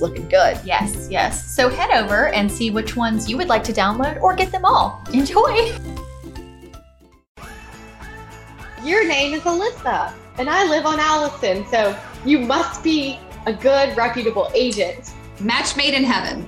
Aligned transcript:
looking 0.00 0.28
good. 0.28 0.58
Yes, 0.64 1.08
yes. 1.10 1.54
So 1.54 1.68
head 1.68 1.90
over 1.90 2.28
and 2.28 2.50
see 2.50 2.70
which 2.70 2.96
ones 2.96 3.28
you 3.28 3.36
would 3.36 3.48
like 3.48 3.64
to 3.64 3.72
download 3.72 4.20
or 4.20 4.34
get 4.34 4.52
them 4.52 4.64
all. 4.64 5.02
Enjoy! 5.12 5.72
Your 8.84 9.06
name 9.06 9.34
is 9.34 9.42
Alyssa, 9.42 10.12
and 10.38 10.48
I 10.48 10.68
live 10.68 10.86
on 10.86 11.00
Allison, 11.00 11.66
so 11.66 11.98
you 12.24 12.38
must 12.38 12.82
be 12.82 13.18
a 13.46 13.52
good, 13.52 13.96
reputable 13.96 14.50
agent. 14.54 15.12
Match 15.40 15.76
made 15.76 15.94
in 15.94 16.04
heaven. 16.04 16.46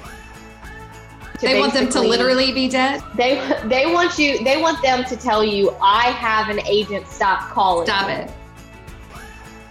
they 1.41 1.59
want 1.59 1.73
them 1.73 1.89
to 1.89 2.01
literally 2.01 2.53
be 2.53 2.69
dead. 2.69 3.03
They 3.17 3.37
they 3.65 3.87
want 3.87 4.19
you. 4.19 4.43
They 4.45 4.61
want 4.61 4.81
them 4.83 5.05
to 5.05 5.17
tell 5.17 5.43
you, 5.45 5.75
"I 5.81 6.11
have 6.11 6.49
an 6.51 6.61
agent. 6.67 7.09
Stop 7.09 7.51
calling." 7.51 7.87
Stop 7.87 8.09
it. 8.11 8.31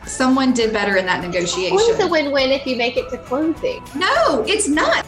Someone 0.09 0.53
did 0.53 0.73
better 0.73 0.95
in 0.97 1.05
that 1.05 1.21
negotiation. 1.21 1.77
it's 1.79 2.03
a 2.03 2.07
win-win 2.07 2.49
if 2.49 2.65
you 2.65 2.75
make 2.75 2.97
it 2.97 3.09
to 3.11 3.17
closing. 3.19 3.83
No, 3.95 4.43
it's 4.47 4.67
not. 4.67 5.05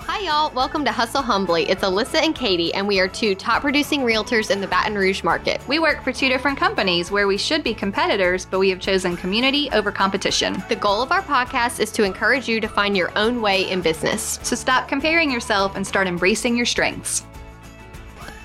Hi, 0.00 0.18
y'all. 0.18 0.52
Welcome 0.52 0.84
to 0.84 0.90
Hustle 0.90 1.22
Humbly. 1.22 1.70
It's 1.70 1.84
Alyssa 1.84 2.16
and 2.16 2.34
Katie, 2.34 2.74
and 2.74 2.86
we 2.88 2.98
are 2.98 3.06
two 3.06 3.36
top 3.36 3.62
producing 3.62 4.00
realtors 4.00 4.50
in 4.50 4.60
the 4.60 4.66
Baton 4.66 4.96
Rouge 4.96 5.22
market. 5.22 5.66
We 5.68 5.78
work 5.78 6.02
for 6.02 6.10
two 6.10 6.28
different 6.28 6.58
companies 6.58 7.12
where 7.12 7.28
we 7.28 7.38
should 7.38 7.62
be 7.62 7.74
competitors, 7.74 8.44
but 8.44 8.58
we 8.58 8.70
have 8.70 8.80
chosen 8.80 9.16
community 9.16 9.70
over 9.70 9.92
competition. 9.92 10.60
The 10.68 10.76
goal 10.76 11.00
of 11.00 11.12
our 11.12 11.22
podcast 11.22 11.78
is 11.78 11.92
to 11.92 12.02
encourage 12.02 12.48
you 12.48 12.60
to 12.60 12.66
find 12.66 12.96
your 12.96 13.16
own 13.16 13.40
way 13.40 13.70
in 13.70 13.80
business. 13.82 14.40
So 14.42 14.56
stop 14.56 14.88
comparing 14.88 15.30
yourself 15.30 15.76
and 15.76 15.86
start 15.86 16.08
embracing 16.08 16.56
your 16.56 16.66
strengths. 16.66 17.24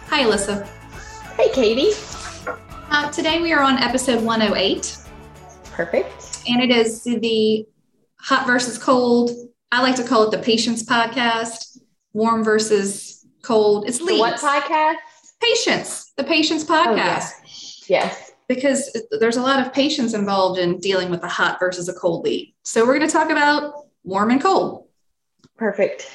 Hi, 0.09 0.23
Alyssa. 0.23 0.67
Hey, 1.35 1.49
Katie. 1.51 1.93
Uh, 2.91 3.09
today 3.11 3.41
we 3.41 3.53
are 3.53 3.61
on 3.61 3.77
episode 3.77 4.23
108, 4.23 4.97
Perfect. 5.71 6.41
and 6.47 6.61
it 6.61 6.71
is 6.71 7.03
the 7.03 7.65
hot 8.19 8.47
versus 8.47 8.77
cold. 8.77 9.31
I 9.71 9.81
like 9.81 9.95
to 9.97 10.03
call 10.03 10.23
it 10.23 10.31
the 10.31 10.39
patience 10.43 10.83
podcast. 10.83 11.77
Warm 12.13 12.43
versus 12.43 13.25
cold. 13.43 13.87
It's 13.87 13.99
The 13.99 14.17
what 14.17 14.39
podcast? 14.39 14.95
Patience. 15.41 16.11
The 16.17 16.23
patience 16.23 16.65
Oh, 16.67 16.73
podcast. 16.73 17.31
yeah. 17.87 18.05
Yes. 18.05 18.31
because 18.47 18.95
there's 19.19 19.37
a 19.37 19.41
lot 19.41 19.63
of 19.65 19.71
patience 19.73 20.13
involved 20.15 20.59
in 20.59 20.79
dealing 20.79 21.09
with 21.11 21.23
a 21.23 21.27
hot 21.27 21.59
versus 21.59 21.87
a 21.87 21.93
cold 21.93 22.23
lead. 22.25 22.53
So 22.63 22.85
we're 22.85 22.97
going 22.97 23.07
to 23.07 23.13
talk 23.13 23.29
about 23.29 23.85
warm 24.03 24.31
and 24.31 24.41
cold. 24.41 24.87
Perfect. 25.57 26.09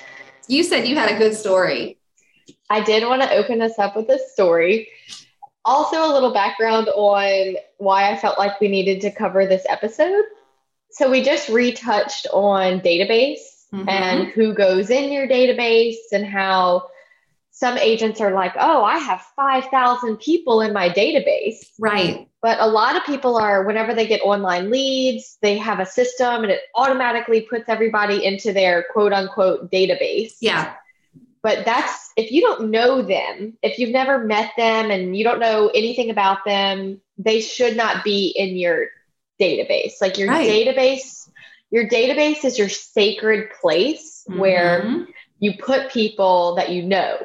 You 0.49 0.63
said 0.65 0.87
you 0.89 0.97
had 0.97 1.11
a 1.15 1.19
good 1.19 1.35
story. 1.35 1.99
I 2.69 2.83
did 2.83 3.05
want 3.07 3.23
to 3.23 3.31
open 3.35 3.63
us 3.63 3.79
up 3.79 3.95
with 3.97 4.09
a 4.09 4.19
story. 4.33 4.89
Also, 5.65 6.05
a 6.05 6.13
little 6.13 6.33
background 6.33 6.89
on 6.89 7.57
why 7.79 8.11
I 8.11 8.17
felt 8.17 8.39
like 8.39 8.61
we 8.61 8.69
needed 8.69 9.01
to 9.03 9.11
cover 9.11 9.47
this 9.47 9.65
episode. 9.69 10.25
So, 10.91 11.11
we 11.11 11.23
just 11.23 11.49
retouched 11.49 12.27
on 12.33 12.81
database 12.81 13.39
Mhm. 13.73 13.89
and 13.89 14.29
who 14.29 14.53
goes 14.55 14.91
in 14.91 15.11
your 15.11 15.27
database 15.27 15.97
and 16.13 16.25
how 16.25 16.89
some 17.51 17.79
agents 17.79 18.21
are 18.21 18.33
like, 18.33 18.53
oh, 18.59 18.83
I 18.83 18.99
have 18.99 19.25
5,000 19.37 20.17
people 20.19 20.61
in 20.61 20.73
my 20.73 20.91
database. 20.91 21.65
Right. 21.79 22.27
But 22.43 22.59
a 22.61 22.67
lot 22.67 22.97
of 22.97 23.05
people 23.05 23.37
are, 23.37 23.63
whenever 23.63 23.95
they 23.95 24.07
get 24.09 24.21
online 24.23 24.71
leads, 24.71 25.39
they 25.41 25.57
have 25.59 25.79
a 25.79 25.87
system 25.87 26.43
and 26.43 26.51
it 26.51 26.61
automatically 26.75 27.43
puts 27.43 27.69
everybody 27.69 28.25
into 28.25 28.53
their 28.53 28.85
quote 28.93 29.13
unquote 29.13 29.71
database 29.71 30.35
Yeah. 30.41 30.75
But 31.45 31.65
that's 31.65 32.11
if 32.17 32.33
you 32.33 32.41
don't 32.41 32.71
know 32.71 33.03
them 33.03 33.57
if 33.63 33.79
you've 33.79 33.91
never 33.93 34.19
met 34.25 34.51
them 34.57 34.91
and 34.91 35.17
you 35.17 35.23
don't 35.23 35.39
know 35.39 35.69
anything 35.75 36.11
about 36.11 36.39
them 36.45 37.01
they 37.19 37.41
should 37.41 37.77
not 37.77 38.03
be 38.03 38.29
in 38.35 38.57
your 38.57 38.87
database 39.41 39.93
like 40.01 40.19
your 40.19 40.29
Right. 40.29 40.49
database 40.49 41.29
your 41.71 41.89
database 41.89 42.45
is 42.45 42.59
your 42.59 42.69
sacred 42.69 43.51
place 43.61 44.25
where 44.29 44.83
Mhm. 44.83 45.07
you 45.41 45.53
put 45.59 45.91
people 45.93 46.55
that 46.57 46.71
you 46.71 46.83
know 46.83 47.17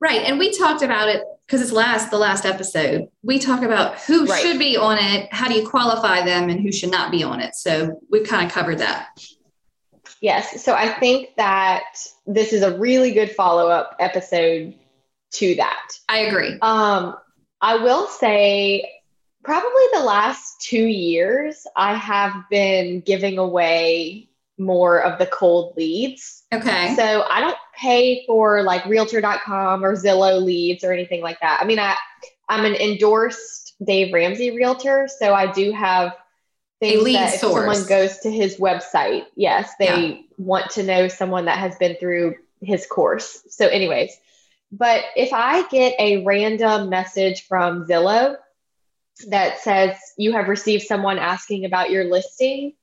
Right. 0.00 0.22
And 0.22 0.38
we 0.38 0.56
talked 0.56 0.82
about 0.82 1.08
it 1.08 1.22
because 1.46 1.60
it's 1.62 1.72
last 1.72 2.10
the 2.10 2.18
last 2.18 2.44
episode. 2.46 3.08
We 3.22 3.38
talk 3.38 3.62
about 3.62 3.98
who 4.00 4.26
Right. 4.26 4.40
should 4.42 4.58
be 4.58 4.76
on 4.76 4.96
it, 4.98 5.28
how 5.32 5.48
do 5.48 5.54
you 5.54 5.68
qualify 5.68 6.24
them, 6.24 6.48
and 6.50 6.60
who 6.60 6.70
should 6.72 6.90
not 6.90 7.10
be 7.10 7.22
on 7.22 7.40
it. 7.40 7.54
So 7.54 8.00
we've 8.10 8.26
kind 8.26 8.46
of 8.46 8.52
covered 8.52 8.78
that. 8.78 9.08
Yes 10.20 10.64
so 10.64 10.74
i 10.74 10.88
think 10.88 11.28
that 11.36 11.84
this 12.26 12.52
is 12.52 12.62
a 12.62 12.76
really 12.78 13.12
good 13.12 13.30
follow-up 13.30 13.96
episode 14.00 14.74
to 15.30 15.54
that 15.56 15.88
I 16.08 16.20
agree. 16.20 16.58
Um, 16.62 17.16
I 17.60 17.76
will 17.76 18.06
say, 18.06 18.90
probably 19.44 19.84
the 19.92 20.02
last 20.02 20.60
two 20.62 20.84
years, 20.84 21.66
I 21.76 21.94
have 21.94 22.32
been 22.50 23.00
giving 23.00 23.38
away 23.38 24.28
more 24.58 25.02
of 25.02 25.18
the 25.18 25.26
cold 25.26 25.76
leads. 25.76 26.44
Okay. 26.52 26.94
So 26.96 27.24
I 27.30 27.40
don't 27.40 27.56
pay 27.78 28.24
for 28.26 28.62
like 28.62 28.84
Realtor.com 28.86 29.84
or 29.84 29.94
Zillow 29.94 30.42
leads 30.42 30.82
or 30.82 30.92
anything 30.92 31.20
like 31.20 31.40
that. 31.40 31.60
I 31.60 31.66
mean, 31.66 31.78
I 31.78 31.94
I'm 32.48 32.64
an 32.64 32.74
endorsed 32.74 33.74
Dave 33.84 34.12
Ramsey 34.12 34.56
realtor, 34.56 35.06
so 35.18 35.34
I 35.34 35.52
do 35.52 35.70
have 35.70 36.16
things 36.80 37.02
lead 37.02 37.16
that 37.16 37.34
if 37.34 37.40
source. 37.40 37.54
someone 37.54 37.88
goes 37.88 38.18
to 38.20 38.30
his 38.30 38.56
website, 38.56 39.24
yes, 39.34 39.70
they 39.78 40.24
want 40.36 40.70
to 40.72 40.82
know 40.82 41.08
someone 41.08 41.46
that 41.46 41.58
has 41.58 41.76
been 41.76 41.96
through 41.96 42.36
his 42.60 42.86
course. 42.86 43.42
So, 43.50 43.66
anyways, 43.66 44.16
but 44.70 45.04
if 45.16 45.32
I 45.32 45.66
get 45.68 45.94
a 45.98 46.24
random 46.24 46.90
message 46.90 47.46
from 47.46 47.86
Zillow 47.86 48.36
that 49.28 49.60
says 49.60 49.96
you 50.16 50.32
have 50.32 50.48
received 50.48 50.84
someone 50.84 51.18
asking 51.18 51.64
about 51.64 51.90
your 51.90 52.04
listing, 52.04 52.74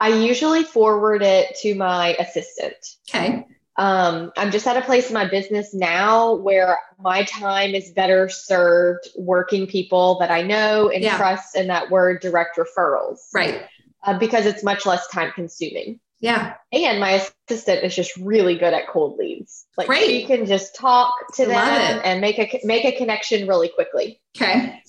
I 0.00 0.08
usually 0.08 0.62
forward 0.62 1.22
it 1.22 1.56
to 1.62 1.74
my 1.74 2.14
assistant. 2.14 2.76
Okay. 3.08 3.46
Um, 3.78 4.32
I'm 4.36 4.50
just 4.50 4.66
at 4.66 4.76
a 4.76 4.80
place 4.82 5.08
in 5.08 5.14
my 5.14 5.26
business 5.28 5.74
now 5.74 6.34
where 6.34 6.78
my 6.98 7.24
time 7.24 7.74
is 7.74 7.90
better 7.90 8.28
served 8.28 9.08
working 9.16 9.66
people 9.66 10.18
that 10.20 10.30
I 10.30 10.42
know 10.42 10.88
and 10.88 11.02
Yeah. 11.02 11.16
trust 11.18 11.54
and 11.56 11.68
that 11.68 11.90
were 11.90 12.18
direct 12.18 12.56
referrals 12.56 13.18
Right. 13.34 13.62
uh, 14.04 14.18
because 14.18 14.46
it's 14.46 14.62
much 14.62 14.86
less 14.86 15.06
time 15.08 15.30
consuming. 15.34 16.00
Yeah. 16.20 16.54
And 16.72 16.98
my 16.98 17.22
assistant 17.50 17.84
is 17.84 17.94
just 17.94 18.16
really 18.16 18.56
good 18.56 18.72
at 18.72 18.88
cold 18.88 19.18
leads. 19.18 19.66
Like 19.76 19.86
Great. 19.88 20.06
she 20.06 20.24
can 20.24 20.46
just 20.46 20.74
talk 20.74 21.12
to 21.34 21.44
them 21.44 22.00
and 22.04 22.22
make 22.22 22.38
a 22.38 22.60
make 22.64 22.86
a 22.86 22.92
connection 22.96 23.46
really 23.46 23.68
quickly. 23.68 24.20
Okay. 24.36 24.80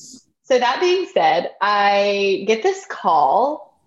So 0.43 0.57
that 0.57 0.79
being 0.79 1.05
said, 1.13 1.51
I 1.59 2.45
get 2.47 2.63
this 2.63 2.85
call 2.89 3.77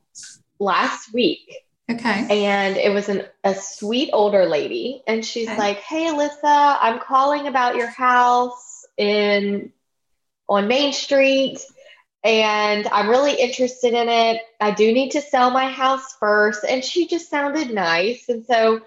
last 0.59 1.15
week 1.15 1.57
Okay. 1.91 2.27
and 2.31 2.77
it 2.77 2.93
was 2.93 3.09
an, 3.09 3.25
a 3.43 3.55
sweet 3.55 4.11
older 4.13 4.47
lady. 4.47 5.03
And 5.07 5.25
she's 5.25 5.49
Okay. 5.49 5.57
like 5.57 5.79
hey 5.79 6.07
alyssa 6.07 6.77
i'm 6.81 7.01
calling 7.01 7.47
about 7.49 7.77
your 7.77 7.89
house 7.89 8.85
in 8.97 9.73
on 10.49 10.69
main 10.69 10.93
street 10.93 11.59
and 12.23 12.87
i'm 12.93 13.09
really 13.09 13.35
interested 13.35 13.95
in 13.95 14.09
it. 14.09 14.43
I 14.61 14.71
do 14.73 14.93
need 14.93 15.11
to 15.13 15.21
sell 15.21 15.51
my 15.51 15.69
house 15.71 16.15
first. 16.21 16.65
And 16.69 16.85
she 16.85 17.07
just 17.09 17.31
sounded 17.31 17.73
nice. 17.73 18.29
And 18.29 18.45
so 18.47 18.81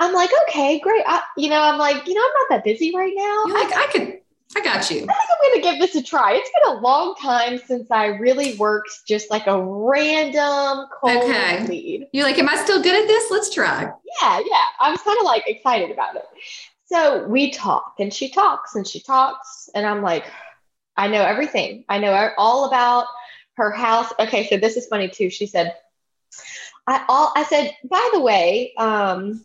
i'm 0.00 0.14
like 0.14 0.30
okay 0.44 0.80
great. 0.80 1.04
I, 1.06 1.22
you 1.36 1.50
know 1.50 1.60
i'm 1.60 1.78
like 1.78 2.06
you 2.08 2.14
know 2.14 2.22
i'm 2.22 2.32
not 2.40 2.48
that 2.50 2.64
busy 2.64 2.92
right 2.94 3.12
now. 3.14 3.44
You're 3.46 3.64
like, 3.64 3.76
I 3.76 3.86
could, 3.92 4.21
I 4.54 4.60
got 4.60 4.90
you. 4.90 4.98
I 4.98 5.00
think 5.00 5.08
I'm 5.08 5.50
going 5.50 5.62
to 5.62 5.70
give 5.70 5.80
this 5.80 5.94
a 5.94 6.02
try. 6.02 6.34
It's 6.34 6.50
been 6.50 6.76
a 6.76 6.80
long 6.80 7.14
time 7.20 7.58
since 7.58 7.90
I 7.90 8.06
really 8.06 8.54
worked 8.56 8.90
just 9.08 9.30
like 9.30 9.46
a 9.46 9.62
random 9.62 10.86
cold 11.00 11.24
Okay. 11.24 11.66
lead. 11.66 12.08
You're 12.12 12.24
like, 12.24 12.38
am 12.38 12.48
I 12.48 12.56
still 12.56 12.82
good 12.82 13.00
at 13.00 13.06
this? 13.08 13.30
Let's 13.30 13.52
try. 13.52 13.82
Yeah, 13.82 14.40
yeah. 14.44 14.64
I 14.80 14.90
was 14.90 15.00
kind 15.02 15.18
of 15.18 15.24
like 15.24 15.44
excited 15.46 15.90
about 15.90 16.16
it. 16.16 16.24
So 16.84 17.26
we 17.26 17.50
talk 17.50 17.94
and 17.98 18.12
she 18.12 18.28
talks 18.28 18.74
and 18.74 18.86
she 18.86 19.00
talks. 19.00 19.70
And 19.74 19.86
I'm 19.86 20.02
like, 20.02 20.26
I 20.96 21.08
know 21.08 21.22
everything. 21.22 21.84
I 21.88 21.98
know 21.98 22.30
all 22.36 22.66
about 22.66 23.06
her 23.54 23.70
house. 23.70 24.12
Okay, 24.18 24.46
so 24.48 24.58
this 24.58 24.76
is 24.76 24.86
funny 24.86 25.08
too. 25.08 25.30
She 25.30 25.46
said, 25.46 25.74
I 26.86 27.04
all 27.08 27.32
I 27.36 27.44
said, 27.44 27.74
by 27.88 28.10
the 28.12 28.20
way, 28.20 28.74
um, 28.76 29.44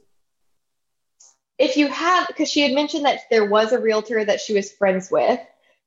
if 1.57 1.77
you 1.77 1.87
have 1.87 2.27
because 2.27 2.49
she 2.49 2.61
had 2.61 2.73
mentioned 2.73 3.05
that 3.05 3.21
there 3.29 3.45
was 3.45 3.71
a 3.71 3.79
realtor 3.79 4.23
that 4.23 4.39
she 4.41 4.53
was 4.53 4.71
friends 4.71 5.09
with 5.11 5.39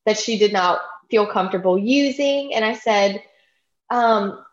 that 0.06 0.18
she 0.18 0.38
did 0.38 0.52
not 0.52 0.80
feel 1.10 1.26
comfortable 1.26 1.78
using. 1.78 2.54
And 2.54 2.64
I 2.64 2.74
said, 2.74 3.22
um, 3.90 4.44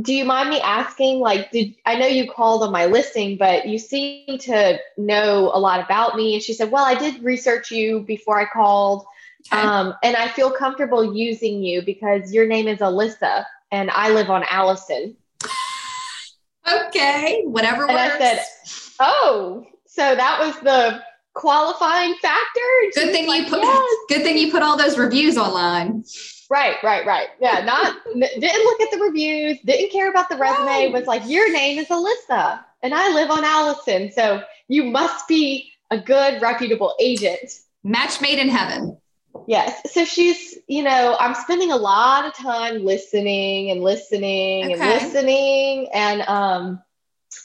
do 0.00 0.12
you 0.12 0.24
mind 0.24 0.50
me 0.50 0.60
asking 0.60 1.20
like 1.20 1.50
did 1.52 1.74
i 1.86 1.96
know 1.96 2.06
you 2.06 2.30
called 2.30 2.62
on 2.64 2.72
my 2.72 2.86
listing 2.86 3.36
but 3.36 3.66
you 3.68 3.78
seem 3.78 4.38
to 4.38 4.78
know 4.96 5.50
a 5.54 5.58
lot 5.58 5.78
about 5.84 6.16
me 6.16 6.34
and 6.34 6.42
she 6.42 6.52
said 6.52 6.70
well 6.70 6.84
i 6.84 6.94
did 6.96 7.22
research 7.22 7.70
you 7.70 8.00
before 8.00 8.38
i 8.40 8.44
called 8.44 9.04
Okay. 9.52 9.62
um, 9.62 9.94
and 10.02 10.16
i 10.16 10.28
feel 10.28 10.50
comfortable 10.50 11.14
using 11.14 11.62
you 11.62 11.82
because 11.82 12.32
your 12.32 12.46
name 12.46 12.66
is 12.66 12.78
alyssa 12.78 13.44
and 13.70 13.90
i 13.90 14.08
live 14.10 14.30
on 14.30 14.42
allison 14.50 15.14
okay, 16.86 17.42
whatever 17.44 17.84
and 17.84 17.92
works. 17.94 18.14
i 18.14 18.18
said 18.18 18.46
oh 19.00 19.66
so 19.94 20.14
that 20.14 20.40
was 20.40 20.54
the 20.60 21.00
qualifying 21.34 22.14
factor 22.22 22.60
good 22.94 23.12
thing 23.12 23.26
like, 23.26 23.44
you 23.44 23.50
put. 23.50 23.62
"Yes." 23.62 23.94
Good 24.08 24.22
thing 24.22 24.38
you 24.38 24.50
put 24.50 24.62
all 24.62 24.76
those 24.76 24.98
reviews 24.98 25.36
online. 25.36 26.04
Right, 26.50 26.76
right, 26.82 27.04
right. 27.06 27.28
Yeah, 27.40 27.64
not 27.64 27.96
didn't 28.14 28.64
look 28.64 28.80
at 28.80 28.90
the 28.90 28.98
reviews, 28.98 29.58
didn't 29.64 29.90
care 29.90 30.10
about 30.10 30.28
the 30.28 30.36
resume. 30.36 30.92
Was 30.92 31.06
like, 31.06 31.22
your 31.26 31.50
name 31.52 31.78
is 31.78 31.88
Alyssa, 31.88 32.60
and 32.82 32.94
I 32.94 33.12
live 33.14 33.30
on 33.30 33.44
Allison, 33.44 34.12
so 34.12 34.42
you 34.68 34.84
must 34.84 35.26
be 35.26 35.72
a 35.90 35.98
good, 35.98 36.40
reputable 36.42 36.94
agent. 37.00 37.50
Match 37.82 38.20
made 38.20 38.38
in 38.38 38.48
heaven. 38.48 38.98
Yes. 39.46 39.92
So 39.92 40.04
she's, 40.04 40.56
you 40.68 40.82
know, 40.82 41.16
I'm 41.18 41.34
spending 41.34 41.72
a 41.72 41.76
lot 41.76 42.24
of 42.24 42.34
time 42.34 42.84
listening 42.84 43.70
and 43.70 43.82
listening 43.82 44.72
and 44.72 44.80
listening, 44.80 45.88
and 45.92 46.22
um, 46.22 46.82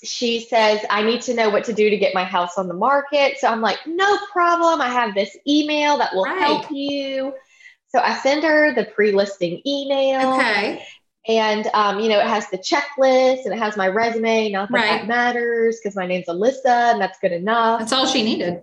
she 0.04 0.42
says 0.42 0.80
I 0.90 1.04
need 1.04 1.22
to 1.24 1.34
know 1.34 1.50
what 1.50 1.64
to 1.66 1.74
do 1.74 1.90
to 1.90 1.98
get 1.98 2.14
my 2.14 2.24
house 2.24 2.58
on 2.58 2.68
the 2.68 2.74
market. 2.74 3.38
So 3.40 3.48
I'm 3.48 3.62
like, 3.62 3.80
no 3.88 4.18
problem. 4.32 4.82
I 4.82 4.90
have 4.90 5.14
this 5.16 5.36
email 5.48 5.98
that 5.98 6.14
will 6.14 6.24
Right. 6.24 6.40
help 6.40 6.72
you. 6.72 7.34
So 7.90 8.00
I 8.00 8.16
send 8.18 8.44
her 8.44 8.74
the 8.74 8.86
pre-listing 8.86 9.62
email. 9.66 10.34
Okay. 10.36 10.84
And 11.28 11.68
um, 11.74 12.00
you 12.00 12.10
know, 12.10 12.20
it 12.20 12.28
has 12.28 12.50
the 12.50 12.58
checklist 12.58 13.46
and 13.46 13.54
it 13.54 13.60
has 13.60 13.76
my 13.78 13.88
resume. 13.88 14.50
Not 14.52 14.70
that 14.72 14.76
Right. 14.76 14.88
that 15.02 15.08
matters 15.08 15.80
because 15.82 15.96
my 15.96 16.08
name's 16.08 16.28
Alyssa 16.28 16.92
and 16.94 17.02
that's 17.02 17.20
good 17.20 17.32
enough. 17.32 17.80
That's 17.80 17.94
all 17.94 18.06
she 18.08 18.24
needed. 18.24 18.62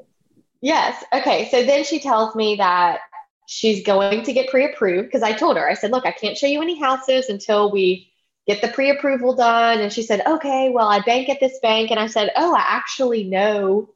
yes. 0.60 1.02
Okay. 1.12 1.48
So 1.50 1.64
then 1.64 1.84
she 1.84 2.00
tells 2.00 2.34
me 2.34 2.56
that 2.56 3.00
she's 3.48 3.84
going 3.84 4.24
to 4.24 4.32
get 4.32 4.48
pre-approved 4.50 5.06
because 5.06 5.22
I 5.22 5.32
told 5.32 5.56
her, 5.56 5.68
I 5.68 5.74
said, 5.74 5.92
look, 5.92 6.04
I 6.06 6.10
can't 6.10 6.36
show 6.36 6.46
you 6.48 6.60
any 6.62 6.80
houses 6.80 7.28
until 7.28 7.70
we 7.70 8.10
get 8.46 8.62
the 8.62 8.68
pre-approval 8.68 9.34
done. 9.34 9.80
And 9.80 9.92
she 9.92 10.02
said, 10.02 10.22
okay, 10.26 10.70
well, 10.70 10.88
I 10.88 11.00
bank 11.00 11.28
at 11.28 11.40
this 11.40 11.58
bank. 11.60 11.90
And 11.90 11.98
I 11.98 12.06
said, 12.06 12.30
oh, 12.36 12.54
I 12.54 12.64
actually 12.66 13.24
know 13.24 13.90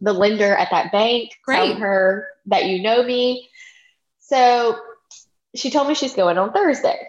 the 0.00 0.12
lender 0.12 0.54
at 0.54 0.70
that 0.70 0.92
bank. 0.92 1.30
Tell 1.48 1.66
Great. 1.66 1.78
her 1.78 2.28
that 2.46 2.66
you 2.66 2.82
know 2.82 3.02
me. 3.02 3.48
So 4.18 4.78
she 5.54 5.70
told 5.70 5.88
me 5.88 5.94
she's 5.94 6.14
going 6.14 6.38
on 6.38 6.52
Thursday. 6.52 7.08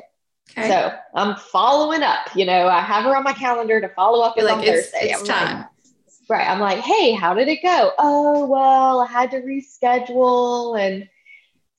Okay. 0.51 0.67
So 0.67 0.91
I'm 1.15 1.35
following 1.37 2.03
up. 2.03 2.35
You 2.35 2.45
know, 2.45 2.67
I 2.67 2.81
have 2.81 3.05
her 3.05 3.15
on 3.15 3.23
my 3.23 3.33
calendar 3.33 3.81
to 3.81 3.89
follow 3.89 4.23
up 4.23 4.37
like, 4.37 4.57
on 4.57 4.63
it's, 4.63 4.91
Thursday. 4.91 5.09
it's 5.09 5.21
I'm 5.21 5.27
like, 5.27 5.47
time. 5.47 5.65
right. 6.29 6.47
I'm 6.47 6.59
like, 6.59 6.79
hey, 6.79 7.13
how 7.13 7.33
did 7.33 7.47
it 7.47 7.63
go? 7.63 7.91
Oh, 7.97 8.45
well, 8.45 9.01
I 9.01 9.07
had 9.07 9.31
to 9.31 9.41
reschedule. 9.41 10.79
And 10.79 11.09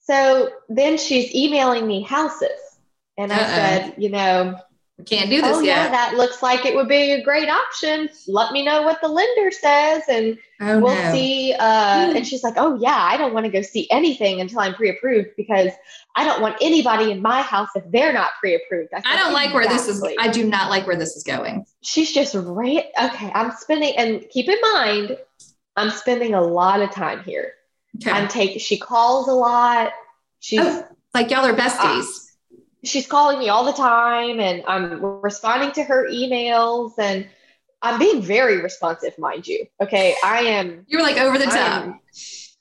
so 0.00 0.50
then 0.69 0.99
she's 0.99 1.32
emailing 1.34 1.87
me 1.87 2.02
houses. 2.02 2.50
And 3.17 3.32
I 3.32 3.37
Uh-oh. 3.37 3.55
said, 3.55 3.94
you 3.99 4.08
know, 4.08 4.58
We 4.99 5.05
can't 5.05 5.29
do 5.29 5.43
this 5.43 5.56
oh, 5.56 5.61
yeah, 5.61 5.88
that 5.88 6.14
looks 6.14 6.41
like 6.41 6.64
it 6.64 6.76
would 6.76 6.87
be 6.87 7.12
a 7.12 7.23
great 7.23 7.49
option. 7.49 8.08
Let 8.29 8.52
me 8.52 8.64
know 8.64 8.82
what 8.82 9.00
the 9.00 9.08
lender 9.08 9.50
says. 9.50 10.05
And 10.08 10.38
oh, 10.61 10.79
we'll 10.79 10.94
no. 10.94 11.12
see. 11.12 11.52
Uh, 11.52 12.12
and 12.14 12.25
she's 12.25 12.44
like, 12.44 12.55
oh, 12.56 12.79
yeah, 12.81 12.96
I 12.96 13.17
don't 13.17 13.35
want 13.35 13.44
to 13.44 13.50
go 13.50 13.61
see 13.61 13.88
anything 13.91 14.41
until 14.41 14.61
I'm 14.61 14.73
pre 14.75 14.91
approved 14.91 15.31
because 15.37 15.73
I 16.14 16.25
don't 16.25 16.41
want 16.41 16.58
anybody 16.61 17.11
in 17.11 17.20
my 17.20 17.43
house 17.43 17.70
if 17.75 17.82
they're 17.91 18.12
not 18.12 18.31
pre 18.38 18.55
approved. 18.55 18.91
I 18.94 19.17
don't 19.17 19.32
like 19.32 19.52
where 19.52 19.67
this 19.67 19.88
is. 19.88 20.00
I 20.19 20.29
do 20.29 20.44
not 20.49 20.70
like 20.70 20.87
where 20.87 20.96
this 20.96 21.17
is 21.17 21.25
going. 21.25 21.67
she's 21.82 22.12
just 22.12 22.37
right. 22.37 22.85
Okay, 23.02 23.32
I'm 23.35 23.50
spending, 23.50 23.96
and 23.96 24.25
keep 24.31 24.49
in 24.49 24.61
mind, 24.61 25.19
I'm 25.76 25.91
spending 25.91 26.35
a 26.35 26.41
lot 26.41 26.81
of 26.81 26.93
time 26.93 27.25
here. 27.25 27.55
Okay. 27.96 28.12
I'm 28.12 28.29
taking. 28.29 28.61
She 28.61 28.79
calls 28.79 29.26
a 29.26 29.32
lot. 29.35 29.93
She's 30.38 30.61
Oh. 30.61 30.87
like 31.12 31.32
y'all 31.32 31.44
are 31.44 31.52
besties. 31.52 32.23
She's 32.84 33.06
calling 33.06 33.38
me 33.38 33.48
all 33.48 33.64
the 33.64 33.72
time, 33.72 34.40
and 34.40 34.62
I'm 34.66 35.02
responding 35.22 35.72
to 35.72 35.84
her 35.84 36.08
emails, 36.08 36.92
and 36.98 37.26
I'm 37.82 37.98
being 37.98 38.22
very 38.22 38.60
responsive, 38.60 39.19
mind 39.19 39.46
you. 39.46 39.66
Okay, 39.81 40.14
I 40.25 40.40
am. 40.42 40.84
You're 40.88 41.02
like 41.02 41.19
over 41.19 41.38
the 41.38 41.46
top. 41.46 42.00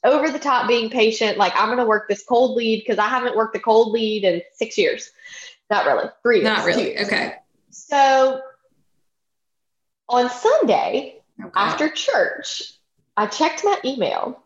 over 0.04 0.30
the 0.30 0.40
top 0.40 0.68
being 0.68 0.90
patient. 0.90 1.38
Like 1.38 1.54
I'm 1.56 1.70
gonna 1.70 1.86
work 1.86 2.10
this 2.10 2.24
cold 2.24 2.58
lead 2.58 2.80
because 2.80 3.00
I 3.00 3.08
haven't 3.08 3.36
worked 3.36 3.56
a 3.56 3.60
cold 3.60 3.92
lead 3.92 4.24
in 4.24 4.42
six 4.54 4.78
years. 4.78 5.10
Not 5.70 5.86
really, 5.86 6.10
three 6.22 6.38
years. 6.42 6.46
Not 6.46 6.66
really. 6.66 6.92
years. 6.92 7.08
Okay. 7.08 7.36
So 7.70 8.42
on 10.10 10.30
Sunday, 10.30 11.22
Okay. 11.40 11.52
after 11.56 11.90
church, 11.90 12.74
I 13.18 13.28
checked 13.28 13.64
my 13.64 13.78
email. 13.84 14.44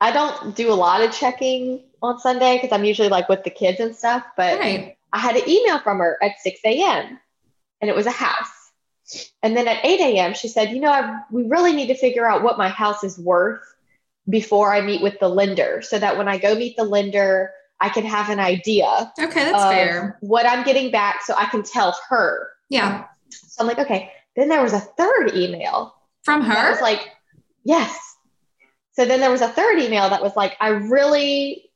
I 0.00 0.12
don't 0.12 0.54
do 0.56 0.72
a 0.72 0.74
lot 0.74 1.02
of 1.02 1.12
checking 1.12 1.84
on 2.02 2.18
Sunday 2.18 2.56
because 2.56 2.72
I'm 2.72 2.84
usually 2.84 3.08
like 3.08 3.28
with 3.28 3.44
the 3.44 3.50
kids 3.50 3.80
and 3.80 3.94
stuff, 3.94 4.24
but 4.36 4.58
Right. 4.58 4.95
I 5.16 5.20
had 5.20 5.36
an 5.36 5.48
email 5.48 5.78
from 5.78 5.98
her 5.98 6.18
at 6.22 6.32
6 6.42 6.60
a.m. 6.64 7.18
and 7.80 7.90
it 7.90 7.96
was 7.96 8.06
a 8.06 8.10
house. 8.10 8.52
And 9.42 9.56
then 9.56 9.66
at 9.68 9.84
8 9.84 10.00
a.m., 10.00 10.34
she 10.34 10.48
said, 10.48 10.70
You 10.70 10.80
know, 10.80 10.90
I, 10.90 11.20
we 11.30 11.44
really 11.44 11.72
need 11.72 11.86
to 11.88 11.94
figure 11.96 12.26
out 12.28 12.42
what 12.42 12.58
my 12.58 12.68
house 12.68 13.02
is 13.04 13.18
worth 13.18 13.60
before 14.28 14.72
I 14.74 14.80
meet 14.80 15.02
with 15.02 15.18
the 15.20 15.28
lender 15.28 15.80
so 15.82 15.98
that 15.98 16.16
when 16.18 16.28
I 16.28 16.38
go 16.38 16.54
meet 16.54 16.76
the 16.76 16.84
lender, 16.84 17.52
I 17.80 17.88
can 17.88 18.04
have 18.04 18.28
an 18.30 18.40
idea 18.40 19.12
Okay. 19.18 19.44
That's 19.44 19.62
of 19.62 19.70
fair. 19.70 20.18
what 20.20 20.46
I'm 20.46 20.64
getting 20.64 20.90
back 20.90 21.22
so 21.22 21.34
I 21.36 21.46
can 21.46 21.62
tell 21.62 21.96
her. 22.08 22.48
Yeah. 22.68 23.04
So 23.30 23.60
I'm 23.62 23.66
like, 23.68 23.78
Okay. 23.78 24.10
Then 24.34 24.48
there 24.48 24.62
was 24.62 24.72
a 24.74 24.80
third 24.80 25.34
email 25.34 25.94
From 26.24 26.42
her. 26.42 26.52
her. 26.54 26.70
was 26.72 26.80
like, 26.82 27.08
yes. 27.64 27.96
So 28.92 29.04
then 29.06 29.20
there 29.20 29.30
was 29.30 29.40
a 29.42 29.48
third 29.48 29.78
email 29.78 30.10
that 30.10 30.22
was 30.22 30.34
like, 30.36 30.56
I 30.60 30.68
really 30.68 31.70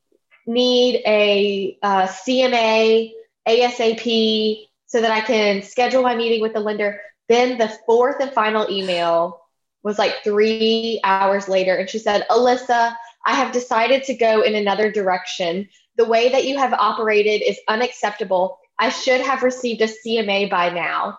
need 0.46 1.02
a 1.06 1.78
uh, 1.82 2.06
CMA 2.08 3.12
ASAP 3.48 4.66
so 4.86 5.00
that 5.00 5.10
I 5.10 5.20
can 5.20 5.62
schedule 5.62 6.02
my 6.02 6.14
meeting 6.14 6.40
with 6.40 6.52
the 6.52 6.60
lender. 6.60 7.00
Then 7.28 7.58
the 7.58 7.72
fourth 7.86 8.20
and 8.20 8.32
final 8.32 8.68
email 8.70 9.40
was 9.82 9.98
like 9.98 10.22
three 10.24 11.00
hours 11.04 11.48
later. 11.48 11.76
And 11.76 11.88
she 11.88 11.98
said, 11.98 12.26
Alyssa, 12.28 12.94
I 13.24 13.34
have 13.34 13.52
decided 13.52 14.04
to 14.04 14.14
go 14.14 14.42
in 14.42 14.54
another 14.54 14.90
direction. 14.90 15.68
The 15.96 16.04
way 16.04 16.30
that 16.30 16.44
you 16.44 16.58
have 16.58 16.72
operated 16.72 17.42
is 17.46 17.58
unacceptable. 17.68 18.58
I 18.78 18.88
should 18.88 19.20
have 19.20 19.42
received 19.42 19.82
a 19.82 19.86
CMA 19.86 20.50
by 20.50 20.70
now. 20.70 21.18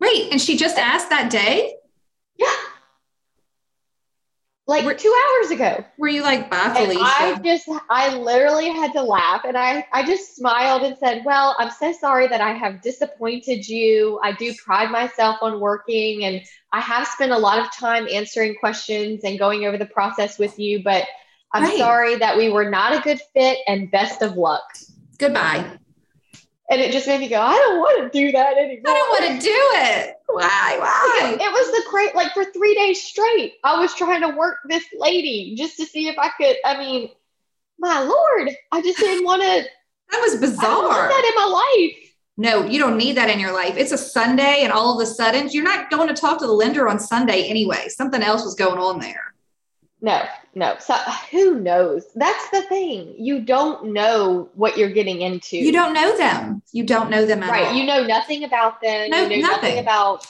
Wait, 0.00 0.32
and 0.32 0.40
she 0.40 0.56
just 0.56 0.78
asked 0.78 1.10
that 1.10 1.30
day. 1.30 1.76
Yeah. 2.36 2.54
Like 4.68 4.84
Were- 4.84 4.94
two 4.94 5.12
hours 5.12 5.50
ago. 5.50 5.84
Were 5.98 6.08
you 6.08 6.22
like, 6.22 6.48
bye, 6.48 6.72
Felicia? 6.74 7.00
I 7.02 7.40
just, 7.42 7.68
I 7.90 8.16
literally 8.16 8.68
had 8.68 8.92
to 8.92 9.02
laugh 9.02 9.42
and 9.44 9.56
I, 9.56 9.84
I 9.92 10.06
just 10.06 10.36
smiled 10.36 10.82
and 10.82 10.96
said, 10.98 11.22
Well, 11.24 11.56
I'm 11.58 11.70
so 11.70 11.92
sorry 11.92 12.28
that 12.28 12.40
I 12.40 12.52
have 12.52 12.80
disappointed 12.80 13.66
you. 13.68 14.20
I 14.22 14.32
do 14.32 14.54
pride 14.54 14.90
myself 14.92 15.38
on 15.42 15.58
working 15.58 16.24
and 16.24 16.42
I 16.72 16.80
have 16.80 17.08
spent 17.08 17.32
a 17.32 17.38
lot 17.38 17.58
of 17.58 17.72
time 17.72 18.06
answering 18.08 18.54
questions 18.60 19.24
and 19.24 19.36
going 19.36 19.64
over 19.66 19.76
the 19.76 19.86
process 19.86 20.38
with 20.38 20.58
you, 20.60 20.82
but 20.84 21.06
I'm 21.52 21.64
Right. 21.64 21.78
sorry 21.78 22.14
that 22.16 22.36
we 22.36 22.48
were 22.48 22.70
not 22.70 22.94
a 22.96 23.00
good 23.00 23.20
fit 23.34 23.58
and 23.66 23.90
best 23.90 24.22
of 24.22 24.36
luck. 24.36 24.62
Goodbye. 25.18 25.64
And 26.72 26.80
it 26.80 26.90
just 26.90 27.06
made 27.06 27.20
me 27.20 27.28
go, 27.28 27.38
I 27.38 27.52
don't 27.52 27.80
want 27.80 28.10
to 28.10 28.18
do 28.18 28.32
that 28.32 28.56
anymore. 28.56 28.84
I 28.86 28.94
don't 28.94 29.10
want 29.10 29.40
to 29.42 29.46
do 29.46 29.52
it. 29.52 30.16
Why? 30.26 30.76
Why? 30.78 31.36
It 31.38 31.38
was 31.38 31.66
the 31.70 31.90
great, 31.90 32.14
like 32.14 32.32
for 32.32 32.46
three 32.46 32.74
days 32.74 33.02
straight, 33.02 33.56
I 33.62 33.78
was 33.78 33.94
trying 33.94 34.22
to 34.22 34.34
work 34.34 34.56
this 34.70 34.82
lady 34.98 35.54
just 35.54 35.76
to 35.76 35.84
see 35.84 36.08
if 36.08 36.18
I 36.18 36.30
could. 36.30 36.56
I 36.64 36.78
mean, 36.78 37.10
my 37.78 38.00
lord, 38.00 38.56
I 38.72 38.80
just 38.80 38.98
didn't 38.98 39.22
want 39.26 39.42
to. 39.42 39.64
That 40.12 40.20
was 40.22 40.36
I 40.36 40.40
don't 40.40 40.50
bizarre. 40.50 41.08
that 41.08 41.30
in 41.30 41.42
my 41.42 41.88
life. 41.90 42.14
No, 42.38 42.64
you 42.64 42.78
don't 42.78 42.96
need 42.96 43.18
that 43.18 43.28
in 43.28 43.38
your 43.38 43.52
life. 43.52 43.76
It's 43.76 43.92
a 43.92 43.98
Sunday, 43.98 44.60
and 44.62 44.72
all 44.72 44.98
of 44.98 45.06
a 45.06 45.10
sudden, 45.10 45.50
you're 45.50 45.64
not 45.64 45.90
going 45.90 46.08
to 46.08 46.14
talk 46.14 46.38
to 46.38 46.46
the 46.46 46.52
lender 46.54 46.88
on 46.88 46.98
Sunday 46.98 47.48
anyway. 47.50 47.88
Something 47.88 48.22
else 48.22 48.44
was 48.44 48.54
going 48.54 48.78
on 48.78 48.98
there. 48.98 49.31
No, 50.02 50.20
no. 50.56 50.76
So 50.80 50.94
who 51.30 51.60
knows? 51.60 52.04
That's 52.16 52.50
the 52.50 52.62
thing. 52.62 53.14
You 53.16 53.40
don't 53.40 53.92
know 53.92 54.50
what 54.54 54.76
you're 54.76 54.90
getting 54.90 55.22
into. 55.22 55.56
You 55.56 55.70
don't 55.70 55.94
know 55.94 56.16
them. 56.18 56.60
You 56.72 56.84
don't 56.84 57.08
know 57.08 57.24
them 57.24 57.44
at 57.44 57.50
right. 57.50 57.68
all. 57.68 57.74
You 57.74 57.86
know 57.86 58.04
nothing 58.04 58.42
about 58.42 58.82
them. 58.82 59.10
No, 59.10 59.28
you 59.28 59.40
know 59.40 59.48
nothing. 59.48 59.76
nothing 59.76 59.78
about 59.78 60.26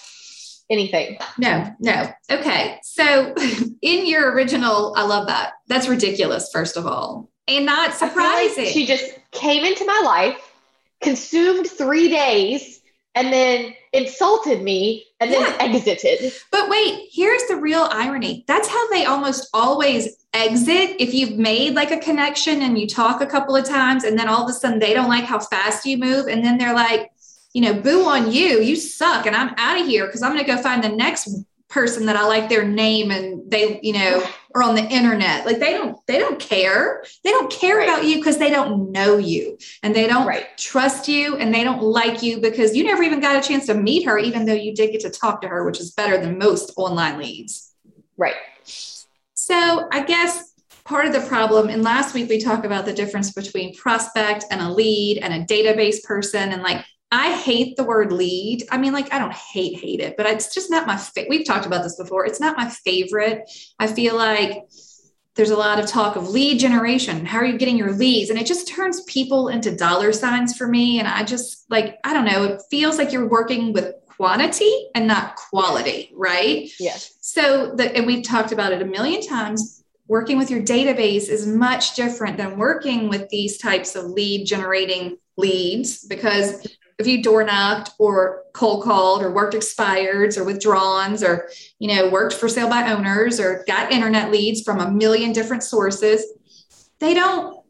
anything. 0.69 1.19
No, 1.39 1.75
no. 1.81 2.13
Okay. 2.31 2.79
So 2.83 3.35
in 3.83 4.07
your 4.07 4.33
original, 4.33 4.95
I 4.95 5.07
love 5.07 5.27
that. 5.29 5.55
That's 5.69 5.89
ridiculous, 5.89 6.51
first 6.53 6.77
of 6.77 6.87
all. 6.87 7.31
And 7.49 7.65
not 7.65 7.95
feel 7.95 8.09
like 8.09 8.13
surprising. 8.13 8.67
she 8.67 8.87
just 8.87 9.19
came 9.31 9.65
into 9.65 9.87
my 9.87 10.03
life, 10.05 10.53
consumed 11.01 11.67
three 11.67 12.09
days, 12.09 12.81
and 13.15 13.33
then 13.33 13.75
insulted 13.93 14.63
me, 14.63 15.07
and 15.21 15.33
then 15.33 15.55
exited. 15.61 16.33
but 16.51 16.69
wait, 16.69 17.09
here's 17.13 17.45
the 17.45 17.57
real 17.57 17.89
irony. 17.91 18.45
That's 18.49 18.69
how 18.69 18.89
they 18.91 19.05
almost 19.05 19.49
always 19.53 20.17
exit. 20.33 20.97
If 20.99 21.13
you've 21.15 21.39
made 21.39 21.75
like 21.75 21.91
a 21.91 21.99
connection 21.99 22.63
and 22.63 22.79
you 22.79 22.87
talk 22.87 23.21
a 23.21 23.27
couple 23.27 23.55
of 23.55 23.65
times, 23.65 24.05
and 24.05 24.19
then 24.19 24.29
all 24.29 24.45
of 24.45 24.51
a 24.51 24.53
sudden 24.53 24.79
they 24.79 24.95
don't 24.95 25.09
like 25.09 25.25
how 25.25 25.39
fast 25.39 25.85
you 25.87 25.99
move, 25.99 26.27
and 26.27 26.45
then 26.45 26.59
they're 26.59 26.75
like, 26.75 27.11
you 27.53 27.63
know, 27.63 27.75
boo 27.75 28.05
on 28.05 28.33
you, 28.33 28.61
you 28.61 28.77
suck, 28.77 29.27
and 29.27 29.37
I'm 29.37 29.55
out 29.59 29.81
of 29.81 29.87
here 29.87 30.07
because 30.07 30.23
I'm 30.23 30.33
going 30.33 30.45
to 30.45 30.51
go 30.51 30.63
find 30.63 30.83
the 30.83 30.89
next 30.89 31.29
person 31.69 32.07
that 32.07 32.17
I 32.17 32.27
like 32.27 32.49
their 32.49 32.67
name 32.67 33.11
and 33.11 33.51
they, 33.51 33.81
you 33.83 33.95
know, 33.95 34.23
are 34.55 34.63
on 34.63 34.75
the 34.75 34.83
internet. 34.83 35.47
Like 35.47 35.59
they 35.59 35.73
don't, 35.73 35.97
they 36.07 36.19
don't 36.19 36.39
care. 36.41 37.05
They 37.25 37.31
don't 37.31 37.51
care 37.51 37.79
Right. 37.79 37.89
about 37.89 38.05
you 38.05 38.17
because 38.17 38.39
they 38.39 38.51
don't 38.51 38.93
know 38.93 39.19
you 39.19 39.59
and 39.83 39.95
they 39.95 40.07
don't 40.07 40.27
Right. 40.27 40.47
trust 40.59 41.09
you 41.09 41.37
and 41.37 41.55
they 41.55 41.65
don't 41.65 41.83
like 41.83 42.23
you 42.23 42.41
because 42.41 42.77
you 42.77 42.85
never 42.85 43.03
even 43.03 43.21
got 43.21 43.37
a 43.37 43.47
chance 43.47 43.67
to 43.67 43.75
meet 43.75 44.05
her, 44.05 44.19
even 44.19 44.47
though 44.47 44.53
you 44.53 44.75
did 44.75 44.93
get 44.93 45.01
to 45.03 45.11
talk 45.11 45.41
to 45.43 45.49
her, 45.49 45.65
which 45.65 45.81
is 45.81 45.93
better 45.93 46.19
than 46.19 46.39
most 46.39 46.73
online 46.77 47.19
leads. 47.19 47.73
Right. 48.17 48.35
So 49.35 49.89
I 49.91 50.05
guess 50.05 50.53
part 50.85 51.07
of 51.07 51.13
the 51.13 51.21
problem, 51.21 51.69
and 51.69 51.83
last 51.83 52.15
week 52.15 52.29
we 52.29 52.41
talked 52.41 52.67
about 52.67 52.85
the 52.85 52.93
difference 52.93 53.33
between 53.33 53.75
prospect 53.75 54.45
and 54.51 54.61
a 54.61 54.71
lead 54.71 55.19
and 55.19 55.33
a 55.33 55.45
database 55.47 56.03
person. 56.03 56.53
And 56.53 56.63
like, 56.63 56.85
I 57.13 57.37
hate 57.37 57.77
the 57.77 57.85
word 57.85 58.11
lead. 58.11 58.67
I 58.71 58.79
mean, 58.79 58.95
like, 58.95 59.13
I 59.13 59.19
don't 59.19 59.35
hate, 59.35 59.79
hate 59.79 60.01
it, 60.01 60.17
but 60.17 60.25
it's 60.25 60.55
just 60.55 60.71
not 60.71 60.87
my 60.87 60.97
favorite. 60.97 61.29
We've 61.29 61.47
talked 61.47 61.67
about 61.67 61.83
this 61.83 61.97
before. 61.97 62.25
It's 62.25 62.41
not 62.41 62.57
my 62.57 62.71
favorite. 62.71 63.43
I 63.79 63.87
feel 63.87 64.17
like 64.17 64.65
there's 65.35 65.51
a 65.51 65.57
lot 65.57 65.79
of 65.79 65.87
talk 65.87 66.17
of 66.17 66.31
lead 66.31 66.59
generation. 66.59 67.27
How 67.27 67.39
are 67.39 67.45
you 67.45 67.59
getting 67.59 67.77
your 67.77 67.93
leads? 67.93 68.31
And 68.31 68.39
it 68.39 68.47
just 68.47 68.67
turns 68.67 69.03
people 69.03 69.49
into 69.49 69.77
dollar 69.77 70.13
signs 70.13 70.57
for 70.57 70.67
me. 70.67 70.99
And 70.99 71.07
I 71.07 71.23
just 71.23 71.67
like, 71.71 71.99
I 72.03 72.15
don't 72.15 72.25
know, 72.25 72.45
it 72.45 72.63
feels 72.71 72.97
like 72.97 73.13
you're 73.13 73.29
working 73.29 73.75
with 73.75 73.95
quantity 74.09 74.73
and 74.95 75.07
not 75.07 75.37
quality, 75.37 76.13
right? 76.15 76.71
Yes. 76.81 77.19
So 77.21 77.75
the 77.75 77.95
and 77.95 78.07
we've 78.07 78.25
talked 78.25 78.53
about 78.53 78.73
it 78.73 78.81
a 78.81 78.87
million 78.87 79.21
times. 79.21 79.85
Working 80.09 80.37
with 80.37 80.51
your 80.51 80.63
database 80.63 81.29
is 81.29 81.47
much 81.47 81.95
different 81.95 82.37
than 82.37 82.59
working 82.59 83.09
with 83.09 83.29
these 83.29 83.59
types 83.59 83.97
of 83.97 84.07
lead 84.07 84.47
generating 84.47 85.17
leads 85.37 86.07
because 86.07 86.67
if 87.03 87.09
you 87.09 87.23
door 87.23 87.45
knocked 87.45 87.91
or 87.99 88.45
cold 88.53 88.85
called 88.85 89.23
or 89.23 89.31
worked 89.31 89.55
expireds 89.55 90.39
or 90.39 90.45
withdrawns 90.45 91.23
or 91.23 91.49
you 91.79 91.89
know 91.89 92.09
worked 92.09 92.35
for 92.35 92.49
sale 92.49 92.69
by 92.69 92.91
owners 92.91 93.41
or 93.41 93.65
got 93.67 93.93
internet 93.93 94.31
leads 94.31 94.63
from 94.63 94.81
a 94.81 94.91
million 94.91 95.33
different 95.33 95.63
sources, 95.63 96.25
they 97.01 97.13
don't 97.13 97.61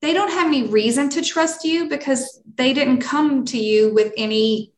they 0.00 0.12
don't 0.12 0.30
have 0.30 0.46
any 0.46 0.64
reason 0.64 1.08
to 1.08 1.22
trust 1.22 1.64
you 1.64 1.88
because 1.88 2.40
they 2.54 2.72
didn't 2.72 3.00
come 3.00 3.44
to 3.46 3.58
you 3.58 3.92
with 3.92 4.12
any 4.16 4.72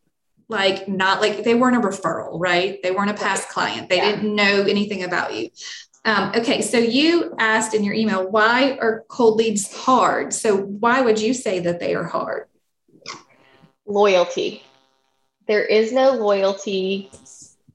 like 0.48 0.88
not 0.88 1.20
like 1.20 1.44
they 1.44 1.54
weren't 1.54 1.76
a 1.76 1.80
referral, 1.80 2.40
right? 2.40 2.82
They 2.82 2.90
weren't 2.90 3.10
a 3.10 3.14
past 3.14 3.48
client. 3.48 3.88
They 3.88 3.96
Yeah. 3.96 4.12
didn't 4.12 4.34
know 4.34 4.62
anything 4.62 5.02
about 5.02 5.34
you. 5.34 5.50
Um, 6.04 6.32
okay, 6.34 6.62
so 6.62 6.78
you 6.78 7.34
asked 7.38 7.74
in 7.74 7.84
your 7.84 7.94
email, 7.94 8.28
why 8.30 8.78
are 8.80 9.04
cold 9.08 9.36
leads 9.36 9.72
hard? 9.72 10.32
So 10.32 10.56
why 10.56 11.02
would 11.02 11.20
you 11.20 11.34
say 11.34 11.60
that 11.60 11.78
they 11.78 11.94
are 11.94 12.04
hard? 12.04 12.46
Loyalty. 13.90 14.62
There 15.46 15.64
is 15.64 15.92
no 15.92 16.12
loyalty. 16.12 17.10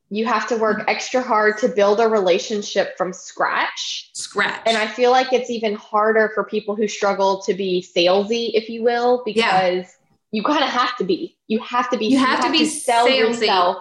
You 0.09 0.25
have 0.25 0.47
to 0.47 0.55
work 0.55 0.85
extra 0.87 1.21
hard 1.21 1.57
to 1.57 1.67
build 1.67 1.99
a 1.99 2.07
relationship 2.07 2.97
from 2.97 3.11
scratch. 3.11 4.11
Scratch. 4.13 4.61
And 4.65 4.77
I 4.77 4.87
feel 4.87 5.11
like 5.11 5.33
it's 5.33 5.49
even 5.49 5.75
harder 5.75 6.31
for 6.33 6.43
people 6.43 6.75
who 6.75 6.87
struggle 6.87 7.41
to 7.41 7.53
be 7.53 7.81
salesy, 7.95 8.51
if 8.53 8.69
you 8.69 8.81
will, 8.83 9.23
because 9.25 9.83
Yeah. 9.83 9.83
you 10.31 10.43
kind 10.43 10.63
of 10.63 10.69
have 10.69 10.95
to 10.97 11.03
be. 11.03 11.35
You 11.47 11.59
have 11.59 11.89
to 11.89 11.97
be. 11.97 12.05
You 12.05 12.19
have 12.19 12.41
to 12.45 12.51
be 12.51 12.65
sell 12.65 13.07
salesy. 13.07 13.17
yourself 13.19 13.77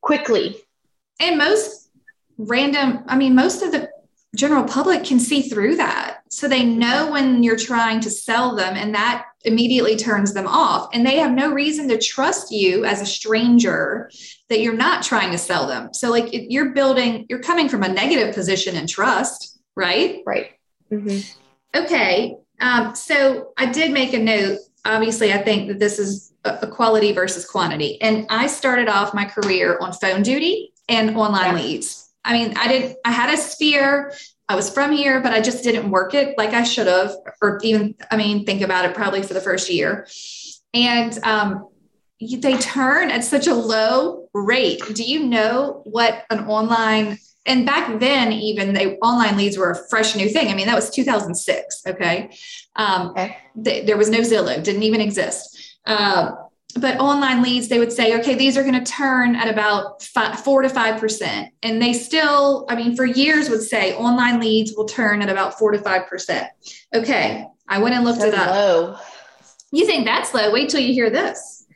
quickly. 0.00 0.56
and 1.20 1.38
most 1.38 1.88
random, 2.36 3.02
I 3.08 3.16
mean, 3.16 3.34
most 3.34 3.62
of 3.62 3.72
the 3.72 3.88
general 4.34 4.64
public 4.64 5.02
can 5.04 5.18
see 5.18 5.40
through 5.42 5.76
that. 5.76 6.18
So 6.30 6.46
they 6.48 6.60
mm-hmm. 6.62 6.78
know 6.78 7.10
when 7.10 7.42
you're 7.42 7.56
trying 7.56 8.00
to 8.00 8.10
sell 8.10 8.54
them, 8.54 8.76
and 8.76 8.94
that 8.94 9.24
immediately 9.46 9.96
turns 9.96 10.34
them 10.34 10.46
off. 10.46 10.88
And 10.92 11.06
they 11.06 11.16
have 11.18 11.32
no 11.32 11.50
reason 11.52 11.88
to 11.88 11.98
trust 11.98 12.50
you 12.50 12.84
as 12.84 13.00
a 13.00 13.06
stranger 13.06 14.10
that 14.48 14.60
you're 14.60 14.76
not 14.76 15.02
trying 15.02 15.30
to 15.32 15.38
sell 15.38 15.66
them. 15.66 15.94
So, 15.94 16.10
like, 16.10 16.28
you're 16.32 16.70
building, 16.70 17.26
you're 17.28 17.38
coming 17.42 17.68
from 17.68 17.82
a 17.82 17.88
negative 17.88 18.34
position 18.34 18.76
in 18.76 18.86
trust, 18.86 19.58
right? 19.76 20.22
Right. 20.26 20.50
Mhm. 20.92 21.24
Okay. 21.74 22.36
Um, 22.60 22.94
so 22.94 23.52
I 23.56 23.66
did 23.66 23.92
make 23.92 24.12
a 24.12 24.18
note. 24.18 24.58
Obviously, 24.84 25.32
I 25.32 25.38
think 25.38 25.68
that 25.68 25.78
this 25.78 25.98
is 25.98 26.32
a 26.44 26.58
a 26.62 26.66
quality 26.68 27.12
versus 27.12 27.44
quantity. 27.44 28.00
And 28.00 28.26
I 28.30 28.46
started 28.46 28.88
off 28.88 29.12
my 29.12 29.24
career 29.24 29.78
on 29.80 29.92
phone 29.92 30.22
duty 30.22 30.72
and 30.88 31.16
online 31.16 31.56
Yeah. 31.56 31.62
leads. 31.62 32.08
I 32.24 32.32
mean, 32.32 32.54
I 32.56 32.68
did, 32.68 32.96
I 33.04 33.10
had 33.10 33.34
a 33.34 33.36
sphere. 33.36 34.12
I 34.48 34.54
was 34.54 34.70
from 34.70 34.92
here, 34.92 35.20
but 35.20 35.32
I 35.32 35.40
just 35.40 35.64
didn't 35.64 35.90
work 35.90 36.14
it 36.14 36.38
like 36.38 36.50
I 36.50 36.62
should 36.62 36.86
have, 36.86 37.12
or 37.42 37.58
even, 37.62 37.94
I 38.10 38.16
mean, 38.16 38.44
think 38.44 38.62
about 38.62 38.84
it 38.84 38.94
probably 38.94 39.22
for 39.22 39.34
the 39.34 39.40
first 39.40 39.68
year. 39.70 40.06
And 40.72 41.18
um, 41.24 41.68
they 42.20 42.56
turn 42.58 43.10
at 43.10 43.24
such 43.24 43.46
a 43.46 43.54
low 43.54 44.28
rate. 44.32 44.82
Do 44.94 45.02
you 45.02 45.26
know 45.26 45.82
what 45.84 46.24
an 46.30 46.46
online 46.46 47.18
and 47.46 47.64
back 47.64 48.00
then 48.00 48.32
even 48.32 48.74
the 48.74 48.96
online 48.98 49.36
leads 49.36 49.56
were 49.56 49.70
a 49.70 49.88
fresh 49.88 50.16
new 50.16 50.28
thing. 50.28 50.48
I 50.48 50.54
mean, 50.54 50.66
that 50.66 50.74
was 50.74 50.90
2006. 50.90 51.82
Okay. 51.86 52.30
Um, 52.74 53.10
Okay. 53.10 53.36
th- 53.64 53.86
there 53.86 53.96
was 53.96 54.10
no 54.10 54.18
Zillow, 54.18 54.62
didn't 54.62 54.82
even 54.82 55.00
exist. 55.00 55.78
Um, 55.86 56.36
but 56.78 56.98
online 57.00 57.42
leads, 57.42 57.68
they 57.68 57.78
would 57.78 57.92
say, 57.92 58.18
okay, 58.18 58.34
these 58.34 58.56
are 58.56 58.62
going 58.62 58.84
to 58.84 58.92
turn 58.92 59.34
at 59.36 59.48
about 59.48 60.02
five, 60.02 60.40
four 60.40 60.62
to 60.62 60.68
five 60.68 61.00
percent, 61.00 61.52
and 61.62 61.80
they 61.80 61.92
still, 61.92 62.66
I 62.68 62.76
mean, 62.76 62.96
for 62.96 63.04
years 63.04 63.48
would 63.50 63.62
say 63.62 63.94
online 63.94 64.40
leads 64.40 64.74
will 64.76 64.86
turn 64.86 65.22
at 65.22 65.28
about 65.28 65.58
four 65.58 65.72
to 65.72 65.78
five 65.78 66.06
percent. 66.06 66.48
Okay, 66.94 67.46
I 67.68 67.78
went 67.78 67.94
and 67.94 68.04
looked 68.04 68.20
So 68.20 68.28
it 68.28 68.34
up. 68.34 68.50
low. 68.50 68.96
You 69.72 69.84
think 69.86 70.06
that's 70.06 70.32
low? 70.32 70.52
Wait 70.52 70.68
till 70.70 70.80
you 70.80 70.94
hear 70.94 71.10
this. 71.10 71.66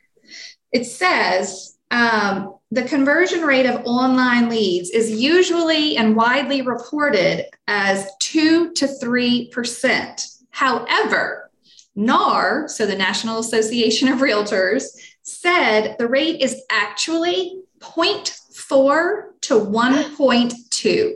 It 0.71 0.85
says 0.85 1.77
um, 1.91 2.55
the 2.71 2.83
conversion 2.83 3.41
rate 3.41 3.65
of 3.65 3.83
online 3.85 4.47
leads 4.47 4.89
is 4.91 5.11
usually 5.11 5.97
and 5.97 6.15
widely 6.15 6.61
reported 6.61 7.45
as 7.67 8.09
two 8.19 8.71
to 8.73 8.87
three 8.87 9.49
percent. 9.49 10.27
However, 10.51 11.50
NAR, 11.95 12.67
so 12.67 12.85
the 12.85 12.95
National 12.95 13.39
Association 13.39 14.07
of 14.07 14.19
Realtors, 14.19 14.85
said 15.23 15.95
the 15.99 16.07
rate 16.07 16.41
is 16.41 16.61
actually 16.69 17.61
0.4 17.79 19.23
to 19.41 19.53
1.2. 19.53 21.13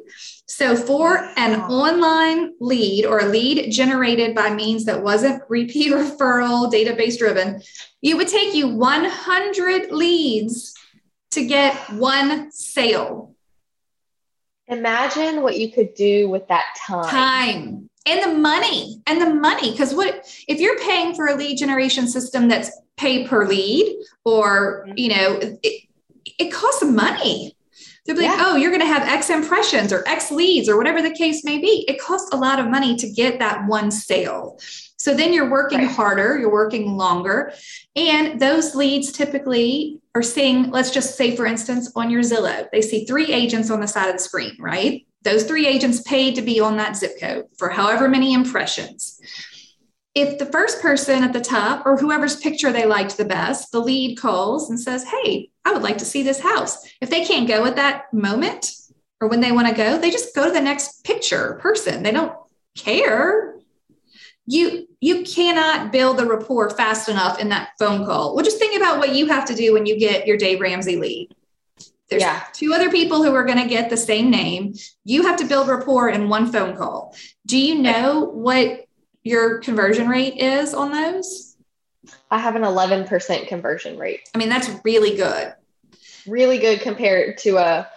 So, 0.48 0.75
for 0.75 1.17
an 1.36 1.60
online 1.62 2.53
lead 2.60 3.05
or 3.05 3.20
a 3.20 3.25
lead 3.25 3.72
generated 3.72 4.36
by 4.36 4.53
means 4.53 4.86
that 4.86 5.03
wasn't 5.03 5.41
repeat 5.50 5.91
referral, 5.94 6.72
database 6.72 7.17
driven, 7.17 7.62
it 8.01 8.15
would 8.15 8.27
take 8.27 8.53
you 8.53 8.67
100 8.70 9.91
leads 9.91 10.74
to 11.32 11.46
get 11.46 11.75
one 11.94 12.51
sale. 12.51 13.36
Imagine 14.67 15.41
what 15.41 15.58
you 15.58 15.72
could 15.72 15.94
do 15.94 16.29
with 16.29 16.48
that 16.48 16.65
time. 16.88 17.10
Time 17.10 17.89
and 18.05 18.24
the 18.24 18.38
money 18.38 19.01
and 19.07 19.21
the 19.21 19.33
money. 19.33 19.71
Because 19.71 19.93
what 19.93 20.27
if 20.47 20.59
you're 20.59 20.79
paying 20.79 21.15
for 21.15 21.27
a 21.27 21.35
lead 21.35 21.57
generation 21.57 22.07
system 22.07 22.47
that's 22.47 22.71
pay 22.97 23.27
per 23.27 23.47
lead 23.47 23.97
or, 24.24 24.85
mm-hmm. 24.88 24.97
you 24.97 25.09
know, 25.09 25.39
it, 25.63 25.83
it 26.39 26.51
costs 26.51 26.83
money. 26.83 27.55
they're 28.05 28.15
like, 28.15 28.25
Yeah. 28.25 28.38
oh, 28.39 28.55
you're 28.55 28.71
going 28.71 28.81
to 28.81 28.88
have 28.88 29.03
X 29.03 29.29
impressions 29.29 29.91
or 29.91 30.07
X 30.07 30.31
leads 30.31 30.69
or 30.69 30.77
whatever 30.77 31.01
the 31.01 31.12
case 31.13 31.43
may 31.43 31.57
be. 31.57 31.85
It 31.88 32.00
costs 32.00 32.29
a 32.31 32.38
lot 32.38 32.59
of 32.59 32.67
money 32.67 32.95
to 32.97 33.09
get 33.09 33.39
that 33.39 33.67
one 33.67 33.91
sale. 33.91 34.59
So 34.97 35.13
then 35.13 35.33
you're 35.33 35.51
working 35.51 35.79
Right. 35.79 35.89
harder, 35.89 36.38
you're 36.38 36.51
working 36.51 36.95
longer. 36.97 37.53
And 37.95 38.39
those 38.39 38.75
leads 38.75 39.12
typically 39.12 40.00
are 40.15 40.24
seeing, 40.24 40.71
let's 40.71 40.91
just 40.91 41.17
say, 41.17 41.35
for 41.35 41.45
instance, 41.45 41.91
on 41.95 42.09
your 42.09 42.21
Zillow, 42.21 42.67
they 42.71 42.81
see 42.81 43.05
three 43.05 43.31
agents 43.31 43.69
on 43.69 43.81
the 43.81 43.88
side 43.88 44.07
of 44.07 44.13
the 44.13 44.19
screen, 44.19 44.55
right? 44.59 45.05
Those 45.25 45.44
three 45.44 45.67
agents 45.67 46.01
paid 46.01 46.36
to 46.36 46.44
be 46.44 46.60
on 46.60 46.77
that 46.77 46.96
zip 46.96 47.20
code 47.20 47.48
for 47.58 47.70
however 47.70 48.08
many 48.08 48.34
impressions. 48.34 49.20
If 50.13 50.38
the 50.38 50.46
first 50.46 50.82
person 50.82 51.24
at 51.24 51.34
the 51.34 51.41
top 51.41 51.86
or 51.86 51.98
whoever's 51.98 52.38
picture 52.38 52.72
they 52.72 52.86
liked 52.86 53.17
the 53.17 53.25
best, 53.25 53.72
the 53.72 53.82
lead 53.82 54.17
calls 54.17 54.70
and 54.70 54.79
says, 54.79 55.03
Hey, 55.03 55.50
I 55.65 55.74
would 55.74 55.82
like 55.82 55.98
to 55.98 56.05
see 56.05 56.22
this 56.22 56.39
house. 56.39 56.88
If 57.01 57.10
they 57.10 57.25
can't 57.25 57.48
go 57.48 57.65
at 57.65 57.75
that 57.75 58.13
moment 58.13 58.72
or 59.20 59.27
when 59.27 59.41
they 59.41 59.51
want 59.51 59.67
to 59.67 59.74
go, 59.74 59.98
they 59.98 60.12
just 60.12 60.36
go 60.36 60.46
to 60.46 60.51
the 60.51 60.62
next 60.62 61.03
picture 61.03 61.60
person. 61.62 62.03
They 62.03 62.12
don't 62.12 62.34
care. 62.77 63.55
You 64.46 64.88
you 65.01 65.24
cannot 65.24 65.91
build 65.91 66.17
the 66.17 66.25
rapport 66.27 66.70
fast 66.70 67.10
enough 67.10 67.39
in 67.39 67.50
that 67.50 67.70
phone 67.79 68.05
call. 68.05 68.36
Well, 68.36 68.46
just 68.46 68.60
think 68.60 68.79
about 68.79 69.00
what 69.00 69.15
you 69.15 69.25
have 69.25 69.46
to 69.46 69.55
do 69.55 69.74
when 69.74 69.88
you 69.88 70.00
get 70.00 70.27
your 70.27 70.38
Dave 70.38 70.62
Ramsey 70.62 70.98
lead. 70.98 71.34
There's 72.09 72.21
Yeah. 72.21 72.43
two 72.53 72.74
other 72.74 72.89
people 72.91 73.24
who 73.24 73.33
are 73.33 73.43
going 73.43 73.62
to 73.62 73.67
get 73.67 73.89
the 73.89 73.97
same 73.97 74.29
name. 74.29 74.75
You 75.03 75.24
have 75.24 75.38
to 75.38 75.45
build 75.45 75.67
rapport 75.67 76.09
in 76.09 76.29
one 76.29 76.51
phone 76.51 76.75
call. 76.77 77.15
Do 77.45 77.57
you 77.57 77.75
know 77.75 78.19
what 78.21 78.85
your 79.24 79.59
conversion 79.59 80.07
rate 80.07 80.38
is 80.38 80.74
on 80.74 80.91
those? 80.91 81.55
I 82.29 82.38
have 82.39 82.55
an 82.55 82.63
11% 82.63 83.47
conversion 83.47 83.97
rate. 83.97 84.29
I 84.35 84.38
mean, 84.38 84.50
that's 84.50 84.69
really 84.83 85.15
good. 85.15 85.53
Really 86.27 86.59
good 86.59 86.81
compared 86.81 87.39
to 87.39 87.57
a, 87.57 87.88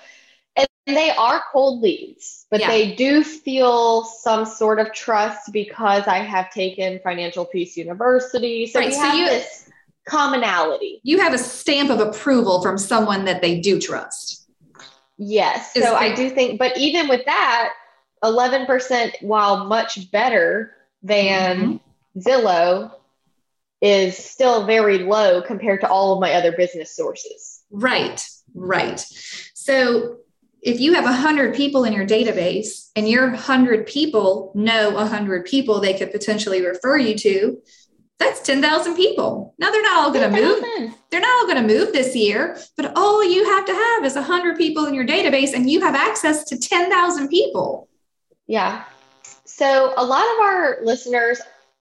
and 0.56 0.96
they 0.96 1.10
are 1.10 1.42
cold 1.52 1.82
leads, 1.82 2.46
but 2.50 2.60
Yeah. 2.60 2.68
they 2.68 2.94
do 2.94 3.22
feel 3.22 4.04
some 4.04 4.46
sort 4.46 4.80
of 4.80 4.92
trust 4.94 5.52
because 5.52 6.04
I 6.06 6.18
have 6.18 6.50
taken 6.50 6.98
Financial 7.04 7.44
Peace 7.44 7.76
University. 7.76 8.66
So 8.66 8.78
Right, 8.80 8.88
we 8.88 8.94
so 8.94 9.00
have 9.00 9.18
you- 9.18 9.26
this 9.26 9.57
commonality. 10.08 11.00
You 11.02 11.18
have 11.20 11.34
a 11.34 11.38
stamp 11.38 11.90
of 11.90 12.00
approval 12.00 12.62
from 12.62 12.78
someone 12.78 13.24
that 13.26 13.42
they 13.42 13.60
do 13.60 13.78
trust. 13.78 14.48
Yes. 15.18 15.76
Is 15.76 15.84
So 15.84 15.94
I 15.94 16.14
do 16.14 16.30
think, 16.30 16.58
but 16.58 16.76
even 16.76 17.08
with 17.08 17.24
that, 17.26 17.72
11%, 18.24 19.22
while 19.22 19.66
much 19.66 20.10
better 20.10 20.72
than 21.02 21.56
mm-hmm. 21.58 22.18
Zillow, 22.18 22.92
is 23.80 24.16
still 24.16 24.66
very 24.66 24.98
low 24.98 25.40
compared 25.40 25.80
to 25.82 25.88
all 25.88 26.14
of 26.14 26.20
my 26.20 26.32
other 26.32 26.52
business 26.52 26.94
sources. 26.94 27.62
Right, 27.70 28.26
right. 28.54 28.98
So 29.54 30.18
if 30.62 30.80
you 30.80 30.94
have 30.94 31.04
100 31.04 31.54
people 31.54 31.84
in 31.84 31.92
your 31.92 32.06
database 32.06 32.90
and 32.96 33.08
your 33.08 33.30
100 33.30 33.86
people 33.86 34.50
know 34.54 34.90
100 34.90 35.44
people 35.44 35.80
they 35.80 35.96
could 35.96 36.10
potentially 36.10 36.64
refer 36.64 36.98
you 36.98 37.16
to, 37.18 37.62
that's 38.18 38.40
10,000 38.40 38.96
people. 38.96 39.54
Now 39.58 39.70
they're 39.70 39.82
not 39.82 39.98
all 39.98 40.12
going 40.12 40.32
to 40.32 40.40
move. 40.40 40.92
They're 41.10 41.20
not 41.20 41.30
all 41.30 41.46
going 41.46 41.66
to 41.66 41.74
move 41.74 41.92
this 41.92 42.16
year, 42.16 42.58
but 42.76 42.92
all 42.96 43.24
you 43.24 43.44
have 43.44 43.64
to 43.66 43.72
have 43.72 44.04
is 44.04 44.14
100 44.14 44.56
people 44.56 44.86
in 44.86 44.94
your 44.94 45.06
database 45.06 45.54
and 45.54 45.70
you 45.70 45.80
have 45.80 45.94
access 45.94 46.44
to 46.44 46.58
10,000 46.58 47.28
people. 47.28 47.88
Yeah. 48.46 48.84
So 49.44 49.94
a 49.96 50.04
lot 50.04 50.24
of 50.24 50.40
our 50.40 50.78
listeners 50.82 51.40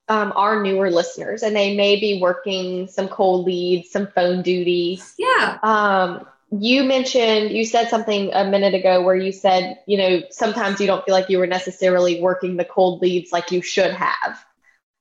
um, 0.10 0.32
are 0.36 0.62
newer 0.62 0.89
listeners 0.91 1.44
and 1.44 1.56
they 1.56 1.75
may 1.75 2.00
be 2.00 2.22
working 2.22 2.88
some 2.88 3.08
cold 3.08 3.46
leads, 3.46 3.89
some 3.89 4.08
phone 4.08 4.41
duty. 4.41 5.01
Yeah. 5.17 5.58
Um, 5.63 6.27
you 6.51 6.84
mentioned, 6.84 7.51
you 7.51 7.65
said 7.65 7.89
something 7.89 8.32
a 8.34 8.46
minute 8.46 8.74
ago 8.74 9.01
where 9.01 9.15
you 9.15 9.32
said, 9.32 9.79
you 9.86 9.98
know, 9.98 10.22
sometimes 10.29 10.79
you 10.79 10.88
don't 10.88 11.03
feel 11.03 11.13
like 11.13 11.29
you 11.29 11.39
were 11.39 11.48
necessarily 11.48 12.22
working 12.22 12.56
the 12.56 12.63
cold 12.63 13.01
leads 13.01 13.32
like 13.32 13.51
you 13.51 13.62
should 13.62 13.91
have. 13.91 14.46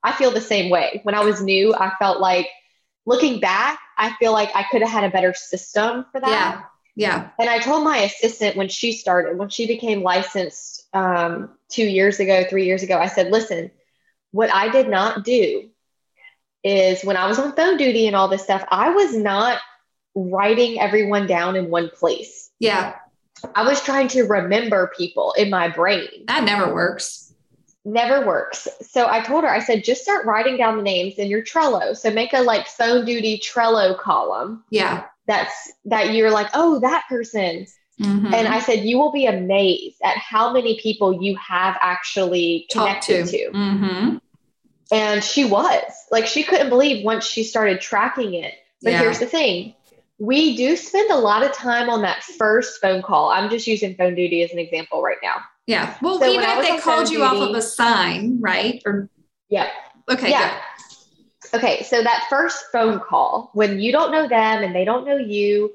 I 0.07 0.13
feel 0.13 0.31
the 0.31 0.41
same 0.41 0.71
way. 0.71 1.01
When 1.03 1.17
I 1.17 1.25
was 1.25 1.43
new, 1.43 1.75
I 1.75 1.91
felt 1.99 2.21
like 2.21 2.49
looking 3.07 3.41
back, 3.41 3.81
I 3.99 4.13
feel 4.21 4.33
like 4.33 4.51
I 4.55 4.63
could 4.71 4.81
have 4.83 4.91
had 4.91 5.03
a 5.03 5.11
better 5.11 5.35
system 5.35 6.07
for 6.13 6.21
that. 6.21 6.31
Yeah. 6.31 6.63
Yeah. 6.95 7.31
And 7.41 7.51
I 7.51 7.59
told 7.59 7.83
my 7.83 7.99
assistant 7.99 8.57
when 8.57 8.69
she 8.69 8.93
started, 8.93 9.37
when 9.37 9.49
she 9.49 9.67
became 9.67 10.05
licensed 10.05 10.87
um, 10.95 11.51
two 11.69 11.85
years 11.85 12.21
ago, 12.21 12.45
three 12.49 12.67
years 12.67 12.85
ago, 12.85 12.97
I 12.97 13.09
said, 13.09 13.33
listen, 13.33 13.73
what 14.31 14.55
I 14.55 14.69
did 14.69 14.89
not 14.89 15.25
do 15.25 15.71
is 16.63 17.03
when 17.03 17.17
I 17.17 17.27
was 17.27 17.41
on 17.41 17.57
phone 17.57 17.77
duty 17.77 18.07
and 18.07 18.15
all 18.15 18.29
this 18.29 18.45
stuff, 18.45 18.65
I 18.71 18.91
was 18.91 19.15
not 19.15 19.59
writing 20.15 20.81
everyone 20.81 21.27
down 21.27 21.57
in 21.57 21.69
one 21.69 21.91
place. 21.91 22.51
Yeah. 22.61 22.95
I 23.57 23.67
was 23.67 23.83
trying 23.83 24.07
to 24.09 24.23
remember 24.23 24.93
people 24.97 25.35
in 25.37 25.51
my 25.51 25.69
brain. 25.69 26.27
That 26.29 26.45
never 26.45 26.73
works. 26.73 27.26
Never 27.87 28.27
works. 28.27 28.67
So 28.83 29.07
I 29.09 29.21
told 29.21 29.45
her, 29.45 29.51
I 29.51 29.61
said, 29.61 29.85
just 29.85 30.03
start 30.03 30.27
writing 30.27 30.57
down 30.57 30.77
the 30.77 30.83
names 30.83 31.15
in 31.19 31.29
your 31.29 31.41
Trello. 31.41 31.97
So 31.97 32.11
make 32.11 32.33
a 32.33 32.41
like 32.41 32.67
phone 32.67 33.05
duty 33.05 33.39
Trello 33.39 33.97
column 33.97 34.65
Yeah. 34.71 35.05
that's 35.29 35.71
that 35.85 36.13
you're 36.13 36.33
like, 36.33 36.49
oh, 36.53 36.81
that 36.81 37.05
person. 37.09 37.65
Mhm. 38.01 38.35
And 38.35 38.49
I 38.49 38.59
said, 38.59 38.85
you 38.85 38.99
will 38.99 39.13
be 39.13 39.27
amazed 39.27 39.99
at 40.03 40.17
how 40.19 40.53
many 40.53 40.81
people 40.81 41.23
you 41.23 41.37
have 41.37 41.79
actually 41.81 42.67
Talk 42.71 42.89
connected 42.89 43.27
to. 43.29 43.51
Mhm. 43.53 44.21
And 44.91 45.23
she 45.23 45.45
was 45.45 45.81
like, 46.11 46.27
she 46.27 46.43
couldn't 46.43 46.71
believe 46.71 47.05
once 47.05 47.25
she 47.25 47.45
started 47.45 47.81
tracking 47.81 48.35
it. 48.35 48.55
But 48.83 48.95
Yeah. 48.95 49.03
here's 49.03 49.21
the 49.21 49.27
thing 49.27 49.75
we 50.19 50.57
do 50.57 50.77
spend 50.77 51.11
a 51.13 51.17
lot 51.17 51.45
of 51.45 51.53
time 51.53 51.89
on 51.89 52.03
that 52.03 52.25
first 52.25 52.81
phone 52.81 53.03
call. 53.03 53.31
I'm 53.31 53.49
just 53.49 53.69
using 53.69 53.95
phone 53.95 54.17
duty 54.17 54.43
as 54.43 54.51
an 54.51 54.59
example 54.59 55.03
right 55.03 55.19
now. 55.23 55.37
Yeah. 55.67 55.97
Well, 56.01 56.19
So 56.19 56.27
even 56.31 56.49
if 56.49 56.61
they 56.61 56.79
called 56.79 57.11
you 57.11 57.23
off 57.25 57.37
of 57.37 57.55
a 57.55 57.63
sign, 57.63 58.41
right? 58.41 58.83
Or 58.87 59.09
yeah. 59.49 59.69
okay, 60.09 60.31
yeah. 60.31 60.61
Okay. 61.55 61.83
So 61.83 62.03
that 62.03 62.27
first 62.29 62.67
phone 62.73 63.01
call, 63.01 63.51
when 63.55 63.81
you 63.81 63.93
don't 63.93 64.13
know 64.13 64.29
them 64.29 64.63
and 64.63 64.75
they 64.75 64.85
don't 64.85 65.07
know 65.07 65.17
you, 65.17 65.73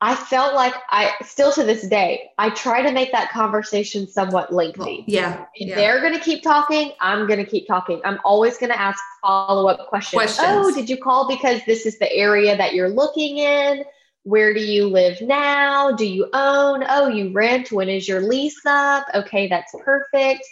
I 0.00 0.14
felt 0.14 0.54
like 0.54 0.74
I 0.90 1.12
still 1.24 1.50
to 1.52 1.64
this 1.64 1.86
day, 1.86 2.30
I 2.36 2.50
try 2.50 2.82
to 2.82 2.92
make 2.92 3.12
that 3.12 3.30
conversation 3.30 4.06
somewhat 4.06 4.50
good. 4.50 4.56
lengthy. 4.56 5.04
Yeah. 5.06 5.46
If 5.54 5.68
yeah. 5.68 5.76
they're 5.76 6.00
going 6.00 6.12
to 6.12 6.20
keep 6.20 6.42
talking, 6.42 6.92
I'm 7.00 7.26
going 7.26 7.38
to 7.38 7.50
keep 7.50 7.66
talking. 7.66 8.02
I'm 8.04 8.18
always 8.24 8.58
going 8.58 8.70
to 8.70 8.78
ask 8.78 9.02
follow 9.22 9.68
up 9.68 9.88
questions. 9.88 10.18
Questions. 10.18 10.46
Oh, 10.46 10.74
did 10.74 10.90
you 10.90 10.98
call 10.98 11.28
because 11.28 11.60
this 11.66 11.86
is 11.86 11.98
the 11.98 12.12
area 12.12 12.56
that 12.56 12.74
you're 12.74 12.90
looking 12.90 13.38
in? 13.38 13.84
Where 14.24 14.52
do 14.54 14.60
you 14.60 14.88
live 14.88 15.20
now? 15.20 15.92
Do 15.92 16.06
you 16.06 16.28
own? 16.32 16.84
Oh, 16.88 17.08
you 17.08 17.32
rent. 17.32 17.70
When 17.70 17.88
is 17.88 18.08
your 18.08 18.20
lease 18.22 18.60
up? 18.66 19.06
Okay, 19.14 19.48
that's 19.48 19.74
perfect. 19.84 20.42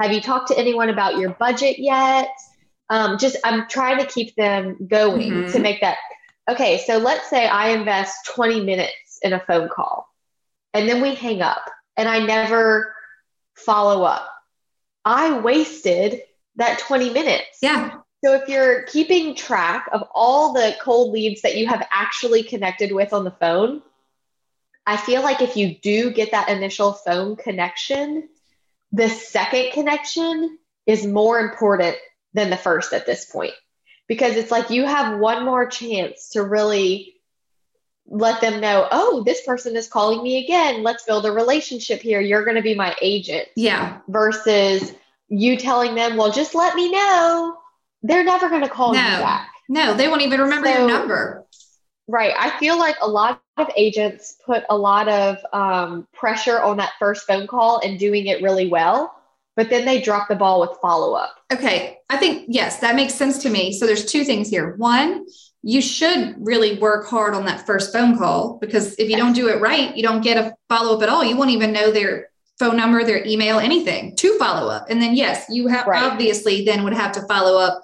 Have 0.00 0.12
you 0.12 0.20
talked 0.20 0.48
to 0.48 0.58
anyone 0.58 0.88
about 0.90 1.18
your 1.18 1.30
budget 1.30 1.78
yet? 1.78 2.28
Um, 2.88 3.18
just, 3.18 3.36
I'm 3.44 3.68
trying 3.68 3.98
to 3.98 4.06
keep 4.06 4.34
them 4.34 4.76
going 4.88 5.30
Mhm. 5.32 5.52
to 5.52 5.58
make 5.60 5.80
that. 5.80 5.96
Okay, 6.48 6.78
so 6.78 6.98
let's 6.98 7.30
say 7.30 7.46
I 7.46 7.68
invest 7.70 8.14
20 8.34 8.64
minutes 8.64 9.20
in 9.22 9.32
a 9.32 9.40
phone 9.40 9.68
call 9.68 10.08
and 10.74 10.88
then 10.88 11.00
we 11.00 11.14
hang 11.14 11.40
up 11.42 11.70
and 11.96 12.08
I 12.08 12.18
never 12.18 12.92
follow 13.54 14.02
up. 14.02 14.28
I 15.04 15.38
wasted 15.38 16.22
that 16.56 16.80
20 16.80 17.10
minutes. 17.10 17.58
Yeah. 17.62 17.99
So 18.24 18.34
if 18.34 18.48
you're 18.48 18.82
keeping 18.82 19.34
track 19.34 19.88
of 19.92 20.04
all 20.14 20.52
the 20.52 20.74
cold 20.82 21.12
leads 21.12 21.42
that 21.42 21.56
you 21.56 21.66
have 21.68 21.86
actually 21.90 22.42
connected 22.42 22.92
with 22.92 23.12
on 23.12 23.24
the 23.24 23.30
phone, 23.30 23.82
I 24.86 24.96
feel 24.96 25.22
like 25.22 25.40
if 25.40 25.56
you 25.56 25.74
do 25.74 26.10
get 26.10 26.32
that 26.32 26.48
initial 26.48 26.92
phone 26.92 27.36
connection, 27.36 28.28
the 28.92 29.08
second 29.08 29.72
connection 29.72 30.58
is 30.86 31.06
more 31.06 31.38
important 31.38 31.96
than 32.34 32.50
the 32.50 32.56
first 32.56 32.92
at 32.92 33.06
this 33.06 33.24
point 33.24 33.54
because 34.08 34.36
it's 34.36 34.50
like 34.50 34.70
you 34.70 34.84
have 34.84 35.18
one 35.18 35.44
more 35.44 35.66
chance 35.66 36.30
to 36.30 36.42
really 36.42 37.14
let 38.06 38.40
them 38.40 38.60
know, 38.60 38.88
oh, 38.90 39.22
this 39.24 39.42
person 39.46 39.76
is 39.76 39.88
calling 39.88 40.22
me 40.22 40.42
again. 40.44 40.82
Let's 40.82 41.04
build 41.04 41.26
a 41.26 41.32
relationship 41.32 42.00
here. 42.00 42.20
You're 42.20 42.44
going 42.44 42.56
to 42.56 42.62
be 42.62 42.74
my 42.74 42.96
agent 43.00 43.46
Yeah. 43.54 43.98
versus 44.08 44.92
you 45.28 45.56
telling 45.56 45.94
them, 45.94 46.16
well, 46.16 46.32
just 46.32 46.54
let 46.56 46.74
me 46.74 46.90
know. 46.90 47.56
They're 48.02 48.24
never 48.24 48.48
going 48.48 48.62
to 48.62 48.68
call 48.68 48.94
you 48.94 49.00
No. 49.02 49.20
back. 49.20 49.50
No, 49.68 49.94
they 49.94 50.08
won't 50.08 50.22
even 50.22 50.40
remember 50.40 50.68
So- 50.68 50.78
your 50.78 50.88
number. 50.88 51.46
Right. 52.08 52.34
I 52.36 52.58
feel 52.58 52.76
like 52.76 52.96
a 53.00 53.08
lot 53.08 53.40
of 53.56 53.68
agents 53.76 54.36
put 54.44 54.64
a 54.68 54.76
lot 54.76 55.08
of 55.08 55.36
um, 55.52 56.08
pressure 56.12 56.60
on 56.60 56.78
that 56.78 56.90
first 56.98 57.24
phone 57.24 57.46
call 57.46 57.78
and 57.84 58.00
doing 58.00 58.26
it 58.26 58.42
really 58.42 58.66
well, 58.66 59.14
but 59.54 59.70
then 59.70 59.84
they 59.84 60.00
drop 60.00 60.26
the 60.26 60.34
ball 60.34 60.60
with 60.60 60.70
follow 60.82 61.14
up. 61.14 61.36
Okay. 61.52 61.98
I 62.08 62.16
think, 62.16 62.46
yes, 62.48 62.78
that 62.80 62.96
makes 62.96 63.14
sense 63.14 63.38
to 63.44 63.48
me. 63.50 63.72
So 63.72 63.86
there's 63.86 64.04
two 64.06 64.24
things 64.24 64.48
here. 64.48 64.74
One, 64.76 65.24
you 65.62 65.80
should 65.80 66.34
really 66.44 66.78
work 66.78 67.06
hard 67.06 67.32
on 67.34 67.44
that 67.44 67.64
first 67.64 67.92
phone 67.92 68.18
call 68.18 68.58
because 68.60 68.94
if 68.98 69.08
you 69.08 69.16
don't 69.16 69.34
do 69.34 69.48
it 69.48 69.60
right, 69.60 69.96
you 69.96 70.02
don't 70.02 70.22
get 70.22 70.36
a 70.36 70.56
follow 70.68 70.96
up 70.96 71.02
at 71.04 71.08
all. 71.08 71.22
You 71.22 71.36
won't 71.36 71.50
even 71.50 71.70
know 71.70 71.92
their 71.92 72.29
phone 72.60 72.76
number, 72.76 73.02
their 73.02 73.26
email, 73.26 73.58
anything 73.58 74.14
to 74.16 74.38
follow 74.38 74.70
up. 74.70 74.86
And 74.90 75.00
then, 75.00 75.16
yes, 75.16 75.46
you 75.48 75.66
have 75.68 75.86
Right. 75.86 76.02
obviously 76.02 76.64
then 76.64 76.84
would 76.84 76.92
have 76.92 77.12
to 77.12 77.22
follow 77.22 77.58
up 77.58 77.82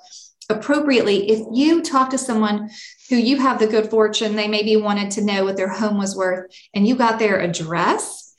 appropriately. 0.51 1.31
If 1.31 1.47
you 1.53 1.83
talk 1.83 2.11
to 2.11 2.19
someone 2.19 2.71
who 3.09 3.17
you 3.17 3.39
have 3.39 3.59
the 3.59 3.67
good 3.67 3.91
fortune, 3.91 4.37
they 4.37 4.49
maybe 4.49 4.77
wanted 4.77 5.11
to 5.13 5.25
know 5.25 5.45
what 5.45 5.57
their 5.57 5.71
home 5.71 5.99
was 5.99 6.15
worth 6.15 6.45
and 6.75 6.87
you 6.87 6.95
got 6.95 7.19
their 7.19 7.41
address, 7.41 8.35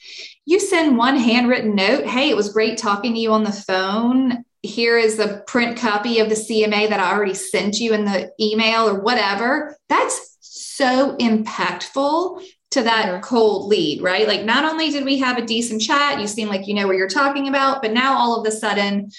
you 0.45 0.59
send 0.59 0.97
one 0.97 1.17
handwritten 1.17 1.75
note. 1.75 2.05
Hey, 2.05 2.29
it 2.29 2.37
was 2.37 2.53
great 2.53 2.77
talking 2.77 3.13
to 3.15 3.19
you 3.19 3.33
on 3.33 3.43
the 3.43 3.51
phone 3.51 4.45
here 4.63 4.97
is 4.97 5.17
the 5.17 5.43
print 5.47 5.77
copy 5.77 6.19
of 6.19 6.29
the 6.29 6.35
CMA 6.35 6.89
that 6.89 6.99
I 6.99 7.11
already 7.11 7.33
sent 7.33 7.79
you 7.79 7.93
in 7.93 8.05
the 8.05 8.31
email 8.39 8.89
or 8.89 8.99
whatever. 8.99 9.77
That's 9.87 10.37
so 10.41 11.15
impactful 11.17 12.43
to 12.71 12.83
that 12.83 13.05
Mhm. 13.05 13.21
cold 13.21 13.69
lead, 13.69 14.01
right? 14.01 14.27
Like, 14.27 14.43
not 14.43 14.65
only 14.65 14.89
did 14.89 15.05
we 15.05 15.17
have 15.19 15.37
a 15.37 15.45
decent 15.45 15.81
chat, 15.81 16.19
you 16.19 16.27
seem 16.27 16.49
like 16.49 16.67
you 16.67 16.73
know 16.73 16.87
what 16.87 16.97
you're 16.97 17.07
talking 17.07 17.47
about, 17.47 17.81
but 17.81 17.93
now 17.93 18.17
all 18.17 18.39
of 18.39 18.45
a 18.45 18.51
sudden, 18.51 19.09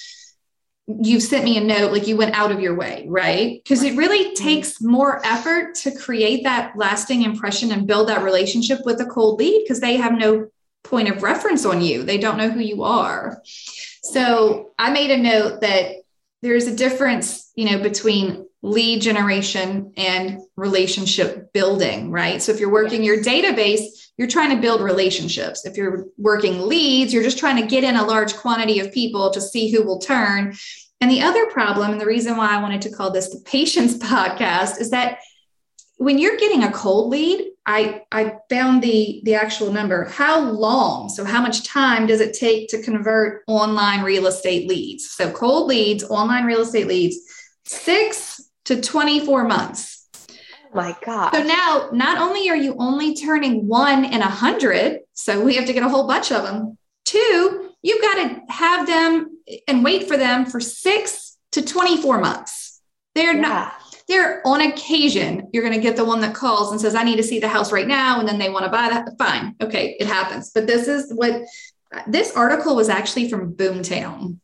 you've 1.03 1.23
sent 1.23 1.45
me 1.45 1.59
a 1.59 1.61
note 1.61 1.93
like 1.93 2.07
you 2.07 2.17
went 2.17 2.35
out 2.35 2.51
of 2.51 2.61
your 2.61 2.75
way, 2.75 3.05
right? 3.09 3.61
Because 3.63 3.83
it 3.83 3.97
really 3.97 4.35
takes 4.35 4.81
more 4.81 5.21
effort 5.25 5.75
to 5.75 5.91
create 5.91 6.45
that 6.45 6.73
lasting 6.77 7.23
impression 7.23 7.73
and 7.73 7.87
build 7.87 8.09
that 8.09 8.23
relationship 8.23 8.81
with 8.87 8.99
a 9.01 9.07
cold 9.07 9.39
lead 9.39 9.63
because 9.65 9.81
they 9.81 9.97
have 9.97 10.13
no 10.13 10.49
point 10.85 11.09
of 11.09 11.23
reference 11.23 11.67
on 11.67 11.83
you. 11.83 12.03
They 12.03 12.17
don't 12.17 12.39
know 12.39 12.49
who 12.49 12.61
you 12.61 12.85
are. 12.85 13.43
So 14.03 14.71
I 14.79 14.91
made 14.91 15.11
a 15.11 15.19
note 15.19 15.61
that 15.61 15.97
there's 16.41 16.67
a 16.67 16.75
difference, 16.75 17.51
you 17.55 17.71
know, 17.71 17.83
between 17.83 18.48
lead 18.63 19.01
generation 19.01 19.93
and 19.97 20.41
relationship 20.57 21.53
building, 21.53 22.11
right? 22.11 22.43
So 22.43 22.51
if 22.51 22.59
you're 22.59 22.73
working 22.73 23.05
your 23.05 23.23
database, 23.23 23.83
you're 24.17 24.29
trying 24.29 24.55
to 24.55 24.61
build 24.61 24.81
relationships. 24.81 25.65
If 25.65 25.77
you're 25.77 26.07
working 26.17 26.67
leads, 26.67 27.13
you're 27.13 27.23
just 27.23 27.39
trying 27.39 27.63
to 27.63 27.69
get 27.69 27.85
in 27.85 27.95
a 27.95 28.05
large 28.05 28.35
quantity 28.35 28.81
of 28.81 28.93
people 28.93 29.31
to 29.31 29.41
see 29.41 29.71
who 29.71 29.85
will 29.85 30.01
turn. 30.01 30.57
And 31.01 31.11
the 31.11 31.23
other 31.23 31.47
problem, 31.47 31.93
and 31.93 32.01
the 32.01 32.07
reason 32.07 32.37
why 32.37 32.49
I 32.49 32.61
wanted 32.61 32.83
to 32.83 32.91
call 32.91 33.13
this 33.13 33.31
the 33.31 33.41
patience 33.45 33.97
podcast, 33.99 34.81
is 34.81 34.91
that 34.91 35.19
when 35.99 36.19
you're 36.19 36.37
getting 36.37 36.65
a 36.65 36.73
cold 36.73 37.11
lead, 37.11 37.45
I, 37.67 38.03
I 38.11 38.37
found 38.49 38.83
the, 38.83 39.21
the 39.25 39.35
actual 39.35 39.73
number. 39.73 40.05
How 40.05 40.41
long? 40.41 41.09
So, 41.09 41.25
how 41.25 41.43
much 41.43 41.65
time 41.65 42.07
does 42.07 42.21
it 42.21 42.35
take 42.35 42.69
to 42.69 42.83
convert 42.83 43.43
online 43.47 44.03
real 44.03 44.27
estate 44.27 44.69
leads? 44.69 45.11
So, 45.11 45.31
cold 45.31 45.67
leads, 45.69 46.05
online 46.05 46.45
real 46.45 46.61
estate 46.61 46.87
leads, 46.87 47.19
six 47.67 48.38
to 48.69 48.79
24 48.79 49.45
months. 49.45 50.07
Oh 50.31 50.35
my 50.75 50.95
God. 51.03 51.31
So 51.35 51.43
now, 51.43 51.89
not 51.91 52.19
only 52.19 52.51
are 52.51 52.57
you 52.57 52.77
only 52.79 53.17
turning 53.17 53.67
one 53.67 54.05
in 54.05 54.21
a 54.21 54.29
hundred, 54.29 55.01
so 55.15 55.43
we 55.43 55.55
have 55.55 55.65
to 55.65 55.73
get 55.73 55.83
a 55.83 55.89
whole 55.89 56.07
bunch 56.07 56.31
of 56.31 56.43
them. 56.43 56.77
Two, 57.07 57.71
you've 57.81 58.03
got 58.03 58.17
to 58.17 58.53
have 58.53 58.87
them 58.87 59.39
and 59.67 59.83
wait 59.83 60.07
for 60.07 60.19
them 60.19 60.45
for 60.45 60.61
six 60.61 61.39
to 61.53 61.63
24 61.63 62.21
months. 62.21 62.83
They're 63.15 63.35
yeah. 63.35 63.41
not, 63.41 63.73
they're 64.07 64.47
on 64.47 64.61
occasion, 64.61 65.49
you're 65.55 65.63
going 65.63 65.75
to 65.75 65.81
get 65.81 65.97
the 65.97 66.05
one 66.05 66.21
that 66.21 66.35
calls 66.35 66.71
and 66.71 66.79
says, 66.79 66.95
I 66.95 67.05
need 67.05 67.17
to 67.17 67.23
see 67.23 67.41
the 67.41 67.49
house 67.49 67.73
right 67.73 67.89
now. 67.89 68.21
And 68.21 68.29
then 68.29 68.39
they 68.39 68.51
want 68.51 68.67
to 68.67 68.71
buy 68.71 68.91
that. 68.91 69.17
Fine. 69.17 69.55
Okay. 69.63 69.97
It 69.99 70.07
happens. 70.07 70.51
But 70.51 70.67
this 70.67 70.89
is 70.89 71.11
what 71.15 71.41
this 72.07 72.37
article 72.37 72.77
was 72.77 72.91
actually 72.91 73.31
from 73.31 73.55
Boomtown. 73.55 74.41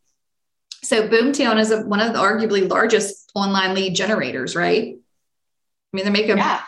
So 0.84 1.08
Boomtown 1.08 1.58
is 1.58 1.70
a, 1.70 1.80
one 1.80 2.00
of 2.00 2.12
the 2.12 2.18
arguably 2.18 2.68
largest 2.68 3.32
online 3.34 3.74
lead 3.74 3.94
generators, 3.94 4.54
right? 4.54 4.94
I 4.94 5.96
mean, 5.96 6.04
they 6.04 6.10
make 6.10 6.26
them. 6.26 6.38
Yeah. 6.38 6.60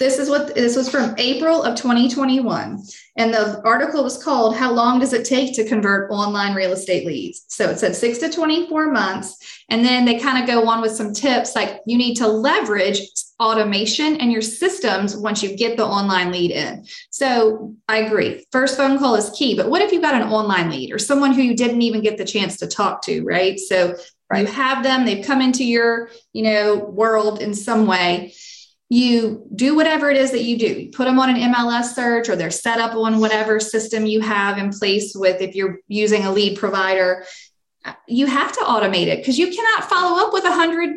This 0.00 0.18
is 0.18 0.30
what 0.30 0.54
this 0.54 0.76
was 0.76 0.88
from 0.88 1.14
April 1.18 1.62
of 1.62 1.76
2021. 1.76 2.82
And 3.16 3.34
the 3.34 3.60
article 3.66 4.02
was 4.02 4.24
called 4.24 4.56
How 4.56 4.72
Long 4.72 4.98
Does 4.98 5.12
It 5.12 5.26
Take 5.26 5.54
to 5.56 5.68
Convert 5.68 6.10
Online 6.10 6.54
Real 6.54 6.72
Estate 6.72 7.06
Leads? 7.06 7.44
So 7.48 7.68
it 7.68 7.78
said 7.78 7.94
six 7.94 8.16
to 8.20 8.30
24 8.30 8.90
months. 8.92 9.62
And 9.68 9.84
then 9.84 10.06
they 10.06 10.18
kind 10.18 10.42
of 10.42 10.48
go 10.48 10.66
on 10.66 10.80
with 10.80 10.92
some 10.92 11.12
tips 11.12 11.54
like 11.54 11.82
you 11.84 11.98
need 11.98 12.14
to 12.14 12.26
leverage 12.26 13.02
automation 13.38 14.16
and 14.16 14.32
your 14.32 14.40
systems 14.40 15.14
once 15.18 15.42
you 15.42 15.54
get 15.54 15.76
the 15.76 15.84
online 15.84 16.32
lead 16.32 16.52
in. 16.52 16.86
So 17.10 17.74
I 17.86 17.98
agree. 17.98 18.46
First 18.52 18.78
phone 18.78 18.98
call 18.98 19.16
is 19.16 19.28
key. 19.36 19.54
But 19.54 19.68
what 19.68 19.82
if 19.82 19.92
you 19.92 20.00
got 20.00 20.14
an 20.14 20.28
online 20.28 20.70
lead 20.70 20.94
or 20.94 20.98
someone 20.98 21.34
who 21.34 21.42
you 21.42 21.54
didn't 21.54 21.82
even 21.82 22.00
get 22.00 22.16
the 22.16 22.24
chance 22.24 22.56
to 22.56 22.66
talk 22.66 23.02
to, 23.02 23.22
right? 23.22 23.60
So 23.60 23.96
Right. 24.32 24.46
you 24.46 24.52
have 24.52 24.84
them, 24.84 25.04
they've 25.04 25.26
come 25.26 25.42
into 25.42 25.64
your, 25.64 26.08
you 26.32 26.44
know, 26.44 26.76
world 26.76 27.42
in 27.42 27.52
some 27.52 27.88
way 27.88 28.32
you 28.90 29.46
do 29.54 29.76
whatever 29.76 30.10
it 30.10 30.16
is 30.16 30.32
that 30.32 30.42
you 30.42 30.58
do. 30.58 30.66
You 30.66 30.90
put 30.90 31.04
them 31.04 31.20
on 31.20 31.30
an 31.30 31.52
MLS 31.52 31.94
search 31.94 32.28
or 32.28 32.34
they're 32.34 32.50
set 32.50 32.80
up 32.80 32.94
on 32.96 33.20
whatever 33.20 33.60
system 33.60 34.04
you 34.04 34.20
have 34.20 34.58
in 34.58 34.70
place 34.70 35.14
with 35.14 35.40
if 35.40 35.54
you're 35.54 35.78
using 35.86 36.24
a 36.24 36.32
lead 36.32 36.58
provider. 36.58 37.24
You 38.08 38.26
have 38.26 38.52
to 38.52 38.60
automate 38.60 39.06
it 39.06 39.18
because 39.18 39.38
you 39.38 39.46
cannot 39.46 39.88
follow 39.88 40.26
up 40.26 40.32
with 40.32 40.44
a 40.44 40.52
hundred 40.52 40.90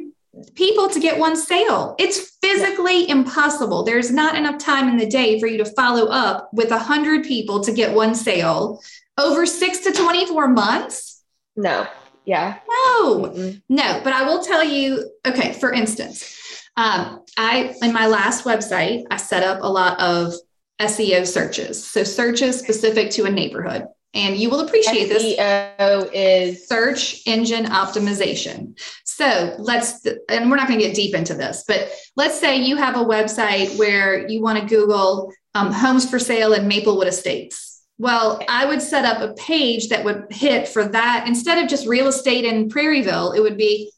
people 0.56 0.90
to 0.90 1.00
get 1.00 1.20
one 1.20 1.36
sale. 1.36 1.96
It's 2.00 2.36
physically 2.42 3.08
impossible. 3.08 3.84
There's 3.84 4.12
not 4.12 4.36
enough 4.36 4.58
time 4.58 4.90
in 4.90 4.98
the 4.98 5.06
day 5.06 5.40
for 5.40 5.46
you 5.46 5.60
to 5.60 5.66
follow 5.66 6.08
up 6.08 6.50
with 6.52 6.72
a 6.72 6.80
hundred 6.80 7.24
people 7.24 7.64
to 7.64 7.72
get 7.72 7.94
one 7.94 8.16
sale 8.16 8.82
over 9.20 9.46
six 9.46 9.80
to 9.82 9.92
24 9.92 10.48
months. 10.48 11.24
No. 11.56 11.86
Yeah. 12.26 12.58
No, 12.68 13.30
Mm-mm. 13.30 13.62
no, 13.70 14.02
but 14.04 14.14
I 14.14 14.24
will 14.24 14.44
tell 14.44 14.64
you, 14.64 15.12
okay, 15.26 15.54
for 15.54 15.72
instance, 15.72 16.40
um, 16.76 17.24
I 17.38 17.76
in 17.82 17.94
my 17.94 18.08
last 18.08 18.46
website, 18.46 19.04
I 19.12 19.18
set 19.18 19.44
up 19.44 19.60
a 19.62 19.68
lot 19.68 20.00
of 20.00 20.34
SEO 20.80 21.26
searches. 21.26 21.86
So 21.86 22.04
searches 22.04 22.60
specific 22.60 23.12
to 23.12 23.26
a 23.26 23.30
neighborhood. 23.30 23.86
And 24.16 24.38
you 24.38 24.50
will 24.50 24.60
appreciate 24.60 25.08
this 25.08 25.24
SEO 25.40 26.10
is 26.14 26.68
search 26.68 27.26
engine 27.26 27.66
optimization. 27.66 28.80
So 29.06 29.56
let's, 29.58 30.06
and 30.30 30.52
we're 30.52 30.58
not 30.58 30.68
going 30.68 30.80
to 30.80 30.86
get 30.86 30.96
deep 30.96 31.16
into 31.16 31.34
this, 31.34 31.64
but 31.68 31.90
let's 32.16 32.40
say 32.40 32.58
you 32.58 32.76
have 32.76 32.96
a 32.96 33.04
website 33.04 33.76
where 33.80 34.28
you 34.28 34.42
want 34.42 34.60
to 34.60 34.66
Google 34.68 35.34
um, 35.56 35.72
homes 35.72 36.08
for 36.08 36.20
sale 36.20 36.54
in 36.54 36.68
Maplewood 36.68 37.08
Estates. 37.08 37.82
Well, 37.98 38.40
I 38.48 38.66
would 38.66 38.82
set 38.84 39.06
up 39.06 39.22
a 39.22 39.34
page 39.34 39.90
that 39.90 40.04
would 40.04 40.26
hit 40.30 40.68
for 40.68 40.86
that 40.86 41.26
instead 41.28 41.64
of 41.64 41.70
just 41.70 41.88
real 41.88 42.08
estate 42.08 42.46
in 42.46 42.70
Prairieville, 42.70 43.36
it 43.36 43.42
would 43.42 43.58
be 43.58 43.92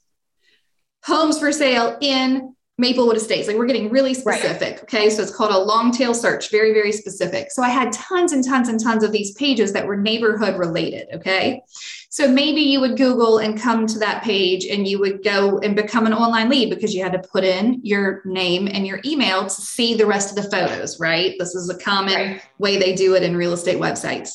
homes 1.03 1.39
for 1.39 1.51
sale 1.51 1.97
in 1.99 2.54
Maplewood 2.77 3.15
Estates. 3.15 3.47
Like 3.47 3.57
we're 3.57 3.67
getting 3.67 3.89
really 3.89 4.13
Right. 4.25 4.39
specific. 4.39 4.83
Okay. 4.83 5.09
So 5.09 5.21
it's 5.21 5.33
called 5.33 5.51
a 5.51 5.57
long 5.57 5.91
tail 5.91 6.13
search, 6.13 6.51
very, 6.51 6.73
very 6.73 6.91
specific. 6.91 7.51
So 7.51 7.63
I 7.63 7.69
had 7.69 7.93
tons 7.93 8.33
and 8.33 8.43
tons 8.43 8.67
and 8.67 8.79
tons 8.83 9.03
of 9.03 9.13
these 9.13 9.31
pages 9.33 9.71
that 9.73 9.87
were 9.87 9.95
neighborhood 9.95 10.57
related. 10.57 11.07
Okay. 11.13 11.61
So 12.09 12.27
maybe 12.27 12.61
you 12.61 12.81
would 12.81 12.97
Google 12.97 13.37
and 13.37 13.59
come 13.59 13.87
to 13.87 13.99
that 13.99 14.23
page 14.23 14.65
and 14.65 14.85
you 14.87 14.99
would 14.99 15.23
go 15.23 15.57
and 15.59 15.75
become 15.75 16.05
an 16.05 16.13
online 16.13 16.49
lead 16.49 16.69
because 16.69 16.93
you 16.93 17.01
had 17.01 17.13
to 17.13 17.19
put 17.19 17.43
in 17.45 17.79
your 17.83 18.21
name 18.25 18.67
and 18.67 18.85
your 18.85 18.99
email 19.05 19.43
to 19.43 19.49
see 19.49 19.93
the 19.95 20.05
rest 20.05 20.29
of 20.37 20.43
the 20.43 20.49
photos, 20.49 20.99
right? 20.99 21.35
This 21.39 21.55
is 21.55 21.69
a 21.69 21.77
common 21.77 22.13
Right. 22.13 22.41
way 22.57 22.77
they 22.77 22.93
do 22.93 23.15
it 23.15 23.23
in 23.23 23.37
real 23.37 23.53
estate 23.53 23.79
websites. 23.79 24.31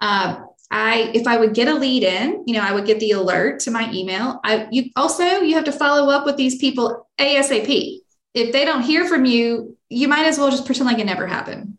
Um, 0.00 0.46
I 0.70 1.10
if 1.14 1.26
I 1.26 1.36
would 1.36 1.54
get 1.54 1.68
a 1.68 1.74
lead 1.74 2.02
in, 2.02 2.44
you 2.46 2.54
know, 2.54 2.60
I 2.60 2.72
would 2.72 2.86
get 2.86 3.00
the 3.00 3.12
alert 3.12 3.60
to 3.60 3.70
my 3.70 3.90
email. 3.92 4.40
I 4.44 4.66
you 4.70 4.90
also 4.96 5.24
you 5.24 5.54
have 5.54 5.64
to 5.64 5.72
follow 5.72 6.10
up 6.10 6.26
with 6.26 6.36
these 6.36 6.58
people 6.58 7.08
ASAP. 7.18 8.00
If 8.34 8.52
they 8.52 8.64
don't 8.64 8.82
hear 8.82 9.06
from 9.06 9.24
you, 9.24 9.76
you 9.88 10.08
might 10.08 10.26
as 10.26 10.38
well 10.38 10.50
just 10.50 10.66
pretend 10.66 10.86
like 10.86 10.98
it 10.98 11.06
never 11.06 11.26
happened. 11.26 11.78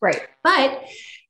right. 0.00 0.22
But 0.42 0.84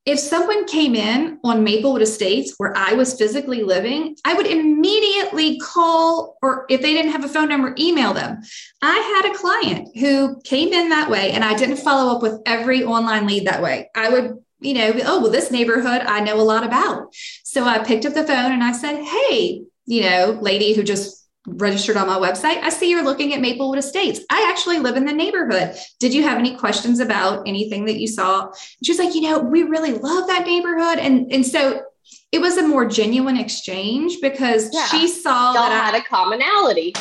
if 0.06 0.18
someone 0.18 0.66
came 0.66 0.94
in 0.94 1.38
on 1.44 1.62
Maplewood 1.62 2.02
Estates 2.02 2.54
where 2.56 2.76
I 2.76 2.94
was 2.94 3.18
physically 3.18 3.62
living, 3.62 4.16
I 4.24 4.34
would 4.34 4.46
immediately 4.46 5.58
call, 5.58 6.38
or 6.42 6.64
if 6.70 6.80
they 6.80 6.94
didn't 6.94 7.12
have 7.12 7.24
a 7.24 7.28
phone 7.28 7.48
number, 7.48 7.74
email 7.78 8.14
them. 8.14 8.40
I 8.80 9.22
had 9.22 9.30
a 9.30 9.38
client 9.38 9.96
who 9.98 10.40
came 10.42 10.72
in 10.72 10.88
that 10.88 11.10
way, 11.10 11.32
and 11.32 11.44
I 11.44 11.54
didn't 11.54 11.76
follow 11.76 12.16
up 12.16 12.22
with 12.22 12.40
every 12.46 12.82
online 12.82 13.26
lead 13.26 13.46
that 13.46 13.62
way. 13.62 13.90
I 13.94 14.08
would, 14.08 14.38
you 14.60 14.74
know, 14.74 14.92
oh, 15.04 15.20
well, 15.22 15.30
this 15.30 15.50
neighborhood 15.50 16.02
I 16.02 16.20
know 16.20 16.40
a 16.40 16.42
lot 16.42 16.64
about. 16.64 17.14
So 17.44 17.64
I 17.64 17.78
picked 17.82 18.06
up 18.06 18.14
the 18.14 18.24
phone 18.24 18.52
and 18.52 18.62
I 18.62 18.72
said, 18.72 19.02
hey, 19.02 19.62
you 19.86 20.02
know, 20.02 20.38
lady 20.40 20.74
who 20.74 20.82
just 20.82 21.16
registered 21.46 21.96
on 21.96 22.06
my 22.06 22.18
website. 22.18 22.58
I 22.62 22.68
see 22.68 22.90
you're 22.90 23.02
looking 23.02 23.32
at 23.32 23.40
Maplewood 23.40 23.78
Estates. 23.78 24.20
I 24.30 24.46
actually 24.50 24.78
live 24.78 24.96
in 24.96 25.06
the 25.06 25.12
neighborhood. 25.12 25.74
Did 25.98 26.12
you 26.12 26.22
have 26.22 26.38
any 26.38 26.54
questions 26.54 27.00
about 27.00 27.48
anything 27.48 27.86
that 27.86 27.98
you 27.98 28.06
saw? 28.06 28.44
And 28.46 28.54
she 28.84 28.92
was 28.92 28.98
like, 28.98 29.14
you 29.14 29.22
know, 29.22 29.38
we 29.40 29.62
really 29.62 29.92
love 29.92 30.26
that 30.28 30.46
neighborhood. 30.46 30.98
And, 30.98 31.32
and 31.32 31.44
so 31.44 31.82
it 32.30 32.40
was 32.40 32.58
a 32.58 32.66
more 32.68 32.84
genuine 32.84 33.38
exchange 33.38 34.18
because 34.20 34.68
Yeah. 34.72 34.86
she 34.86 35.08
saw 35.08 35.54
Y'all 35.54 35.62
that 35.62 35.72
I, 35.72 35.86
had 35.86 35.94
a 35.94 36.04
commonality. 36.04 36.92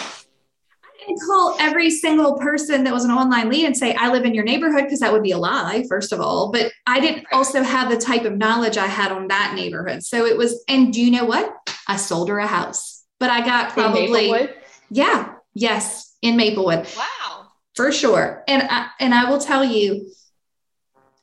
Didn't 1.09 1.21
call 1.25 1.55
every 1.59 1.89
single 1.89 2.37
person 2.37 2.83
that 2.83 2.93
was 2.93 3.03
an 3.03 3.11
online 3.11 3.49
lead 3.49 3.65
and 3.65 3.75
say, 3.75 3.95
I 3.95 4.11
live 4.11 4.25
in 4.25 4.33
your 4.35 4.43
neighborhood, 4.43 4.83
because 4.83 4.99
that 4.99 5.11
would 5.11 5.23
be 5.23 5.31
a 5.31 5.37
lie, 5.37 5.83
first 5.89 6.11
of 6.13 6.21
all. 6.21 6.51
But 6.51 6.71
I 6.85 6.99
didn't 6.99 7.25
also 7.31 7.63
have 7.63 7.89
the 7.89 7.97
type 7.97 8.25
of 8.25 8.37
knowledge 8.37 8.77
I 8.77 8.85
had 8.87 9.11
on 9.11 9.27
that 9.29 9.53
neighborhood. 9.55 10.03
So 10.03 10.25
it 10.25 10.37
was, 10.37 10.63
and 10.67 10.93
do 10.93 11.01
you 11.01 11.09
know 11.11 11.25
what? 11.25 11.51
I 11.87 11.97
sold 11.97 12.29
her 12.29 12.37
a 12.37 12.45
house, 12.47 13.03
but 13.19 13.29
I 13.31 13.43
got 13.43 13.71
probably, 13.73 14.49
yeah, 14.91 15.33
yes, 15.53 16.15
in 16.21 16.37
Maplewood 16.37 16.87
Wow. 16.97 17.47
for 17.75 17.91
sure. 17.91 18.43
And 18.47 18.61
I, 18.69 18.87
and 18.99 19.13
I 19.13 19.29
will 19.31 19.39
tell 19.39 19.63
you, 19.63 20.11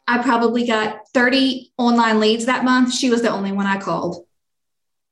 I 0.08 0.18
probably 0.22 0.66
got 0.66 1.00
30 1.14 1.72
online 1.78 2.18
leads 2.20 2.46
that 2.46 2.64
month. 2.64 2.92
She 2.94 3.10
was 3.10 3.22
the 3.22 3.30
only 3.30 3.52
one 3.52 3.66
I 3.66 3.78
called. 3.78 4.24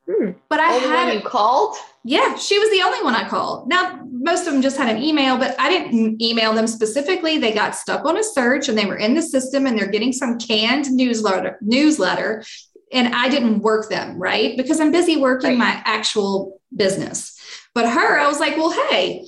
Hmm. 0.09 0.33
But 0.49 0.61
I 0.61 0.75
Only 0.75 0.89
had 0.89 1.07
one 1.07 1.15
you 1.17 1.23
called? 1.23 1.77
yeah, 2.05 2.37
she 2.37 2.59
was 2.59 2.71
the 2.71 2.83
only 2.83 3.03
one 3.03 3.15
I 3.15 3.27
called. 3.29 3.69
Now, 3.69 4.07
most 4.25 4.47
of 4.47 4.55
them 4.55 4.63
just 4.63 4.79
had 4.79 4.89
an 4.89 5.03
email, 5.03 5.37
but 5.37 5.55
I 5.61 5.69
didn't 5.69 6.21
email 6.21 6.55
them 6.55 6.67
specifically. 6.67 7.37
They 7.37 7.53
got 7.53 7.77
stuck 7.77 8.07
on 8.07 8.17
a 8.17 8.25
search 8.25 8.71
and 8.71 8.77
they 8.77 8.87
were 8.87 8.97
in 8.97 9.15
the 9.15 9.21
system 9.21 9.67
and 9.67 9.79
they're 9.79 9.91
getting 9.91 10.13
some 10.15 10.39
canned 10.39 10.91
newsletter 10.91 11.59
newsletter 11.61 12.43
and 12.91 13.15
I 13.15 13.29
didn't 13.29 13.61
work 13.61 13.91
them, 13.91 14.19
right? 14.19 14.57
Because 14.57 14.81
I'm 14.81 14.93
busy 14.93 15.17
working 15.19 15.51
Right. 15.51 15.59
my 15.59 15.83
actual 15.85 16.61
business. 16.75 17.39
But 17.75 17.89
her, 17.89 18.19
I 18.19 18.27
was 18.27 18.41
like, 18.41 18.57
"Well, 18.57 18.71
hey, 18.71 19.27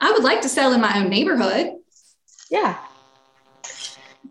I 0.00 0.12
would 0.12 0.24
like 0.24 0.40
to 0.42 0.48
sell 0.48 0.72
in 0.72 0.80
my 0.80 0.98
own 0.98 1.10
neighborhood." 1.10 1.74
Yeah. 2.50 2.78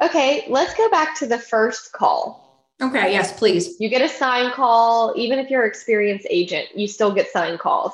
Okay, 0.01 0.45
let's 0.47 0.73
go 0.73 0.89
back 0.89 1.17
to 1.19 1.27
the 1.27 1.37
first 1.37 1.91
call. 1.91 2.65
Okay, 2.81 3.11
yes, 3.11 3.37
please. 3.37 3.75
You 3.79 3.89
get 3.89 4.01
a 4.01 4.09
sign 4.09 4.51
call, 4.51 5.13
even 5.15 5.37
if 5.37 5.51
you're 5.51 5.61
an 5.63 5.69
experienced 5.69 6.25
agent, 6.29 6.69
you 6.75 6.87
still 6.87 7.13
get 7.13 7.29
sign 7.29 7.59
calls. 7.59 7.93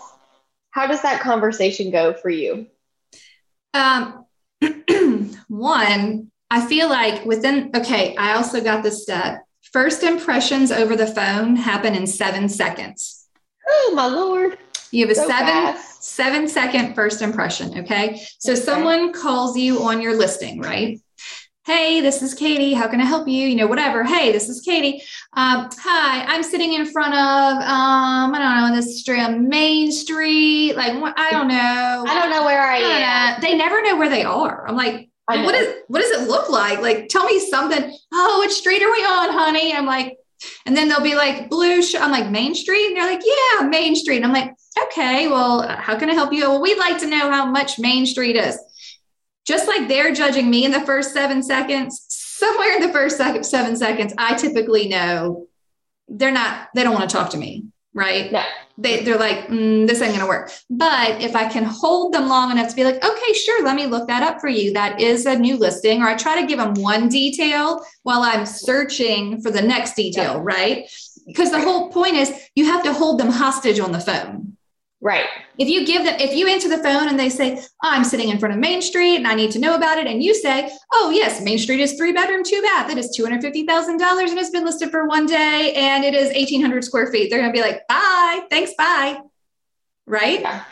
How 0.77 0.85
does 0.85 1.01
that 1.01 1.21
conversation 1.21 1.89
go 1.89 2.13
for 2.13 2.29
you? 2.29 2.67
Um, 3.73 4.25
one, 5.47 6.31
I 6.51 6.67
feel 6.67 6.87
like 6.87 7.25
within, 7.25 7.71
okay, 7.75 8.15
I 8.15 8.35
also 8.35 8.61
got 8.61 8.83
this 8.83 9.01
stat. 9.01 9.39
First 9.73 10.03
impressions 10.03 10.71
over 10.71 10.95
the 10.95 11.07
phone 11.07 11.55
happen 11.55 11.95
in 11.95 12.05
seven 12.05 12.47
seconds. 12.47 13.25
Oh 13.67 13.93
my 13.95 14.05
lord. 14.05 14.59
You 14.91 15.07
have 15.07 15.17
a 15.17 15.19
So 15.19 15.27
seven, 15.27 15.47
fast. 15.47 16.03
seven 16.03 16.47
second 16.47 16.93
first 16.93 17.23
impression. 17.23 17.79
Okay. 17.79 18.21
So 18.37 18.51
Okay. 18.51 18.61
someone 18.61 19.13
calls 19.13 19.57
you 19.57 19.81
on 19.81 19.99
your 19.99 20.15
listing, 20.15 20.61
right? 20.61 20.99
Hey, 21.67 21.99
this 21.99 22.21
is 22.21 22.33
Katie. 22.33 22.73
How 22.73 22.87
can 22.87 23.01
I 23.01 23.03
help 23.03 23.27
you? 23.27 23.45
You 23.45 23.53
know, 23.57 23.67
whatever. 23.67 24.01
Hey, 24.01 24.31
this 24.31 24.47
is 24.47 24.61
Katie. 24.61 25.03
Um, 25.33 25.67
hi, 25.77 26.23
I'm 26.23 26.41
sitting 26.41 26.71
in 26.71 26.85
front 26.85 27.13
of, 27.13 27.57
um, 27.61 28.33
I 28.33 28.39
don't 28.39 28.69
know, 28.69 28.73
this 28.77 29.01
street, 29.01 29.19
on 29.19 29.49
Main 29.49 29.91
Street. 29.91 30.77
Like, 30.77 30.93
what- 31.01 31.19
I 31.19 31.29
don't 31.29 31.49
know. 31.49 32.05
I 32.07 32.19
don't 32.21 32.29
know 32.29 32.45
where 32.45 32.61
I 32.61 32.77
I 32.77 32.79
am. 32.79 33.33
know. 33.33 33.41
They 33.41 33.57
never 33.57 33.81
know 33.81 33.97
where 33.97 34.07
they 34.07 34.23
are. 34.23 34.65
I'm 34.65 34.77
like, 34.77 35.09
what 35.25 35.41
know. 35.41 35.73
what 35.89 35.99
does 36.01 36.11
it 36.11 36.29
look 36.29 36.49
like? 36.49 36.79
Like, 36.79 37.09
tell 37.09 37.25
me 37.25 37.37
something. 37.37 37.93
Oh, 38.13 38.39
which 38.39 38.53
street 38.53 38.81
are 38.81 38.89
we 38.89 39.03
on, 39.03 39.33
honey? 39.33 39.73
I'm 39.73 39.85
like, 39.85 40.15
and 40.65 40.77
then 40.77 40.87
they'll 40.87 41.01
be 41.01 41.15
like, 41.15 41.49
blue. 41.49 41.83
Sh-. 41.83 41.95
I'm 41.95 42.11
like, 42.11 42.29
Main 42.29 42.55
Street. 42.55 42.87
And 42.87 42.95
they're 42.95 43.11
like, 43.11 43.23
yeah, 43.25 43.67
Main 43.67 43.93
Street. 43.93 44.23
And 44.23 44.25
I'm 44.25 44.31
like, 44.31 44.53
okay, 44.83 45.27
well, 45.27 45.67
how 45.67 45.99
can 45.99 46.09
I 46.09 46.13
help 46.13 46.31
you? 46.31 46.43
Well, 46.49 46.61
we'd 46.61 46.77
like 46.77 46.97
to 46.99 47.07
know 47.07 47.29
how 47.29 47.45
much 47.45 47.77
Main 47.77 48.05
Street 48.05 48.37
is. 48.37 48.57
Just 49.47 49.65
like 49.67 49.87
they're 49.87 50.13
judging 50.13 50.49
me 50.49 50.65
in 50.65 50.71
the 50.71 50.81
first 50.81 51.13
seven 51.13 51.41
seconds, 51.41 52.05
somewhere 52.09 52.75
in 52.75 52.81
the 52.81 52.91
first 52.91 53.17
seven 53.17 53.75
seconds, 53.75 54.13
I 54.17 54.35
typically 54.35 54.89
know 54.89 55.47
they're 56.09 56.31
not, 56.33 56.67
they 56.75 56.83
don't 56.83 56.93
want 56.93 57.09
to 57.09 57.15
talk 57.15 57.29
to 57.29 57.37
me, 57.37 57.65
right? 57.93 58.29
No. 58.31 58.43
They, 58.77 59.03
they're 59.03 59.17
like, 59.17 59.47
mm, 59.47 59.87
this 59.87 60.01
ain't 60.01 60.13
gonna 60.13 60.27
work. 60.27 60.51
But 60.69 61.21
if 61.21 61.35
I 61.35 61.47
can 61.47 61.63
hold 61.63 62.13
them 62.13 62.27
long 62.27 62.51
enough 62.51 62.69
to 62.69 62.75
be 62.75 62.83
like, 62.83 63.03
okay, 63.03 63.33
sure, 63.33 63.63
let 63.63 63.75
me 63.75 63.87
look 63.87 64.07
that 64.07 64.21
up 64.21 64.39
for 64.41 64.49
you. 64.49 64.73
That 64.73 64.99
is 65.01 65.25
a 65.25 65.35
new 65.39 65.57
listing. 65.57 66.01
Or 66.03 66.07
I 66.07 66.15
try 66.15 66.39
to 66.39 66.45
give 66.45 66.59
them 66.59 66.73
one 66.75 67.07
detail 67.07 67.83
while 68.03 68.21
I'm 68.21 68.45
searching 68.45 69.41
for 69.41 69.49
the 69.49 69.61
next 69.61 69.95
detail, 69.95 70.33
Yeah. 70.33 70.41
right? 70.43 70.91
Because 71.25 71.51
the 71.51 71.61
whole 71.61 71.89
point 71.89 72.15
is 72.15 72.31
you 72.55 72.65
have 72.65 72.83
to 72.83 72.93
hold 72.93 73.19
them 73.19 73.29
hostage 73.29 73.79
on 73.79 73.93
the 73.93 73.99
phone. 73.99 74.56
Right. 74.99 75.25
If 75.59 75.67
you 75.67 75.85
give 75.85 76.05
them, 76.05 76.15
if 76.19 76.35
you 76.35 76.47
answer 76.47 76.67
the 76.67 76.79
phone 76.79 77.07
and 77.07 77.19
they 77.19 77.29
say, 77.29 77.57
oh, 77.83 77.89
I'm 77.89 78.03
sitting 78.03 78.29
in 78.29 78.39
front 78.39 78.55
of 78.55 78.59
Main 78.59 78.81
Street 78.81 79.17
and 79.17 79.27
I 79.27 79.35
need 79.35 79.51
to 79.51 79.59
know 79.59 79.75
about 79.75 79.99
it, 79.99 80.07
and 80.07 80.23
you 80.23 80.33
say, 80.33 80.71
Oh, 80.91 81.11
yes, 81.11 81.41
Main 81.41 81.59
Street 81.59 81.79
is 81.79 81.93
three 81.93 82.13
bedroom, 82.13 82.43
two 82.43 82.61
bath. 82.63 82.89
It 82.89 82.97
is 82.97 83.15
$250,000 83.17 84.29
and 84.29 84.39
it's 84.39 84.49
been 84.49 84.65
listed 84.65 84.89
for 84.89 85.07
one 85.07 85.27
day 85.27 85.73
and 85.75 86.03
it 86.03 86.15
is 86.15 86.33
1,800 86.33 86.83
square 86.83 87.11
feet. 87.11 87.29
They're 87.29 87.39
going 87.39 87.53
to 87.53 87.57
be 87.57 87.61
like, 87.61 87.87
Bye, 87.87 88.41
thanks, 88.49 88.73
bye. 88.75 89.19
Right? 90.07 90.41
Yeah. 90.41 90.63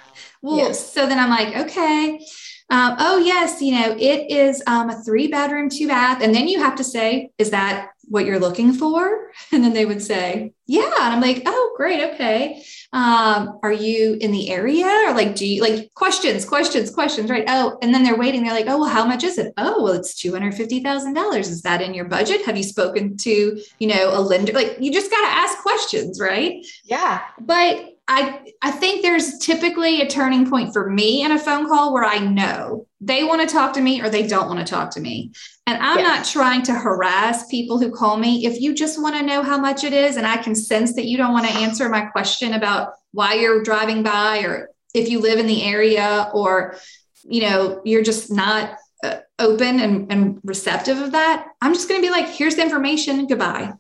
Well, 0.41 0.73
so 0.73 1.05
then 1.05 1.19
I'm 1.19 1.29
like, 1.29 1.55
Okay. 1.67 2.25
Um, 2.69 2.95
oh, 2.99 3.17
yes, 3.19 3.62
you 3.62 3.73
know, 3.73 3.95
it 3.97 4.32
is 4.32 4.63
um, 4.65 4.89
a 4.89 5.04
three 5.04 5.28
bedroom, 5.28 5.69
two 5.69 5.88
bath. 5.88 6.21
And 6.21 6.34
then 6.34 6.47
you 6.47 6.60
have 6.60 6.75
to 6.75 6.84
say, 6.84 7.30
Is 7.38 7.51
that 7.51 7.89
what 8.06 8.25
you're 8.25 8.39
looking 8.39 8.73
for? 8.73 9.32
And 9.51 9.63
then 9.63 9.73
they 9.73 9.86
would 9.86 10.01
say, 10.01 10.54
Yeah. 10.65 10.93
And 11.01 11.13
I'm 11.13 11.21
like, 11.21 11.43
Oh, 11.45 11.73
great. 11.78 12.13
Okay 12.13 12.63
um, 12.95 13.60
are 13.62 13.73
you 13.73 14.17
in 14.21 14.32
the 14.32 14.49
area 14.49 14.88
or 15.06 15.13
like 15.13 15.36
do 15.36 15.45
you 15.45 15.62
like 15.62 15.93
questions 15.95 16.45
questions 16.45 16.89
questions 16.89 17.30
right 17.30 17.43
oh 17.49 17.78
and 17.82 17.93
then 17.93 18.04
they're 18.04 18.17
waiting 18.17 18.43
they're 18.43 18.54
like 18.54 18.67
oh 18.69 18.80
well 18.80 18.89
how 18.89 19.06
much 19.06 19.21
is 19.25 19.38
it 19.38 19.54
oh 19.58 19.84
well 19.84 19.93
it's 19.93 20.19
$250000 20.23 21.39
is 21.39 21.62
that 21.63 21.82
in 21.82 21.93
your 21.93 22.06
budget 22.06 22.45
have 22.45 22.56
you 22.56 22.63
spoken 22.63 23.17
to 23.17 23.62
you 23.80 23.88
know 23.88 24.17
a 24.17 24.21
lender 24.21 24.54
like 24.54 24.78
you 24.80 24.93
just 24.93 25.12
got 25.12 25.21
to 25.21 25.36
ask 25.36 25.58
questions 25.60 26.21
right 26.21 26.65
Yeah. 26.86 27.21
but 27.41 27.94
I 28.07 28.53
I 28.61 28.71
think 28.71 29.01
there's 29.01 29.39
typically 29.39 30.01
a 30.01 30.07
turning 30.07 30.49
point 30.49 30.73
for 30.73 30.89
me 30.89 31.23
in 31.23 31.31
a 31.31 31.39
phone 31.39 31.67
call 31.67 31.93
where 31.93 32.03
I 32.03 32.19
know 32.19 32.85
they 33.01 33.23
want 33.23 33.41
to 33.41 33.47
talk 33.47 33.73
to 33.73 33.81
me 33.81 34.01
or 34.01 34.09
they 34.09 34.25
don't 34.27 34.47
want 34.47 34.59
to 34.59 34.65
talk 34.65 34.91
to 34.91 34.99
me. 34.99 35.31
And 35.67 35.81
I'm 35.81 35.97
Yes. 35.99 36.07
not 36.07 36.41
trying 36.41 36.61
to 36.63 36.73
harass 36.73 37.47
people 37.47 37.79
who 37.79 37.91
call 37.91 38.17
me. 38.17 38.45
If 38.45 38.61
you 38.61 38.73
just 38.75 39.01
want 39.01 39.15
to 39.15 39.23
know 39.23 39.41
how 39.41 39.57
much 39.57 39.83
it 39.83 39.93
is 39.93 40.17
and 40.17 40.27
I 40.27 40.37
can 40.37 40.53
sense 40.55 40.93
that 40.95 41.05
you 41.05 41.17
don't 41.17 41.33
want 41.33 41.47
to 41.47 41.53
answer 41.53 41.89
my 41.89 42.01
question 42.01 42.53
about 42.53 42.93
why 43.11 43.33
you're 43.35 43.63
driving 43.63 44.03
by 44.03 44.39
or 44.39 44.69
if 44.93 45.09
you 45.09 45.19
live 45.19 45.39
in 45.39 45.47
the 45.47 45.63
area 45.63 46.29
or 46.33 46.77
you 47.23 47.41
know 47.41 47.81
you're 47.83 48.03
just 48.03 48.31
not 48.31 48.77
uh, 49.03 49.17
open 49.39 49.79
and, 49.79 50.11
and 50.11 50.39
receptive 50.43 50.99
of 51.01 51.11
that, 51.13 51.47
I'm 51.61 51.73
just 51.73 51.89
going 51.89 51.99
to 52.01 52.05
be 52.07 52.11
like 52.11 52.27
here's 52.27 52.55
the 52.55 52.61
information, 52.61 53.25
goodbye. 53.25 53.73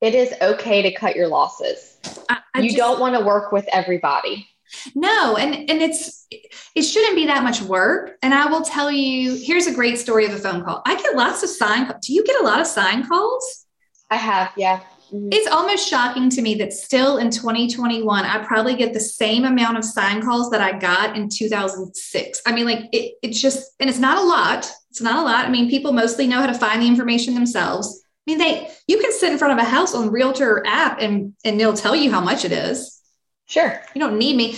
It 0.00 0.14
is 0.14 0.32
okay 0.40 0.82
to 0.82 0.92
cut 0.92 1.16
your 1.16 1.28
losses. 1.28 1.96
I, 2.28 2.38
I 2.54 2.60
you 2.60 2.66
just- 2.70 2.76
don't 2.76 3.00
want 3.00 3.16
to 3.16 3.24
work 3.24 3.52
with 3.52 3.66
everybody. 3.72 4.46
No, 4.94 5.36
and 5.36 5.54
and 5.70 5.80
it's 5.80 6.26
it 6.74 6.82
shouldn't 6.82 7.16
be 7.16 7.24
that 7.24 7.42
much 7.42 7.62
work. 7.62 8.18
And 8.22 8.34
I 8.34 8.46
will 8.46 8.60
tell 8.60 8.90
you, 8.90 9.34
here's 9.42 9.66
a 9.66 9.72
great 9.72 9.98
story 9.98 10.26
of 10.26 10.32
a 10.34 10.36
phone 10.38 10.62
call. 10.62 10.82
I 10.84 10.94
get 11.00 11.16
lots 11.16 11.42
of 11.42 11.48
sign. 11.48 11.90
Do 12.02 12.12
you 12.12 12.22
get 12.22 12.38
a 12.38 12.44
lot 12.44 12.60
of 12.60 12.66
sign 12.66 13.06
calls? 13.08 13.64
I 14.10 14.16
have, 14.16 14.52
yeah. 14.58 14.80
Mhm. 15.10 15.32
It's 15.32 15.48
almost 15.50 15.88
shocking 15.88 16.28
to 16.28 16.42
me 16.42 16.54
that 16.56 16.74
still 16.74 17.16
in 17.16 17.30
2021, 17.30 18.24
I 18.26 18.44
probably 18.44 18.74
get 18.74 18.92
the 18.92 19.00
same 19.00 19.46
amount 19.46 19.78
of 19.78 19.84
sign 19.86 20.20
calls 20.22 20.50
that 20.50 20.60
I 20.60 20.78
got 20.78 21.16
in 21.16 21.30
2006. 21.30 22.42
I 22.46 22.52
mean, 22.52 22.66
like 22.66 22.84
it, 22.92 23.14
it's 23.22 23.40
just, 23.40 23.72
and 23.80 23.88
it's 23.88 23.98
not 23.98 24.18
a 24.18 24.22
lot. 24.26 24.70
It's 24.90 25.00
not 25.00 25.16
a 25.18 25.22
lot. 25.22 25.46
I 25.46 25.50
mean, 25.50 25.70
people 25.70 25.92
mostly 25.94 26.26
know 26.26 26.40
how 26.40 26.46
to 26.46 26.52
find 26.54 26.82
the 26.82 26.86
information 26.86 27.34
themselves. 27.34 28.02
I 28.28 28.30
mean, 28.30 28.38
they 28.38 28.70
you 28.86 28.98
can 28.98 29.10
sit 29.10 29.32
in 29.32 29.38
front 29.38 29.58
of 29.58 29.58
a 29.58 29.68
house 29.68 29.94
on 29.94 30.10
Realtor 30.10 30.62
app 30.66 31.00
and 31.00 31.34
and 31.44 31.58
they'll 31.58 31.72
tell 31.72 31.96
you 31.96 32.10
how 32.10 32.20
much 32.20 32.44
it 32.44 32.52
is. 32.52 33.00
Sure. 33.46 33.80
You 33.94 34.00
don't 34.02 34.18
need 34.18 34.36
me. 34.36 34.56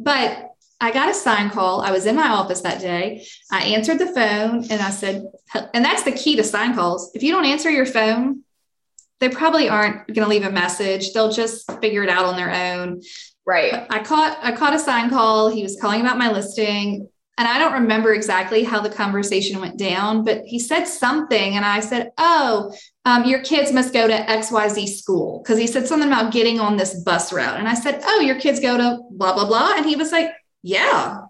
But 0.00 0.48
I 0.80 0.90
got 0.90 1.08
a 1.08 1.14
sign 1.14 1.50
call. 1.50 1.82
I 1.82 1.92
was 1.92 2.06
in 2.06 2.16
my 2.16 2.30
office 2.30 2.62
that 2.62 2.80
day. 2.80 3.24
I 3.52 3.62
answered 3.62 4.00
the 4.00 4.06
phone 4.06 4.64
and 4.68 4.82
I 4.82 4.90
said, 4.90 5.24
and 5.72 5.84
that's 5.84 6.02
the 6.02 6.10
key 6.10 6.34
to 6.34 6.42
sign 6.42 6.74
calls. 6.74 7.12
If 7.14 7.22
you 7.22 7.30
don't 7.30 7.44
answer 7.44 7.70
your 7.70 7.86
phone, 7.86 8.42
they 9.20 9.28
probably 9.28 9.68
aren't 9.68 10.08
going 10.08 10.24
to 10.24 10.28
leave 10.28 10.44
a 10.44 10.50
message. 10.50 11.12
They'll 11.12 11.30
just 11.30 11.70
figure 11.80 12.02
it 12.02 12.08
out 12.08 12.24
on 12.24 12.34
their 12.34 12.50
own. 12.50 13.02
Right. 13.46 13.86
I 13.88 14.02
caught 14.02 14.36
I 14.42 14.50
caught 14.50 14.74
a 14.74 14.80
sign 14.80 15.10
call. 15.10 15.48
He 15.48 15.62
was 15.62 15.80
calling 15.80 16.00
about 16.00 16.18
my 16.18 16.32
listing. 16.32 17.08
And 17.38 17.48
I 17.48 17.58
don't 17.58 17.72
remember 17.72 18.12
exactly 18.12 18.64
how 18.64 18.80
the 18.80 18.90
conversation 18.90 19.60
went 19.60 19.78
down, 19.78 20.24
but 20.24 20.44
he 20.44 20.58
said 20.58 20.84
something. 20.84 21.56
And 21.56 21.64
I 21.64 21.80
said, 21.80 22.10
Oh, 22.18 22.74
um, 23.04 23.24
your 23.24 23.42
kids 23.42 23.72
must 23.72 23.92
go 23.92 24.06
to 24.06 24.14
XYZ 24.14 24.88
school. 24.88 25.40
Because 25.42 25.58
he 25.58 25.66
said 25.66 25.86
something 25.86 26.08
about 26.08 26.32
getting 26.32 26.60
on 26.60 26.76
this 26.76 26.94
bus 27.02 27.32
route. 27.32 27.58
And 27.58 27.68
I 27.68 27.74
said, 27.74 28.00
Oh, 28.04 28.20
your 28.20 28.38
kids 28.38 28.60
go 28.60 28.76
to 28.76 29.00
blah, 29.10 29.34
blah, 29.34 29.46
blah. 29.46 29.74
And 29.76 29.86
he 29.86 29.96
was 29.96 30.12
like, 30.12 30.30
Yeah. 30.62 31.22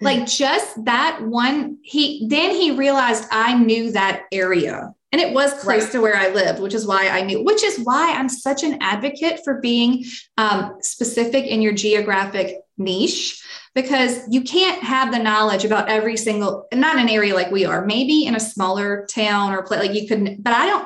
Like 0.00 0.26
just 0.26 0.84
that 0.86 1.20
one, 1.22 1.78
he 1.82 2.26
then 2.28 2.50
he 2.50 2.72
realized 2.72 3.24
I 3.30 3.56
knew 3.56 3.92
that 3.92 4.24
area. 4.32 4.92
And 5.12 5.20
it 5.20 5.32
was 5.32 5.52
close 5.52 5.84
Right. 5.84 5.92
to 5.92 6.00
where 6.00 6.16
I 6.16 6.30
lived, 6.30 6.60
which 6.60 6.74
is 6.74 6.86
why 6.86 7.08
I 7.08 7.22
knew, 7.22 7.44
which 7.44 7.62
is 7.62 7.78
why 7.78 8.12
I'm 8.12 8.28
such 8.28 8.64
an 8.64 8.78
advocate 8.80 9.40
for 9.44 9.60
being 9.60 10.04
um, 10.36 10.78
specific 10.80 11.44
in 11.44 11.62
your 11.62 11.74
geographic 11.74 12.56
niche 12.78 13.42
because 13.74 14.20
you 14.30 14.42
can't 14.42 14.82
have 14.82 15.12
the 15.12 15.18
knowledge 15.18 15.64
about 15.64 15.88
every 15.88 16.16
single 16.16 16.66
not 16.72 16.98
an 16.98 17.08
area 17.08 17.34
like 17.34 17.50
we 17.50 17.64
are 17.64 17.84
maybe 17.84 18.24
in 18.24 18.34
a 18.34 18.40
smaller 18.40 19.06
town 19.10 19.52
or 19.52 19.62
place 19.62 19.80
like 19.80 19.94
you 19.94 20.08
couldn't 20.08 20.42
but 20.42 20.52
i 20.52 20.66
don't 20.66 20.84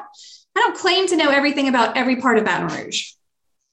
i 0.56 0.60
don't 0.60 0.76
claim 0.76 1.06
to 1.06 1.16
know 1.16 1.30
everything 1.30 1.68
about 1.68 1.96
every 1.96 2.16
part 2.16 2.38
of 2.38 2.44
baton 2.44 2.68
rouge 2.76 3.12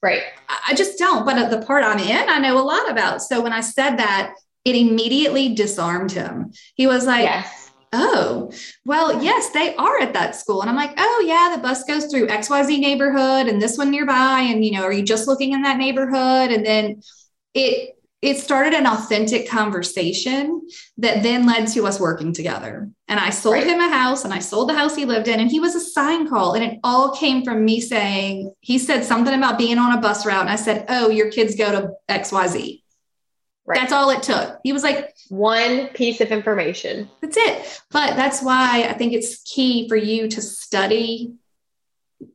Right. 0.02 0.22
I 0.48 0.58
I 0.68 0.74
just 0.74 0.98
don't 0.98 1.24
but 1.24 1.50
the 1.50 1.64
part 1.64 1.84
i'm 1.84 1.98
in 1.98 2.28
i 2.28 2.38
know 2.38 2.58
a 2.58 2.62
lot 2.62 2.90
about 2.90 3.22
so 3.22 3.40
when 3.42 3.52
i 3.52 3.60
said 3.60 3.96
that 3.96 4.34
it 4.64 4.76
immediately 4.76 5.54
disarmed 5.54 6.12
him 6.12 6.52
he 6.74 6.86
was 6.86 7.06
like 7.06 7.24
yes. 7.24 7.70
oh, 7.92 8.50
well, 8.84 9.22
yes, 9.22 9.50
they 9.50 9.74
are 9.76 10.00
at 10.00 10.14
that 10.14 10.34
school. 10.34 10.60
And 10.60 10.68
I'm 10.68 10.76
like, 10.76 10.94
oh, 10.96 11.24
yeah, 11.26 11.54
the 11.54 11.62
bus 11.62 11.84
goes 11.84 12.06
through 12.06 12.26
XYZ 12.26 12.80
neighborhood 12.80 13.46
and 13.46 13.62
this 13.62 13.78
one 13.78 13.90
nearby. 13.90 14.40
And, 14.40 14.64
you 14.64 14.72
know, 14.72 14.82
are 14.82 14.92
you 14.92 15.04
just 15.04 15.28
looking 15.28 15.52
in 15.52 15.62
that 15.62 15.78
neighborhood? 15.78 16.50
And 16.50 16.66
then 16.66 17.02
it, 17.54 17.96
it 18.24 18.38
started 18.38 18.72
an 18.72 18.86
authentic 18.86 19.46
conversation 19.48 20.66
that 20.96 21.22
then 21.22 21.44
led 21.44 21.68
to 21.68 21.86
us 21.86 22.00
working 22.00 22.32
together. 22.32 22.88
And 23.06 23.20
I 23.20 23.28
sold 23.28 23.56
Right. 23.56 23.66
him 23.66 23.80
a 23.80 23.88
house 23.90 24.24
and 24.24 24.32
I 24.32 24.38
sold 24.38 24.70
the 24.70 24.74
house 24.74 24.96
he 24.96 25.04
lived 25.04 25.28
in. 25.28 25.40
And 25.40 25.50
he 25.50 25.60
was 25.60 25.74
a 25.74 25.80
sign 25.80 26.26
call. 26.26 26.54
And 26.54 26.64
it 26.64 26.78
all 26.82 27.14
came 27.14 27.44
from 27.44 27.66
me 27.66 27.82
saying, 27.82 28.54
he 28.60 28.78
said 28.78 29.04
something 29.04 29.34
about 29.34 29.58
being 29.58 29.76
on 29.76 29.92
a 29.96 30.00
bus 30.00 30.24
route. 30.24 30.40
And 30.40 30.48
I 30.48 30.56
said, 30.56 30.86
oh, 30.88 31.10
your 31.10 31.30
kids 31.30 31.54
go 31.54 31.70
to 31.70 31.90
XYZ. 32.08 32.80
Right. 33.66 33.78
That's 33.80 33.92
all 33.92 34.08
it 34.08 34.22
took. 34.22 34.58
He 34.64 34.72
was 34.72 34.82
like, 34.82 35.14
One 35.28 35.88
piece 35.88 36.20
of 36.22 36.28
information. 36.28 37.10
that's 37.20 37.36
it. 37.36 37.82
But 37.90 38.16
that's 38.16 38.42
why 38.42 38.86
I 38.88 38.94
think 38.94 39.12
it's 39.12 39.42
key 39.42 39.86
for 39.88 39.96
you 39.96 40.28
to 40.28 40.40
study 40.40 41.34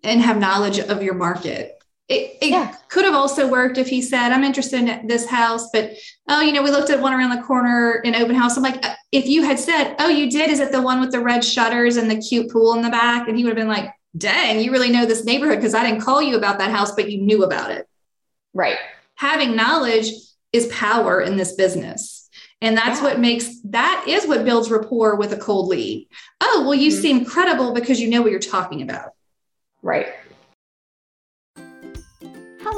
and 0.04 0.22
have 0.22 0.38
knowledge 0.38 0.78
of 0.80 1.02
your 1.02 1.16
market. 1.16 1.79
It, 2.10 2.38
it 2.42 2.50
Yeah. 2.50 2.74
could 2.90 3.06
have 3.06 3.14
also 3.14 3.48
worked 3.48 3.78
if 3.78 3.88
he 3.88 4.02
said, 4.02 4.32
I'm 4.32 4.44
interested 4.44 4.82
in 4.82 5.08
this 5.08 5.28
house, 5.28 5.70
but 5.72 5.92
oh, 6.28 6.42
you 6.42 6.52
know, 6.52 6.64
we 6.64 6.72
looked 6.72 6.90
at 6.90 7.00
one 7.00 7.14
around 7.14 7.36
the 7.36 7.44
corner 7.44 8.02
in 8.04 8.16
open 8.16 8.36
house. 8.36 8.58
I'm 8.58 8.64
like, 8.64 8.84
uh, 8.84 8.96
if 9.12 9.28
you 9.28 9.44
had 9.44 9.60
said, 9.60 9.96
oh, 10.00 10.10
you 10.10 10.30
did, 10.30 10.50
is 10.50 10.60
it 10.60 10.72
the 10.72 10.82
one 10.82 11.00
with 11.00 11.12
the 11.12 11.20
red 11.20 11.46
shutters 11.46 11.98
and 11.98 12.10
the 12.10 12.18
cute 12.18 12.52
pool 12.52 12.74
in 12.74 12.82
the 12.82 12.90
back? 12.90 13.28
And 13.28 13.38
he 13.38 13.44
would 13.44 13.52
have 13.52 13.58
been 13.58 13.68
like, 13.68 13.92
dang, 14.18 14.60
you 14.60 14.72
really 14.72 14.90
know 14.90 15.06
this 15.06 15.24
neighborhood 15.24 15.58
because 15.58 15.76
I 15.76 15.84
didn't 15.88 16.02
call 16.02 16.20
you 16.22 16.36
about 16.36 16.58
that 16.58 16.72
house, 16.72 16.92
but 16.94 17.12
you 17.12 17.22
knew 17.22 17.44
about 17.44 17.70
it 17.70 17.88
Right. 18.56 18.78
having 19.16 19.56
knowledge 19.56 20.08
is 20.52 20.66
power 20.68 21.22
in 21.22 21.38
this 21.38 21.54
business. 21.54 22.28
And 22.60 22.76
that's 22.76 23.00
Yeah. 23.00 23.10
what 23.10 23.20
makes 23.20 23.50
that 23.66 24.06
is 24.08 24.26
what 24.26 24.44
builds 24.46 24.72
rapport 24.72 25.16
with 25.16 25.32
a 25.32 25.38
cold 25.38 25.68
lead. 25.68 26.08
Oh, 26.42 26.64
well, 26.66 26.74
you 26.74 26.92
Mhm. 26.92 27.02
seem 27.02 27.26
credible 27.26 27.72
because 27.72 28.02
you 28.02 28.10
know 28.10 28.24
what 28.24 28.32
you're 28.32 28.40
talking 28.40 28.82
about. 28.82 29.12
Right. 29.84 30.08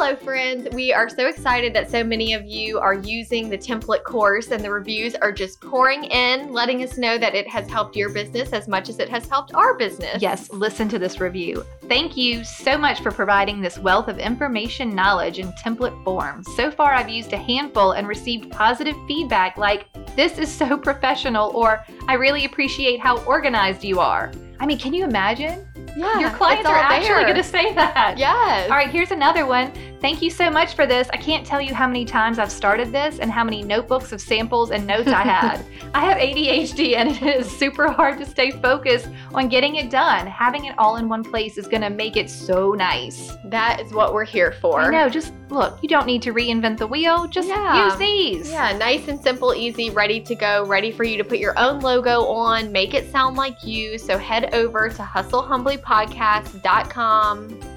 Hello, 0.01 0.15
friends. 0.15 0.67
We 0.73 0.91
are 0.91 1.07
so 1.07 1.27
excited 1.27 1.75
that 1.75 1.91
so 1.91 2.03
many 2.03 2.33
of 2.33 2.43
you 2.43 2.79
are 2.79 2.95
using 2.95 3.49
the 3.49 3.57
template 3.57 4.03
course, 4.03 4.49
and 4.49 4.63
the 4.63 4.71
reviews 4.71 5.13
are 5.13 5.31
just 5.31 5.61
pouring 5.61 6.05
in, 6.05 6.51
letting 6.51 6.81
us 6.81 6.97
know 6.97 7.19
that 7.19 7.35
it 7.35 7.47
has 7.47 7.69
helped 7.69 7.95
your 7.95 8.09
business 8.09 8.51
as 8.51 8.67
much 8.67 8.89
as 8.89 8.97
it 8.97 9.09
has 9.09 9.29
helped 9.29 9.53
our 9.53 9.75
business. 9.77 10.19
Yes, 10.19 10.51
listen 10.51 10.89
to 10.89 10.97
this 10.97 11.19
review. 11.19 11.63
Thank 11.87 12.17
you 12.17 12.43
so 12.43 12.79
much 12.79 13.01
for 13.01 13.11
providing 13.11 13.61
this 13.61 13.77
wealth 13.77 14.07
of 14.07 14.17
information, 14.17 14.95
knowledge, 14.95 15.37
in 15.37 15.51
template 15.51 16.03
form. 16.03 16.43
So 16.55 16.71
far, 16.71 16.95
I've 16.95 17.07
used 17.07 17.31
a 17.33 17.37
handful 17.37 17.91
and 17.91 18.07
received 18.07 18.49
positive 18.49 18.95
feedback 19.07 19.55
like, 19.55 19.85
this 20.15 20.39
is 20.39 20.51
so 20.51 20.77
professional, 20.89 21.51
or 21.55 21.85
I 22.07 22.15
really 22.15 22.45
appreciate 22.45 22.99
how 22.99 23.19
organized 23.25 23.83
you 23.83 23.99
are. 23.99 24.31
I 24.59 24.65
mean, 24.65 24.79
can 24.79 24.95
you 24.95 25.03
imagine? 25.03 25.67
Yeah, 25.95 26.19
Your 26.19 26.29
clients 26.31 26.67
are 26.67 26.75
actually 26.75 27.23
going 27.23 27.35
to 27.35 27.43
say 27.43 27.73
that. 27.75 28.17
Yes. 28.17 28.69
All 28.69 28.77
right, 28.77 28.89
here's 28.89 29.11
another 29.11 29.45
one. 29.45 29.71
Thank 30.01 30.23
you 30.23 30.31
so 30.31 30.49
much 30.49 30.73
for 30.73 30.87
this. 30.87 31.07
I 31.13 31.17
can't 31.17 31.45
tell 31.45 31.61
you 31.61 31.75
how 31.75 31.85
many 31.85 32.05
times 32.05 32.39
I've 32.39 32.51
started 32.51 32.91
this 32.91 33.19
and 33.19 33.29
how 33.31 33.43
many 33.43 33.61
notebooks 33.61 34.11
of 34.11 34.19
samples 34.19 34.71
and 34.71 34.87
notes 34.87 35.09
I 35.09 35.21
had. 35.21 35.63
I 35.93 36.03
have 36.03 36.17
ADHD 36.17 36.95
and 36.95 37.11
it 37.11 37.21
is 37.21 37.47
super 37.49 37.87
hard 37.91 38.17
to 38.17 38.25
stay 38.25 38.49
focused 38.49 39.09
on 39.35 39.47
getting 39.47 39.75
it 39.75 39.91
done. 39.91 40.25
Having 40.25 40.65
it 40.65 40.73
all 40.79 40.95
in 40.95 41.07
one 41.07 41.23
place 41.23 41.59
is 41.59 41.67
going 41.67 41.83
to 41.83 41.91
make 41.91 42.17
it 42.17 42.31
so 42.31 42.71
nice. 42.71 43.33
That 43.45 43.79
is 43.79 43.93
what 43.93 44.15
we're 44.15 44.25
here 44.25 44.53
for. 44.53 44.81
I 44.81 44.89
know, 44.89 45.07
just 45.07 45.33
look, 45.49 45.77
you 45.83 45.89
don't 45.89 46.07
need 46.07 46.23
to 46.23 46.33
reinvent 46.33 46.79
the 46.79 46.87
wheel. 46.87 47.27
Just 47.27 47.49
Yeah. 47.49 47.85
use 47.85 47.95
these. 47.97 48.49
Yeah, 48.51 48.75
nice 48.75 49.07
and 49.07 49.21
simple, 49.21 49.53
easy, 49.53 49.91
ready 49.91 50.19
to 50.21 50.33
go, 50.33 50.65
ready 50.65 50.91
for 50.91 51.03
you 51.03 51.15
to 51.17 51.23
put 51.23 51.37
your 51.37 51.53
own 51.59 51.79
logo 51.79 52.25
on, 52.25 52.71
make 52.71 52.95
it 52.95 53.11
sound 53.11 53.37
like 53.37 53.63
you. 53.63 53.99
So 53.99 54.17
head 54.17 54.51
over 54.55 54.89
to 54.89 55.03
hustlehumblypodcast.com 55.03 57.70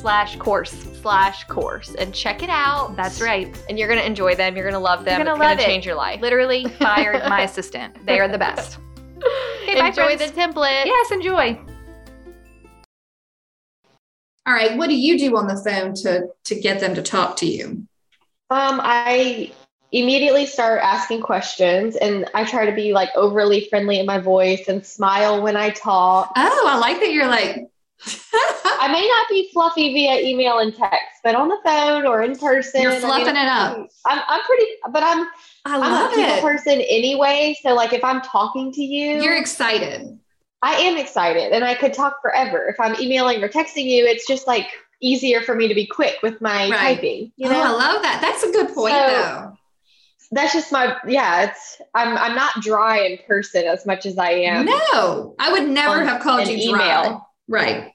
Slash 0.00 0.36
course. 0.36 0.70
slash 1.02 1.44
course 1.44 1.94
and 1.96 2.14
check 2.14 2.42
it 2.42 2.50
out. 2.50 2.94
That's 2.96 3.20
right. 3.20 3.48
And 3.68 3.78
you're 3.78 3.88
gonna 3.88 4.02
enjoy 4.02 4.34
them. 4.34 4.56
You're 4.56 4.64
gonna 4.64 4.78
love 4.82 5.04
them. 5.04 5.18
You're 5.18 5.24
gonna 5.26 5.36
it's 5.36 5.40
love 5.40 5.58
gonna 5.58 5.62
it. 5.62 5.66
change 5.66 5.86
your 5.86 5.94
life. 5.96 6.20
Literally 6.20 6.64
fired 6.78 7.22
my 7.28 7.42
assistant. 7.42 8.06
They 8.06 8.20
are 8.20 8.28
the 8.28 8.38
best. 8.38 8.78
Okay, 9.64 9.80
bye, 9.80 9.88
enjoy 9.88 10.16
friends. 10.16 10.32
the 10.32 10.40
template. 10.40 10.86
Yes, 10.86 11.10
enjoy. 11.10 11.58
All 14.46 14.54
right. 14.54 14.78
What 14.78 14.88
do 14.88 14.94
you 14.96 15.18
do 15.18 15.36
on 15.36 15.46
the 15.46 15.56
phone 15.56 15.92
to 15.96 16.28
to 16.44 16.54
get 16.58 16.80
them 16.80 16.94
to 16.94 17.02
talk 17.02 17.36
to 17.38 17.46
you? 17.46 17.86
Um, 18.50 18.80
I 18.82 19.52
immediately 19.92 20.46
start 20.46 20.80
asking 20.82 21.20
questions 21.22 21.96
and 21.96 22.30
I 22.34 22.44
try 22.44 22.64
to 22.64 22.72
be 22.72 22.92
like 22.94 23.10
overly 23.14 23.66
friendly 23.68 23.98
in 23.98 24.06
my 24.06 24.18
voice 24.18 24.68
and 24.68 24.86
smile 24.86 25.42
when 25.42 25.56
I 25.56 25.70
talk. 25.70 26.32
Oh, 26.36 26.66
I 26.66 26.78
like 26.78 27.00
that 27.00 27.12
you're 27.12 27.26
like. 27.28 27.66
I 28.80 28.88
may 28.92 29.06
not 29.06 29.28
be 29.28 29.50
fluffy 29.52 29.92
via 29.92 30.20
email 30.20 30.58
and 30.58 30.74
text, 30.74 31.20
but 31.24 31.34
on 31.34 31.48
the 31.48 31.58
phone 31.64 32.06
or 32.06 32.22
in 32.22 32.36
person, 32.36 32.82
You're 32.82 32.92
I 32.92 32.94
mean, 32.94 33.02
fluffing 33.02 33.28
it 33.36 33.48
up. 33.48 33.88
I'm, 34.06 34.22
I'm 34.28 34.40
pretty, 34.42 34.66
but 34.90 35.02
I'm, 35.02 35.26
I 35.64 35.74
I'm 35.74 35.80
love 35.80 36.12
a 36.12 36.14
people 36.14 36.34
it. 36.36 36.42
person 36.42 36.80
anyway. 36.88 37.56
So 37.62 37.74
like 37.74 37.92
if 37.92 38.04
I'm 38.04 38.20
talking 38.22 38.72
to 38.72 38.82
you, 38.82 39.20
You're 39.22 39.36
excited. 39.36 40.18
I 40.62 40.74
am 40.74 40.96
excited 40.96 41.52
and 41.52 41.64
I 41.64 41.74
could 41.74 41.92
talk 41.92 42.20
forever. 42.22 42.66
If 42.68 42.80
I'm 42.80 42.94
emailing 43.00 43.42
or 43.42 43.48
texting 43.48 43.84
you, 43.84 44.04
it's 44.06 44.26
just 44.26 44.46
like 44.46 44.66
easier 45.00 45.40
for 45.40 45.54
me 45.54 45.68
to 45.68 45.74
be 45.74 45.86
quick 45.86 46.16
with 46.22 46.40
my 46.40 46.68
Right. 46.68 46.96
typing. 46.96 47.32
You 47.36 47.48
oh, 47.48 47.52
know, 47.52 47.62
I 47.62 47.70
love 47.70 48.02
that. 48.02 48.20
That's 48.20 48.42
a 48.42 48.50
good 48.52 48.74
point, 48.74 48.94
So- 48.94 49.08
though. 49.08 49.58
that's 50.32 50.52
just 50.52 50.70
my 50.72 50.96
yeah. 51.06 51.44
It's 51.48 51.80
I'm 51.94 52.16
I'm 52.16 52.34
not 52.34 52.54
dry 52.62 53.00
in 53.00 53.18
person 53.26 53.64
as 53.66 53.86
much 53.86 54.04
as 54.06 54.18
I 54.18 54.30
am. 54.30 54.66
No, 54.66 55.34
I 55.38 55.52
would 55.52 55.68
never 55.68 56.04
have 56.04 56.20
called 56.22 56.46
you 56.48 56.70
dry. 56.70 57.02
email. 57.04 57.27
Right. 57.48 57.92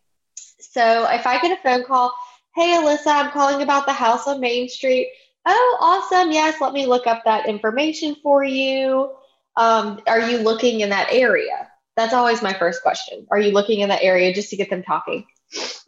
So 0.60 1.08
if 1.10 1.28
I 1.28 1.40
get 1.40 1.58
a 1.58 1.62
phone 1.62 1.86
call, 1.86 2.14
hey 2.56 2.78
Alyssa, 2.78 3.08
I'm 3.08 3.32
calling 3.32 3.62
about 3.62 3.86
the 3.86 3.94
house 3.94 4.28
on 4.28 4.40
Main 4.40 4.68
Street. 4.68 5.10
Oh, 5.46 5.78
awesome. 5.80 6.32
Yes, 6.32 6.60
let 6.62 6.74
me 6.74 6.86
look 6.86 7.06
up 7.06 7.24
that 7.26 7.48
information 7.48 8.16
for 8.24 8.44
you. 8.44 9.12
Um, 9.56 10.02
are 10.08 10.22
you 10.22 10.40
looking 10.40 10.80
in 10.80 10.90
that 10.90 11.10
area? 11.12 11.68
That's 11.96 12.14
always 12.14 12.42
my 12.42 12.54
first 12.54 12.82
question. 12.82 13.28
Are 13.30 13.40
you 13.40 13.52
looking 13.52 13.82
in 13.82 13.90
that 13.90 14.04
area 14.04 14.34
just 14.34 14.50
to 14.50 14.56
get 14.56 14.70
them 14.70 14.84
talking? 14.84 15.26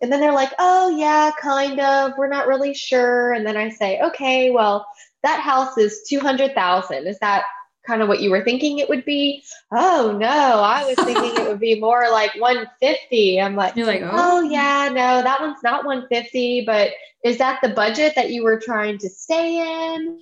And 0.02 0.12
then 0.12 0.20
they're 0.20 0.34
like, 0.34 0.52
oh, 0.60 0.96
yeah, 0.96 1.32
kind 1.42 1.80
of. 1.80 2.12
We're 2.18 2.30
not 2.30 2.48
really 2.48 2.76
sure. 2.76 3.34
And 3.34 3.46
then 3.46 3.58
I 3.58 3.70
say, 3.70 4.00
okay, 4.02 4.52
well, 4.52 4.86
that 5.24 5.40
house 5.40 5.78
is 5.78 6.04
200,000. 6.08 7.08
Is 7.08 7.18
that 7.20 7.46
kind 7.86 8.02
of 8.02 8.08
what 8.08 8.22
you 8.22 8.32
were 8.32 8.44
thinking 8.44 8.80
it 8.80 8.90
would 8.90 9.06
be? 9.06 9.44
Oh, 9.72 10.18
no, 10.20 10.28
I 10.28 10.86
was 10.86 10.96
thinking 10.96 11.36
it 11.36 11.48
would 11.48 11.60
be 11.60 11.80
more 11.80 12.08
like 12.12 12.34
150. 12.36 13.42
I'm 13.42 13.56
like, 13.56 13.76
You're 13.76 13.86
like, 13.86 14.02
oh, 14.04 14.10
Oh 14.14 14.42
yeah, 14.42 14.90
no, 14.90 15.22
that 15.22 15.42
one's 15.42 15.64
not 15.64 15.86
150, 15.86 16.64
but 16.66 16.92
is 17.24 17.38
that 17.40 17.60
the 17.62 17.70
budget 17.70 18.14
that 18.16 18.32
you 18.32 18.44
were 18.44 18.60
trying 18.60 18.98
to 19.00 19.10
stay 19.10 19.96
in? 19.96 20.20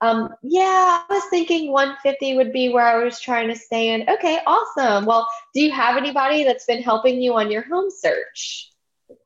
Um, 0.00 0.30
yeah, 0.42 1.02
I 1.08 1.14
was 1.14 1.22
thinking 1.30 1.70
150 1.70 2.36
would 2.36 2.52
be 2.52 2.68
where 2.70 2.84
I 2.84 3.04
was 3.04 3.20
trying 3.20 3.46
to 3.48 3.54
stay 3.54 3.94
in. 3.94 4.08
Okay, 4.08 4.40
awesome. 4.46 5.06
Well, 5.06 5.28
do 5.54 5.62
you 5.62 5.70
have 5.70 5.96
anybody 5.96 6.42
that's 6.42 6.64
been 6.64 6.82
helping 6.82 7.22
you 7.22 7.34
on 7.34 7.52
your 7.52 7.62
home 7.62 7.88
search? 7.88 8.68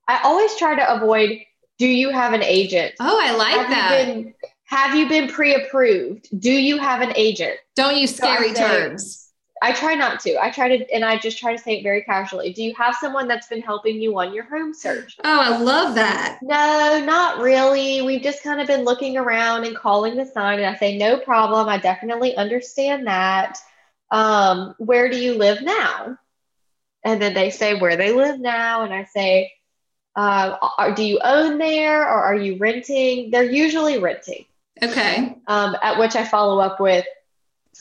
I 0.06 0.20
always 0.22 0.54
try 0.56 0.76
to 0.76 0.94
avoid 0.94 1.40
do 1.78 1.86
you 1.86 2.10
have 2.10 2.32
an 2.32 2.42
agent? 2.42 2.94
oh, 3.00 3.20
I 3.22 3.36
like 3.36 3.56
have 3.56 3.70
that. 3.70 4.08
You 4.08 4.14
been, 4.14 4.34
have 4.66 4.94
you 4.94 5.08
been 5.08 5.28
pre-approved? 5.28 6.28
Do 6.38 6.50
you 6.50 6.78
have 6.78 7.00
an 7.00 7.12
agent? 7.16 7.56
Don't 7.74 7.96
use 7.96 8.14
So 8.14 8.26
scary 8.26 8.54
say- 8.54 8.66
terms. 8.66 9.22
I 9.62 9.72
try 9.72 9.94
not 9.94 10.20
to. 10.20 10.36
I 10.38 10.50
try 10.50 10.76
to, 10.76 10.94
and 10.94 11.02
I 11.02 11.16
just 11.16 11.38
try 11.38 11.56
to 11.56 11.58
say 11.62 11.78
it 11.78 11.82
very 11.82 12.02
casually. 12.02 12.52
Do 12.52 12.62
you 12.62 12.74
have 12.74 12.94
someone 13.00 13.26
that's 13.26 13.46
been 13.46 13.62
helping 13.62 14.02
you 14.02 14.18
on 14.18 14.34
your 14.34 14.44
home 14.44 14.74
search? 14.74 15.16
Oh, 15.24 15.40
I 15.40 15.56
love 15.56 15.94
that. 15.94 16.40
No, 16.42 17.02
not 17.06 17.40
really. 17.40 18.02
We've 18.02 18.20
just 18.20 18.42
kind 18.42 18.60
of 18.60 18.66
been 18.66 18.84
looking 18.84 19.16
around 19.16 19.64
and 19.64 19.74
calling 19.74 20.14
the 20.14 20.26
sign, 20.26 20.58
and 20.58 20.66
I 20.66 20.78
say, 20.78 20.98
no 20.98 21.18
problem. 21.18 21.70
I 21.70 21.78
definitely 21.78 22.36
understand 22.36 23.06
that. 23.06 23.58
Um, 24.10 24.74
where 24.76 25.08
do 25.08 25.18
you 25.18 25.34
live 25.34 25.62
now? 25.62 26.18
And 27.02 27.20
then 27.22 27.32
they 27.32 27.48
say 27.48 27.78
where 27.80 27.96
they 27.96 28.12
live 28.12 28.38
now, 28.38 28.82
and 28.82 28.92
I 28.92 29.04
say, 29.04 29.54
uh, 30.14 30.56
are, 30.76 30.94
do 30.94 31.02
you 31.02 31.18
own 31.24 31.56
there 31.56 32.02
or 32.02 32.24
are 32.24 32.34
you 32.36 32.58
renting? 32.58 33.30
They're 33.30 33.50
usually 33.50 33.98
renting. 33.98 34.44
Okay. 34.82 35.36
Um, 35.46 35.76
at 35.82 35.98
which 35.98 36.16
I 36.16 36.24
follow 36.24 36.60
up 36.60 36.80
with, 36.80 37.04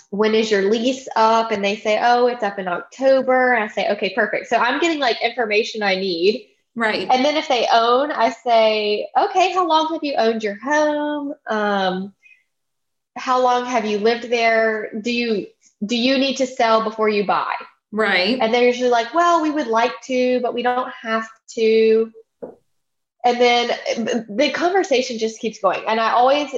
when 0.09 0.35
is 0.35 0.51
your 0.51 0.69
lease 0.69 1.07
up? 1.15 1.51
And 1.51 1.63
they 1.63 1.75
say, 1.75 1.99
oh, 2.01 2.27
it's 2.27 2.43
up 2.43 2.59
in 2.59 2.67
October. 2.67 3.53
And 3.53 3.63
I 3.63 3.67
say, 3.67 3.91
okay, 3.91 4.13
perfect. 4.13 4.47
So 4.47 4.57
I'm 4.57 4.79
getting 4.79 4.99
like 4.99 5.21
information 5.21 5.83
I 5.83 5.95
need. 5.95 6.49
Right. 6.75 7.07
And 7.09 7.23
then 7.23 7.37
if 7.37 7.47
they 7.47 7.67
own, 7.71 8.11
I 8.11 8.31
say, 8.31 9.07
okay, 9.17 9.53
how 9.53 9.67
long 9.67 9.93
have 9.93 10.03
you 10.03 10.15
owned 10.17 10.43
your 10.43 10.57
home? 10.61 11.33
Um, 11.47 12.13
how 13.15 13.41
long 13.41 13.65
have 13.65 13.85
you 13.85 13.97
lived 13.97 14.29
there? 14.29 14.91
Do 14.99 15.11
you 15.11 15.47
do 15.85 15.95
you 15.95 16.17
need 16.17 16.37
to 16.37 16.47
sell 16.47 16.83
before 16.83 17.07
you 17.07 17.25
buy? 17.25 17.53
Right. 17.91 18.37
And 18.41 18.53
they're 18.53 18.67
usually 18.67 18.89
like, 18.89 19.13
well, 19.13 19.41
we 19.41 19.51
would 19.51 19.67
like 19.67 19.93
to, 20.03 20.41
but 20.41 20.53
we 20.53 20.63
don't 20.63 20.91
have 21.01 21.27
to. 21.51 22.11
And 23.25 23.41
then 23.41 24.25
the 24.29 24.51
conversation 24.51 25.17
just 25.17 25.39
keeps 25.39 25.59
going. 25.59 25.81
And 25.87 25.99
I 25.99 26.11
always 26.11 26.55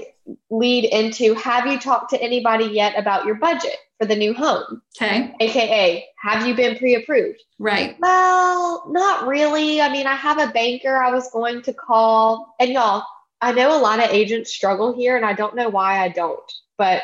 lead 0.49 0.83
into, 0.83 1.33
have 1.35 1.65
you 1.65 1.79
talked 1.79 2.09
to 2.09 2.21
anybody 2.21 2.65
yet 2.65 2.99
about 2.99 3.25
your 3.25 3.35
budget 3.35 3.77
for 3.97 4.05
the 4.05 4.17
new 4.17 4.33
home? 4.33 4.81
Okay. 5.01 5.33
AKA, 5.39 6.05
have 6.21 6.45
you 6.45 6.53
been 6.53 6.77
pre-approved? 6.77 7.41
Right. 7.57 7.95
Well, 7.99 8.83
not 8.89 9.27
really. 9.27 9.79
I 9.79 9.89
mean, 9.89 10.07
I 10.07 10.15
have 10.15 10.39
a 10.39 10.51
banker 10.51 10.97
I 10.97 11.09
was 11.09 11.31
going 11.31 11.61
to 11.63 11.73
call. 11.73 12.53
And 12.59 12.71
y'all, 12.71 13.03
I 13.39 13.53
know 13.53 13.77
a 13.77 13.79
lot 13.79 14.03
of 14.03 14.09
agents 14.09 14.53
struggle 14.53 14.93
here, 14.93 15.15
and 15.15 15.25
I 15.25 15.33
don't 15.33 15.55
know 15.55 15.69
why 15.69 16.03
I 16.03 16.09
don't, 16.09 16.51
but 16.77 17.01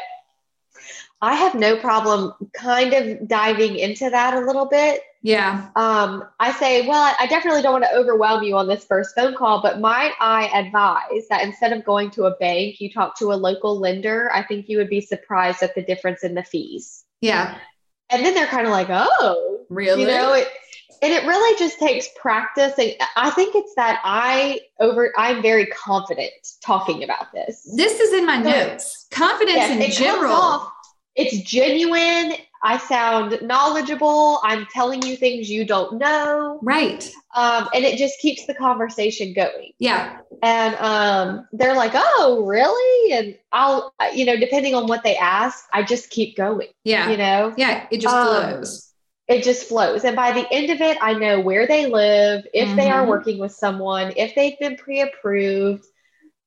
I 1.21 1.35
have 1.35 1.55
no 1.55 1.77
problem 1.77 2.33
kind 2.53 2.93
of 2.93 3.29
diving 3.29 3.77
into 3.77 4.09
that 4.09 4.33
a 4.33 4.45
little 4.45 4.65
bit. 4.65 5.01
Yeah. 5.23 5.69
Um, 5.77 6.25
I 6.41 6.51
say, 6.51 6.85
well, 6.87 7.15
I 7.17 7.25
definitely 7.27 7.61
don't 7.61 7.71
want 7.71 7.85
to 7.85 7.95
overwhelm 7.95 8.43
you 8.43 8.57
on 8.57 8.67
this 8.67 8.83
first 8.85 9.15
phone 9.15 9.33
call, 9.35 9.61
but 9.61 9.79
might 9.79 10.11
I 10.19 10.47
advise 10.47 11.27
that 11.29 11.43
instead 11.43 11.71
of 11.71 11.85
going 11.85 12.11
to 12.11 12.25
a 12.25 12.35
bank, 12.37 12.81
you 12.81 12.91
talk 12.91 13.17
to 13.19 13.31
a 13.31 13.35
local 13.35 13.79
lender? 13.79 14.29
I 14.33 14.43
think 14.43 14.67
you 14.67 14.77
would 14.77 14.89
be 14.89 14.99
surprised 15.01 15.63
at 15.63 15.75
the 15.75 15.81
difference 15.81 16.23
in 16.23 16.35
the 16.35 16.43
fees. 16.43 17.05
Yeah. 17.21 17.57
And 18.09 18.25
then 18.25 18.35
they're 18.35 18.47
kind 18.47 18.67
of 18.67 18.71
like, 18.73 18.87
oh, 18.89 19.65
Really? 19.69 20.01
you 20.01 20.07
know 20.07 20.33
it 20.33 20.47
and 21.01 21.11
it 21.11 21.25
really 21.25 21.57
just 21.57 21.79
takes 21.79 22.07
practice 22.21 22.73
and 22.77 22.93
i 23.17 23.29
think 23.31 23.55
it's 23.55 23.73
that 23.75 23.99
i 24.03 24.59
over 24.79 25.11
i'm 25.17 25.41
very 25.41 25.65
confident 25.67 26.31
talking 26.63 27.03
about 27.03 27.31
this 27.33 27.63
this 27.75 27.99
is 27.99 28.13
in 28.13 28.25
my 28.25 28.35
Yeah. 28.35 28.67
notes. 28.67 29.07
Confidence 29.11 29.57
Yes, 29.57 29.85
in 29.99 30.05
general. 30.05 30.31
off- 30.33 30.71
it's 31.15 31.37
genuine 31.49 32.33
i 32.63 32.77
sound 32.77 33.37
knowledgeable 33.41 34.39
i'm 34.43 34.65
telling 34.67 35.01
you 35.03 35.15
things 35.15 35.49
you 35.49 35.65
don't 35.65 35.97
know 35.97 36.59
Right. 36.61 37.09
um, 37.35 37.67
and 37.73 37.83
it 37.83 37.97
just 37.97 38.19
keeps 38.19 38.45
the 38.45 38.53
conversation 38.53 39.33
going 39.33 39.71
Yeah. 39.79 40.19
and 40.41 40.75
um, 40.75 41.47
they're 41.51 41.75
like 41.75 41.91
oh 41.95 42.43
really 42.45 43.11
and 43.13 43.37
i'll 43.51 43.93
you 44.15 44.25
know 44.25 44.37
depending 44.37 44.73
on 44.75 44.87
what 44.87 45.03
they 45.03 45.15
ask 45.17 45.65
i 45.73 45.83
just 45.83 46.09
keep 46.09 46.35
going 46.35 46.69
Yeah. 46.83 47.09
you 47.11 47.17
know 47.17 47.53
Yeah. 47.57 47.85
It 47.91 47.99
just 48.01 48.15
Um, 48.15 48.27
flows. 48.27 48.89
it 49.29 49.43
just 49.43 49.67
flows. 49.69 50.03
And 50.03 50.15
by 50.17 50.33
the 50.33 50.45
end 50.51 50.69
of 50.69 50.81
it, 50.81 50.97
I 51.01 51.13
know 51.13 51.39
where 51.39 51.65
they 51.65 51.85
live, 51.87 52.45
if 52.53 52.75
they 52.75 52.89
are 52.89 53.03
Mhm. 53.05 53.07
working 53.07 53.37
with 53.39 53.53
someone, 53.53 54.11
if 54.17 54.35
they've 54.35 54.59
been 54.59 54.75
pre 54.75 54.99
approved, 55.01 55.85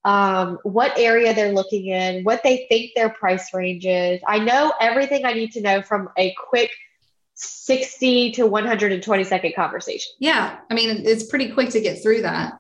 um, 0.07 0.59
what 0.63 0.97
area 0.97 1.35
they're 1.35 1.53
looking 1.53 1.87
in, 1.89 2.23
what 2.23 2.43
they 2.45 2.65
think 2.69 2.93
their 2.95 3.09
price 3.11 3.53
range 3.53 3.85
is. 3.85 4.21
I 4.25 4.39
know 4.39 4.73
everything 4.81 5.25
I 5.25 5.33
need 5.33 5.51
to 5.55 5.61
know 5.61 5.83
from 5.83 6.09
a 6.17 6.33
quick 6.49 6.71
60 7.35 8.31
to 8.33 8.47
120 8.47 9.25
second 9.25 9.55
conversation. 9.57 10.13
Yeah. 10.21 10.59
I 10.71 10.75
mean, 10.75 11.03
it's 11.05 11.25
pretty 11.25 11.51
quick 11.51 11.71
to 11.71 11.81
get 11.81 12.01
through 12.03 12.23
that. 12.23 12.53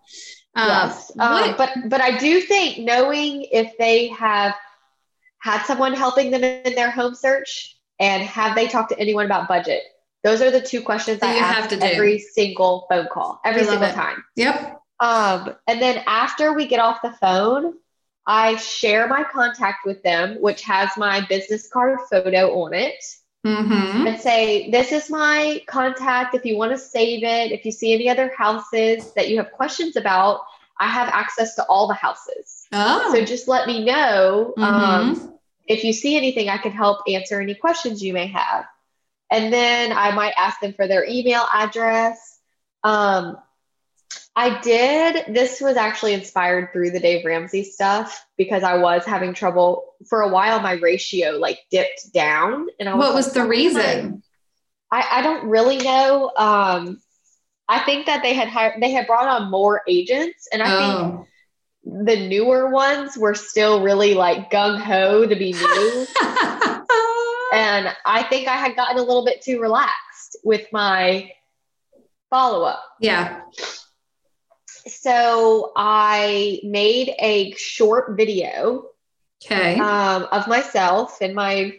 Um, 0.56 0.68
yes. 0.68 1.12
Um, 1.20 1.54
but 1.56 1.70
but 1.88 2.00
I 2.00 2.18
do 2.18 2.40
think 2.40 2.78
knowing 2.78 3.46
if 3.52 3.78
they 3.78 4.08
have 4.08 4.54
had 5.38 5.62
someone 5.66 5.94
helping 5.94 6.32
them 6.32 6.42
in 6.42 6.74
their 6.74 6.90
home 6.90 7.14
search 7.14 7.76
and 8.00 8.24
have 8.24 8.56
they 8.56 8.66
talked 8.66 8.88
to 8.90 8.98
anyone 8.98 9.24
about 9.24 9.46
budget? 9.46 9.82
Those 10.24 10.42
are 10.42 10.50
the 10.50 10.60
two 10.60 10.82
questions 10.82 11.20
That 11.20 11.30
I 11.30 11.34
you 11.34 11.40
ask 11.44 11.56
have 11.60 11.68
to 11.68 11.76
do. 11.76 11.86
every 11.86 12.18
single 12.18 12.86
phone 12.90 13.06
call, 13.12 13.40
every 13.44 13.62
single 13.62 13.84
it. 13.88 13.94
time. 13.94 14.24
Yep. 14.34 14.75
Um, 15.00 15.54
and 15.66 15.80
then 15.80 16.02
after 16.06 16.52
we 16.52 16.66
get 16.66 16.80
off 16.80 17.02
the 17.02 17.12
phone, 17.12 17.74
I 18.26 18.56
share 18.56 19.06
my 19.08 19.22
contact 19.24 19.84
with 19.86 20.02
them, 20.02 20.40
which 20.40 20.62
has 20.62 20.90
my 20.96 21.24
business 21.28 21.68
card 21.68 21.98
photo 22.10 22.62
on 22.62 22.74
it, 22.74 23.02
Mm-hmm. 23.44 24.08
and 24.08 24.20
say, 24.20 24.70
This 24.72 24.90
is 24.90 25.08
my 25.08 25.62
contact. 25.68 26.34
If 26.34 26.44
you 26.44 26.56
want 26.56 26.72
to 26.72 26.78
save 26.78 27.22
it, 27.22 27.52
if 27.52 27.64
you 27.64 27.70
see 27.70 27.94
any 27.94 28.08
other 28.08 28.32
houses 28.36 29.12
that 29.12 29.28
you 29.28 29.36
have 29.36 29.52
questions 29.52 29.94
about, 29.94 30.40
I 30.80 30.88
have 30.88 31.08
access 31.10 31.54
to 31.54 31.64
all 31.66 31.86
the 31.86 31.94
houses. 31.94 32.66
Oh. 32.72 33.14
So 33.14 33.24
just 33.24 33.46
let 33.46 33.68
me 33.68 33.84
know 33.84 34.52
Mhm. 34.58 34.62
um, 34.64 35.38
if 35.68 35.84
you 35.84 35.92
see 35.92 36.16
anything, 36.16 36.48
I 36.48 36.58
can 36.58 36.72
help 36.72 37.02
answer 37.06 37.40
any 37.40 37.54
questions 37.54 38.02
you 38.02 38.12
may 38.12 38.26
have. 38.26 38.64
And 39.30 39.52
then 39.52 39.92
I 39.92 40.10
might 40.10 40.34
ask 40.36 40.58
them 40.58 40.72
for 40.72 40.88
their 40.88 41.04
email 41.04 41.46
address. 41.52 42.40
Um, 42.82 43.38
I 44.38 44.60
did, 44.60 45.34
this 45.34 45.60
was 45.62 45.76
actually 45.76 46.12
inspired 46.12 46.70
through 46.72 46.90
the 46.90 47.00
Dave 47.00 47.24
Ramsey 47.24 47.64
stuff 47.64 48.26
because 48.36 48.62
I 48.62 48.76
was 48.76 49.04
having 49.06 49.32
trouble 49.32 49.94
for 50.08 50.20
a 50.20 50.28
while. 50.28 50.60
My 50.60 50.72
ratio 50.72 51.32
like 51.38 51.58
dipped 51.70 52.12
down. 52.12 52.66
And 52.78 52.88
I 52.88 52.94
was 52.94 52.98
what 52.98 53.08
like, 53.14 53.16
was 53.16 53.32
the 53.32 53.40
"Why 53.40 53.44
am 53.44 53.48
I-" 53.48 53.50
reason? 53.50 54.22
I, 54.92 55.06
I 55.10 55.22
don't 55.22 55.48
really 55.48 55.78
know. 55.78 56.30
Um, 56.36 57.00
I 57.68 57.80
think 57.80 58.06
that 58.06 58.22
they 58.22 58.34
had 58.34 58.48
hired, 58.48 58.80
they 58.80 58.90
had 58.92 59.06
brought 59.06 59.26
on 59.26 59.50
more 59.50 59.82
agents, 59.88 60.48
and 60.52 60.62
I 60.62 60.66
think 60.66 61.14
Oh. 61.14 61.26
the 62.04 62.28
newer 62.28 62.70
ones 62.70 63.16
were 63.16 63.34
still 63.34 63.82
really 63.82 64.14
like 64.14 64.50
gung 64.50 64.78
ho 64.80 65.26
to 65.26 65.34
be 65.34 65.52
new. 65.52 66.06
and 67.52 67.88
I 68.04 68.26
think 68.28 68.48
I 68.48 68.56
had 68.56 68.76
gotten 68.76 68.98
a 68.98 69.02
little 69.02 69.24
bit 69.24 69.40
too 69.42 69.60
relaxed 69.60 70.36
with 70.44 70.66
my 70.72 71.32
follow 72.30 72.64
up. 72.64 72.84
yeah. 73.00 73.40
So 74.86 75.72
I 75.76 76.60
made 76.64 77.14
a 77.18 77.52
short 77.52 78.16
video 78.16 78.86
Okay. 79.44 79.78
um, 79.78 80.26
of 80.32 80.48
myself 80.48 81.20
in 81.20 81.34
my 81.34 81.78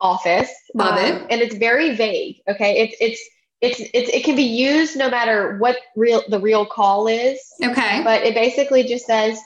office. 0.00 0.50
Love 0.74 0.98
Um, 0.98 1.04
it. 1.04 1.26
And 1.30 1.40
it's 1.40 1.54
very 1.56 1.94
vague. 1.96 2.40
Okay. 2.48 2.78
It's, 2.82 2.96
it's, 3.00 3.20
it's, 3.60 3.90
it's, 3.94 4.10
it 4.10 4.24
can 4.24 4.36
be 4.36 4.42
used 4.42 4.96
no 4.96 5.08
matter 5.10 5.56
what 5.58 5.76
real 5.96 6.22
the 6.28 6.38
real 6.38 6.66
call 6.66 7.06
is. 7.06 7.40
okay. 7.62 8.02
but 8.04 8.22
it 8.22 8.34
basically 8.34 8.84
just 8.84 9.06
says, 9.06 9.38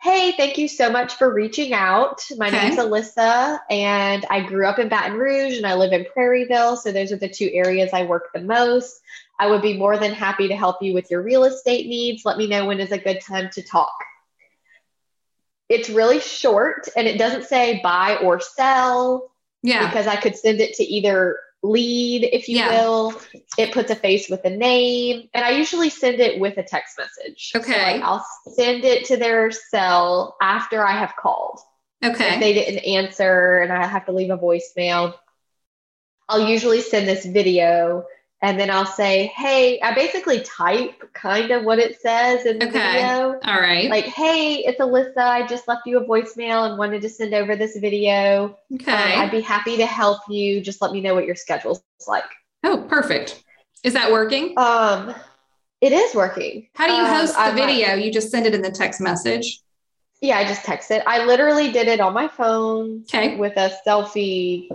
Hey, 0.00 0.32
thank 0.36 0.56
you 0.58 0.68
so 0.68 0.90
much 0.90 1.14
for 1.14 1.32
reaching 1.32 1.72
out. 1.72 2.20
My 2.36 2.46
Okay. 2.48 2.68
name's 2.68 2.76
Alyssa, 2.78 3.58
and 3.70 4.24
I 4.30 4.40
grew 4.40 4.66
up 4.66 4.78
in 4.78 4.88
Baton 4.88 5.16
Rouge 5.18 5.56
and 5.56 5.66
I 5.66 5.74
live 5.74 5.92
in 5.92 6.06
Prairieville. 6.16 6.76
So, 6.76 6.92
those 6.92 7.10
are 7.10 7.16
the 7.16 7.28
two 7.28 7.50
areas 7.52 7.90
I 7.92 8.04
work 8.04 8.28
the 8.32 8.40
most. 8.42 9.00
I 9.38 9.48
would 9.48 9.62
be 9.62 9.76
more 9.76 9.98
than 9.98 10.12
happy 10.12 10.48
to 10.48 10.56
help 10.56 10.82
you 10.82 10.94
with 10.94 11.10
your 11.10 11.22
real 11.22 11.44
estate 11.44 11.86
needs. 11.86 12.24
Let 12.24 12.38
me 12.38 12.46
know 12.46 12.66
when 12.66 12.80
is 12.80 12.92
a 12.92 12.98
good 12.98 13.20
time 13.20 13.50
to 13.54 13.62
talk. 13.62 13.94
It's 15.68 15.90
really 15.90 16.20
short 16.20 16.88
and 16.96 17.06
it 17.08 17.18
doesn't 17.18 17.44
say 17.44 17.80
buy 17.82 18.16
or 18.16 18.38
sell 18.40 19.32
yeah. 19.62 19.88
because 19.88 20.06
I 20.06 20.16
could 20.16 20.36
send 20.36 20.60
it 20.60 20.74
to 20.74 20.84
either 20.84 21.38
lead, 21.62 22.24
if 22.24 22.48
you 22.48 22.58
Yeah. 22.58 22.68
will. 22.68 23.20
It 23.56 23.72
puts 23.72 23.90
a 23.90 23.96
face 23.96 24.28
with 24.28 24.44
a 24.44 24.50
name, 24.50 25.30
and 25.32 25.44
I 25.44 25.50
usually 25.50 25.88
send 25.88 26.20
it 26.20 26.38
with 26.38 26.58
a 26.58 26.62
text 26.62 26.98
message. 26.98 27.52
So, 27.52 27.60
Okay. 27.60 27.94
like, 27.94 28.02
I'll 28.02 28.24
send 28.52 28.84
it 28.84 29.06
to 29.06 29.16
their 29.16 29.50
cell 29.50 30.36
after 30.42 30.86
I 30.86 30.92
have 30.92 31.16
called. 31.16 31.60
Okay. 32.04 32.34
If 32.34 32.40
they 32.40 32.52
didn't 32.52 32.80
answer 32.80 33.58
and 33.60 33.72
I 33.72 33.86
have 33.86 34.04
to 34.06 34.12
leave 34.12 34.30
a 34.30 34.36
voicemail, 34.36 35.14
I'll 36.28 36.46
usually 36.46 36.82
send 36.82 37.08
this 37.08 37.24
video 37.24 38.04
and 38.44 38.60
then 38.60 38.68
I'll 38.70 38.84
say, 38.84 39.32
Hey, 39.34 39.80
I 39.80 39.94
basically 39.94 40.40
type 40.42 41.02
kind 41.14 41.50
of 41.50 41.64
what 41.64 41.78
it 41.78 41.98
says 42.02 42.44
in 42.44 42.58
the 42.58 42.66
Okay. 42.68 42.78
video 42.78 43.40
All 43.42 43.58
right. 43.58 43.88
like, 43.88 44.04
hey, 44.04 44.56
it's 44.56 44.78
Alyssa. 44.80 45.16
I 45.16 45.46
just 45.46 45.66
left 45.66 45.86
you 45.86 45.98
a 45.98 46.04
voicemail 46.04 46.68
and 46.68 46.78
wanted 46.78 47.00
to 47.02 47.08
send 47.08 47.32
over 47.32 47.56
this 47.56 47.78
video. 47.78 48.44
Um, 48.70 48.76
okay. 48.76 48.92
I'd 48.92 49.30
be 49.30 49.40
happy 49.40 49.78
to 49.78 49.86
help 49.86 50.20
you. 50.28 50.60
Just 50.60 50.82
let 50.82 50.92
me 50.92 51.00
know 51.00 51.14
what 51.14 51.24
your 51.24 51.34
schedule's 51.36 51.82
like. 52.06 52.24
oh, 52.64 52.84
perfect. 52.86 53.42
Is 53.82 53.94
that 53.94 54.12
working? 54.12 54.52
Um, 54.58 55.14
it 55.80 55.92
is 55.92 56.14
working. 56.14 56.68
How 56.74 56.86
do 56.86 56.92
you 56.92 57.00
Um, 57.00 57.06
host 57.16 57.32
the 57.34 57.40
I 57.40 57.50
might- 57.52 57.66
video? 57.66 57.94
You 57.94 58.12
just 58.12 58.30
send 58.30 58.44
it 58.46 58.54
in 58.54 58.60
the 58.60 58.70
text 58.70 59.00
message. 59.00 59.60
yeah, 60.20 60.36
I 60.36 60.44
just 60.44 60.64
text 60.66 60.90
it. 60.90 61.02
I 61.06 61.24
literally 61.24 61.72
did 61.72 61.88
it 61.88 61.98
on 62.00 62.12
my 62.12 62.28
phone 62.28 63.04
Okay. 63.08 63.36
with 63.36 63.56
a 63.56 63.70
selfie 63.86 64.68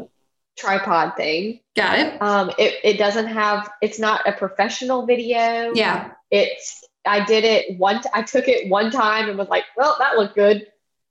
tripod 0.60 1.16
thing. 1.16 1.60
Got 1.76 1.99
it. 1.99 2.22
Um, 2.22 2.51
it, 2.57 2.76
it 2.84 2.97
doesn't 2.97 3.28
have, 3.28 3.70
it's 3.82 3.99
not 3.99 4.28
a 4.28 4.32
professional 4.32 5.05
video. 5.05 5.74
Yeah. 5.74 6.12
It's, 6.30 6.84
I 7.05 7.24
did 7.24 7.43
it 7.43 7.80
one, 7.80 8.01
t- 8.01 8.10
I 8.14 8.22
took 8.22 8.47
it 8.47 8.70
one 8.70 8.91
time 8.91 9.30
and 9.30 9.38
was 9.38 9.47
like, 9.49 9.64
well, 9.78 9.95
that 9.99 10.18
looked 10.18 10.36
good. 10.36 10.68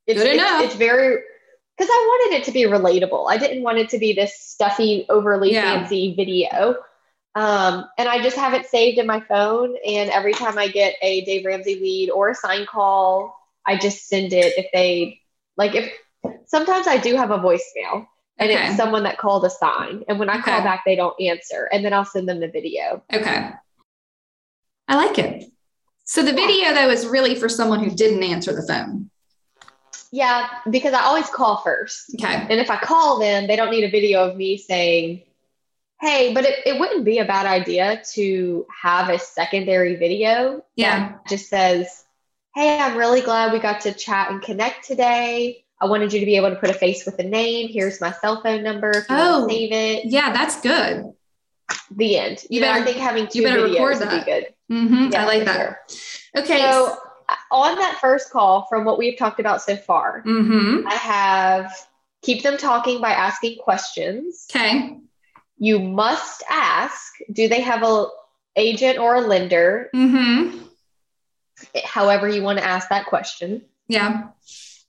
It's, 0.06 0.20
Good 0.20 0.34
it's, 0.34 0.42
enough. 0.42 0.62
It's 0.64 0.74
very, 0.74 1.22
because 1.76 1.90
I 1.90 2.06
wanted 2.08 2.40
it 2.40 2.44
to 2.44 2.52
be 2.52 2.64
relatable. 2.64 3.30
I 3.30 3.36
didn't 3.38 3.62
want 3.62 3.78
it 3.78 3.88
to 3.90 3.98
be 3.98 4.12
this 4.12 4.38
stuffy, 4.38 5.06
overly 5.08 5.52
Yeah. 5.52 5.62
fancy 5.62 6.14
video. 6.14 6.76
Um, 7.34 7.84
and 7.96 8.08
I 8.08 8.22
just 8.22 8.36
have 8.36 8.54
it 8.54 8.66
saved 8.66 8.98
in 8.98 9.06
my 9.06 9.20
phone. 9.20 9.76
And 9.86 10.10
every 10.10 10.32
time 10.32 10.58
I 10.58 10.68
get 10.68 10.96
a 11.02 11.24
Dave 11.24 11.44
Ramsey 11.44 11.76
lead 11.76 12.10
or 12.10 12.30
a 12.30 12.34
sign 12.34 12.66
call, 12.66 13.34
I 13.66 13.76
just 13.76 14.08
send 14.08 14.32
it 14.32 14.54
if 14.56 14.66
they 14.72 15.20
like 15.56 15.74
if 15.74 15.92
sometimes 16.46 16.86
I 16.86 16.96
do 16.96 17.16
have 17.16 17.30
a 17.30 17.38
voicemail 17.38 18.06
and 18.38 18.50
Okay. 18.50 18.66
it's 18.68 18.76
someone 18.76 19.02
that 19.04 19.18
called 19.18 19.44
a 19.44 19.50
sign. 19.50 20.04
And 20.08 20.18
when 20.18 20.30
I 20.30 20.40
call 20.40 20.62
back, 20.62 20.82
they 20.84 20.96
don't 20.96 21.18
answer. 21.20 21.68
And 21.72 21.84
then 21.84 21.92
I'll 21.92 22.04
send 22.04 22.28
them 22.28 22.40
the 22.40 22.48
video. 22.48 23.02
Okay. 23.12 23.50
I 24.88 24.96
like 24.96 25.18
it. 25.18 25.44
So 26.04 26.22
the 26.22 26.32
video 26.32 26.72
though 26.72 26.88
is 26.88 27.06
really 27.06 27.34
for 27.34 27.48
someone 27.48 27.82
who 27.84 27.90
didn't 27.90 28.22
answer 28.22 28.52
the 28.54 28.66
phone. 28.66 29.10
Yeah, 30.10 30.48
because 30.70 30.94
I 30.94 31.02
always 31.02 31.28
call 31.28 31.58
first. 31.58 32.14
Okay. 32.14 32.32
And 32.34 32.60
if 32.60 32.70
I 32.70 32.78
call 32.78 33.18
them, 33.18 33.46
they 33.46 33.56
don't 33.56 33.70
need 33.70 33.84
a 33.84 33.90
video 33.90 34.26
of 34.28 34.36
me 34.36 34.56
saying, 34.56 35.22
Hey, 36.00 36.32
but 36.32 36.44
it, 36.44 36.60
it 36.64 36.78
wouldn't 36.80 37.04
be 37.04 37.18
a 37.18 37.24
bad 37.24 37.44
idea 37.44 38.00
to 38.12 38.66
have 38.82 39.08
a 39.10 39.18
secondary 39.18 39.96
video 39.96 40.64
Yeah. 40.76 41.16
just 41.28 41.48
says, 41.50 42.04
Hey, 42.54 42.78
I'm 42.78 42.96
really 42.96 43.20
glad 43.20 43.52
we 43.52 43.58
got 43.58 43.82
to 43.82 43.92
chat 43.92 44.30
and 44.30 44.40
connect 44.40 44.86
today. 44.86 45.64
I 45.80 45.86
wanted 45.86 46.12
you 46.12 46.20
to 46.20 46.26
be 46.26 46.36
able 46.36 46.50
to 46.50 46.56
put 46.56 46.70
a 46.70 46.74
face 46.74 47.06
with 47.06 47.18
a 47.18 47.22
name. 47.22 47.68
Here's 47.68 48.00
my 48.00 48.12
cell 48.12 48.42
phone 48.42 48.62
number. 48.62 48.90
If 48.90 49.08
you 49.08 49.16
Oh. 49.16 49.38
want 49.40 49.50
to 49.50 49.56
save 49.56 49.72
it. 49.72 50.04
Yeah, 50.06 50.32
that's 50.32 50.60
good. 50.60 51.12
The 51.90 52.16
end. 52.18 52.42
You 52.50 52.60
better- 52.60 52.80
I 52.80 52.84
think 52.84 52.96
having 52.96 53.28
two 53.28 53.40
you 53.40 53.44
better 53.44 53.60
videos 53.62 53.74
record 53.74 53.98
would 54.00 54.08
that. 54.08 54.26
be 54.26 54.30
good. 54.32 54.54
hmm 54.68 55.08
Yeah, 55.12 55.22
I 55.22 55.26
like 55.26 55.44
that. 55.44 55.56
sure. 55.56 56.42
Okay. 56.42 56.58
So 56.70 56.96
on 57.50 57.76
that 57.76 57.98
first 58.00 58.30
call, 58.30 58.66
from 58.68 58.84
what 58.84 58.98
we've 58.98 59.16
talked 59.18 59.38
about 59.40 59.62
so 59.62 59.76
far, 59.76 60.22
hmm 60.22 60.86
I 60.88 60.94
have 60.94 61.72
keep 62.22 62.42
them 62.42 62.56
talking 62.56 63.00
by 63.00 63.10
asking 63.12 63.58
questions. 63.58 64.46
Okay. 64.50 64.98
You 65.58 65.78
must 65.78 66.42
ask, 66.50 67.12
do 67.32 67.48
they 67.48 67.60
have 67.60 67.82
a 67.84 68.06
agent 68.56 68.98
or 68.98 69.14
a 69.16 69.20
lender? 69.20 69.90
hmm 69.92 70.58
However 71.84 72.28
you 72.28 72.42
want 72.42 72.58
to 72.58 72.64
ask 72.64 72.88
that 72.88 73.06
question. 73.06 73.62
Yeah. 73.88 74.28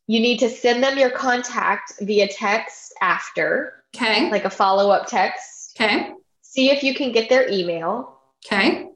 You 0.09 0.19
need 0.19 0.39
to 0.39 0.49
send 0.49 0.81
them 0.83 0.97
your 0.97 1.11
contact 1.11 1.93
via 2.01 2.27
text 2.27 2.95
after, 2.99 3.75
Okay. 3.95 4.31
like 4.31 4.43
a 4.43 4.49
follow-up 4.49 5.05
text. 5.05 5.77
Okay. 5.79 6.09
See 6.41 6.71
if 6.71 6.81
you 6.81 6.95
can 6.95 7.11
get 7.11 7.29
their 7.29 7.47
email. 7.47 8.17
Okay. 8.43 8.87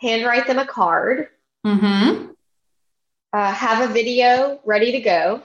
Handwrite 0.00 0.46
them 0.46 0.58
a 0.58 0.66
card. 0.66 1.28
Mm-hmm. 1.66 2.28
Uh, 3.34 3.52
have 3.52 3.90
a 3.90 3.92
video 3.92 4.58
ready 4.64 4.92
to 4.92 5.00
go, 5.00 5.42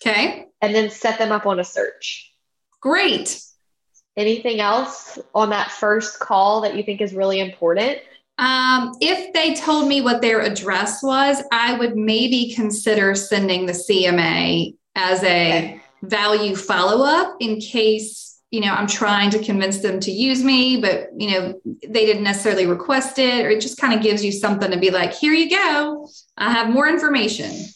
Okay. 0.00 0.46
and 0.60 0.74
then 0.74 0.90
set 0.90 1.18
them 1.18 1.30
up 1.30 1.46
on 1.46 1.60
a 1.60 1.64
search. 1.64 2.32
Great. 2.80 3.40
Anything 4.16 4.58
else 4.58 5.20
on 5.36 5.50
that 5.50 5.70
first 5.70 6.18
call 6.18 6.62
that 6.62 6.74
you 6.74 6.82
think 6.82 7.00
is 7.00 7.14
really 7.14 7.38
important? 7.38 7.98
Um, 8.38 8.94
if 9.00 9.32
they 9.32 9.54
told 9.54 9.88
me 9.88 10.00
what 10.00 10.22
their 10.22 10.40
address 10.40 11.02
was, 11.02 11.42
I 11.50 11.76
would 11.76 11.96
maybe 11.96 12.52
consider 12.54 13.14
sending 13.14 13.66
the 13.66 13.72
CMA 13.72 14.74
as 14.94 15.22
a 15.24 15.48
Okay. 15.48 15.80
value 16.02 16.54
follow 16.54 17.04
up 17.04 17.36
in 17.40 17.60
case, 17.60 18.40
you 18.50 18.60
know, 18.60 18.72
I'm 18.72 18.86
trying 18.86 19.30
to 19.30 19.42
convince 19.42 19.78
them 19.80 19.98
to 20.00 20.10
use 20.12 20.44
me, 20.44 20.80
but, 20.80 21.10
you 21.16 21.32
know, 21.32 21.60
they 21.86 22.06
didn't 22.06 22.22
necessarily 22.22 22.66
request 22.66 23.18
it, 23.18 23.44
or 23.44 23.50
it 23.50 23.60
just 23.60 23.78
kind 23.78 23.92
of 23.92 24.02
gives 24.02 24.24
you 24.24 24.30
something 24.30 24.70
to 24.70 24.78
be 24.78 24.90
like, 24.90 25.12
here 25.12 25.32
you 25.32 25.50
go. 25.50 26.08
I 26.36 26.52
have 26.52 26.70
more 26.70 26.88
information. 26.88 27.66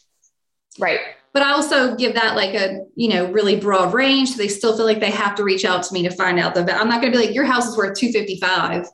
Right. 0.79 1.01
But 1.33 1.43
I 1.43 1.53
also 1.53 1.97
give 1.97 2.15
that 2.15 2.37
like 2.37 2.55
a, 2.55 2.85
you 2.95 3.09
know, 3.09 3.31
really 3.33 3.57
broad 3.57 3.95
range. 3.95 4.31
So 4.31 4.37
they 4.37 4.49
still 4.49 4.77
feel 4.77 4.87
like 4.87 5.01
they 5.01 5.11
have 5.11 5.35
to 5.37 5.45
reach 5.45 5.65
out 5.65 5.83
to 5.85 5.95
me 5.95 6.03
to 6.05 6.11
find 6.11 6.39
out 6.39 6.55
the, 6.55 6.61
I'm 6.73 6.89
not 6.89 7.01
going 7.01 7.13
to 7.13 7.19
be 7.19 7.27
like, 7.27 7.35
your 7.35 7.45
house 7.45 7.67
is 7.67 7.77
worth 7.77 7.99
255. 7.99 8.87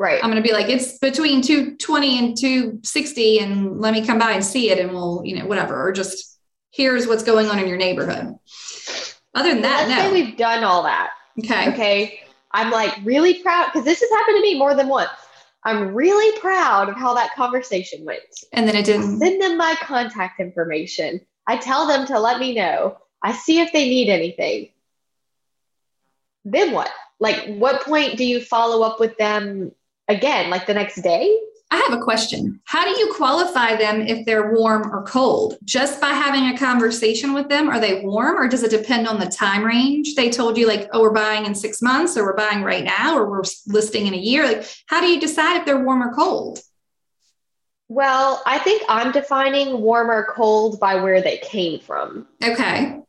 Right. 0.00 0.18
I'm 0.24 0.30
going 0.30 0.42
to 0.42 0.48
be 0.48 0.54
like, 0.54 0.70
it's 0.70 0.96
between 0.96 1.42
220 1.42 2.18
and 2.18 2.34
260, 2.34 3.38
and 3.40 3.82
let 3.82 3.92
me 3.92 4.02
come 4.02 4.18
by 4.18 4.30
and 4.30 4.42
see 4.42 4.70
it, 4.70 4.78
and 4.78 4.92
we'll, 4.92 5.20
you 5.26 5.38
know, 5.38 5.44
whatever, 5.44 5.78
or 5.86 5.92
just 5.92 6.38
here's 6.70 7.06
what's 7.06 7.22
going 7.22 7.48
on 7.48 7.58
in 7.58 7.68
your 7.68 7.76
neighborhood. 7.76 8.34
Other 9.34 9.52
than 9.52 9.60
that, 9.60 9.88
Let's 9.88 10.00
say 10.00 10.08
no. 10.08 10.14
we've 10.14 10.38
done 10.38 10.64
all 10.64 10.84
that. 10.84 11.10
Okay. 11.38 11.68
Okay. 11.74 12.20
I'm 12.50 12.70
like 12.70 12.96
really 13.04 13.42
proud 13.42 13.66
because 13.66 13.84
this 13.84 14.00
has 14.00 14.08
happened 14.08 14.36
to 14.38 14.40
me 14.40 14.58
more 14.58 14.74
than 14.74 14.88
once. 14.88 15.10
I'm 15.64 15.94
really 15.94 16.38
proud 16.40 16.88
of 16.88 16.96
how 16.96 17.12
that 17.12 17.34
conversation 17.34 18.06
went. 18.06 18.22
And 18.54 18.66
then 18.66 18.76
it 18.76 18.86
didn't. 18.86 19.18
Send 19.18 19.42
them 19.42 19.58
my 19.58 19.74
contact 19.82 20.40
information. 20.40 21.20
I 21.46 21.58
tell 21.58 21.86
them 21.86 22.06
to 22.06 22.18
let 22.18 22.40
me 22.40 22.54
know. 22.54 22.96
I 23.22 23.32
see 23.32 23.60
if 23.60 23.70
they 23.74 23.90
need 23.90 24.08
anything. 24.08 24.70
Then 26.46 26.72
what? 26.72 26.90
Like, 27.18 27.54
what 27.56 27.82
point 27.82 28.16
do 28.16 28.24
you 28.24 28.40
follow 28.40 28.82
up 28.82 28.98
with 28.98 29.18
them 29.18 29.72
again? 30.10 30.50
Like 30.50 30.66
the 30.66 30.74
next 30.74 31.02
day? 31.02 31.38
I 31.72 31.76
have 31.88 31.96
a 31.96 32.02
question. 32.02 32.60
How 32.64 32.82
do 32.82 32.98
you 32.98 33.14
qualify 33.14 33.76
them 33.76 34.00
if 34.00 34.26
they're 34.26 34.52
warm 34.52 34.92
or 34.92 35.04
cold? 35.04 35.56
Just 35.64 36.00
by 36.00 36.08
having 36.08 36.46
a 36.48 36.58
conversation 36.58 37.32
with 37.32 37.48
them, 37.48 37.68
are 37.68 37.78
they 37.78 38.04
warm 38.04 38.36
or 38.36 38.48
does 38.48 38.64
it 38.64 38.72
depend 38.72 39.06
on 39.06 39.20
the 39.20 39.26
time 39.26 39.62
range? 39.62 40.16
They 40.16 40.30
told 40.30 40.58
you, 40.58 40.66
like, 40.66 40.88
oh, 40.92 41.00
we're 41.00 41.12
buying 41.12 41.46
in 41.46 41.54
six 41.54 41.80
months 41.80 42.16
or 42.16 42.24
we're 42.24 42.36
buying 42.36 42.64
right 42.64 42.82
now 42.82 43.16
or 43.16 43.30
we're 43.30 43.44
listing 43.68 44.08
in 44.08 44.14
a 44.14 44.18
year. 44.18 44.44
Like, 44.44 44.66
how 44.86 45.00
do 45.00 45.06
you 45.06 45.20
decide 45.20 45.58
if 45.58 45.64
they're 45.64 45.84
warm 45.84 46.02
or 46.02 46.12
cold? 46.12 46.58
Well, 47.88 48.42
I 48.46 48.58
think 48.58 48.82
I'm 48.88 49.12
defining 49.12 49.80
warm 49.80 50.10
or 50.10 50.26
cold 50.34 50.80
by 50.80 50.96
where 50.96 51.22
they 51.22 51.38
came 51.38 51.78
from. 51.78 52.26
Okay. 52.42 53.00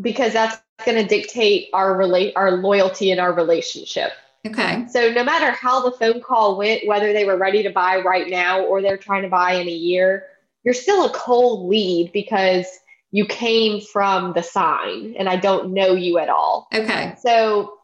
Because 0.00 0.32
that's 0.32 0.62
going 0.86 1.00
to 1.00 1.06
dictate 1.06 1.68
our 1.74 1.94
relate 1.94 2.32
our 2.36 2.52
loyalty 2.52 3.10
in 3.10 3.18
our 3.20 3.32
relationship. 3.32 4.12
Okay. 4.46 4.86
So 4.88 5.12
no 5.12 5.22
matter 5.22 5.52
how 5.52 5.88
the 5.88 5.96
phone 5.96 6.20
call 6.20 6.58
went, 6.58 6.86
whether 6.86 7.12
they 7.12 7.24
were 7.24 7.36
ready 7.36 7.62
to 7.62 7.70
buy 7.70 7.98
right 7.98 8.28
now 8.28 8.64
or 8.64 8.82
they're 8.82 8.96
trying 8.96 9.22
to 9.22 9.28
buy 9.28 9.54
in 9.54 9.68
a 9.68 9.72
year, 9.72 10.26
you're 10.64 10.74
still 10.74 11.06
a 11.06 11.10
cold 11.10 11.68
lead 11.68 12.12
because 12.12 12.66
you 13.12 13.26
came 13.26 13.80
from 13.80 14.32
the 14.32 14.42
sign 14.42 15.14
and 15.16 15.28
I 15.28 15.36
don't 15.36 15.72
know 15.72 15.94
you 15.94 16.18
at 16.18 16.28
all. 16.28 16.68
Okay. 16.74 17.14
So 17.20 17.78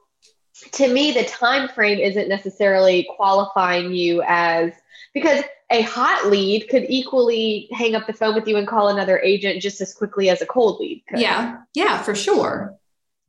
to 0.72 0.92
me 0.92 1.12
the 1.12 1.24
time 1.24 1.68
frame 1.68 1.98
isn't 1.98 2.28
necessarily 2.28 3.06
qualifying 3.14 3.92
you 3.92 4.22
as 4.26 4.72
because 5.14 5.44
a 5.70 5.82
hot 5.82 6.28
lead 6.28 6.68
could 6.68 6.86
equally 6.88 7.68
hang 7.72 7.94
up 7.94 8.06
the 8.06 8.12
phone 8.12 8.34
with 8.34 8.48
you 8.48 8.56
and 8.56 8.66
call 8.66 8.88
another 8.88 9.18
agent 9.20 9.62
just 9.62 9.80
as 9.80 9.94
quickly 9.94 10.30
as 10.30 10.40
a 10.40 10.46
cold 10.46 10.80
lead 10.80 11.04
could. 11.08 11.20
Yeah. 11.20 11.58
Yeah, 11.74 12.02
for 12.02 12.14
sure. 12.14 12.74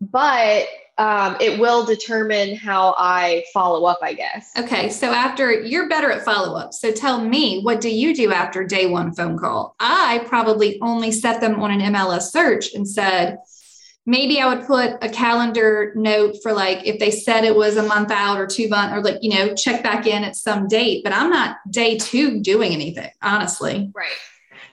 But 0.01 0.67
um, 1.00 1.38
it 1.39 1.58
will 1.58 1.86
determine 1.86 2.58
how 2.58 2.93
I 2.97 3.45
follow 3.54 3.86
up, 3.86 4.00
I 4.04 4.14
guess. 4.14 4.52
Okay. 4.58 4.89
So 4.89 5.08
after 5.12 5.50
you're 5.50 5.88
better 5.88 6.12
at 6.12 6.26
follow 6.26 6.58
up. 6.58 6.74
So 6.74 6.91
tell 6.91 7.22
me, 7.24 7.62
what 7.62 7.80
do 7.80 7.89
you 7.89 8.14
do 8.14 8.34
after 8.34 8.66
day 8.66 8.86
one 8.86 9.14
phone 9.14 9.38
call? 9.38 9.76
I 9.80 10.26
probably 10.28 10.78
only 10.82 11.14
set 11.14 11.39
them 11.39 11.62
on 11.62 11.72
an 11.72 11.93
MLS 11.93 12.32
search 12.32 12.74
and 12.74 12.86
said, 12.86 13.38
maybe 14.06 14.41
I 14.41 14.54
would 14.54 14.68
put 14.68 14.97
a 15.02 15.08
calendar 15.08 15.93
note 15.95 16.36
for 16.43 16.52
like 16.52 16.86
if 16.86 17.00
they 17.00 17.12
said 17.12 17.45
it 17.45 17.56
was 17.56 17.78
a 17.78 17.84
month 17.84 18.12
out 18.12 18.38
or 18.38 18.45
two 18.45 18.68
months 18.68 18.93
or 18.93 19.02
like, 19.02 19.20
you 19.22 19.30
know, 19.30 19.56
check 19.56 19.82
back 19.82 20.06
in 20.06 20.26
at 20.26 20.36
some 20.36 20.68
date, 20.68 21.06
but 21.06 21.14
I'm 21.14 21.30
not 21.30 21.58
day 21.72 21.97
two 21.97 22.41
doing 22.41 22.74
anything, 22.74 23.10
honestly. 23.22 23.89
Right. 23.95 24.12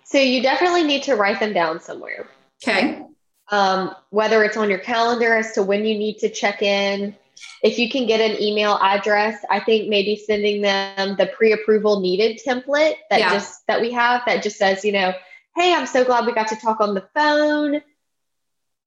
So 0.02 0.18
you 0.18 0.42
definitely 0.42 0.82
need 0.82 1.04
to 1.04 1.14
write 1.14 1.38
them 1.38 1.52
down 1.52 1.80
somewhere. 1.80 2.26
Okay 2.64 3.05
um, 3.48 3.94
whether 4.10 4.42
it's 4.44 4.56
on 4.56 4.70
your 4.70 4.78
calendar 4.78 5.34
as 5.36 5.52
to 5.52 5.62
when 5.62 5.84
you 5.84 5.96
need 5.98 6.18
to 6.18 6.28
check 6.28 6.62
in. 6.62 7.14
If 7.62 7.78
you 7.78 7.90
can 7.90 8.06
get 8.06 8.20
an 8.20 8.40
email 8.40 8.78
address, 8.80 9.44
I 9.50 9.60
think 9.60 9.88
maybe 9.88 10.16
sending 10.16 10.62
them 10.62 11.16
the 11.16 11.26
pre-approval 11.26 12.00
needed 12.00 12.40
template 12.44 12.94
that 13.10 13.20
yeah. 13.20 13.32
just 13.32 13.66
that 13.66 13.80
we 13.80 13.92
have 13.92 14.22
that 14.26 14.42
just 14.42 14.56
says, 14.56 14.84
you 14.84 14.92
know, 14.92 15.12
hey, 15.54 15.74
I'm 15.74 15.86
so 15.86 16.04
glad 16.04 16.26
we 16.26 16.32
got 16.32 16.48
to 16.48 16.56
talk 16.56 16.80
on 16.80 16.94
the 16.94 17.06
phone. 17.14 17.82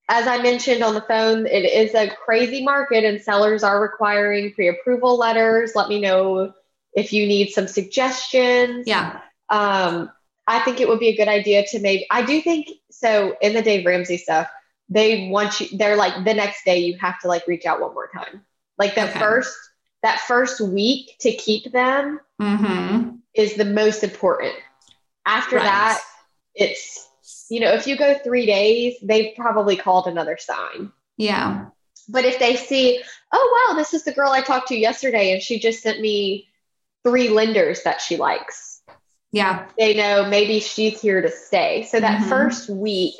As 0.07 0.28
I 0.28 0.41
mentioned 0.41 0.84
on 0.84 0.95
the 0.95 1.01
phone, 1.01 1.45
it 1.45 1.66
is 1.66 1.93
a 1.93 2.10
crazy 2.10 2.64
market 2.64 3.03
and 3.03 3.22
sellers 3.22 3.64
are 3.64 3.80
requiring 3.80 4.53
pre-approval 4.53 5.18
letters. 5.18 5.74
Let 5.76 5.88
me 5.88 6.01
know 6.01 6.53
if 6.93 7.14
you 7.14 7.28
need 7.28 7.51
some 7.51 7.68
suggestions. 7.68 8.88
Yeah. 8.88 9.22
Um, 9.49 10.12
I 10.47 10.60
think 10.62 10.82
it 10.82 10.88
would 10.88 10.99
be 10.99 11.10
a 11.10 11.16
good 11.16 11.28
idea 11.28 11.64
to 11.68 11.80
maybe, 11.80 12.07
I 12.10 12.24
do 12.26 12.41
think 12.41 12.70
so 13.00 13.36
in 13.41 13.54
the 13.54 13.62
Dave 13.62 13.86
Ramsey 13.86 14.18
stuff, 14.18 14.50
they 14.89 15.30
want 15.30 15.60
you, 15.60 15.78
they're 15.78 15.95
like 15.95 16.26
the 16.26 16.34
next 16.34 16.66
day 16.66 16.80
you 16.80 16.97
have 16.97 17.20
to 17.20 17.28
like 17.28 17.47
reach 17.47 17.66
out 17.66 17.80
one 17.80 17.93
more 17.93 18.10
time. 18.14 18.43
Like 18.78 18.95
the 18.95 19.10
okay. 19.10 19.20
first, 19.20 19.56
that 20.04 20.20
first 20.22 20.60
week 20.60 21.16
to 21.20 21.32
keep 21.32 21.72
them 21.72 22.20
mm-hmm. 22.41 23.12
is 23.34 23.56
the 23.56 23.66
most 23.66 24.04
important. 24.04 24.56
After 25.26 25.58
right. 25.58 25.64
that, 25.64 26.02
it's, 26.56 27.08
you 27.50 27.60
know, 27.60 27.72
if 27.72 27.88
you 27.88 27.97
go 27.97 28.18
three 28.18 28.45
days, 28.45 28.95
they've 29.02 29.36
probably 29.36 29.76
called 29.76 30.08
another 30.08 30.38
sign. 30.38 30.91
Yeah. 31.18 31.68
But 32.10 32.26
if 32.26 32.39
they 32.39 32.56
see, 32.56 33.02
oh, 33.32 33.68
wow, 33.70 33.76
this 33.76 33.93
is 33.93 34.04
the 34.04 34.12
girl 34.12 34.32
I 34.32 34.41
talked 34.41 34.70
to 34.70 34.78
yesterday 34.78 35.32
and 35.32 35.41
she 35.41 35.60
just 35.60 35.84
sent 35.84 36.02
me 36.02 36.47
three 37.04 37.30
lenders 37.30 37.84
that 37.84 38.02
she 38.02 38.18
likes 38.18 38.68
yeah. 39.32 39.67
They 39.77 39.93
know 39.93 40.27
maybe 40.27 40.59
she's 40.59 40.99
here 41.01 41.21
to 41.21 41.30
stay. 41.30 41.84
So 41.84 41.99
that 41.99 42.21
mm-hmm. 42.21 42.30
first 42.30 42.69
week, 42.69 43.15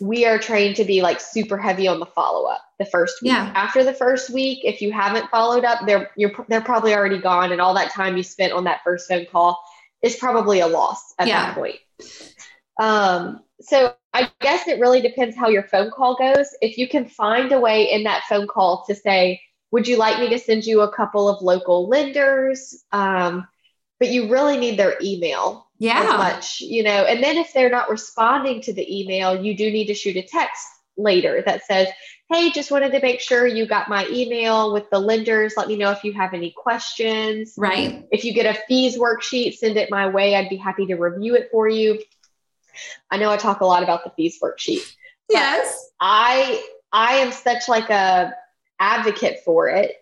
we 0.00 0.26
are 0.26 0.38
trained 0.38 0.76
to 0.76 0.84
be 0.84 1.02
like 1.02 1.20
super 1.20 1.56
heavy 1.56 1.86
on 1.86 2.00
the 2.00 2.06
follow 2.06 2.46
up 2.48 2.60
the 2.78 2.84
first 2.84 3.22
week. 3.22 3.32
Yeah. 3.32 3.50
After 3.54 3.84
the 3.84 3.94
first 3.94 4.30
week, 4.30 4.60
if 4.64 4.82
you 4.82 4.92
haven't 4.92 5.30
followed 5.30 5.64
up, 5.64 5.86
they're 5.86 6.10
you're 6.16 6.32
they're 6.48 6.60
probably 6.60 6.94
already 6.94 7.18
gone, 7.18 7.52
and 7.52 7.60
all 7.60 7.74
that 7.74 7.92
time 7.92 8.16
you 8.16 8.22
spent 8.22 8.52
on 8.52 8.64
that 8.64 8.82
first 8.84 9.08
phone 9.08 9.26
call 9.26 9.62
is 10.02 10.16
probably 10.16 10.60
a 10.60 10.66
loss 10.66 11.14
at 11.18 11.28
yeah. 11.28 11.46
that 11.46 11.54
point. 11.54 11.76
Um, 12.78 13.40
so 13.60 13.94
I 14.12 14.30
guess 14.40 14.66
it 14.68 14.80
really 14.80 15.00
depends 15.00 15.36
how 15.36 15.48
your 15.48 15.62
phone 15.62 15.90
call 15.90 16.16
goes. 16.16 16.48
If 16.60 16.76
you 16.76 16.88
can 16.88 17.06
find 17.06 17.52
a 17.52 17.60
way 17.60 17.90
in 17.90 18.02
that 18.04 18.24
phone 18.28 18.46
call 18.46 18.84
to 18.88 18.94
say, 18.94 19.40
"Would 19.70 19.86
you 19.86 19.96
like 19.96 20.18
me 20.18 20.28
to 20.30 20.38
send 20.38 20.64
you 20.64 20.80
a 20.80 20.92
couple 20.92 21.28
of 21.28 21.40
local 21.40 21.88
lenders?" 21.88 22.84
Um, 22.92 23.46
but 23.98 24.10
you 24.10 24.30
really 24.30 24.56
need 24.56 24.78
their 24.78 24.96
email 25.02 25.68
yeah. 25.78 26.16
much 26.16 26.60
you 26.60 26.82
know 26.82 27.04
and 27.04 27.22
then 27.22 27.36
if 27.36 27.52
they're 27.52 27.70
not 27.70 27.90
responding 27.90 28.60
to 28.60 28.72
the 28.72 29.00
email 29.00 29.42
you 29.42 29.56
do 29.56 29.70
need 29.70 29.86
to 29.86 29.94
shoot 29.94 30.16
a 30.16 30.22
text 30.22 30.66
later 30.96 31.42
that 31.44 31.64
says 31.66 31.88
hey 32.30 32.50
just 32.50 32.70
wanted 32.70 32.92
to 32.92 33.00
make 33.00 33.20
sure 33.20 33.46
you 33.46 33.66
got 33.66 33.88
my 33.88 34.06
email 34.08 34.72
with 34.72 34.88
the 34.90 34.98
lenders. 34.98 35.54
Let 35.56 35.68
me 35.68 35.76
know 35.76 35.90
if 35.90 36.04
you 36.04 36.12
have 36.14 36.32
any 36.32 36.52
questions. 36.56 37.54
Right. 37.56 38.06
If 38.10 38.24
you 38.24 38.32
get 38.32 38.46
a 38.46 38.58
fees 38.66 38.98
worksheet 38.98 39.54
send 39.54 39.76
it 39.76 39.90
my 39.90 40.08
way. 40.08 40.34
I'd 40.34 40.48
be 40.48 40.56
happy 40.56 40.86
to 40.86 40.94
review 40.94 41.34
it 41.34 41.48
for 41.50 41.68
you. 41.68 42.00
I 43.10 43.18
know 43.18 43.30
i 43.30 43.36
talk 43.36 43.60
a 43.60 43.66
lot 43.66 43.82
about 43.82 44.02
the 44.04 44.10
fees 44.10 44.38
worksheet 44.42 44.94
yes. 45.30 45.90
I 46.00 46.62
i 46.92 47.14
am 47.16 47.30
such 47.30 47.68
like 47.68 47.90
a 47.90 48.34
advocate 48.80 49.40
for 49.44 49.68
it 49.68 49.94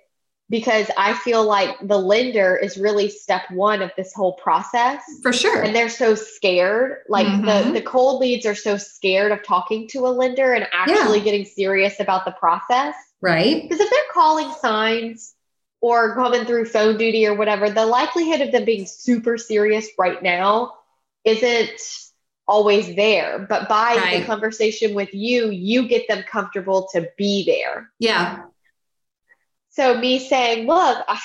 because 0.53 0.91
I 0.99 1.15
feel 1.15 1.47
like 1.47 1.79
the 1.81 1.97
lender 1.97 2.55
is 2.55 2.77
really 2.77 3.09
step 3.09 3.51
one 3.51 3.81
of 3.81 3.91
this 3.97 4.13
whole 4.13 4.35
process. 4.35 5.03
For 5.23 5.33
sure. 5.33 5.63
And 5.63 5.75
they're 5.75 5.89
so 5.89 6.15
scared. 6.15 6.99
Like 7.09 7.27
mm-hmm. 7.27 7.47
the, 7.73 7.81
the 7.81 7.81
cold 7.81 8.21
leads 8.21 8.45
are 8.45 8.55
so 8.55 8.77
scared 8.77 9.33
of 9.33 9.43
talking 9.43 9.89
to 9.89 10.01
a 10.01 10.13
lender 10.13 10.53
and 10.53 10.69
actually 10.71 11.21
yeah. 11.21 11.25
getting 11.25 11.47
serious 11.47 12.01
about 12.01 12.27
the 12.27 12.33
process. 12.33 12.95
Right. 13.23 13.63
Because 13.63 13.81
if 13.81 13.89
they're 13.89 14.01
calling 14.13 14.53
signs 14.61 15.35
or 15.81 16.15
coming 16.15 16.45
through 16.45 16.67
phone 16.67 16.99
duty 16.99 17.27
or 17.27 17.35
whatever, 17.35 17.71
the 17.71 17.87
likelihood 17.87 18.43
of 18.43 18.53
them 18.53 18.67
being 18.67 18.85
super 18.85 19.39
serious 19.39 19.89
right 19.99 20.23
now 20.23 20.75
isn't 21.25 21.81
always 22.47 22.95
there. 22.95 23.39
But 23.39 23.71
by 23.71 23.95
right. 23.97 24.21
the 24.21 24.27
conversation 24.27 24.93
with 24.93 25.15
you, 25.15 25.49
you 25.49 25.89
get 25.89 26.09
them 26.09 26.25
comfortable 26.31 26.91
to 26.93 27.09
be 27.17 27.47
there. 27.47 27.91
Yeah 27.99 28.43
so 29.73 29.99
me 29.99 30.19
saying 30.19 30.67
look 30.67 31.05
I, 31.09 31.19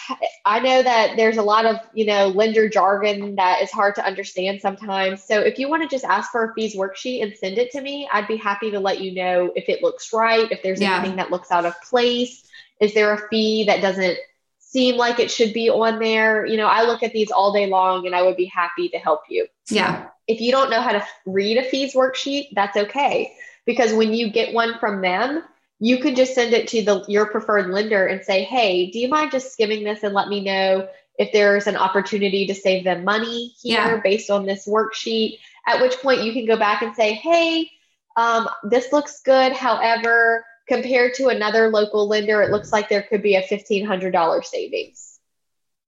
I, 0.45 0.59
know 0.59 0.81
that 0.81 1.17
there's 1.17 1.37
a 1.37 1.43
lot 1.43 1.65
of 1.65 1.77
you 1.93 2.05
know 2.05 2.29
lender 2.29 2.67
jargon 2.67 3.35
that 3.35 3.61
is 3.61 3.71
hard 3.71 3.95
to 3.95 4.05
understand 4.05 4.61
sometimes. 4.61 5.23
So 5.23 5.39
if 5.39 5.59
you 5.59 5.69
want 5.69 5.83
to 5.83 5.89
just 5.89 6.05
ask 6.05 6.31
for 6.31 6.45
a 6.45 6.53
fees 6.53 6.75
worksheet 6.75 7.21
and 7.21 7.35
send 7.35 7.57
it 7.57 7.71
to 7.71 7.81
me 7.81 8.09
i'd 8.11 8.27
be 8.27 8.37
happy 8.37 8.71
to 8.71 8.79
let 8.79 9.01
you 9.01 9.13
know 9.13 9.51
if 9.55 9.69
it 9.69 9.83
looks 9.83 10.11
right 10.13 10.51
if 10.51 10.63
there's 10.63 10.81
yeah. 10.81 10.97
anything 10.97 11.17
that 11.17 11.29
looks 11.29 11.51
out 11.51 11.65
of 11.65 11.79
place. 11.83 12.43
Is 12.79 12.93
there 12.93 13.11
a 13.11 13.27
fee 13.29 13.65
that 13.65 13.81
doesn't 13.81 14.17
seem 14.59 14.97
like 14.97 15.19
it 15.19 15.31
should 15.31 15.53
be 15.53 15.69
on 15.69 15.99
there? 15.99 16.45
You 16.45 16.57
know 16.57 16.67
i 16.67 16.83
look 16.83 17.03
at 17.03 17.13
these 17.13 17.31
all 17.31 17.51
day 17.51 17.67
long 17.67 18.05
and 18.05 18.15
i 18.15 18.21
would 18.21 18.37
be 18.37 18.45
happy 18.45 18.89
to 18.89 18.97
help 18.97 19.21
you. 19.29 19.47
Yeah. 19.69 20.07
If 20.27 20.41
you 20.41 20.51
don't 20.51 20.69
know 20.69 20.81
how 20.81 20.93
to 20.93 21.05
read 21.25 21.57
a 21.57 21.63
fees 21.63 21.93
worksheet 21.93 22.49
that's 22.53 22.77
okay. 22.77 23.33
Because 23.65 23.91
when 23.93 24.13
you 24.13 24.31
get 24.31 24.53
one 24.53 24.79
from 24.79 25.01
them 25.01 25.43
you 25.79 25.99
could 25.99 26.15
just 26.15 26.33
send 26.33 26.53
it 26.53 26.67
to 26.69 26.83
the 26.83 27.05
your 27.07 27.27
preferred 27.27 27.69
lender 27.69 28.05
and 28.07 28.23
say, 28.23 28.43
"Hey, 28.43 28.89
do 28.89 28.99
you 28.99 29.07
mind 29.07 29.31
just 29.31 29.53
skimming 29.53 29.83
this 29.83 30.03
and 30.03 30.13
let 30.13 30.27
me 30.27 30.41
know 30.41 30.87
if 31.19 31.31
there's 31.31 31.67
an 31.67 31.75
opportunity 31.75 32.47
to 32.47 32.55
save 32.55 32.83
them 32.83 33.03
money 33.03 33.53
here 33.61 33.95
yeah. 33.95 34.01
based 34.03 34.29
on 34.29 34.45
this 34.45 34.67
worksheet?" 34.67 35.39
At 35.67 35.81
which 35.81 35.97
point 35.97 36.23
you 36.23 36.33
can 36.33 36.45
go 36.45 36.57
back 36.57 36.81
and 36.81 36.95
say, 36.95 37.13
"Hey, 37.13 37.69
um, 38.15 38.49
this 38.63 38.91
looks 38.91 39.21
good. 39.21 39.53
However, 39.53 40.45
compared 40.67 41.13
to 41.15 41.27
another 41.27 41.69
local 41.69 42.07
lender, 42.07 42.41
it 42.41 42.51
looks 42.51 42.71
like 42.71 42.89
there 42.89 43.03
could 43.03 43.21
be 43.21 43.35
a 43.35 43.43
fifteen 43.43 43.85
hundred 43.85 44.11
dollar 44.11 44.41
savings." 44.41 45.19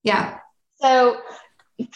Yeah. 0.04 0.40
So 0.82 1.20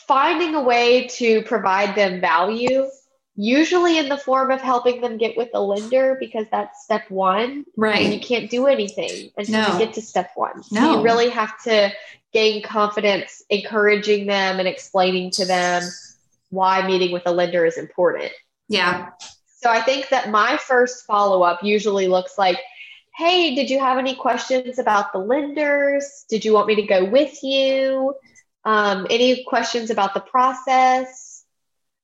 finding 0.08 0.56
a 0.56 0.62
way 0.62 1.08
to 1.08 1.44
provide 1.44 1.96
them 1.96 2.22
value 2.22 2.88
usually 3.36 3.98
in 3.98 4.10
the 4.10 4.18
form 4.18 4.52
of 4.52 4.62
helping 4.62 5.02
them 5.02 5.18
get 5.18 5.36
with 5.36 5.50
a 5.54 5.60
lender 5.62 6.18
because 6.20 6.46
that's 6.52 6.84
step 6.84 7.10
one. 7.10 7.66
And 8.04 8.14
you 8.14 8.20
can't 8.20 8.50
do 8.50 8.68
anything 8.68 9.32
until 9.38 9.62
No. 9.62 9.74
you 9.74 9.86
get 9.86 9.94
to 9.96 10.02
step 10.02 10.32
one. 10.36 10.64
So 10.64 10.76
No. 10.76 10.98
you 10.98 11.04
really 11.04 11.30
have 11.30 11.52
to 11.64 11.92
gain 12.32 12.62
confidence, 12.62 13.44
encouraging 13.50 14.28
them 14.28 14.60
and 14.60 14.68
explaining 14.68 15.32
to 15.32 15.46
them 15.46 15.84
why 16.50 16.86
meeting 16.86 17.12
with 17.12 17.24
a 17.26 17.32
lender 17.32 17.66
is 17.66 17.78
important. 17.78 18.32
Yeah. 18.68 19.10
So 19.58 19.70
I 19.70 19.82
think 19.82 20.10
that 20.10 20.30
my 20.30 20.58
first 20.58 21.06
follow 21.06 21.42
up 21.42 21.64
usually 21.64 22.08
looks 22.08 22.38
like, 22.38 22.60
hey, 23.16 23.56
did 23.56 23.70
you 23.70 23.80
have 23.80 23.98
any 23.98 24.16
questions 24.16 24.78
about 24.80 25.14
the 25.14 25.20
lenders? 25.20 26.26
Did 26.30 26.44
you 26.46 26.54
want 26.54 26.68
me 26.68 26.76
to 26.76 26.84
go 26.84 27.06
with 27.06 27.44
you? 27.44 28.14
Um, 28.66 29.08
any 29.10 29.44
questions 29.46 29.90
about 29.90 30.14
the 30.14 30.20
process? 30.20 31.23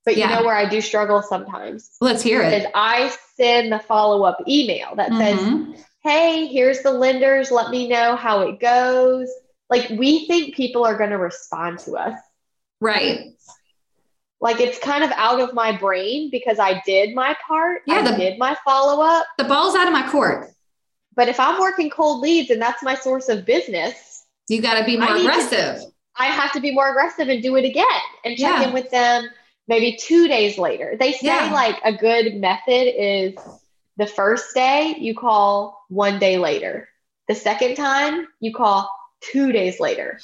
But 0.10 0.18
you 0.18 0.28
know 0.28 0.44
where 0.44 0.56
I 0.56 0.68
do 0.68 0.82
struggle 0.82 1.22
sometimes 1.22 1.92
Let's 2.02 2.24
hear 2.24 2.42
it. 2.42 2.64
Is. 2.64 2.66
I 2.74 3.16
send 3.36 3.72
the 3.72 3.78
follow 3.78 4.24
up 4.24 4.38
email 4.48 4.96
that 4.96 5.10
says, 5.10 5.38
Mhm. 5.40 5.80
hey, 6.04 6.48
here's 6.48 6.82
the 6.82 6.92
lenders. 6.92 7.52
Let 7.52 7.70
me 7.70 7.88
know 7.88 8.16
how 8.16 8.42
it 8.42 8.60
goes. 8.60 9.30
Like, 9.70 9.88
we 9.92 10.26
think 10.26 10.56
people 10.56 10.84
are 10.84 10.98
going 10.98 11.12
to 11.12 11.20
respond 11.20 11.78
to 11.82 11.96
us. 11.98 12.20
Right. 12.82 13.34
Like, 14.42 14.60
it's 14.60 14.80
kind 14.80 15.04
of 15.04 15.12
out 15.16 15.42
of 15.42 15.54
my 15.54 15.78
brain 15.78 16.30
because 16.32 16.58
I 16.58 16.82
did 16.88 17.14
my 17.14 17.36
part. 17.48 17.84
Yeah, 17.86 18.00
I 18.08 18.18
did 18.18 18.40
my 18.40 18.58
follow 18.66 19.04
up. 19.04 19.28
The 19.38 19.44
ball's 19.44 19.76
out 19.76 19.86
of 19.86 19.94
my 19.94 20.10
court. 20.10 20.50
But 21.16 21.28
if 21.28 21.40
I'm 21.40 21.60
working 21.60 21.92
cold 21.92 22.22
leads 22.22 22.50
and 22.50 22.60
that's 22.60 22.82
my 22.82 22.96
source 22.96 23.30
of 23.30 23.46
business, 23.46 24.26
You 24.48 24.60
got 24.62 24.80
to 24.80 24.86
be 24.86 24.98
I 24.98 25.06
more 25.06 25.16
to- 25.18 25.22
aggressive. 25.22 25.84
I 26.18 26.26
have 26.26 26.52
to 26.54 26.60
be 26.60 26.72
more 26.72 26.90
aggressive 26.90 27.30
and 27.30 27.44
do 27.44 27.56
it 27.58 27.64
again 27.66 27.86
and 28.26 28.36
check 28.38 28.62
Yeah. 28.62 28.68
in 28.70 28.74
with 28.74 28.90
them 28.90 29.30
maybe 29.70 29.98
two 29.98 30.28
days 30.28 30.58
later. 30.58 30.98
They 31.00 31.14
say 31.14 31.28
Yeah. 31.28 31.52
like 31.54 31.80
a 31.86 31.94
good 31.94 32.36
method 32.36 32.88
is 33.02 33.36
the 33.98 34.08
first 34.08 34.54
day 34.56 34.96
you 34.98 35.16
call 35.16 35.86
one 35.90 36.18
day 36.18 36.38
later. 36.40 36.90
The 37.28 37.36
second 37.36 37.76
time 37.76 38.28
you 38.40 38.52
call 38.54 38.90
two 39.22 39.52
days 39.52 39.80
later. 39.80 40.20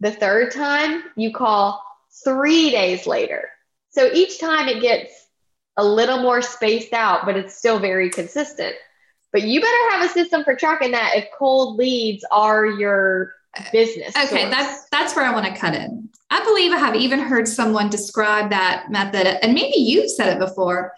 The 0.00 0.12
third 0.12 0.52
time 0.52 1.02
you 1.16 1.32
call 1.32 1.82
three 2.22 2.70
days 2.70 3.06
later. 3.06 3.50
So 3.88 4.10
each 4.12 4.38
time 4.38 4.68
it 4.68 4.82
gets 4.82 5.10
a 5.78 5.84
little 5.84 6.18
more 6.18 6.42
spaced 6.42 6.92
out, 6.92 7.24
but 7.24 7.36
it's 7.36 7.56
still 7.56 7.78
very 7.78 8.10
consistent. 8.10 8.76
But 9.32 9.42
you 9.42 9.60
better 9.60 9.90
have 9.92 10.10
a 10.10 10.12
system 10.12 10.44
for 10.44 10.54
tracking 10.54 10.90
that 10.90 11.16
if 11.16 11.28
cold 11.38 11.78
leads 11.78 12.24
are 12.30 12.66
your 12.66 13.32
business. 13.72 14.16
Okay, 14.16 14.42
source. 14.42 14.50
that's 14.50 14.88
that's 14.90 15.16
where 15.16 15.24
I 15.24 15.32
want 15.32 15.46
to 15.46 15.58
cut 15.60 15.74
in. 15.74 16.08
I 16.30 16.44
believe 16.44 16.72
I 16.72 16.78
have 16.78 16.94
even 16.94 17.18
heard 17.18 17.48
someone 17.48 17.90
describe 17.90 18.50
that 18.50 18.86
method, 18.90 19.26
and 19.44 19.54
maybe 19.54 19.76
you've 19.78 20.10
said 20.10 20.34
it 20.34 20.38
before. 20.38 20.92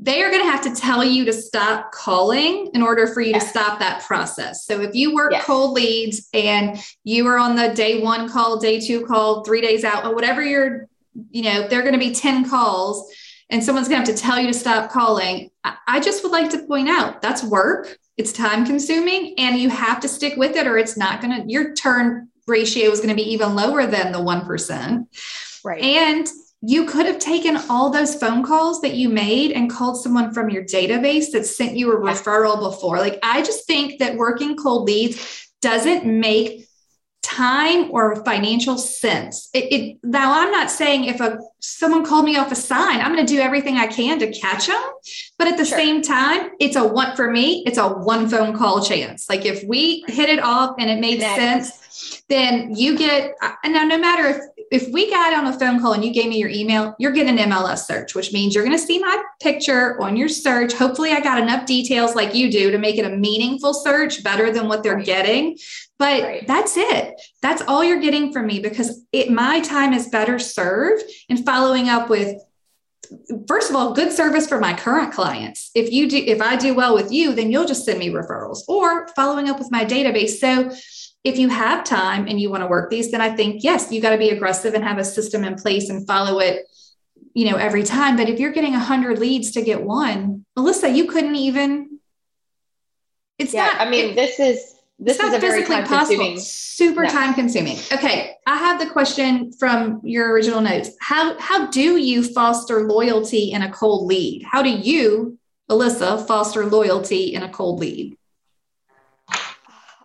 They 0.00 0.20
are 0.24 0.30
going 0.30 0.42
to 0.42 0.50
have 0.50 0.62
to 0.62 0.74
tell 0.74 1.04
you 1.04 1.24
to 1.26 1.32
stop 1.32 1.92
calling 1.92 2.70
in 2.74 2.82
order 2.82 3.06
for 3.06 3.20
you 3.20 3.34
to 3.34 3.40
stop 3.40 3.78
that 3.78 4.02
process. 4.02 4.66
So 4.66 4.80
if 4.80 4.96
you 4.96 5.14
work 5.14 5.30
Yes. 5.30 5.44
cold 5.44 5.74
leads 5.74 6.28
and 6.34 6.76
you 7.04 7.24
are 7.28 7.38
on 7.38 7.54
the 7.54 7.68
day 7.68 8.02
one 8.02 8.28
call, 8.28 8.58
day 8.58 8.80
two 8.80 9.06
call, 9.06 9.44
three 9.44 9.60
days 9.60 9.84
out, 9.84 10.04
or 10.04 10.12
whatever 10.12 10.42
you're, 10.42 10.88
you 11.30 11.42
know, 11.44 11.68
they're 11.68 11.82
going 11.82 11.92
to 11.92 12.00
be 12.00 12.12
10 12.12 12.50
calls 12.50 13.14
and 13.48 13.62
someone's 13.62 13.86
going 13.86 14.02
to 14.04 14.10
have 14.10 14.18
to 14.18 14.20
tell 14.20 14.40
you 14.40 14.48
to 14.48 14.58
stop 14.58 14.90
calling. 14.90 15.50
I 15.86 16.00
just 16.00 16.24
would 16.24 16.32
like 16.32 16.50
to 16.50 16.58
point 16.66 16.88
out 16.88 17.22
that's 17.22 17.44
work. 17.44 17.96
It's 18.22 18.30
time 18.30 18.64
consuming 18.64 19.34
and 19.36 19.58
you 19.58 19.68
have 19.68 19.98
to 19.98 20.06
stick 20.06 20.36
with 20.36 20.54
it 20.54 20.64
or 20.64 20.78
it's 20.78 20.96
not 20.96 21.20
going 21.20 21.42
to, 21.42 21.52
your 21.52 21.74
turn 21.74 22.28
ratio 22.46 22.88
is 22.88 23.00
going 23.00 23.08
to 23.08 23.16
be 23.16 23.32
even 23.32 23.56
lower 23.56 23.84
than 23.84 24.12
the 24.12 24.18
1%. 24.20 25.06
right. 25.64 25.82
And 25.82 26.28
you 26.60 26.86
could 26.86 27.06
have 27.06 27.18
taken 27.18 27.56
all 27.68 27.90
those 27.90 28.14
phone 28.14 28.44
calls 28.44 28.80
that 28.82 28.94
you 28.94 29.08
made 29.08 29.50
and 29.50 29.68
called 29.68 30.00
someone 30.00 30.32
from 30.32 30.50
your 30.50 30.62
database 30.62 31.32
that 31.32 31.46
sent 31.46 31.76
you 31.76 31.90
a 31.90 31.96
referral 31.96 32.60
before. 32.60 32.98
Like, 32.98 33.18
I 33.24 33.42
just 33.42 33.66
think 33.66 33.98
that 33.98 34.16
working 34.16 34.56
cold 34.56 34.86
leads 34.86 35.48
doesn't 35.60 36.06
make 36.06 36.68
time 37.22 37.90
or 37.90 38.24
financial 38.24 38.76
sense. 38.76 39.48
It, 39.54 39.72
it 39.72 39.98
now 40.02 40.40
I'm 40.40 40.50
not 40.50 40.70
saying 40.70 41.04
if 41.04 41.20
a 41.20 41.38
someone 41.60 42.04
called 42.04 42.24
me 42.24 42.36
off 42.36 42.50
a 42.52 42.56
sign, 42.56 43.00
I'm 43.00 43.14
going 43.14 43.24
to 43.24 43.32
do 43.32 43.40
everything 43.40 43.76
I 43.76 43.86
can 43.86 44.18
to 44.18 44.32
catch 44.32 44.66
them, 44.66 44.82
but 45.38 45.46
at 45.48 45.56
the 45.56 45.64
Sure. 45.64 45.78
same 45.78 46.02
time, 46.02 46.50
it's 46.58 46.76
a 46.76 46.84
one 46.86 47.14
for 47.16 47.30
me, 47.30 47.62
it's 47.66 47.78
a 47.78 47.88
one 47.88 48.28
phone 48.28 48.56
call 48.56 48.82
chance. 48.84 49.28
Like 49.28 49.44
if 49.46 49.62
we 49.64 50.04
hit 50.08 50.28
it 50.28 50.40
off 50.40 50.74
and 50.78 50.90
it 50.90 50.98
made 51.00 51.20
Connect. 51.20 51.66
sense, 51.66 52.22
then 52.28 52.74
you 52.74 52.98
get 52.98 53.32
and 53.62 53.72
now 53.72 53.84
no 53.84 53.98
matter 53.98 54.26
if 54.28 54.36
if 54.72 54.90
we 54.90 55.10
got 55.10 55.34
on 55.34 55.46
a 55.46 55.58
phone 55.58 55.80
call 55.80 55.92
and 55.92 56.02
you 56.02 56.14
gave 56.14 56.28
me 56.30 56.38
your 56.38 56.48
email, 56.48 56.96
you're 56.98 57.12
getting 57.12 57.38
an 57.38 57.50
MLS 57.50 57.84
search, 57.84 58.14
which 58.14 58.32
means 58.32 58.54
you're 58.54 58.64
going 58.64 58.76
to 58.76 58.82
see 58.82 58.98
my 58.98 59.22
picture 59.38 60.00
on 60.00 60.16
your 60.16 60.30
search. 60.30 60.72
Hopefully, 60.72 61.12
I 61.12 61.20
got 61.20 61.38
enough 61.42 61.66
details 61.66 62.14
like 62.14 62.34
you 62.34 62.50
do 62.50 62.70
to 62.70 62.78
make 62.78 62.96
it 62.96 63.04
a 63.04 63.10
meaningful 63.14 63.74
search 63.74 64.24
better 64.24 64.50
than 64.50 64.68
what 64.68 64.82
they're 64.82 65.02
getting. 65.02 65.58
But 66.02 66.22
Right. 66.24 66.46
that's 66.48 66.76
it. 66.76 67.14
That's 67.42 67.62
all 67.62 67.84
you're 67.84 68.00
getting 68.00 68.32
from 68.32 68.46
me 68.48 68.58
because 68.58 69.04
it 69.12 69.30
my 69.30 69.60
time 69.60 69.92
is 69.92 70.08
better 70.08 70.36
served 70.40 71.04
in 71.28 71.36
following 71.44 71.88
up 71.88 72.10
with 72.10 72.38
first 73.46 73.70
of 73.70 73.76
all 73.76 73.94
good 73.94 74.10
service 74.10 74.48
for 74.48 74.58
my 74.58 74.72
current 74.74 75.12
clients 75.12 75.70
if 75.74 75.92
you 75.92 76.08
do 76.08 76.16
if 76.16 76.40
i 76.40 76.56
do 76.56 76.72
well 76.72 76.94
with 76.94 77.12
you 77.12 77.34
then 77.34 77.50
you'll 77.52 77.66
just 77.66 77.84
send 77.84 77.98
me 77.98 78.08
referrals 78.08 78.60
or 78.68 79.06
following 79.08 79.50
up 79.50 79.58
with 79.58 79.70
my 79.70 79.84
database 79.84 80.38
so 80.44 80.70
if 81.22 81.36
you 81.38 81.48
have 81.50 81.84
time 81.84 82.26
and 82.26 82.40
you 82.40 82.48
want 82.50 82.62
to 82.62 82.66
work 82.68 82.88
these 82.90 83.10
then 83.10 83.20
i 83.20 83.28
think 83.36 83.62
yes 83.62 83.92
you 83.92 84.00
got 84.00 84.10
to 84.10 84.18
be 84.18 84.30
aggressive 84.30 84.72
and 84.72 84.82
have 84.82 84.98
a 84.98 85.04
system 85.04 85.44
in 85.44 85.54
place 85.56 85.90
and 85.90 86.06
follow 86.06 86.38
it 86.38 86.66
you 87.34 87.44
know 87.50 87.56
every 87.56 87.82
time 87.82 88.16
but 88.16 88.28
if 88.30 88.40
you're 88.40 88.52
getting 88.52 88.72
100 88.72 89.18
leads 89.18 89.50
to 89.50 89.60
get 89.62 89.82
one 89.82 90.46
melissa 90.56 90.88
you 90.88 91.04
couldn't 91.06 91.36
even 91.36 91.98
it's 93.38 93.52
yeah, 93.52 93.66
not 93.66 93.80
I 93.86 93.90
mean, 93.90 94.10
it- 94.10 94.14
this 94.14 94.40
is 94.40 94.74
this 95.04 95.16
it's 95.16 95.24
is 95.24 95.32
not 95.32 95.40
physically 95.40 95.82
possible. 95.82 96.36
Super 96.38 97.02
No. 97.02 97.08
time 97.08 97.34
consuming. 97.34 97.76
Okay, 97.92 98.36
I 98.46 98.56
have 98.56 98.78
the 98.78 98.86
question 98.86 99.52
from 99.52 100.00
your 100.04 100.32
original 100.32 100.60
notes. 100.60 100.90
How 101.00 101.38
how 101.38 101.66
do 101.70 101.96
you 101.96 102.22
foster 102.22 102.86
loyalty 102.86 103.50
in 103.52 103.62
a 103.62 103.72
cold 103.72 104.06
lead? 104.06 104.44
How 104.44 104.62
do 104.62 104.70
you, 104.70 105.38
Alyssa, 105.70 106.26
foster 106.26 106.66
loyalty 106.66 107.34
in 107.34 107.42
a 107.42 107.48
cold 107.48 107.80
lead? 107.80 108.16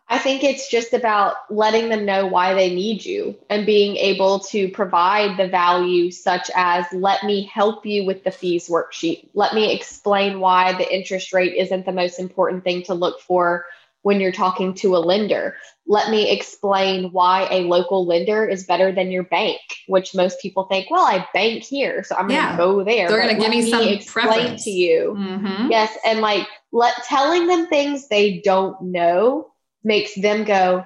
I 0.09 0.17
think 0.17 0.43
it's 0.43 0.69
just 0.69 0.93
about 0.93 1.35
letting 1.49 1.89
them 1.89 2.05
know 2.05 2.27
why 2.27 2.53
they 2.53 2.73
need 2.73 3.03
you 3.03 3.37
and 3.49 3.65
being 3.65 3.97
able 3.97 4.39
to 4.39 4.69
provide 4.69 5.35
the 5.35 5.49
value, 5.49 6.11
such 6.11 6.49
as 6.55 6.85
let 6.93 7.25
me 7.25 7.43
help 7.43 7.85
you 7.85 8.05
with 8.05 8.23
the 8.23 8.31
fees 8.31 8.69
worksheet. 8.69 9.27
Let 9.33 9.53
me 9.53 9.75
explain 9.75 10.39
why 10.39 10.73
the 10.73 10.91
interest 10.95 11.33
rate 11.33 11.55
isn't 11.55 11.85
the 11.85 11.91
most 11.91 12.19
important 12.19 12.63
thing 12.63 12.83
to 12.83 12.93
look 12.93 13.19
for 13.19 13.65
when 14.03 14.19
you're 14.19 14.31
talking 14.31 14.73
to 14.75 14.95
a 14.95 14.99
lender. 14.99 15.55
Let 15.85 16.09
me 16.09 16.31
explain 16.31 17.11
why 17.11 17.47
a 17.49 17.61
local 17.61 18.05
lender 18.05 18.45
is 18.45 18.65
better 18.65 18.91
than 18.91 19.09
your 19.11 19.23
bank, 19.23 19.59
which 19.87 20.13
most 20.15 20.39
people 20.41 20.65
think, 20.65 20.89
well, 20.89 21.03
I 21.05 21.27
bank 21.33 21.63
here, 21.63 22.03
so 22.03 22.15
I'm 22.15 22.29
Yeah. 22.29 22.55
going 22.57 22.57
to 22.57 22.57
go 22.57 22.83
there. 22.83 23.07
They're 23.09 23.21
But 23.21 23.27
gonna 23.27 23.39
give 23.39 23.49
me 23.49 23.69
some 23.71 23.83
explain 23.87 24.25
preference. 24.25 24.63
to 24.65 24.71
you. 24.71 25.15
Mm-hmm. 25.17 25.71
Yes, 25.71 25.97
and 26.05 26.19
like 26.21 26.47
let 26.71 26.93
telling 27.05 27.47
them 27.47 27.67
things 27.67 28.07
they 28.07 28.39
don't 28.39 28.79
know 28.81 29.51
makes 29.83 30.13
them 30.15 30.43
go, 30.43 30.85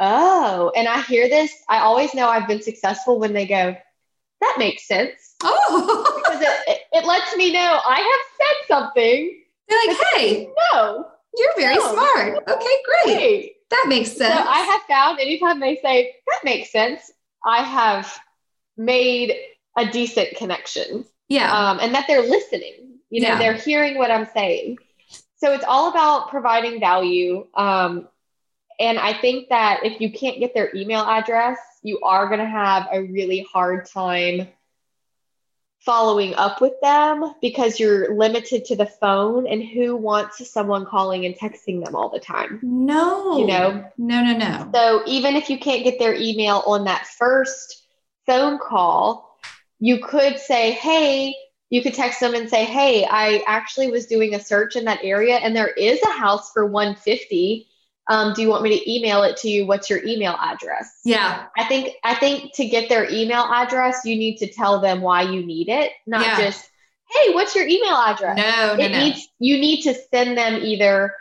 "Oh." 0.00 0.72
And 0.76 0.86
I 0.88 1.00
hear 1.02 1.28
this, 1.28 1.52
I 1.68 1.78
always 1.78 2.14
know 2.14 2.28
I've 2.28 2.46
been 2.48 2.62
successful 2.62 3.18
when 3.18 3.32
they 3.32 3.46
go, 3.46 3.74
"That 4.40 4.56
makes 4.58 4.86
sense." 4.86 5.34
Oh, 5.42 6.22
Because 6.24 6.40
it, 6.42 6.48
it, 6.68 6.80
it 6.92 7.04
lets 7.06 7.34
me 7.36 7.52
know 7.52 7.80
I 7.84 7.96
have 8.00 8.38
said 8.38 8.68
something. 8.76 9.42
they're 9.68 9.78
like, 9.86 9.96
hey, 10.14 10.48
No. 10.72 11.06
You're 11.36 11.56
very 11.56 11.74
No. 11.76 11.92
smart. 11.92 12.48
Okay, 12.48 12.76
great. 12.84 13.18
Hey. 13.18 13.50
That 13.70 13.86
makes 13.88 14.12
So 14.12 14.18
sense. 14.18 14.46
I 14.48 14.60
have 14.60 14.82
found 14.82 15.18
anytime 15.20 15.58
they 15.58 15.76
say, 15.76 16.14
"That 16.28 16.40
makes 16.44 16.70
sense," 16.70 17.10
I 17.44 17.62
have 17.62 18.16
made 18.76 19.36
a 19.76 19.86
decent 19.86 20.36
connection. 20.36 21.04
yeah. 21.28 21.50
um, 21.70 21.78
and 21.80 21.94
that 21.94 22.06
they're 22.06 22.22
listening. 22.22 22.98
You 23.10 23.22
know, 23.22 23.28
Yeah. 23.28 23.38
they're 23.38 23.54
hearing 23.54 23.96
what 23.98 24.10
I'm 24.10 24.26
saying. 24.34 24.78
So 25.36 25.52
it's 25.52 25.64
all 25.64 25.88
about 25.90 26.28
providing 26.28 26.78
value. 26.80 27.46
Um, 27.54 28.08
and 28.78 28.98
I 28.98 29.14
think 29.14 29.48
that 29.48 29.84
if 29.84 30.00
you 30.00 30.12
can't 30.12 30.38
get 30.38 30.52
their 30.54 30.70
email 30.76 31.00
address, 31.02 31.58
you 31.82 32.00
are 32.00 32.26
going 32.28 32.40
to 32.40 32.46
have 32.46 32.88
a 32.92 33.02
really 33.02 33.46
hard 33.52 33.86
time 33.86 34.48
following 35.84 36.34
up 36.34 36.60
with 36.60 36.72
them 36.80 37.34
because 37.42 37.78
you're 37.78 38.14
limited 38.16 38.64
to 38.64 38.76
the 38.76 38.86
phone 38.86 39.46
and 39.46 39.62
who 39.62 39.94
wants 39.96 40.50
someone 40.50 40.86
calling 40.86 41.26
and 41.26 41.34
texting 41.34 41.84
them 41.84 41.94
all 41.94 42.08
the 42.08 42.18
time. 42.20 42.58
no. 42.62 43.38
You 43.38 43.46
know, 43.46 43.84
No, 43.98 44.22
no, 44.24 44.36
no. 44.36 44.70
so 44.74 45.02
even 45.06 45.36
if 45.36 45.50
you 45.50 45.58
can't 45.58 45.84
get 45.84 45.98
their 45.98 46.14
email 46.14 46.62
on 46.66 46.84
that 46.84 47.06
first 47.06 47.84
phone 48.26 48.58
call, 48.58 49.38
you 49.78 49.98
could 50.02 50.38
say, 50.38 50.72
hey, 50.72 51.34
you 51.70 51.82
could 51.82 51.94
text 51.94 52.20
them 52.20 52.34
and 52.34 52.48
say, 52.48 52.64
hey, 52.64 53.06
I 53.10 53.42
actually 53.46 53.90
was 53.90 54.06
doing 54.06 54.34
a 54.34 54.40
search 54.40 54.76
in 54.76 54.84
that 54.84 55.00
area 55.02 55.36
and 55.36 55.54
there 55.54 55.68
is 55.68 56.00
a 56.02 56.10
house 56.10 56.52
for 56.52 56.64
150. 56.64 57.66
Um, 58.08 58.34
do 58.34 58.42
you 58.42 58.48
want 58.48 58.62
me 58.62 58.78
to 58.78 58.92
email 58.92 59.22
it 59.22 59.36
to 59.38 59.48
you? 59.48 59.66
What's 59.66 59.88
your 59.88 60.04
email 60.04 60.36
address? 60.40 61.00
Yeah. 61.04 61.46
I 61.56 61.64
think 61.64 61.94
I 62.04 62.14
think 62.14 62.54
to 62.54 62.66
get 62.66 62.88
their 62.88 63.10
email 63.10 63.44
address, 63.44 64.02
you 64.04 64.16
need 64.16 64.36
to 64.38 64.46
tell 64.46 64.80
them 64.80 65.00
why 65.00 65.22
you 65.22 65.44
need 65.44 65.68
it, 65.68 65.92
not 66.06 66.22
Yeah. 66.22 66.40
just, 66.40 66.68
hey, 67.10 67.32
what's 67.32 67.54
your 67.54 67.66
email 67.66 67.94
address? 67.94 68.36
No, 68.36 68.76
no, 68.76 68.84
it 68.84 68.92
no. 68.92 68.98
needs 68.98 69.28
you 69.38 69.58
need 69.58 69.82
to 69.82 69.94
send 70.12 70.36
them 70.36 70.62
either 70.62 71.14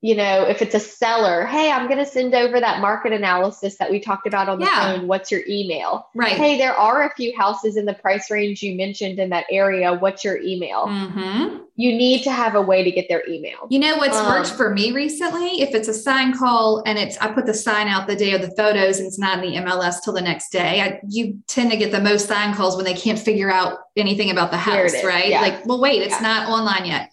you 0.00 0.14
know 0.14 0.44
if 0.44 0.62
it's 0.62 0.74
a 0.76 0.80
seller 0.80 1.44
hey 1.46 1.72
i'm 1.72 1.86
going 1.86 1.98
to 1.98 2.06
send 2.06 2.32
over 2.34 2.60
that 2.60 2.80
market 2.80 3.12
analysis 3.12 3.76
that 3.78 3.90
we 3.90 3.98
talked 3.98 4.26
about 4.28 4.48
on 4.48 4.58
the 4.60 4.64
Yeah. 4.66 4.96
phone 4.96 5.08
what's 5.08 5.30
your 5.32 5.40
email 5.48 6.06
right. 6.14 6.32
hey 6.32 6.56
there 6.56 6.72
are 6.74 7.02
a 7.04 7.14
few 7.16 7.36
houses 7.36 7.76
in 7.76 7.84
the 7.84 7.94
price 7.94 8.30
range 8.30 8.62
you 8.62 8.76
mentioned 8.76 9.18
in 9.18 9.30
that 9.30 9.46
area 9.50 9.92
what's 9.94 10.22
your 10.24 10.40
email 10.40 10.88
hmm 10.88 11.58
you 11.80 11.92
need 11.96 12.24
to 12.24 12.32
have 12.32 12.56
a 12.56 12.60
way 12.60 12.82
to 12.82 12.90
get 12.90 13.08
their 13.08 13.22
email 13.28 13.68
You 13.70 13.78
know 13.78 13.98
what's 13.98 14.16
Um, 14.16 14.26
worked 14.26 14.50
for 14.50 14.74
me 14.74 14.90
recently? 14.90 15.62
If 15.62 15.76
it's 15.76 15.86
a 15.86 15.94
sign 15.94 16.36
call 16.36 16.82
and 16.86 16.98
it's 16.98 17.16
I 17.18 17.28
put 17.30 17.46
the 17.46 17.54
sign 17.54 17.86
out 17.86 18.08
the 18.08 18.16
day 18.16 18.32
of 18.32 18.40
the 18.42 18.50
photos 18.56 18.98
and 18.98 19.06
it's 19.06 19.16
not 19.18 19.38
in 19.38 19.48
the 19.48 19.60
MLS 19.60 20.02
till 20.02 20.12
the 20.12 20.20
next 20.20 20.50
day. 20.50 20.80
I, 20.80 20.98
you 21.08 21.38
tend 21.46 21.70
to 21.70 21.76
get 21.76 21.92
the 21.92 22.00
most 22.00 22.26
sign 22.26 22.52
calls 22.52 22.74
when 22.74 22.84
they 22.84 22.94
can't 22.94 23.16
figure 23.18 23.48
out 23.48 23.78
anything 23.96 24.32
about 24.32 24.50
the 24.50 24.56
house, 24.56 24.92
right? 25.04 25.28
yeah. 25.28 25.40
Like, 25.40 25.66
well, 25.66 25.80
wait, 25.80 26.02
it's 26.02 26.16
Yeah. 26.20 26.26
not 26.26 26.48
online 26.48 26.84
yet. 26.86 27.12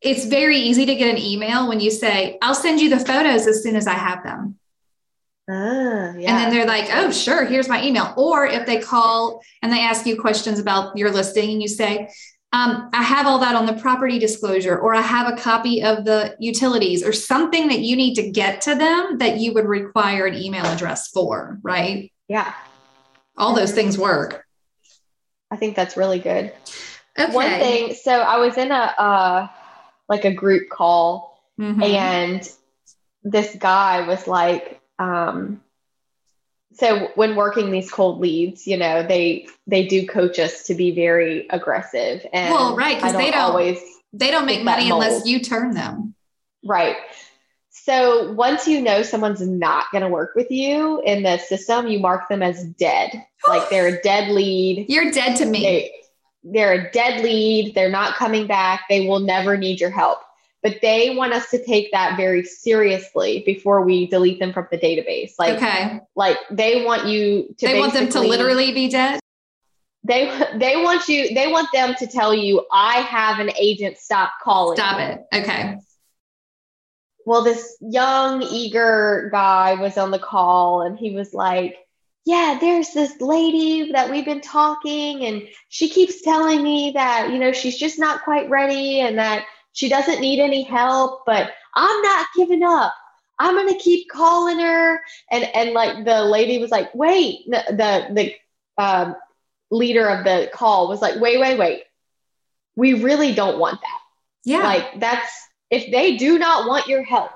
It's 0.00 0.26
very 0.26 0.58
easy 0.58 0.86
to 0.86 0.94
get 0.94 1.10
an 1.10 1.18
email 1.18 1.68
when 1.68 1.80
you 1.80 1.90
say, 1.90 2.38
"I'll 2.42 2.54
send 2.54 2.80
you 2.80 2.88
the 2.88 3.00
photos 3.00 3.46
as 3.46 3.62
soon 3.62 3.76
as 3.76 3.86
I 3.86 3.94
have 3.94 4.22
them." 4.22 4.58
ah, 5.50 6.12
yeah. 6.16 6.28
And 6.30 6.38
then 6.38 6.50
they're 6.50 6.66
like, 6.66 6.88
oh, 6.92 7.10
sure, 7.10 7.44
here's 7.46 7.68
my 7.70 7.82
email. 7.82 8.12
Or 8.18 8.44
if 8.46 8.66
they 8.66 8.80
call 8.80 9.40
and 9.62 9.72
they 9.72 9.80
ask 9.80 10.04
you 10.06 10.20
questions 10.20 10.58
about 10.58 10.94
your 10.96 11.10
listing 11.10 11.50
and 11.52 11.62
you 11.62 11.68
say, 11.68 12.10
um, 12.52 12.90
I 12.92 13.02
have 13.02 13.26
all 13.26 13.38
that 13.38 13.54
on 13.56 13.64
the 13.64 13.72
property 13.72 14.18
disclosure, 14.18 14.78
or 14.78 14.94
I 14.94 15.00
have 15.00 15.32
a 15.32 15.36
copy 15.36 15.82
of 15.82 16.04
the 16.04 16.36
utilities, 16.38 17.02
or 17.02 17.12
something 17.14 17.68
that 17.68 17.80
you 17.80 17.96
need 17.96 18.14
to 18.16 18.30
get 18.30 18.60
to 18.62 18.74
them 18.74 19.18
that 19.18 19.38
you 19.38 19.52
would 19.54 19.64
require 19.66 20.26
an 20.26 20.34
email 20.34 20.64
address 20.66 21.08
for, 21.08 21.58
right? 21.62 22.12
yeah 22.28 22.52
All 23.38 23.54
those 23.54 23.72
things 23.72 23.96
work. 23.98 24.44
i 25.50 25.56
think 25.56 25.76
that's 25.76 25.96
really 25.96 26.18
good 26.18 26.52
Okay. 27.18 27.32
one 27.32 27.50
thing 27.58 27.94
so 27.94 28.12
i 28.12 28.36
was 28.36 28.56
in 28.58 28.70
a 28.70 28.74
uh 28.98 29.48
like 30.08 30.24
a 30.24 30.32
group 30.32 30.68
call 30.70 31.38
Mhm. 31.58 31.82
and 31.82 32.50
this 33.24 33.54
guy 33.56 34.06
was 34.06 34.26
like 34.26 34.80
um 34.98 35.60
so 36.74 37.08
when 37.14 37.34
working 37.34 37.70
these 37.70 37.90
cold 37.90 38.20
leads 38.20 38.66
you 38.66 38.76
know 38.76 39.02
they 39.02 39.46
they 39.66 39.86
do 39.86 40.06
coach 40.06 40.38
us 40.38 40.64
to 40.64 40.74
be 40.74 40.92
very 40.92 41.46
aggressive 41.50 42.24
and 42.32 42.52
Well, 42.54 42.76
right 42.76 42.96
because 42.96 43.14
they 43.14 43.30
don't- 43.30 43.40
always 43.40 43.78
they 44.12 44.30
don't 44.30 44.46
make 44.46 44.62
money 44.62 44.90
unless 44.90 45.26
you 45.26 45.40
turn 45.40 45.72
them. 45.74 46.14
right 46.64 46.96
so 47.70 48.32
once 48.32 48.66
you 48.68 48.80
know 48.82 49.02
someone's 49.02 49.40
not 49.46 49.86
going 49.92 50.02
to 50.02 50.08
work 50.08 50.34
with 50.34 50.50
you 50.50 51.00
in 51.02 51.22
the 51.22 51.38
system 51.38 51.88
you 51.88 51.98
mark 51.98 52.28
them 52.28 52.42
as 52.42 52.64
dead 52.64 53.10
like 53.48 53.68
they're 53.70 53.86
a 53.98 54.02
dead 54.02 54.30
lead 54.30 54.86
You're 54.88 55.10
dead 55.10 55.36
to 55.38 55.44
me. 55.46 55.62
they, 55.62 55.92
they're 56.44 56.72
a 56.72 56.90
dead 56.92 57.22
lead 57.22 57.74
they're 57.74 57.90
not 57.90 58.14
coming 58.14 58.46
back 58.46 58.84
they 58.88 59.06
will 59.06 59.20
never 59.20 59.56
need 59.56 59.80
your 59.80 59.90
help 59.90 60.18
but 60.62 60.78
they 60.82 61.14
want 61.14 61.32
us 61.32 61.50
to 61.50 61.64
take 61.64 61.90
that 61.92 62.16
very 62.16 62.42
seriously 62.44 63.42
before 63.46 63.82
we 63.84 64.06
delete 64.06 64.38
them 64.38 64.52
from 64.52 64.66
the 64.70 64.78
database 64.78 65.32
like 65.38 65.56
okay. 65.56 66.00
like 66.16 66.36
they 66.50 66.84
want 66.84 67.06
you 67.06 67.54
to 67.58 67.66
They 67.66 67.78
want 67.78 67.92
them 67.92 68.08
to 68.10 68.20
literally 68.20 68.72
be 68.72 68.88
dead. 68.88 69.20
they 70.04 70.26
they 70.56 70.82
want 70.82 71.08
you 71.08 71.34
they 71.34 71.50
want 71.50 71.68
them 71.72 71.94
to 71.98 72.06
tell 72.06 72.32
you 72.34 72.64
i 72.72 72.98
have 73.00 73.40
an 73.40 73.50
agent 73.58 73.98
stop 73.98 74.30
calling 74.42 74.76
Stop 74.76 75.00
it. 75.00 75.20
Okay. 75.34 75.76
well 77.26 77.42
this 77.42 77.76
young 77.80 78.42
eager 78.42 79.28
guy 79.32 79.74
was 79.74 79.98
on 79.98 80.10
the 80.12 80.18
call 80.20 80.82
and 80.82 80.96
he 80.98 81.10
was 81.10 81.34
like 81.34 81.76
yeah 82.28 82.58
there's 82.60 82.90
this 82.92 83.18
lady 83.20 83.90
that 83.92 84.10
we've 84.10 84.24
been 84.26 84.40
talking 84.42 85.24
and 85.24 85.48
she 85.68 85.88
keeps 85.88 86.20
telling 86.20 86.62
me 86.62 86.90
that 86.94 87.30
you 87.32 87.38
know 87.38 87.52
she's 87.52 87.78
just 87.78 87.98
not 87.98 88.22
quite 88.22 88.48
ready 88.50 89.00
and 89.00 89.18
that 89.18 89.44
she 89.72 89.88
doesn't 89.88 90.20
need 90.20 90.38
any 90.40 90.62
help 90.62 91.22
but 91.24 91.50
i'm 91.74 92.02
not 92.02 92.26
giving 92.36 92.62
up 92.62 92.92
i'm 93.38 93.54
going 93.54 93.72
to 93.72 93.78
keep 93.78 94.08
calling 94.10 94.58
her 94.58 95.00
and 95.30 95.44
and 95.54 95.72
like 95.72 96.04
the 96.04 96.22
lady 96.24 96.58
was 96.58 96.70
like 96.70 96.94
wait 96.94 97.40
the 97.46 97.64
the, 97.70 98.14
the 98.14 98.34
um, 98.82 99.16
leader 99.70 100.06
of 100.08 100.24
the 100.24 100.50
call 100.52 100.88
was 100.88 101.00
like 101.00 101.18
wait 101.20 101.40
wait 101.40 101.58
wait 101.58 101.82
we 102.76 102.92
really 102.94 103.32
don't 103.34 103.58
want 103.58 103.80
that 103.80 104.00
Yeah. 104.44 104.62
like 104.62 105.00
that's 105.00 105.32
if 105.70 105.90
they 105.90 106.16
do 106.16 106.38
not 106.38 106.66
want 106.66 106.86
your 106.86 107.02
help, 107.02 107.30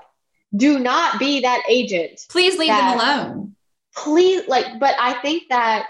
do 0.57 0.79
not 0.79 1.19
be 1.19 1.41
that 1.43 1.63
agent. 1.69 2.21
Please 2.31 2.59
leave 2.59 2.69
that- 2.69 2.97
them 2.97 3.01
alone. 3.01 3.57
Please 3.97 4.47
like 4.49 4.79
but 4.81 4.95
I 5.01 5.15
think 5.15 5.45
that 5.51 5.87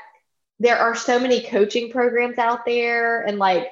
there 0.58 0.78
are 0.78 0.94
so 0.94 1.18
many 1.18 1.42
coaching 1.42 1.90
programs 1.90 2.38
out 2.38 2.64
there 2.64 3.22
and 3.22 3.38
like 3.38 3.68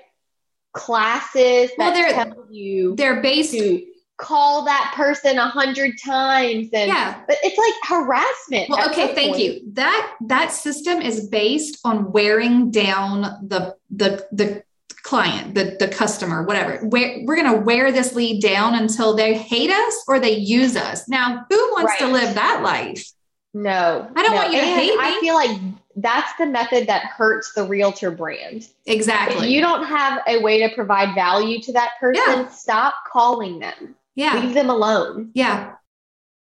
classes 0.72 1.70
Well, 1.76 1.92
that 1.92 2.14
tell 2.14 2.46
you 2.50 2.94
They're 2.96 3.20
based. 3.20 3.52
to 3.52 3.84
call 4.16 4.64
that 4.66 4.92
person 4.94 5.38
a 5.38 5.48
hundred 5.48 5.92
times 6.04 6.68
and 6.72 6.88
Yeah. 6.88 7.20
but 7.26 7.38
it's 7.42 7.56
like 7.58 7.74
harassment. 7.88 8.68
Well, 8.68 8.88
okay, 8.90 9.14
thank 9.14 9.32
point. 9.32 9.42
you. 9.42 9.60
That 9.72 10.14
that 10.26 10.52
system 10.52 11.00
is 11.00 11.28
based 11.28 11.78
on 11.84 12.12
wearing 12.12 12.70
down 12.70 13.22
the 13.48 13.76
the 13.90 14.26
the 14.30 14.62
client, 15.02 15.54
the 15.54 15.76
the 15.78 15.88
customer, 15.88 16.42
whatever. 16.42 16.84
Where 16.86 17.22
we're 17.24 17.36
gonna 17.36 17.60
wear 17.60 17.90
this 17.92 18.14
lead 18.14 18.42
down 18.42 18.74
until 18.74 19.16
they 19.16 19.36
hate 19.36 19.70
us 19.70 20.04
or 20.06 20.20
they 20.20 20.36
use 20.36 20.76
us. 20.76 21.08
Now, 21.08 21.46
who 21.48 21.72
wants 21.72 21.96
to 21.98 22.06
live 22.08 22.34
that 22.34 22.62
life? 22.62 23.10
No. 23.52 24.10
I 24.14 24.22
don't 24.22 24.32
no. 24.32 24.36
want 24.36 24.52
you 24.52 24.60
to 24.60 24.64
and 24.66 24.80
hate 24.80 24.96
I 24.98 25.18
feel 25.20 25.34
like 25.34 25.58
that's 25.96 26.32
the 26.38 26.46
method 26.46 26.86
that 26.86 27.04
hurts 27.06 27.52
the 27.52 27.64
realtor 27.64 28.10
brand. 28.10 28.62
If 28.62 28.70
Exactly. 28.86 29.52
you 29.52 29.60
don't 29.60 29.84
have 29.86 30.22
a 30.28 30.38
way 30.40 30.60
to 30.66 30.74
provide 30.74 31.14
value 31.14 31.60
to 31.62 31.72
that 31.72 31.92
person, 32.00 32.22
Yeah. 32.26 32.48
stop 32.48 32.94
calling 33.12 33.58
them. 33.58 33.96
yeah. 34.14 34.38
Leave 34.40 34.54
them 34.54 34.70
alone. 34.70 35.30
Yeah. 35.34 35.72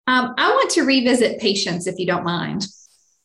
Um, 0.06 0.34
I 0.36 0.50
want 0.50 0.70
to 0.70 0.82
revisit 0.82 1.40
patience 1.40 1.86
if 1.86 1.98
you 1.98 2.06
don't 2.06 2.24
mind. 2.24 2.66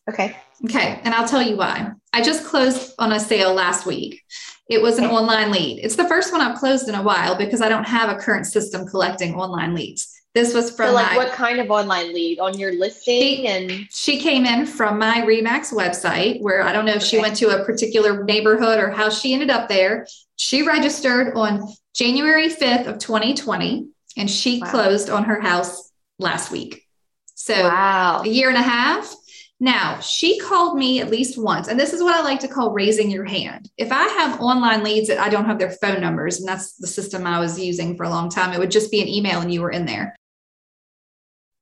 Okay. 0.07 0.35
Okay. 0.65 0.99
And 1.03 1.13
I'll 1.15 1.27
tell 1.27 1.41
you 1.41 1.57
why. 1.57 1.91
I 2.13 2.21
just 2.21 2.45
closed 2.45 2.93
on 2.99 3.11
a 3.11 3.19
sale 3.19 3.53
last 3.53 3.85
week. 3.87 4.21
It 4.69 4.81
was 4.81 4.97
an 4.99 5.05
Okay. 5.05 5.13
online 5.15 5.51
lead. 5.51 5.79
It's 5.83 5.95
the 5.95 6.07
first 6.07 6.31
one 6.31 6.41
I've 6.41 6.57
closed 6.59 6.87
in 6.87 6.95
a 6.95 7.01
while 7.03 7.35
because 7.35 7.61
I 7.61 7.69
don't 7.69 7.87
have 7.87 8.09
a 8.09 8.19
current 8.21 8.45
system 8.45 8.85
collecting 8.87 9.33
online 9.35 9.73
leads. 9.73 10.11
This 10.35 10.53
was 10.53 10.69
from 10.69 10.89
so, 10.89 10.93
like, 10.93 11.11
my, 11.11 11.15
what 11.15 11.31
kind 11.31 11.61
of 11.61 11.71
online 11.71 12.13
lead 12.13 12.39
on 12.39 12.59
your 12.59 12.73
listing? 12.73 13.47
and 13.47 13.87
she 13.89 14.19
came 14.19 14.45
in 14.45 14.65
from 14.65 14.99
my 14.99 15.21
Remax 15.21 15.73
website 15.73 16.41
where 16.41 16.61
I 16.61 16.73
don't 16.73 16.85
know 16.85 16.93
if 16.93 17.03
she 17.03 17.17
went 17.19 17.37
to 17.37 17.57
a 17.57 17.63
particular 17.63 18.25
neighborhood 18.25 18.77
or 18.77 18.89
how 18.89 19.09
she 19.09 19.33
ended 19.33 19.49
up 19.49 19.69
there. 19.69 20.05
She 20.35 20.61
registered 20.61 21.35
on 21.35 21.73
January 21.93 22.49
5th 22.49 22.85
of 22.85 22.99
2020 22.99 23.87
and 24.17 24.29
she 24.29 24.59
Wow. 24.61 24.71
closed 24.71 25.09
on 25.09 25.23
her 25.23 25.39
house 25.39 25.93
last 26.19 26.51
week. 26.51 26.85
So 27.35 27.53
wow. 27.53 28.21
a 28.23 28.27
year 28.27 28.49
and 28.49 28.57
a 28.57 28.61
half. 28.61 29.15
Now, 29.61 30.01
she 30.01 30.37
called 30.37 30.77
me 30.77 30.99
at 30.99 31.09
least 31.09 31.37
once, 31.37 31.69
and 31.69 31.79
this 31.79 31.93
is 31.93 32.03
what 32.03 32.13
I 32.13 32.21
like 32.21 32.41
to 32.41 32.47
call 32.49 32.73
raising 32.73 33.09
your 33.09 33.23
hand. 33.23 33.69
If 33.77 33.89
I 33.89 34.03
have 34.03 34.41
online 34.41 34.83
leads 34.83 35.07
that 35.07 35.17
I 35.17 35.29
don't 35.29 35.45
have 35.45 35.59
their 35.59 35.71
phone 35.71 36.01
numbers, 36.01 36.39
and 36.39 36.47
that's 36.47 36.73
the 36.73 36.87
system 36.87 37.25
I 37.25 37.39
was 37.39 37.57
using 37.57 37.95
for 37.95 38.03
a 38.03 38.09
long 38.09 38.29
time, 38.29 38.51
it 38.51 38.59
would 38.59 38.69
just 38.69 38.91
be 38.91 39.01
an 39.01 39.07
email 39.07 39.39
and 39.39 39.53
you 39.53 39.61
were 39.61 39.71
in 39.71 39.85
there. 39.85 40.13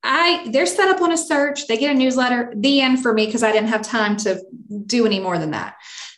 I 0.03 0.47
they're 0.51 0.65
set 0.65 0.89
up 0.89 1.01
on 1.01 1.11
a 1.11 1.17
search, 1.17 1.67
they 1.67 1.77
get 1.77 1.95
a 1.95 1.97
newsletter, 1.97 2.53
the 2.55 2.81
end 2.81 3.01
for 3.01 3.13
me 3.13 3.25
because 3.25 3.43
I 3.43 3.51
didn't 3.51 3.69
have 3.69 3.81
time 3.81 4.17
to 4.17 4.41
do 4.85 5.05
any 5.05 5.19
more 5.19 5.37
than 5.37 5.51
that. 5.51 5.75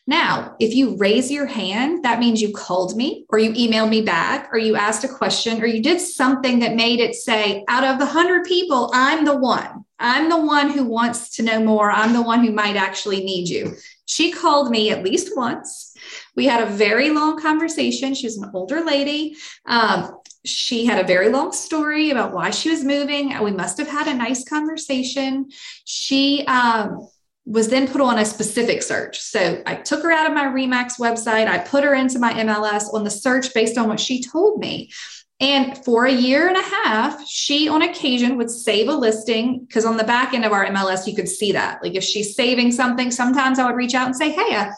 Now, 0.07 0.55
if 0.59 0.75
you 0.75 0.97
raise 0.97 1.31
your 1.31 1.47
hand, 1.47 2.03
that 2.03 2.19
means 2.19 2.41
you 2.41 2.53
called 2.53 2.95
me 2.95 3.25
or 3.29 3.39
you 3.39 3.51
emailed 3.53 3.89
me 3.89 4.03
back 4.03 4.49
or 4.51 4.59
you 4.59 4.75
asked 4.75 5.03
a 5.03 5.07
question 5.07 5.61
or 5.61 5.65
you 5.65 5.81
did 5.81 5.99
something 5.99 6.59
that 6.59 6.75
made 6.75 6.99
it 6.99 7.15
say, 7.15 7.63
out 7.67 7.83
of 7.83 7.97
the 7.97 8.05
100 8.05 8.45
people, 8.45 8.91
I'm 8.93 9.25
the 9.25 9.35
one. 9.35 9.83
I'm 9.97 10.29
the 10.29 10.39
one 10.39 10.69
who 10.69 10.85
wants 10.85 11.37
to 11.37 11.43
know 11.43 11.59
more. 11.63 11.89
I'm 11.89 12.13
the 12.13 12.21
one 12.21 12.43
who 12.43 12.51
might 12.51 12.75
actually 12.75 13.23
need 13.23 13.49
you. 13.49 13.75
She 14.05 14.31
called 14.31 14.69
me 14.69 14.91
at 14.91 15.03
least 15.03 15.35
once. 15.35 15.95
We 16.35 16.45
had 16.45 16.61
a 16.61 16.71
very 16.71 17.09
long 17.09 17.41
conversation. 17.41 18.13
She 18.13 18.27
was 18.27 18.37
an 18.37 18.51
older 18.53 18.83
lady. 18.83 19.37
Um, 19.65 20.19
she 20.45 20.85
had 20.85 21.03
a 21.03 21.07
very 21.07 21.29
long 21.29 21.51
story 21.51 22.11
about 22.11 22.33
why 22.33 22.51
she 22.51 22.69
was 22.69 22.83
moving. 22.83 23.37
We 23.43 23.51
must 23.51 23.77
have 23.77 23.87
had 23.87 24.07
a 24.07 24.13
nice 24.13 24.47
conversation. 24.47 25.49
She 25.85 26.45
um, 26.47 27.07
was 27.45 27.69
then 27.69 27.87
put 27.87 28.01
on 28.01 28.17
a 28.19 28.25
specific 28.25 28.81
search. 28.81 29.19
So 29.19 29.61
I 29.65 29.75
took 29.75 30.03
her 30.03 30.11
out 30.11 30.27
of 30.27 30.33
my 30.33 30.45
Remax 30.45 30.99
website. 30.99 31.47
I 31.47 31.59
put 31.59 31.83
her 31.83 31.93
into 31.93 32.19
my 32.19 32.33
MLS 32.33 32.93
on 32.93 33.03
the 33.03 33.11
search 33.11 33.53
based 33.53 33.77
on 33.77 33.87
what 33.87 33.99
she 33.99 34.21
told 34.21 34.59
me. 34.59 34.91
And 35.39 35.77
for 35.83 36.05
a 36.05 36.11
year 36.11 36.47
and 36.47 36.55
a 36.55 36.61
half, 36.61 37.27
she 37.27 37.67
on 37.67 37.81
occasion 37.81 38.37
would 38.37 38.49
save 38.49 38.87
a 38.87 38.93
listing 38.93 39.65
because 39.65 39.83
on 39.83 39.97
the 39.97 40.03
back 40.05 40.33
end 40.33 40.45
of 40.45 40.53
our 40.53 40.65
MLS, 40.67 41.05
you 41.05 41.13
could 41.13 41.27
see 41.27 41.51
that. 41.51 41.83
Like 41.83 41.95
if 41.95 42.03
she's 42.03 42.35
saving 42.35 42.71
something, 42.71 43.11
sometimes 43.11 43.59
I 43.59 43.65
would 43.65 43.75
reach 43.75 43.95
out 43.95 44.07
and 44.07 44.15
say, 44.15 44.31
Hey, 44.31 44.55
I 44.55 44.71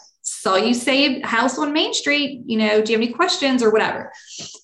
saw 0.48 0.56
you 0.56 0.74
saved 0.74 1.24
house 1.24 1.58
on 1.58 1.72
Main 1.72 1.92
Street. 1.92 2.42
You 2.46 2.58
know, 2.58 2.82
do 2.82 2.92
you 2.92 2.98
have 2.98 3.06
any 3.06 3.12
questions 3.12 3.62
or 3.62 3.70
whatever? 3.70 4.12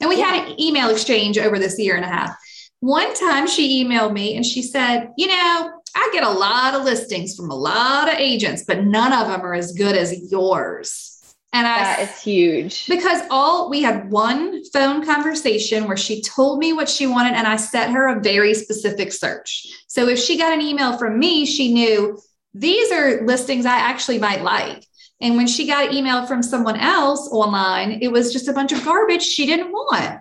And 0.01 0.09
we 0.09 0.21
had 0.21 0.49
an 0.49 0.61
email 0.61 0.89
exchange 0.91 1.39
over 1.39 1.59
this 1.59 1.79
year 1.79 1.97
and 1.97 2.05
a 2.05 2.09
half. 2.09 2.35
One 2.81 3.15
time 3.15 3.47
she 3.47 3.85
emailed 3.85 4.13
me 4.13 4.37
and 4.37 4.45
she 4.45 4.63
said, 4.63 5.09
You 5.17 5.27
know, 5.27 5.73
I 5.97 6.11
get 6.13 6.25
a 6.25 6.31
lot 6.31 6.75
of 6.75 6.85
listings 6.85 7.37
from 7.37 7.51
a 7.51 7.55
lot 7.55 8.09
of 8.13 8.19
agents, 8.19 8.65
but 8.67 8.85
none 8.85 9.13
of 9.13 9.29
them 9.29 9.43
are 9.43 9.55
as 9.55 9.73
good 9.73 9.97
as 9.97 10.31
yours. 10.31 11.11
And 11.53 11.67
I 11.69 11.79
That 11.79 12.01
is 12.01 12.21
huge. 12.21 12.87
because 12.89 13.21
all 13.31 13.71
we 13.71 13.81
had 13.83 14.11
one 14.11 14.65
phone 14.73 15.07
conversation 15.07 15.87
where 15.87 15.97
she 15.97 16.21
told 16.21 16.59
me 16.59 16.73
what 16.73 16.89
she 16.89 17.07
wanted 17.07 17.35
and 17.35 17.47
I 17.47 17.57
set 17.57 17.91
her 17.91 18.09
a 18.09 18.21
very 18.21 18.55
specific 18.55 19.13
search. 19.13 19.69
So 19.87 20.09
if 20.09 20.19
she 20.19 20.37
got 20.37 20.53
an 20.53 20.61
email 20.61 20.99
from 20.99 21.19
me, 21.19 21.47
she 21.47 21.73
knew 21.73 22.19
these 22.55 22.91
are 22.91 23.25
listings 23.25 23.67
I 23.67 23.77
actually 23.79 24.19
might 24.19 24.43
like. 24.43 24.85
And 25.21 25.37
when 25.37 25.47
she 25.47 25.67
got 25.67 25.89
an 25.89 25.95
email 25.95 26.27
from 26.27 26.43
someone 26.43 26.77
else 26.77 27.29
online, 27.31 27.99
it 28.03 28.09
was 28.09 28.33
just 28.33 28.49
a 28.49 28.53
bunch 28.53 28.73
of 28.73 28.85
garbage 28.85 29.23
she 29.23 29.47
didn't 29.47 29.71
want. 29.71 30.21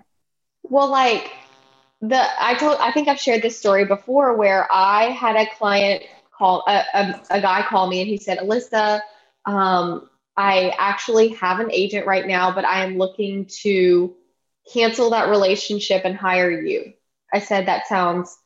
Well, 0.62 0.88
like 0.88 1.30
the 2.00 2.24
I 2.42 2.54
told 2.54 2.78
I 2.80 2.92
think 2.92 3.08
I've 3.08 3.20
shared 3.20 3.42
this 3.42 3.58
story 3.58 3.84
before 3.84 4.36
where 4.36 4.66
I 4.70 5.04
had 5.10 5.36
a 5.36 5.46
client 5.56 6.02
call 6.36 6.64
a, 6.66 6.82
a, 6.94 7.20
a 7.30 7.40
guy 7.40 7.62
call 7.68 7.86
me 7.86 8.00
and 8.00 8.08
he 8.08 8.16
said, 8.16 8.38
Alyssa, 8.38 9.00
um, 9.46 10.08
I 10.36 10.74
actually 10.78 11.28
have 11.34 11.60
an 11.60 11.70
agent 11.70 12.06
right 12.06 12.26
now, 12.26 12.54
but 12.54 12.64
I 12.64 12.84
am 12.84 12.98
looking 12.98 13.46
to 13.62 14.14
cancel 14.72 15.10
that 15.10 15.28
relationship 15.28 16.02
and 16.04 16.16
hire 16.16 16.50
you. 16.50 16.92
I 17.32 17.40
said, 17.40 17.66
That 17.66 17.86
sounds 17.86 18.36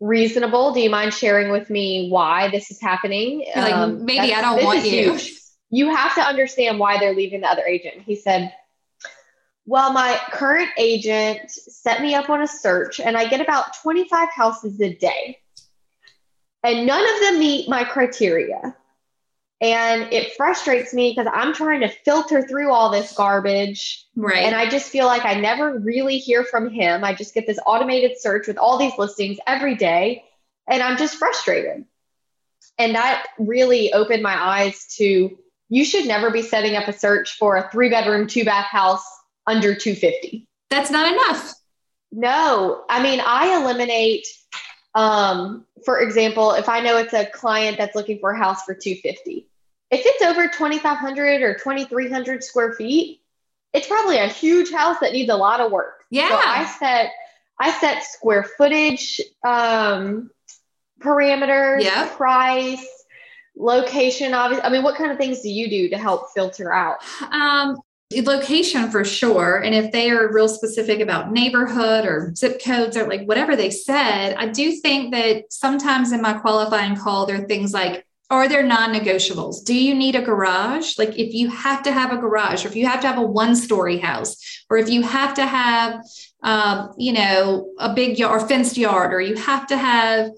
reasonable. 0.00 0.72
Do 0.72 0.80
you 0.80 0.90
mind 0.90 1.14
sharing 1.14 1.50
with 1.50 1.70
me 1.70 2.08
why 2.10 2.50
this 2.50 2.70
is 2.70 2.80
happening? 2.80 3.44
Like, 3.54 3.74
Um, 3.74 4.04
maybe 4.04 4.32
I 4.32 4.40
don't 4.40 4.64
want 4.64 4.84
you. 4.84 5.12
huge. 5.12 5.41
You 5.72 5.88
have 5.88 6.14
to 6.16 6.20
understand 6.20 6.78
why 6.78 6.98
they're 6.98 7.14
leaving 7.14 7.40
the 7.40 7.48
other 7.48 7.64
agent. 7.64 8.02
He 8.02 8.14
said, 8.14 8.52
Well, 9.64 9.92
my 9.92 10.20
current 10.30 10.68
agent 10.76 11.50
set 11.50 12.02
me 12.02 12.14
up 12.14 12.28
on 12.28 12.42
a 12.42 12.46
search, 12.46 13.00
and 13.00 13.16
I 13.16 13.26
get 13.26 13.40
about 13.40 13.74
25 13.82 14.28
houses 14.28 14.78
a 14.82 14.94
day. 14.94 15.38
And 16.62 16.86
none 16.86 17.02
of 17.02 17.20
them 17.22 17.40
meet 17.40 17.70
my 17.70 17.84
criteria. 17.84 18.76
And 19.62 20.12
it 20.12 20.34
frustrates 20.36 20.92
me 20.92 21.14
because 21.16 21.32
I'm 21.32 21.54
trying 21.54 21.80
to 21.80 21.88
filter 21.88 22.42
through 22.42 22.70
all 22.70 22.90
this 22.90 23.12
garbage. 23.12 24.06
Right. 24.14 24.44
And 24.44 24.54
I 24.54 24.68
just 24.68 24.90
feel 24.90 25.06
like 25.06 25.24
I 25.24 25.34
never 25.34 25.78
really 25.78 26.18
hear 26.18 26.44
from 26.44 26.68
him. 26.68 27.02
I 27.02 27.14
just 27.14 27.32
get 27.32 27.46
this 27.46 27.60
automated 27.64 28.20
search 28.20 28.46
with 28.46 28.58
all 28.58 28.76
these 28.76 28.98
listings 28.98 29.38
every 29.46 29.76
day. 29.76 30.24
And 30.68 30.82
I'm 30.82 30.98
just 30.98 31.14
frustrated. 31.14 31.84
And 32.76 32.94
that 32.94 33.26
really 33.38 33.92
opened 33.92 34.22
my 34.22 34.34
eyes 34.34 34.86
to 34.96 35.38
you 35.72 35.86
should 35.86 36.04
never 36.04 36.30
be 36.30 36.42
setting 36.42 36.76
up 36.76 36.86
a 36.86 36.92
search 36.92 37.38
for 37.38 37.56
a 37.56 37.66
three 37.70 37.88
bedroom, 37.88 38.26
two 38.26 38.44
bath 38.44 38.66
house 38.66 39.02
under 39.46 39.74
250. 39.74 40.46
That's 40.68 40.90
not 40.90 41.10
enough. 41.10 41.54
No, 42.12 42.84
I 42.90 43.02
mean, 43.02 43.22
I 43.24 43.58
eliminate, 43.58 44.26
um, 44.94 45.64
for 45.86 46.00
example, 46.00 46.52
if 46.52 46.68
I 46.68 46.80
know 46.80 46.98
it's 46.98 47.14
a 47.14 47.24
client 47.24 47.78
that's 47.78 47.96
looking 47.96 48.18
for 48.18 48.32
a 48.32 48.36
house 48.38 48.64
for 48.64 48.74
250, 48.74 49.48
if 49.90 50.02
it's 50.04 50.22
over 50.22 50.46
2,500 50.46 51.40
or 51.40 51.54
2,300 51.54 52.44
square 52.44 52.74
feet, 52.74 53.22
it's 53.72 53.86
probably 53.86 54.18
a 54.18 54.28
huge 54.28 54.70
house 54.70 54.98
that 55.00 55.14
needs 55.14 55.30
a 55.30 55.36
lot 55.36 55.60
of 55.60 55.72
work. 55.72 56.04
Yeah. 56.10 56.28
So 56.28 56.34
I 56.36 56.66
set, 56.66 57.12
I 57.58 57.70
set 57.70 58.02
square 58.04 58.44
footage, 58.58 59.22
um, 59.42 60.30
parameters, 61.00 61.82
Yep. 61.82 62.12
price, 62.18 62.86
location. 63.56 64.34
Obviously, 64.34 64.64
I 64.64 64.70
mean, 64.70 64.82
what 64.82 64.96
kind 64.96 65.10
of 65.10 65.18
things 65.18 65.40
do 65.40 65.50
you 65.50 65.68
do 65.68 65.88
to 65.90 65.98
help 65.98 66.32
filter 66.34 66.72
out? 66.72 66.98
Um, 67.30 67.76
location 68.20 68.90
for 68.90 69.04
sure. 69.04 69.56
And 69.56 69.74
if 69.74 69.92
they 69.92 70.10
are 70.10 70.32
real 70.32 70.48
specific 70.48 71.00
about 71.00 71.32
neighborhood 71.32 72.04
or 72.04 72.34
zip 72.34 72.62
codes 72.62 72.96
or 72.96 73.08
like 73.08 73.24
whatever 73.24 73.56
they 73.56 73.70
said, 73.70 74.34
I 74.34 74.48
do 74.48 74.72
think 74.72 75.14
that 75.14 75.44
sometimes 75.50 76.12
in 76.12 76.20
my 76.20 76.34
qualifying 76.34 76.96
call, 76.96 77.26
there 77.26 77.42
are 77.42 77.46
things 77.46 77.72
like, 77.72 78.04
are 78.30 78.48
there 78.48 78.62
non 78.62 78.94
negotiables? 78.94 79.62
Do 79.64 79.74
you 79.74 79.94
need 79.94 80.16
a 80.16 80.22
garage? 80.22 80.98
Like 80.98 81.18
if 81.18 81.34
you 81.34 81.50
have 81.50 81.82
to 81.82 81.92
have 81.92 82.12
a 82.12 82.16
garage, 82.16 82.64
or 82.64 82.68
if 82.68 82.76
you 82.76 82.86
have 82.86 83.00
to 83.02 83.06
have 83.06 83.18
a 83.18 83.22
one 83.22 83.54
story 83.54 83.98
house, 83.98 84.64
or 84.70 84.78
if 84.78 84.88
you 84.88 85.02
have 85.02 85.34
to 85.34 85.44
have, 85.44 86.00
um, 86.42 86.94
you 86.96 87.12
know, 87.12 87.72
a 87.78 87.92
big 87.92 88.18
yard 88.18 88.42
or 88.42 88.48
fenced 88.48 88.78
yard, 88.78 89.12
or 89.12 89.20
you 89.20 89.36
have 89.36 89.66
to 89.66 89.76
have 89.76 90.30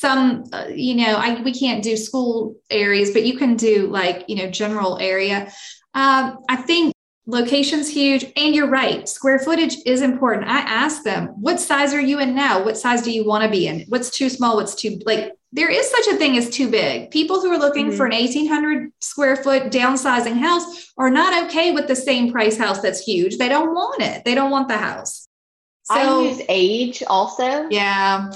some, 0.00 0.44
uh, 0.52 0.64
you 0.74 0.94
know, 0.94 1.16
I, 1.16 1.40
we 1.42 1.52
can't 1.52 1.82
do 1.82 1.96
school 1.96 2.56
areas, 2.70 3.10
but 3.12 3.24
you 3.24 3.36
can 3.36 3.54
do 3.56 3.86
like, 3.88 4.24
you 4.28 4.36
know, 4.36 4.50
general 4.50 4.98
area. 4.98 5.52
Um, 5.94 6.38
I 6.48 6.56
think 6.56 6.94
location's 7.26 7.88
huge. 7.88 8.24
And 8.36 8.54
you're 8.54 8.68
right, 8.68 9.06
square 9.08 9.38
footage 9.38 9.76
is 9.84 10.00
important. 10.00 10.48
I 10.48 10.60
ask 10.60 11.02
them, 11.02 11.28
what 11.40 11.60
size 11.60 11.92
are 11.92 12.00
you 12.00 12.18
in 12.18 12.34
now? 12.34 12.64
What 12.64 12.78
size 12.78 13.02
do 13.02 13.12
you 13.12 13.26
want 13.26 13.44
to 13.44 13.50
be 13.50 13.66
in? 13.66 13.84
What's 13.88 14.10
too 14.10 14.28
small? 14.30 14.56
What's 14.56 14.74
too 14.74 14.98
like 15.04 15.32
there 15.52 15.68
is 15.68 15.90
such 15.90 16.06
a 16.14 16.16
thing 16.16 16.36
as 16.38 16.48
too 16.48 16.70
big. 16.70 17.10
People 17.10 17.40
who 17.40 17.50
are 17.52 17.58
looking 17.58 17.90
Mhm. 17.90 17.96
for 17.96 18.06
an 18.06 18.12
1800 18.14 18.92
square 19.00 19.36
foot 19.36 19.64
downsizing 19.64 20.38
house 20.38 20.64
are 20.96 21.10
not 21.10 21.44
okay 21.44 21.72
with 21.72 21.88
the 21.88 21.96
same 21.96 22.32
price 22.32 22.56
house 22.56 22.80
that's 22.80 23.00
huge. 23.00 23.36
They 23.36 23.48
don't 23.48 23.74
want 23.74 24.00
it. 24.00 24.24
They 24.24 24.34
don't 24.34 24.52
want 24.52 24.68
the 24.68 24.78
house. 24.78 25.26
I 25.90 26.04
use 26.22 26.40
age 26.48 27.02
also. 27.06 27.66
yeah, 27.68 28.30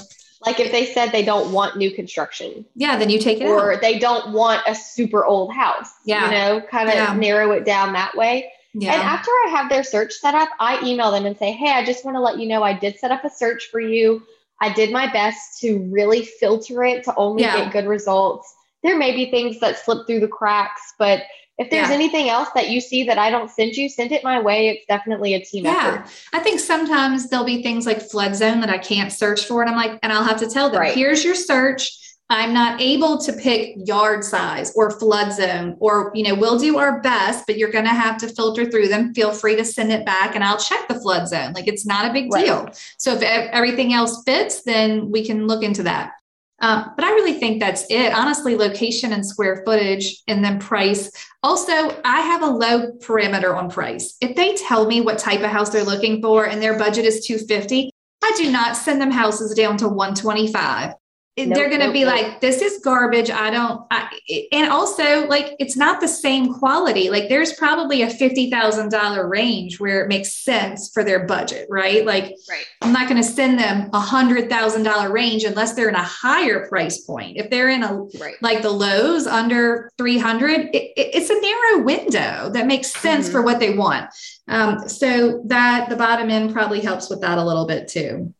Like 0.45 0.59
if 0.59 0.71
they 0.71 0.85
said 0.85 1.11
they 1.11 1.23
don't 1.23 1.51
want 1.51 1.75
new 1.77 1.91
construction 1.91 2.65
yeah. 2.75 2.97
Then 2.97 3.09
you 3.09 3.19
take 3.19 3.41
it 3.41 3.45
or 3.45 3.73
out. 3.73 3.81
they 3.81 3.97
don't 3.99 4.31
want 4.31 4.61
a 4.67 4.75
super 4.75 5.25
old 5.25 5.53
house, 5.53 5.89
Yeah. 6.05 6.25
you 6.25 6.31
know, 6.31 6.61
kind 6.61 6.89
of 6.89 6.95
Yeah. 6.95 7.13
narrow 7.13 7.51
it 7.51 7.65
down 7.65 7.93
that 7.93 8.15
way. 8.15 8.51
Yeah, 8.73 8.93
And 8.93 9.01
after 9.01 9.31
I 9.31 9.47
have 9.51 9.69
their 9.69 9.83
search 9.83 10.13
set 10.13 10.35
up, 10.35 10.49
I 10.59 10.85
email 10.85 11.09
them 11.11 11.25
and 11.25 11.37
say, 11.37 11.51
Hey, 11.53 11.71
I 11.71 11.85
just 11.85 12.03
want 12.05 12.15
to 12.15 12.21
let 12.21 12.37
you 12.39 12.47
know 12.47 12.61
I 12.61 12.73
did 12.73 12.99
set 12.99 13.11
up 13.11 13.23
a 13.23 13.29
search 13.29 13.69
for 13.71 13.79
you. 13.79 14.21
I 14.61 14.71
did 14.73 14.91
my 14.91 15.11
best 15.11 15.59
to 15.61 15.79
really 15.91 16.23
filter 16.25 16.83
it 16.83 17.03
to 17.05 17.15
only 17.15 17.43
Yeah. 17.43 17.63
get 17.63 17.73
good 17.73 17.87
results. 17.87 18.53
There 18.83 18.97
may 18.97 19.15
be 19.15 19.31
things 19.31 19.59
that 19.61 19.79
slip 19.79 20.05
through 20.05 20.19
the 20.19 20.27
cracks, 20.27 20.93
but 20.99 21.23
if 21.57 21.69
there's 21.69 21.89
Yeah. 21.89 21.93
anything 21.95 22.29
else 22.29 22.49
that 22.55 22.69
you 22.69 22.81
see 22.81 23.03
that 23.03 23.17
I 23.17 23.29
don't 23.29 23.49
send 23.49 23.75
you, 23.75 23.87
send 23.89 24.11
it 24.11 24.23
my 24.23 24.39
way. 24.41 24.69
It's 24.69 24.85
definitely 24.87 25.33
a 25.35 25.43
team 25.43 25.65
Yeah. 25.65 25.77
effort. 26.03 26.05
I 26.33 26.39
think 26.39 26.59
sometimes 26.59 27.29
there'll 27.29 27.45
be 27.45 27.63
things 27.63 27.85
like 27.85 28.01
flood 28.09 28.35
zone 28.35 28.59
that 28.61 28.69
I 28.69 28.77
can't 28.77 29.11
search 29.11 29.45
for. 29.45 29.61
And 29.61 29.69
I'm 29.69 29.77
like, 29.77 29.97
and 30.03 30.11
I'll 30.11 30.23
have 30.23 30.39
to 30.39 30.47
tell 30.47 30.69
them, 30.69 30.81
Right. 30.81 30.93
here's 30.93 31.23
your 31.23 31.35
search. 31.35 31.91
I'm 32.27 32.53
not 32.55 32.81
able 32.81 33.19
to 33.19 33.31
pick 33.33 33.75
yard 33.85 34.23
size 34.23 34.73
or 34.75 34.89
flood 34.89 35.31
zone, 35.31 35.77
or, 35.79 36.11
you 36.15 36.23
know, 36.23 36.33
we'll 36.33 36.57
do 36.57 36.79
our 36.79 36.99
best, 37.01 37.45
but 37.45 37.55
you're 37.55 37.71
going 37.71 37.85
to 37.85 37.91
have 37.91 38.17
to 38.17 38.27
filter 38.27 38.65
through 38.65 38.87
them. 38.87 39.13
Feel 39.13 39.31
free 39.31 39.55
to 39.55 39.63
send 39.63 39.91
it 39.91 40.07
back 40.07 40.33
and 40.33 40.43
I'll 40.43 40.57
check 40.57 40.87
the 40.87 40.99
flood 40.99 41.27
zone. 41.27 41.53
Like 41.53 41.67
it's 41.67 41.85
not 41.85 42.09
a 42.09 42.11
big 42.11 42.33
Right. 42.33 42.45
deal. 42.45 42.67
So 42.97 43.13
if 43.13 43.21
everything 43.21 43.93
else 43.93 44.23
fits, 44.25 44.63
then 44.63 45.11
we 45.11 45.23
can 45.23 45.45
look 45.45 45.61
into 45.63 45.83
that. 45.83 46.13
Um, 46.59 46.91
but 46.95 47.05
I 47.05 47.11
really 47.11 47.33
think 47.33 47.59
that's 47.59 47.85
it. 47.89 48.13
Honestly, 48.13 48.55
location 48.55 49.11
and 49.11 49.25
square 49.25 49.61
footage 49.65 50.23
and 50.27 50.43
then 50.43 50.59
price. 50.59 51.11
Also, 51.43 51.73
I 52.03 52.21
have 52.21 52.43
a 52.43 52.47
low 52.47 52.93
parameter 52.93 53.55
on 53.55 53.69
price. 53.69 54.15
If 54.21 54.35
they 54.35 54.55
tell 54.55 54.85
me 54.87 55.01
what 55.01 55.17
type 55.17 55.41
of 55.41 55.49
house 55.49 55.69
they're 55.69 55.83
looking 55.83 56.21
for 56.21 56.45
and 56.45 56.61
their 56.61 56.77
budget 56.77 57.05
is 57.05 57.25
250, 57.25 57.89
I 58.23 58.33
do 58.37 58.51
not 58.51 58.77
send 58.77 59.01
them 59.01 59.11
houses 59.11 59.53
down 59.53 59.77
to 59.77 59.87
125. 59.87 60.93
Nope, 61.37 61.53
they're 61.53 61.67
going 61.67 61.81
to 61.81 61.87
nope, 61.87 61.93
be 61.93 62.05
nope. 62.05 62.13
like, 62.15 62.39
this 62.39 62.61
is 62.61 62.79
garbage. 62.81 63.29
I 63.29 63.49
don't, 63.49 63.85
I, 63.91 64.09
and 64.53 64.71
also 64.71 65.27
like, 65.27 65.53
it's 65.59 65.75
not 65.75 65.99
the 65.99 66.07
same 66.07 66.53
quality. 66.53 67.09
Like 67.09 67.27
there's 67.27 67.51
probably 67.53 68.03
a 68.03 68.07
$50,000 68.07 69.29
range 69.29 69.77
where 69.77 70.01
it 70.01 70.07
makes 70.07 70.33
sense 70.33 70.89
for 70.93 71.03
their 71.03 71.25
budget, 71.25 71.67
right? 71.69 72.05
Like 72.05 72.35
Right. 72.49 72.65
I'm 72.81 72.93
not 72.93 73.09
going 73.09 73.21
to 73.21 73.27
send 73.27 73.59
them 73.59 73.89
a 73.91 73.99
hundred 73.99 74.49
thousand 74.49 74.83
dollar 74.83 75.11
range 75.11 75.43
unless 75.43 75.73
they're 75.73 75.89
in 75.89 75.95
a 75.95 76.03
higher 76.03 76.67
price 76.69 76.99
point. 76.99 77.35
If 77.35 77.49
they're 77.49 77.69
in 77.69 77.83
a 77.83 77.95
Right. 78.17 78.35
like 78.41 78.61
the 78.61 78.71
lows 78.71 79.27
under 79.27 79.89
300 79.97 80.51
it, 80.51 80.75
it- 80.75 80.91
it's 81.15 81.29
a 81.29 81.41
narrow 81.41 81.83
window 81.83 82.49
that 82.53 82.65
makes 82.65 82.93
sense 82.93 83.27
Mhm. 83.27 83.31
for 83.33 83.41
what 83.41 83.59
they 83.59 83.73
want 83.73 84.05
um, 84.47 84.87
so 84.87 85.41
that 85.47 85.89
the 85.89 85.95
bottom 85.97 86.29
end 86.29 86.53
probably 86.53 86.79
helps 86.79 87.09
with 87.09 87.19
that 87.21 87.37
a 87.37 87.43
little 87.43 87.65
bit 87.65 87.87
too 87.89 88.33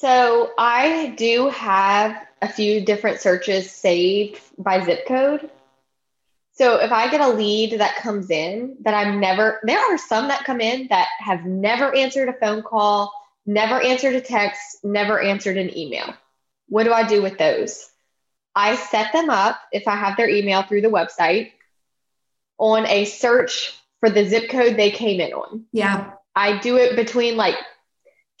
So 0.00 0.52
I 0.56 1.12
do 1.18 1.50
have 1.50 2.16
a 2.40 2.48
few 2.48 2.80
different 2.80 3.20
searches 3.20 3.70
saved 3.70 4.40
by 4.56 4.82
zip 4.82 5.06
code. 5.06 5.50
So 6.52 6.76
if 6.76 6.90
I 6.90 7.10
get 7.10 7.20
a 7.20 7.28
lead 7.28 7.78
that 7.80 7.96
comes 7.96 8.30
in 8.30 8.78
that 8.80 8.94
I'm 8.94 9.20
never, 9.20 9.60
there 9.62 9.78
are 9.78 9.98
some 9.98 10.28
that 10.28 10.44
come 10.44 10.62
in 10.62 10.86
that 10.88 11.08
have 11.18 11.44
never 11.44 11.94
answered 11.94 12.30
a 12.30 12.32
phone 12.32 12.62
call, 12.62 13.12
never 13.44 13.78
answered 13.78 14.14
a 14.14 14.22
text, 14.22 14.82
never 14.82 15.20
answered 15.20 15.58
an 15.58 15.76
email. 15.76 16.14
What 16.68 16.84
do 16.84 16.94
I 16.94 17.06
do 17.06 17.20
with 17.20 17.36
those? 17.36 17.86
I 18.54 18.76
set 18.76 19.12
them 19.12 19.28
up, 19.28 19.60
if 19.70 19.86
I 19.86 19.96
have 19.96 20.16
their 20.16 20.30
email 20.30 20.62
through 20.62 20.80
the 20.80 20.88
website, 20.88 21.52
on 22.56 22.86
a 22.86 23.04
search 23.04 23.78
for 24.00 24.08
the 24.08 24.24
zip 24.24 24.48
code 24.48 24.78
they 24.78 24.90
came 24.92 25.20
in 25.20 25.34
on. 25.34 25.66
yeah 25.72 26.12
I 26.34 26.58
do 26.58 26.78
it 26.78 26.96
between 26.96 27.36
like 27.36 27.56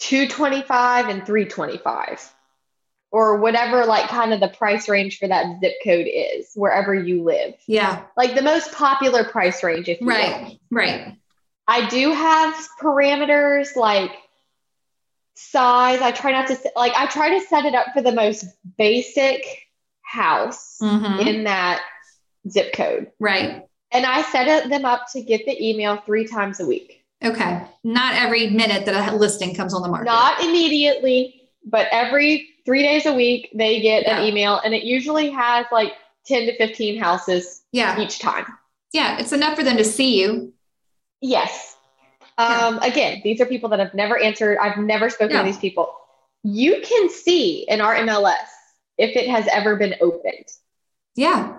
225 0.00 1.08
and 1.08 1.24
325 1.26 2.34
or 3.12 3.36
whatever 3.38 3.84
like 3.86 4.08
kind 4.08 4.32
of 4.32 4.40
the 4.40 4.48
price 4.48 4.88
range 4.88 5.18
for 5.18 5.26
that 5.28 5.60
zip 5.60 5.74
code 5.84 6.06
is 6.12 6.50
wherever 6.54 6.94
you 6.94 7.22
live. 7.22 7.54
yeah 7.66 8.02
Like 8.16 8.34
the 8.34 8.42
most 8.42 8.72
popular 8.72 9.24
price 9.24 9.62
range 9.62 9.88
if 9.88 10.00
you 10.00 10.06
will. 10.06 10.14
right 10.14 10.58
right 10.70 11.16
I 11.66 11.88
do 11.88 12.12
have 12.12 12.54
parameters 12.82 13.76
like 13.76 14.10
size. 15.34 16.00
I 16.00 16.10
try 16.12 16.32
not 16.32 16.48
to 16.48 16.58
like 16.76 16.92
I 16.96 17.06
try 17.06 17.38
to 17.38 17.46
set 17.46 17.64
it 17.64 17.74
up 17.74 17.86
for 17.94 18.02
the 18.02 18.12
most 18.12 18.44
basic 18.76 19.44
house 20.02 20.78
Mhm. 20.82 21.26
in 21.26 21.44
that 21.44 21.82
zip 22.48 22.72
code. 22.72 23.12
right 23.20 23.66
And 23.92 24.06
I 24.06 24.22
set 24.22 24.68
them 24.70 24.84
up 24.84 25.06
to 25.12 25.22
get 25.22 25.44
the 25.46 25.68
email 25.68 25.96
three 26.06 26.26
times 26.26 26.60
a 26.60 26.66
week. 26.66 26.99
Okay. 27.22 27.62
Not 27.84 28.14
every 28.14 28.50
minute 28.50 28.86
that 28.86 29.12
a 29.12 29.16
listing 29.16 29.54
comes 29.54 29.74
on 29.74 29.82
the 29.82 29.88
market. 29.88 30.06
Not 30.06 30.42
immediately, 30.42 31.42
but 31.64 31.86
every 31.90 32.48
three 32.64 32.82
days 32.82 33.06
a 33.06 33.12
week, 33.12 33.50
they 33.54 33.80
get 33.80 34.04
Yeah. 34.04 34.20
an 34.20 34.26
email, 34.26 34.58
and 34.58 34.74
it 34.74 34.84
usually 34.84 35.30
has 35.30 35.66
like 35.70 35.92
10 36.26 36.46
to 36.46 36.56
15 36.56 36.98
houses 37.00 37.62
yeah. 37.72 37.98
each 38.00 38.18
time. 38.18 38.46
Yeah. 38.92 39.18
It's 39.18 39.32
enough 39.32 39.56
for 39.56 39.64
them 39.64 39.76
to 39.76 39.84
see 39.84 40.20
you. 40.20 40.52
Yes. 41.20 41.76
Um, 42.38 42.78
Again, 42.78 43.20
these 43.22 43.40
are 43.40 43.46
people 43.46 43.68
that 43.70 43.80
have 43.80 43.92
never 43.94 44.18
answered. 44.18 44.56
I've 44.58 44.78
never 44.78 45.10
spoken 45.10 45.36
Yeah. 45.36 45.42
to 45.42 45.46
these 45.46 45.58
people. 45.58 45.94
You 46.42 46.80
can 46.82 47.10
see 47.10 47.66
in 47.68 47.82
our 47.82 47.94
MLS 47.94 48.48
if 48.96 49.14
it 49.16 49.28
has 49.28 49.46
ever 49.52 49.76
been 49.76 49.94
opened. 50.00 50.46
Yeah. 51.16 51.58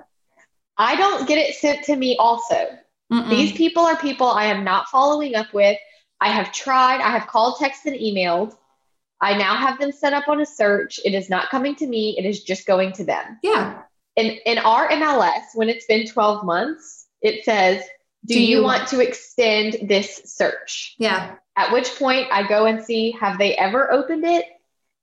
I 0.78 0.95
don't 0.95 1.28
get 1.28 1.38
it 1.38 1.53
sent 1.55 1.84
to 1.86 1.95
me 1.95 2.18
also. 2.18 2.78
Mm-mm. 3.12 3.30
These 3.30 3.53
people 3.53 3.84
are 3.84 3.97
people 3.97 4.28
I 4.28 4.45
am 4.45 4.64
not 4.64 4.88
following 4.88 5.36
up 5.36 5.53
with. 5.53 5.78
I 6.20 6.30
have 6.30 6.51
tried, 6.51 7.01
I 7.01 7.09
have 7.09 7.28
called, 7.28 7.55
texted, 7.55 7.88
and 7.88 7.95
emailed. 7.95 8.55
I 9.20 9.38
now 9.38 9.55
have 9.55 9.80
them 9.80 9.91
set 9.91 10.14
up 10.14 10.28
on 10.28 10.41
a 10.41 10.45
search. 10.45 10.99
It 11.03 11.14
is 11.14 11.30
not 11.30 11.49
coming 11.49 11.76
to 11.76 11.88
me, 11.88 12.16
it 12.18 12.26
is 12.26 12.43
just 12.43 12.66
going 12.66 12.93
to 12.93 13.03
them. 13.03 13.39
yeah. 13.43 13.84
In, 14.18 14.38
in 14.45 14.57
our 14.57 14.89
MLS, 14.89 15.41
when 15.55 15.70
it's 15.70 15.86
been 15.86 16.05
12 16.05 16.43
months, 16.43 17.07
it 17.22 17.45
says, 17.45 17.82
Do, 18.26 18.34
Do 18.34 18.41
you, 18.41 18.57
you 18.57 18.64
want 18.64 18.89
to 18.89 18.99
extend 18.99 19.78
this 19.88 20.22
search? 20.26 20.95
Yeah. 20.99 21.36
At 21.55 21.72
which 21.72 21.95
point 21.97 22.28
I 22.30 22.45
go 22.45 22.66
and 22.66 22.84
see, 22.84 23.12
have 23.12 23.38
they 23.38 23.55
ever 23.55 23.91
opened 23.91 24.26
it? 24.26 24.45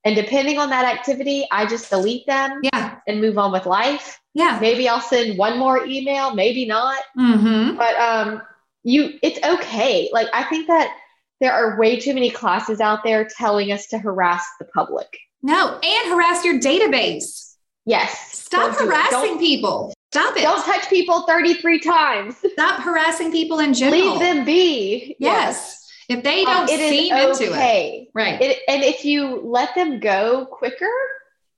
And 0.04 0.14
depending 0.14 0.59
on 0.59 0.70
that 0.70 0.84
activity, 0.84 1.46
I 1.50 1.66
just 1.66 1.90
delete 1.90 2.26
them 2.26 2.61
Yeah. 2.62 2.97
And 3.09 3.20
move 3.20 3.38
on 3.38 3.50
with 3.50 3.66
life. 3.66 4.20
Yeah. 4.34 4.59
Maybe 4.61 4.88
I'll 4.88 5.00
send 5.00 5.36
one 5.38 5.59
more 5.59 5.84
email, 5.84 6.34
maybe 6.34 6.64
not 6.66 7.02
Mm-hmm. 7.18 7.76
but 7.76 7.94
um 7.96 8.42
you 8.84 9.18
it's 9.24 9.40
okay 9.44 10.09
like 10.12 10.28
i 10.32 10.44
think 10.44 10.68
that 10.68 10.96
there 11.40 11.52
are 11.52 11.76
way 11.78 11.98
too 11.98 12.14
many 12.14 12.30
classes 12.30 12.80
out 12.80 13.00
there 13.02 13.26
telling 13.36 13.72
us 13.72 13.88
to 13.88 13.98
harass 13.98 14.44
the 14.61 14.64
public 14.66 15.09
No. 15.42 15.78
And 15.82 16.09
harass 16.12 16.44
your 16.44 16.61
database. 16.61 17.54
yes 17.86 18.32
Stop 18.48 18.76
Don't 18.78 18.86
harassing 18.88 19.38
people. 19.38 19.92
Stop 20.12 20.36
it. 20.36 20.42
don't 20.42 20.64
touch 20.64 20.88
people 20.88 21.22
33 21.26 21.80
times 21.80 22.36
Stop 22.54 22.80
harassing 22.80 23.30
people 23.32 23.59
in 23.59 23.74
general. 23.74 24.12
leave 24.12 24.20
them 24.20 24.44
be 24.44 25.16
Yes. 25.18 25.76
If 26.09 26.22
they 26.22 26.44
Um, 26.44 26.66
don't 26.66 26.70
it 26.70 26.80
is 26.80 26.90
seem 26.90 27.14
into 27.14 27.44
it. 27.44 27.50
okay 27.50 28.09
Right. 28.14 28.40
it, 28.40 28.59
and 28.68 28.82
if 28.84 29.04
you 29.04 29.40
let 29.44 29.74
them 29.74 29.98
go 30.00 30.46
quicker 30.46 30.94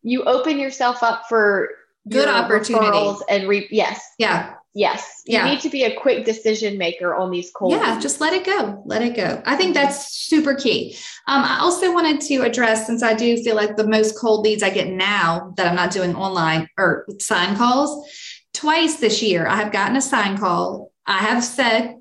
you 0.03 0.25
open 0.25 0.59
yourself 0.59 1.03
up 1.03 1.25
for 1.29 1.71
Good 2.09 2.29
opportunities 2.29 3.23
and 3.29 3.47
re- 3.47 3.69
yes 3.71 4.01
yeah. 4.19 4.55
yes 4.75 5.23
you 5.27 5.35
Yeah. 5.37 5.45
need 5.45 5.61
to 5.61 5.69
be 5.69 5.85
a 5.85 5.95
quick 5.95 6.25
decision 6.25 6.79
maker 6.79 7.15
on 7.15 7.31
these 7.31 7.51
cold 7.51 7.73
Yeah, 7.73 8.01
just 8.01 8.21
let 8.23 8.33
it 8.33 8.45
go. 8.45 8.83
Let 8.87 9.03
it 9.03 9.15
go. 9.15 9.43
I 9.45 9.55
think 9.57 9.75
that's 9.75 10.17
super 10.17 10.55
key. 10.55 10.97
Um, 11.27 11.43
I 11.45 11.59
also 11.61 11.93
wanted 11.93 12.21
to 12.23 12.37
address, 12.43 12.87
since 12.87 13.03
I 13.03 13.13
do 13.15 13.37
feel 13.43 13.55
like 13.55 13.77
the 13.77 13.87
most 13.87 14.19
cold 14.19 14.45
leads 14.45 14.63
I 14.63 14.71
get 14.71 14.89
now 14.89 15.53
that 15.57 15.67
I'm 15.67 15.77
not 15.77 15.91
doing 15.93 16.17
online 16.17 16.69
or 16.79 17.07
sign 17.19 17.55
calls, 17.57 18.09
twice 18.55 18.97
this 18.97 19.23
year, 19.23 19.47
I 19.47 19.57
have 19.57 19.71
gotten 19.73 19.97
a 19.97 20.01
sign 20.01 20.39
call. 20.39 20.91
I 21.07 21.19
have 21.19 21.45
said 21.45 21.97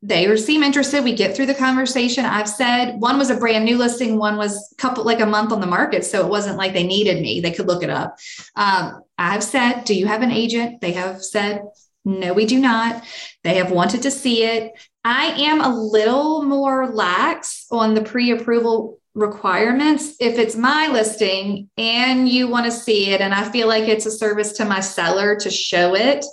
they 0.00 0.36
seem 0.36 0.62
interested. 0.62 1.02
We 1.02 1.14
get 1.14 1.34
through 1.34 1.46
the 1.46 1.54
conversation. 1.54 2.24
I've 2.24 2.48
said 2.48 3.00
one 3.00 3.18
was 3.18 3.30
a 3.30 3.36
brand 3.36 3.64
new 3.64 3.76
listing, 3.76 4.16
one 4.16 4.36
was 4.36 4.72
couple 4.78 5.04
like 5.04 5.20
a 5.20 5.26
month 5.26 5.52
on 5.52 5.60
the 5.60 5.66
market. 5.66 6.04
So 6.04 6.24
it 6.24 6.30
wasn't 6.30 6.56
like 6.56 6.72
they 6.72 6.86
needed 6.86 7.20
me. 7.20 7.40
They 7.40 7.50
could 7.50 7.66
look 7.66 7.82
it 7.82 7.90
up. 7.90 8.16
Um, 8.54 9.02
I've 9.16 9.42
said, 9.42 9.84
Do 9.84 9.94
you 9.94 10.06
have 10.06 10.22
an 10.22 10.30
agent? 10.30 10.80
They 10.80 10.92
have 10.92 11.22
said, 11.22 11.62
No, 12.04 12.32
we 12.32 12.46
do 12.46 12.60
not. 12.60 13.02
They 13.42 13.54
have 13.54 13.72
wanted 13.72 14.02
to 14.02 14.10
see 14.10 14.44
it. 14.44 14.72
I 15.04 15.26
am 15.26 15.60
a 15.60 15.76
little 15.76 16.42
more 16.42 16.88
lax 16.88 17.66
on 17.70 17.94
the 17.94 18.02
pre 18.02 18.30
approval 18.30 19.00
requirements. 19.14 20.14
If 20.20 20.38
it's 20.38 20.54
my 20.54 20.88
listing 20.88 21.70
and 21.76 22.28
you 22.28 22.46
want 22.46 22.66
to 22.66 22.72
see 22.72 23.10
it, 23.10 23.20
and 23.20 23.34
I 23.34 23.50
feel 23.50 23.66
like 23.66 23.88
it's 23.88 24.06
a 24.06 24.12
service 24.12 24.52
to 24.54 24.64
my 24.64 24.78
seller 24.78 25.34
to 25.36 25.50
show 25.50 25.96
it, 25.96 26.24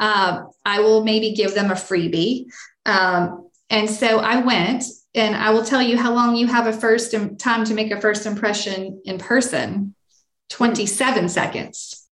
um, 0.00 0.50
I 0.64 0.80
will 0.80 1.02
maybe 1.02 1.32
give 1.32 1.54
them 1.54 1.70
a 1.70 1.74
freebie. 1.74 2.46
Um, 2.86 3.50
and 3.70 3.88
so 3.88 4.18
I 4.18 4.40
went, 4.40 4.84
and 5.14 5.34
I 5.36 5.50
will 5.50 5.64
tell 5.64 5.82
you 5.82 5.98
how 5.98 6.14
long 6.14 6.36
you 6.36 6.46
have 6.46 6.66
a 6.66 6.72
first 6.72 7.12
im- 7.14 7.36
time 7.36 7.64
to 7.64 7.74
make 7.74 7.90
a 7.90 8.00
first 8.00 8.26
impression 8.26 9.02
in 9.04 9.18
person 9.18 9.94
27 10.50 11.28
seconds. 11.28 12.08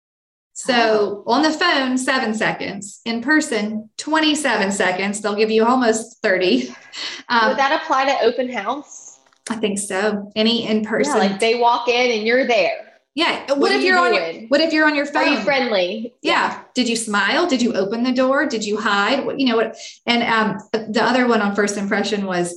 So 0.52 1.22
on 1.26 1.42
the 1.42 1.50
phone, 1.50 1.98
seven 1.98 2.34
seconds. 2.34 3.00
In 3.04 3.20
person, 3.22 3.90
27 3.98 4.72
seconds. 4.72 5.20
They'll 5.20 5.34
give 5.34 5.50
you 5.50 5.64
almost 5.64 6.22
30. 6.22 6.74
Um, 7.28 7.48
would 7.48 7.58
that 7.58 7.82
apply 7.82 8.06
to 8.06 8.24
open 8.24 8.50
house 8.50 9.06
I 9.50 9.56
think 9.56 9.78
so. 9.78 10.30
Any 10.34 10.66
in 10.66 10.82
yeah, 10.82 10.90
person. 10.90 11.18
like 11.18 11.40
they 11.40 11.56
walk 11.56 11.88
in 11.88 12.10
and 12.10 12.26
you're 12.26 12.46
there 12.46 12.95
Yeah. 13.16 13.46
What, 13.48 13.58
What 13.58 13.72
if 13.72 13.80
you 13.80 13.88
you're 13.88 13.98
on 13.98 14.14
your, 14.14 14.32
doing? 14.32 14.46
what 14.48 14.60
if 14.60 14.72
you're 14.72 14.86
on 14.86 14.94
your 14.94 15.06
are 15.06 15.12
phone? 15.12 15.32
you 15.32 15.40
friendly 15.40 16.14
yeah. 16.22 16.62
Did 16.74 16.88
you 16.88 16.94
smile? 16.96 17.48
Did 17.48 17.62
you 17.62 17.72
open 17.74 18.04
the 18.04 18.12
door? 18.12 18.46
Did 18.46 18.64
you 18.64 18.76
hide? 18.78 19.24
What 19.26 19.40
you 19.40 19.46
know 19.48 19.56
what? 19.56 19.76
And 20.06 20.22
um, 20.22 20.58
the 20.92 21.02
other 21.02 21.26
one 21.26 21.40
on 21.40 21.54
first 21.56 21.76
impression 21.78 22.26
was 22.26 22.54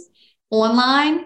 online 0.52 1.26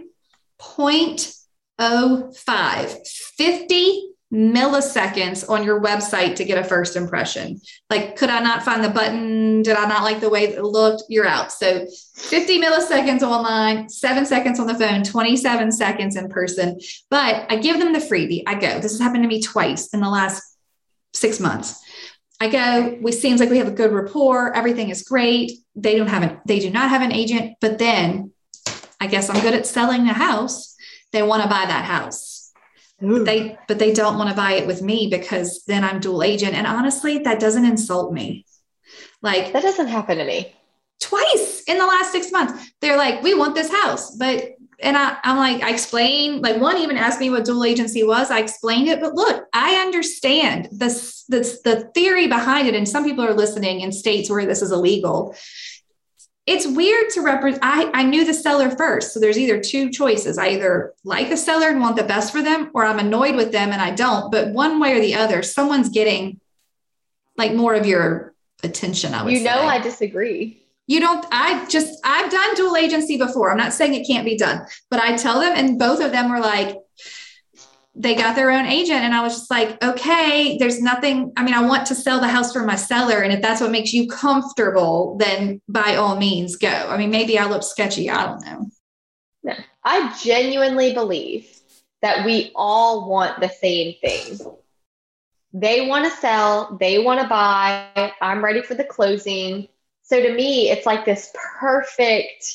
0.05, 0.59 3.07
50 3.37 4.12
milliseconds 4.33 5.47
on 5.47 5.63
your 5.63 5.79
website 5.79 6.35
to 6.35 6.43
get 6.43 6.57
a 6.57 6.63
first 6.63 6.95
impression. 6.95 7.61
Like, 7.89 8.15
could 8.15 8.29
I 8.29 8.39
not 8.39 8.63
find 8.63 8.83
the 8.83 8.89
button? 8.89 9.61
Did 9.61 9.77
I 9.77 9.87
not 9.87 10.01
like 10.01 10.21
the 10.21 10.29
way 10.29 10.45
it 10.45 10.63
looked? 10.63 11.03
You're 11.07 11.27
out. 11.27 11.51
So 11.51 11.85
50 12.15 12.59
milliseconds 12.59 13.21
online, 13.21 13.89
seven 13.89 14.25
seconds 14.25 14.59
on 14.59 14.65
the 14.65 14.73
phone, 14.73 15.03
27 15.03 15.71
seconds 15.71 16.15
in 16.15 16.29
person. 16.29 16.79
But 17.11 17.45
I 17.51 17.57
give 17.57 17.79
them 17.79 17.93
the 17.93 17.99
freebie. 17.99 18.41
I 18.47 18.55
go. 18.55 18.79
This 18.79 18.93
has 18.93 18.99
happened 18.99 19.23
to 19.23 19.29
me 19.29 19.41
twice 19.41 19.89
in 19.93 19.99
the 19.99 20.09
last 20.09 20.41
six 21.13 21.39
months. 21.39 21.79
I 22.39 22.49
go, 22.49 22.97
we 23.01 23.11
seems 23.11 23.39
like 23.39 23.51
we 23.51 23.59
have 23.59 23.67
a 23.67 23.71
good 23.71 23.93
rapport, 23.93 24.53
everything 24.53 24.89
is 24.89 25.03
great. 25.03 25.59
They 25.75 25.95
don't 25.95 26.07
have 26.07 26.23
an 26.23 26.41
they 26.45 26.59
do 26.59 26.71
not 26.71 26.89
have 26.89 27.01
an 27.01 27.11
agent, 27.11 27.57
but 27.61 27.77
then 27.77 28.31
I 28.99 29.07
guess 29.07 29.29
I'm 29.29 29.41
good 29.41 29.53
at 29.53 29.67
selling 29.67 30.05
the 30.05 30.13
house. 30.13 30.75
They 31.11 31.21
want 31.21 31.43
to 31.43 31.49
buy 31.49 31.65
that 31.65 31.85
house. 31.85 32.32
They 33.03 33.57
but 33.67 33.79
they 33.79 33.93
don't 33.93 34.17
want 34.17 34.29
to 34.29 34.35
buy 34.35 34.53
it 34.53 34.67
with 34.67 34.81
me 34.81 35.07
because 35.11 35.63
then 35.65 35.83
I'm 35.83 35.99
dual 35.99 36.23
agent. 36.23 36.55
And 36.55 36.65
honestly, 36.65 37.19
that 37.19 37.39
doesn't 37.39 37.65
insult 37.65 38.13
me. 38.13 38.45
Like 39.21 39.53
that 39.53 39.63
doesn't 39.63 39.87
happen 39.87 40.17
to 40.17 40.25
me 40.25 40.53
twice 41.01 41.63
in 41.67 41.77
the 41.77 41.85
last 41.85 42.11
six 42.11 42.31
months. 42.31 42.71
They're 42.79 42.97
like, 42.97 43.21
we 43.21 43.33
want 43.33 43.55
this 43.55 43.71
house, 43.71 44.15
but 44.15 44.55
and 44.79 44.97
I, 44.97 45.17
I'm 45.23 45.37
like, 45.37 45.63
I 45.63 45.71
explained, 45.71 46.41
like 46.41 46.59
one 46.59 46.77
even 46.77 46.97
asked 46.97 47.19
me 47.19 47.29
what 47.29 47.45
dual 47.45 47.63
agency 47.63 48.03
was. 48.03 48.29
I 48.29 48.39
explained 48.39 48.89
it, 48.89 48.99
but 48.99 49.15
look, 49.15 49.45
I 49.53 49.75
understand 49.75 50.67
this, 50.71 51.23
this 51.29 51.61
the 51.61 51.89
theory 51.93 52.27
behind 52.27 52.67
it. 52.67 52.75
And 52.75 52.87
some 52.87 53.05
people 53.05 53.23
are 53.23 53.33
listening 53.33 53.79
in 53.79 53.93
states 53.93 54.29
where 54.29 54.45
this 54.45 54.61
is 54.61 54.71
illegal. 54.71 55.35
It's 56.45 56.67
weird 56.67 57.09
to 57.11 57.21
represent. 57.21 57.63
I, 57.63 57.89
I 57.93 58.03
knew 58.03 58.25
the 58.25 58.33
seller 58.33 58.69
first. 58.69 59.13
So 59.13 59.19
there's 59.19 59.37
either 59.37 59.61
two 59.61 59.89
choices. 59.89 60.37
I 60.37 60.49
either 60.49 60.93
like 61.05 61.31
a 61.31 61.37
seller 61.37 61.69
and 61.69 61.79
want 61.79 61.95
the 61.95 62.03
best 62.03 62.33
for 62.33 62.41
them, 62.41 62.69
or 62.73 62.83
I'm 62.83 62.99
annoyed 62.99 63.35
with 63.35 63.51
them 63.51 63.71
and 63.71 63.81
I 63.81 63.91
don't. 63.91 64.31
But 64.31 64.49
one 64.49 64.79
way 64.79 64.97
or 64.97 64.99
the 64.99 65.15
other, 65.15 65.41
someone's 65.41 65.89
getting 65.89 66.41
like 67.37 67.53
more 67.53 67.73
of 67.75 67.85
your 67.85 68.33
attention. 68.61 69.13
I 69.13 69.23
would 69.23 69.33
you 69.33 69.43
know 69.43 69.55
say. 69.55 69.67
i 69.67 69.79
disagree 69.79 70.61
You 70.85 70.99
don't, 70.99 71.25
I 71.31 71.65
just, 71.67 71.99
I've 72.03 72.29
done 72.29 72.55
dual 72.55 72.75
agency 72.75 73.17
before. 73.17 73.49
I'm 73.49 73.57
not 73.57 73.73
saying 73.73 73.93
it 73.93 74.05
can't 74.05 74.25
be 74.25 74.37
done, 74.37 74.65
but 74.89 74.99
I 74.99 75.15
tell 75.15 75.39
them, 75.39 75.53
and 75.55 75.79
both 75.79 76.01
of 76.01 76.11
them 76.11 76.29
were 76.29 76.41
like, 76.41 76.77
they 77.95 78.15
got 78.15 78.35
their 78.35 78.51
own 78.51 78.65
agent. 78.65 79.01
And 79.01 79.13
I 79.13 79.21
was 79.21 79.33
just 79.37 79.51
like, 79.51 79.81
okay, 79.83 80.57
there's 80.57 80.81
nothing. 80.81 81.31
I 81.37 81.43
mean, 81.43 81.53
I 81.53 81.61
want 81.61 81.85
to 81.87 81.95
sell 81.95 82.19
the 82.19 82.27
house 82.27 82.51
for 82.51 82.63
my 82.63 82.75
seller. 82.75 83.21
And 83.21 83.31
if 83.31 83.41
that's 83.41 83.61
what 83.61 83.71
makes 83.71 83.93
you 83.93 84.07
comfortable, 84.07 85.17
then 85.17 85.61
by 85.67 85.95
all 85.95 86.15
means 86.15 86.55
go. 86.55 86.67
I 86.67 86.97
mean, 86.97 87.11
maybe 87.11 87.37
I 87.37 87.45
look 87.45 87.63
sketchy. 87.63 88.09
I 88.09 88.25
don't 88.25 88.45
know. 88.45 88.69
I 89.83 90.17
genuinely 90.23 90.93
believe 90.93 91.49
that 92.01 92.25
we 92.25 92.51
all 92.55 93.09
want 93.09 93.39
the 93.39 93.49
same 93.49 93.95
thing. 94.01 94.39
They 95.53 95.87
want 95.87 96.05
to 96.05 96.11
sell, 96.11 96.77
they 96.79 96.99
want 96.99 97.21
to 97.21 97.27
buy. 97.27 98.11
I'm 98.21 98.43
ready 98.43 98.61
for 98.61 98.73
the 98.75 98.83
closing. 98.83 99.67
So 100.01 100.21
to 100.21 100.33
me, 100.33 100.69
it's 100.71 100.85
like 100.85 101.05
this 101.05 101.31
perfect. 101.59 102.45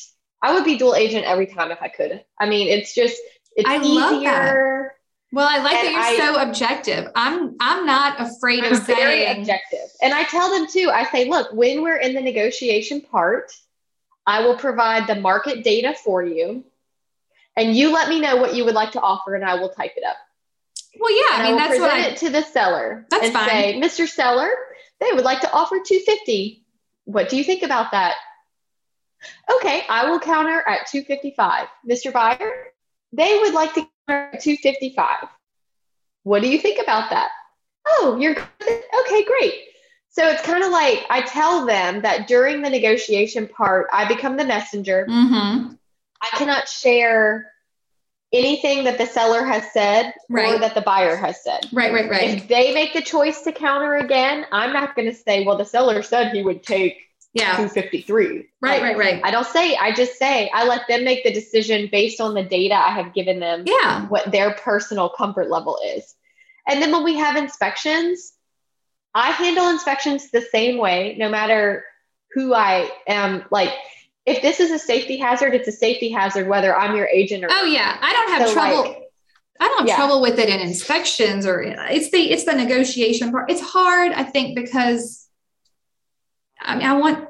I 0.41 0.53
would 0.53 0.65
be 0.65 0.77
dual 0.77 0.95
agent 0.95 1.25
every 1.25 1.47
time 1.47 1.71
if 1.71 1.81
I 1.81 1.87
could. 1.87 2.23
I 2.39 2.49
mean, 2.49 2.67
it's 2.67 2.93
just 2.93 3.17
it's 3.55 3.69
I 3.69 3.77
love 3.77 4.13
easier. 4.13 4.93
Well, 5.31 5.47
I 5.47 5.57
like 5.61 5.73
that 5.73 5.91
you're 5.91 5.99
I- 6.01 6.33
so 6.35 6.41
objective. 6.41 7.11
I'm, 7.15 7.55
I'm 7.59 7.85
not 7.85 8.19
afraid 8.19 8.63
I'm 8.63 8.73
of 8.73 8.85
very 8.87 9.21
saying, 9.25 9.39
objective. 9.41 9.87
And 10.01 10.13
I 10.13 10.23
tell 10.23 10.49
them 10.49 10.67
too, 10.67 10.89
I 10.91 11.03
say, 11.11 11.29
look, 11.29 11.53
when 11.53 11.83
we're 11.83 11.97
in 11.97 12.13
the 12.15 12.21
negotiation 12.21 13.01
part, 13.01 13.51
I 14.25 14.41
will 14.45 14.57
provide 14.57 15.07
the 15.07 15.15
market 15.15 15.63
data 15.63 15.93
for 16.03 16.23
you. 16.23 16.63
And 17.55 17.75
you 17.75 17.91
let 17.93 18.09
me 18.09 18.19
know 18.19 18.37
what 18.37 18.55
you 18.55 18.65
would 18.65 18.73
like 18.75 18.91
to 18.93 19.01
offer, 19.01 19.35
and 19.35 19.43
I 19.43 19.55
will 19.55 19.69
type 19.69 19.91
it 19.97 20.03
up. 20.05 20.15
well, 20.99 21.11
yeah, 21.11 21.37
and 21.39 21.41
I 21.41 21.45
mean, 21.45 21.51
will 21.53 21.59
that's 21.59 21.69
present 21.77 21.91
what 21.91 21.99
I, 21.99 22.07
it 22.07 22.17
to 22.17 22.29
the 22.29 22.41
seller 22.43 23.05
That's 23.11 23.25
and 23.25 23.33
fine. 23.33 23.49
say, 23.49 23.79
Mr. 23.81 24.07
Seller, 24.07 24.49
they 25.01 25.11
would 25.13 25.25
like 25.25 25.41
to 25.41 25.51
offer 25.51 25.75
250. 25.85 26.63
what 27.05 27.27
do 27.29 27.37
you 27.37 27.43
think 27.43 27.63
about 27.63 27.91
that? 27.91 28.15
Okay, 29.57 29.83
I 29.89 30.09
will 30.09 30.19
counter 30.19 30.63
at 30.65 30.87
255. 30.87 31.67
Mr. 31.87 32.13
Buyer, 32.13 32.67
they 33.11 33.39
would 33.41 33.53
like 33.53 33.73
to 33.73 33.87
255. 34.09 35.27
What 36.23 36.41
do 36.41 36.49
you 36.49 36.59
think 36.59 36.81
about 36.81 37.09
that? 37.11 37.29
Oh, 37.87 38.17
you're 38.19 38.35
good. 38.35 38.83
Okay, 39.01 39.23
great. 39.23 39.53
So 40.09 40.27
it's 40.27 40.41
kind 40.41 40.63
of 40.63 40.71
like 40.71 41.05
I 41.09 41.21
tell 41.21 41.65
them 41.65 42.01
that 42.01 42.27
during 42.27 42.61
the 42.61 42.69
negotiation 42.69 43.47
part, 43.47 43.87
I 43.93 44.07
become 44.07 44.37
the 44.37 44.45
messenger. 44.45 45.05
Mm-hmm. 45.09 45.73
I 46.21 46.37
cannot 46.37 46.67
share 46.67 47.51
anything 48.33 48.83
that 48.83 48.97
the 48.97 49.05
seller 49.05 49.43
has 49.43 49.71
said 49.71 50.13
or 50.29 50.35
Right. 50.35 50.59
that 50.59 50.75
the 50.75 50.81
buyer 50.81 51.15
has 51.15 51.43
said. 51.43 51.65
Right, 51.71 51.93
right, 51.93 52.09
right. 52.09 52.37
If 52.37 52.47
they 52.47 52.73
make 52.73 52.93
the 52.93 53.01
choice 53.01 53.41
to 53.43 53.51
counter 53.51 53.95
again, 53.95 54.45
I'm 54.51 54.73
not 54.73 54.95
going 54.95 55.07
to 55.07 55.15
say, 55.15 55.45
well, 55.45 55.57
the 55.57 55.65
seller 55.65 56.03
said 56.03 56.33
he 56.33 56.43
would 56.43 56.61
take 56.63 57.08
Yeah. 57.33 57.51
253. 57.57 58.47
Right, 58.61 58.81
Like, 58.81 58.81
right, 58.81 58.97
right. 58.97 59.21
I 59.23 59.29
don't 59.31 59.45
say, 59.45 59.75
I 59.75 59.91
just 59.91 60.17
say, 60.17 60.49
I 60.53 60.65
let 60.65 60.87
them 60.87 61.03
make 61.03 61.23
the 61.23 61.31
decision 61.31 61.87
based 61.91 62.19
on 62.19 62.33
the 62.33 62.43
data 62.43 62.73
I 62.75 62.89
have 62.91 63.13
given 63.13 63.39
them, 63.39 63.63
Yeah. 63.67 64.07
what 64.07 64.31
their 64.31 64.53
personal 64.55 65.09
comfort 65.09 65.49
level 65.49 65.79
is. 65.95 66.15
And 66.67 66.81
then 66.81 66.91
when 66.91 67.03
we 67.03 67.15
have 67.17 67.35
inspections, 67.35 68.33
I 69.13 69.31
handle 69.31 69.69
inspections 69.69 70.31
the 70.31 70.41
same 70.41 70.77
way, 70.77 71.15
no 71.19 71.29
matter 71.29 71.85
who 72.33 72.53
I 72.53 72.89
am. 73.07 73.43
Like, 73.51 73.73
if 74.25 74.41
this 74.41 74.59
is 74.59 74.71
a 74.71 74.79
safety 74.79 75.17
hazard, 75.17 75.53
it's 75.55 75.67
a 75.67 75.71
safety 75.71 76.09
hazard, 76.09 76.47
whether 76.47 76.75
I'm 76.75 76.95
your 76.95 77.07
agent 77.07 77.43
or 77.43 77.47
Oh 77.51 77.65
yeah. 77.65 77.97
I 78.01 78.11
don't 78.13 78.29
have 78.39 78.47
So, 78.47 78.53
trouble. 78.53 78.81
like- 78.89 79.03
I 79.59 79.67
don't 79.67 79.79
have 79.79 79.87
Yeah. 79.87 79.95
trouble 79.97 80.21
with 80.21 80.39
it 80.39 80.47
in 80.49 80.59
inspections 80.61 81.45
or 81.45 81.61
it's 81.61 82.09
the 82.11 82.31
it's 82.31 82.45
the 82.45 82.53
negotiation 82.55 83.31
part. 83.31 83.51
It's 83.51 83.61
hard, 83.61 84.13
I 84.13 84.23
think, 84.23 84.55
because 84.55 85.27
I 86.59 86.75
mean 86.75 86.85
I 86.85 86.93
want 86.93 87.29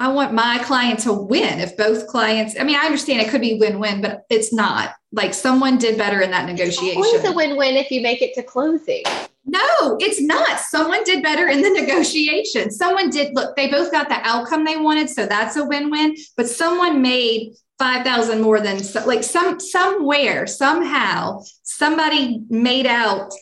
I 0.00 0.08
want 0.08 0.32
my 0.32 0.58
client 0.62 1.00
to 1.00 1.12
win. 1.12 1.58
If 1.58 1.76
both 1.76 2.06
clients, 2.06 2.54
I 2.58 2.62
mean, 2.62 2.76
I 2.76 2.84
understand 2.86 3.20
it 3.20 3.30
could 3.30 3.40
be 3.40 3.58
win-win, 3.58 4.00
but 4.00 4.26
it's 4.30 4.52
not. 4.52 4.94
Like 5.10 5.34
someone 5.34 5.76
did 5.76 5.98
better 5.98 6.20
in 6.20 6.30
that 6.30 6.46
negotiation. 6.46 7.02
Always 7.02 7.24
a 7.24 7.32
win-win 7.32 7.74
if 7.74 7.90
you 7.90 8.00
make 8.00 8.22
it 8.22 8.32
to 8.34 8.44
closing. 8.44 9.02
No, 9.44 9.96
it's 9.98 10.20
not. 10.20 10.60
Someone 10.60 11.02
did 11.02 11.22
better 11.22 11.48
in 11.48 11.62
the 11.62 11.70
negotiation. 11.70 12.70
Someone 12.70 13.10
did 13.10 13.34
look, 13.34 13.56
they 13.56 13.68
both 13.68 13.90
got 13.90 14.08
the 14.08 14.20
outcome 14.22 14.64
they 14.64 14.76
wanted, 14.76 15.10
so 15.10 15.26
that's 15.26 15.56
a 15.56 15.64
win-win, 15.64 16.14
but 16.36 16.48
someone 16.48 17.02
made 17.02 17.54
5,000 17.78 18.40
more 18.40 18.60
than 18.60 18.80
like 19.06 19.22
some 19.22 19.60
somewhere 19.60 20.48
somehow 20.48 21.40
somebody 21.62 22.40
made 22.48 22.86
out 22.86 23.32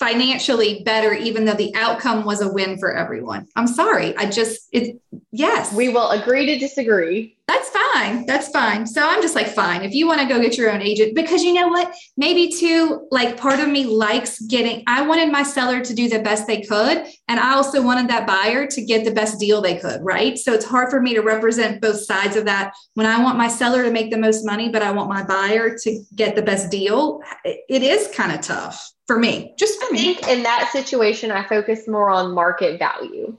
financially 0.00 0.82
better 0.82 1.12
even 1.12 1.44
though 1.44 1.54
the 1.54 1.72
outcome 1.76 2.24
was 2.24 2.40
a 2.40 2.50
win 2.50 2.78
for 2.78 2.96
everyone. 2.96 3.46
I'm 3.54 3.66
sorry. 3.66 4.16
I 4.16 4.28
just 4.30 4.68
it 4.72 4.98
yes. 5.30 5.72
We 5.74 5.90
will 5.90 6.10
agree 6.10 6.46
to 6.46 6.58
disagree. 6.58 7.36
That's 7.46 7.68
fine. 7.68 8.26
That's 8.26 8.48
fine. 8.48 8.86
So 8.86 9.02
I'm 9.04 9.20
just 9.20 9.34
like, 9.34 9.48
fine. 9.48 9.82
If 9.82 9.92
you 9.92 10.06
want 10.06 10.20
to 10.20 10.26
go 10.28 10.40
get 10.40 10.56
your 10.56 10.70
own 10.70 10.80
agent, 10.82 11.16
because 11.16 11.42
you 11.42 11.52
know 11.52 11.66
what? 11.66 11.92
Maybe 12.16 12.48
too, 12.48 13.08
like 13.10 13.36
part 13.36 13.58
of 13.58 13.68
me 13.68 13.84
likes 13.84 14.40
getting, 14.42 14.84
I 14.86 15.02
wanted 15.02 15.32
my 15.32 15.42
seller 15.42 15.80
to 15.80 15.92
do 15.92 16.08
the 16.08 16.20
best 16.20 16.46
they 16.46 16.62
could. 16.62 17.08
And 17.26 17.40
I 17.40 17.54
also 17.54 17.82
wanted 17.82 18.08
that 18.08 18.24
buyer 18.24 18.68
to 18.68 18.84
get 18.84 19.04
the 19.04 19.10
best 19.10 19.40
deal 19.40 19.60
they 19.60 19.76
could. 19.76 20.00
Right. 20.00 20.38
So 20.38 20.52
it's 20.52 20.64
hard 20.64 20.90
for 20.90 21.02
me 21.02 21.12
to 21.14 21.22
represent 21.22 21.80
both 21.82 22.00
sides 22.00 22.36
of 22.36 22.44
that. 22.44 22.72
When 22.94 23.06
I 23.06 23.20
want 23.20 23.36
my 23.36 23.48
seller 23.48 23.82
to 23.82 23.90
make 23.90 24.12
the 24.12 24.18
most 24.18 24.46
money, 24.46 24.68
but 24.68 24.82
I 24.82 24.92
want 24.92 25.08
my 25.08 25.24
buyer 25.24 25.76
to 25.76 26.04
get 26.14 26.36
the 26.36 26.42
best 26.42 26.70
deal, 26.70 27.20
it 27.44 27.60
it 27.68 27.82
is 27.82 28.14
kind 28.14 28.30
of 28.30 28.40
tough 28.42 28.92
for 29.10 29.18
me, 29.18 29.52
just 29.58 29.80
for 29.80 29.86
I 29.86 29.90
me. 29.90 30.14
think 30.14 30.28
in 30.28 30.44
that 30.44 30.70
situation, 30.72 31.32
I 31.32 31.42
focus 31.42 31.88
more 31.88 32.10
on 32.10 32.32
market 32.32 32.78
value. 32.78 33.36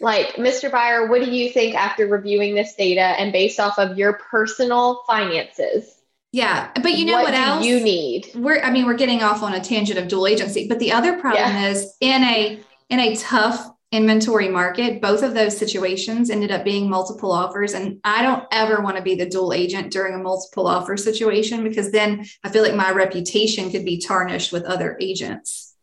Like, 0.00 0.36
Mr. 0.36 0.70
Buyer, 0.70 1.08
what 1.08 1.20
do 1.20 1.28
you 1.28 1.50
think 1.50 1.74
after 1.74 2.06
reviewing 2.06 2.54
this 2.54 2.76
data 2.76 3.00
and 3.00 3.32
based 3.32 3.58
off 3.58 3.76
of 3.76 3.98
your 3.98 4.20
personal 4.30 5.02
finances? 5.08 5.96
Yeah. 6.30 6.70
But 6.80 6.92
you 6.96 7.06
know 7.06 7.22
what, 7.22 7.32
do 7.32 7.40
else? 7.40 7.64
you 7.64 7.80
need? 7.80 8.30
we're 8.36 8.60
i 8.62 8.70
mean 8.70 8.86
we're 8.86 8.94
getting 8.94 9.20
off 9.20 9.42
on 9.42 9.52
a 9.52 9.60
tangent 9.60 9.98
of 9.98 10.06
dual 10.06 10.28
agency 10.28 10.68
but 10.68 10.78
the 10.78 10.92
other 10.92 11.18
problem 11.18 11.56
is 11.56 11.92
in 12.00 12.22
a 12.22 12.60
in 12.88 13.00
a 13.00 13.16
tough 13.16 13.68
inventory 13.92 14.48
market 14.48 15.02
both 15.02 15.22
of 15.24 15.34
those 15.34 15.56
situations 15.56 16.30
ended 16.30 16.52
up 16.52 16.62
being 16.64 16.88
multiple 16.88 17.32
offers 17.32 17.74
and 17.74 17.98
i 18.04 18.22
don't 18.22 18.44
ever 18.52 18.80
want 18.82 18.96
to 18.96 19.02
be 19.02 19.16
the 19.16 19.28
dual 19.28 19.52
agent 19.52 19.90
during 19.90 20.14
a 20.14 20.18
multiple 20.18 20.68
offer 20.68 20.96
situation 20.96 21.64
because 21.64 21.90
then 21.90 22.24
i 22.44 22.48
feel 22.48 22.62
like 22.62 22.74
my 22.76 22.92
reputation 22.92 23.68
could 23.70 23.84
be 23.84 23.98
tarnished 23.98 24.52
with 24.52 24.62
other 24.64 24.96
agents 25.00 25.74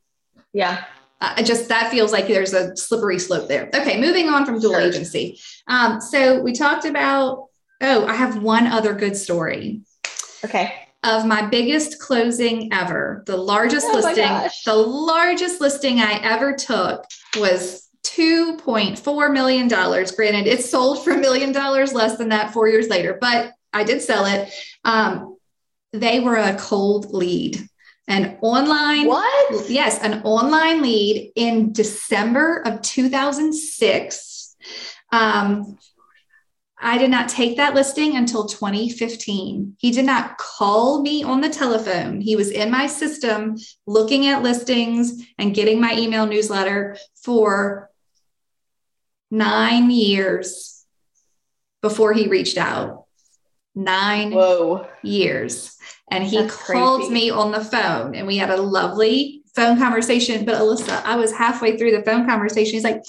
Yeah. 0.53 0.83
I 1.19 1.41
just 1.41 1.67
that 1.69 1.89
feels 1.89 2.11
like 2.11 2.27
there's 2.27 2.53
a 2.53 2.77
slippery 2.77 3.17
slope 3.17 3.47
there. 3.47 3.71
Okay, 3.73 3.99
moving 3.99 4.29
on 4.29 4.45
from 4.45 4.59
dual 4.59 4.73
Sure. 4.73 4.81
agency. 4.81 5.39
Um, 5.67 5.99
so 5.99 6.39
we 6.43 6.53
talked 6.53 6.85
about. 6.85 7.47
Oh, 7.81 8.05
I 8.05 8.13
have 8.13 8.43
one 8.43 8.67
other 8.67 8.93
good 8.93 9.17
story 9.17 9.81
Okay. 10.45 10.71
of 11.03 11.25
my 11.25 11.41
biggest 11.47 11.99
closing 11.99 12.71
ever. 12.71 13.23
The 13.25 13.35
largest 13.35 13.87
Oh 13.89 13.93
listing, 13.95 14.29
the 14.67 14.75
largest 14.75 15.59
listing 15.59 15.99
I 16.01 16.19
ever 16.21 16.53
took 16.53 17.03
was 17.39 17.86
$2.4 18.17 19.33
million. 19.33 19.67
Granted, 19.67 20.47
it 20.47 20.63
sold 20.63 21.03
for 21.03 21.11
a 21.11 21.17
million 21.17 21.51
dollars 21.51 21.93
less 21.93 22.17
than 22.17 22.29
that 22.29 22.51
four 22.51 22.67
years 22.67 22.89
later, 22.89 23.17
but 23.19 23.53
I 23.73 23.83
did 23.83 24.01
sell 24.01 24.25
it. 24.25 24.51
Um, 24.83 25.37
they 25.93 26.19
were 26.19 26.35
a 26.35 26.57
cold 26.57 27.13
lead, 27.13 27.57
an 28.07 28.37
online 28.41 29.07
What? 29.07 29.69
Yes, 29.69 29.99
an 30.01 30.23
online 30.23 30.81
lead 30.81 31.31
in 31.35 31.73
December 31.73 32.61
of 32.65 32.81
2006. 32.81 34.55
Um, 35.11 35.77
I 36.79 36.97
did 36.97 37.09
not 37.09 37.29
take 37.29 37.57
that 37.57 37.73
listing 37.73 38.15
until 38.15 38.45
2015. 38.45 39.75
He 39.79 39.91
did 39.91 40.05
not 40.05 40.37
call 40.37 41.01
me 41.01 41.23
on 41.23 41.41
the 41.41 41.49
telephone. 41.49 42.21
He 42.21 42.35
was 42.35 42.51
in 42.51 42.69
my 42.69 42.85
system 42.85 43.57
looking 43.87 44.27
at 44.27 44.43
listings 44.43 45.25
and 45.39 45.55
getting 45.55 45.81
my 45.81 45.95
email 45.97 46.27
newsletter 46.27 46.97
for 47.15 47.89
nine 49.31 49.91
years 49.91 50.85
before 51.81 52.13
he 52.13 52.27
reached 52.27 52.57
out. 52.57 53.05
Nine 53.75 54.31
Whoa. 54.31 54.87
years. 55.03 55.75
And 56.09 56.23
he 56.23 56.41
That's 56.41 56.55
called 56.55 57.01
crazy. 57.01 57.13
me 57.13 57.29
on 57.29 57.51
the 57.51 57.63
phone 57.63 58.15
and 58.15 58.25
we 58.25 58.37
had 58.37 58.49
a 58.49 58.61
lovely 58.61 59.43
phone 59.55 59.77
conversation. 59.77 60.45
But 60.45 60.55
Alyssa, 60.55 61.03
I 61.03 61.15
was 61.15 61.31
halfway 61.33 61.77
through 61.77 61.91
the 61.91 62.03
phone 62.03 62.25
conversation. 62.25 62.73
He's 62.73 62.83
like, 62.83 63.03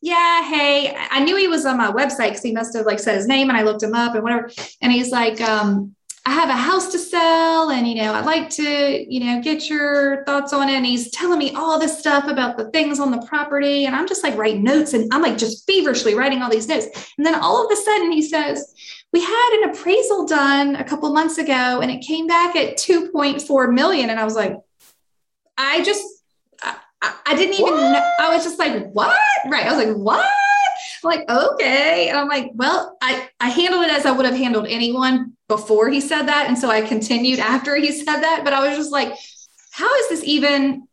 Yeah, 0.00 0.48
hey, 0.48 0.96
I 1.10 1.24
knew 1.24 1.36
he 1.36 1.48
was 1.48 1.66
on 1.66 1.76
my 1.76 1.90
website 1.90 2.28
because 2.28 2.42
he 2.42 2.52
must 2.52 2.74
have 2.76 2.86
like 2.86 3.00
said 3.00 3.16
his 3.16 3.26
name 3.26 3.48
and 3.48 3.58
I 3.58 3.62
looked 3.62 3.82
him 3.82 3.94
up 3.94 4.14
and 4.14 4.22
whatever. 4.22 4.50
And 4.80 4.92
he's 4.92 5.10
like, 5.10 5.40
um, 5.40 5.94
I 6.26 6.30
have 6.30 6.48
a 6.48 6.54
house 6.54 6.90
to 6.92 6.98
sell 6.98 7.70
and 7.70 7.86
you 7.86 7.96
know, 7.96 8.14
I'd 8.14 8.24
like 8.24 8.48
to, 8.50 8.62
you 9.14 9.20
know, 9.20 9.42
get 9.42 9.68
your 9.68 10.24
thoughts 10.24 10.54
on 10.54 10.70
it. 10.70 10.72
And 10.74 10.86
he's 10.86 11.10
telling 11.10 11.38
me 11.38 11.52
all 11.54 11.78
this 11.78 11.98
stuff 11.98 12.26
about 12.28 12.56
the 12.56 12.70
things 12.70 12.98
on 12.98 13.10
the 13.10 13.20
property. 13.26 13.84
And 13.84 13.94
I'm 13.94 14.08
just 14.08 14.22
like 14.22 14.34
writing 14.38 14.64
notes 14.64 14.94
and 14.94 15.12
I'm 15.12 15.20
like 15.20 15.36
just 15.36 15.66
feverishly 15.66 16.14
writing 16.14 16.40
all 16.40 16.48
these 16.50 16.66
notes. 16.66 16.86
And 17.18 17.26
then 17.26 17.34
all 17.34 17.64
of 17.64 17.70
a 17.70 17.76
sudden 17.76 18.10
he 18.10 18.22
says, 18.22 18.74
we 19.12 19.20
had 19.20 19.60
an 19.62 19.70
appraisal 19.70 20.26
done 20.26 20.76
a 20.76 20.84
couple 20.84 21.12
months 21.12 21.36
ago 21.36 21.52
and 21.82 21.90
it 21.90 22.00
came 22.00 22.26
back 22.26 22.56
at 22.56 22.78
2.4 22.78 23.74
million. 23.74 24.08
And 24.08 24.18
I 24.18 24.24
was 24.24 24.34
like, 24.34 24.56
I 25.58 25.82
just, 25.84 26.02
I, 26.62 26.76
I- 27.26 27.34
didn't 27.36 27.54
even 27.54 27.64
What? 27.74 27.80
know. 27.92 28.10
I 28.18 28.34
was 28.34 28.44
just 28.44 28.58
like, 28.58 28.90
what? 28.92 29.14
Right. 29.50 29.66
I 29.66 29.76
was 29.76 29.86
like, 29.86 29.94
what? 29.96 30.26
Like, 31.04 31.28
okay. 31.28 32.08
And 32.08 32.18
I'm 32.18 32.28
like, 32.28 32.50
well, 32.54 32.96
I, 33.02 33.28
I 33.40 33.48
handled 33.50 33.84
it 33.84 33.90
as 33.90 34.06
I 34.06 34.10
would 34.12 34.26
have 34.26 34.36
handled 34.36 34.66
anyone 34.68 35.34
before 35.48 35.88
he 35.90 36.00
said 36.00 36.22
that. 36.22 36.46
And 36.48 36.58
so 36.58 36.70
I 36.70 36.80
continued 36.82 37.38
after 37.38 37.76
he 37.76 37.92
said 38.04 38.20
that. 38.20 38.42
But 38.44 38.52
I 38.52 38.66
was 38.68 38.76
just 38.76 38.92
like, 38.92 39.14
how 39.72 39.92
is 39.96 40.08
this 40.08 40.24
even? 40.24 40.88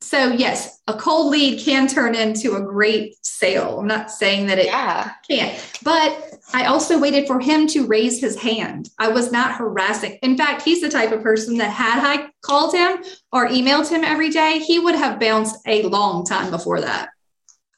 So, 0.00 0.28
yes, 0.28 0.80
a 0.86 0.94
cold 0.94 1.32
lead 1.32 1.60
can 1.60 1.88
turn 1.88 2.14
into 2.14 2.54
a 2.54 2.60
great 2.62 3.16
sale. 3.22 3.80
I'm 3.80 3.86
not 3.88 4.10
saying 4.12 4.46
that 4.46 4.58
it 4.58 4.66
Yeah. 4.66 5.10
can't. 5.28 5.60
But 5.82 6.34
I 6.54 6.66
also 6.66 6.98
waited 6.98 7.26
for 7.26 7.40
him 7.40 7.66
to 7.68 7.84
raise 7.86 8.20
his 8.20 8.36
hand. 8.36 8.88
I 8.98 9.08
was 9.08 9.32
not 9.32 9.56
harassing. 9.56 10.18
In 10.22 10.36
fact, 10.36 10.62
he's 10.62 10.80
the 10.80 10.88
type 10.88 11.10
of 11.12 11.22
person 11.22 11.58
that 11.58 11.70
had 11.72 11.98
I 12.02 12.28
called 12.42 12.74
him 12.74 12.98
or 13.32 13.48
emailed 13.48 13.90
him 13.90 14.04
every 14.04 14.30
day, 14.30 14.60
he 14.60 14.78
would 14.78 14.94
have 14.94 15.18
bounced 15.20 15.56
a 15.66 15.82
long 15.82 16.24
time 16.24 16.50
before 16.52 16.80
that. 16.80 17.10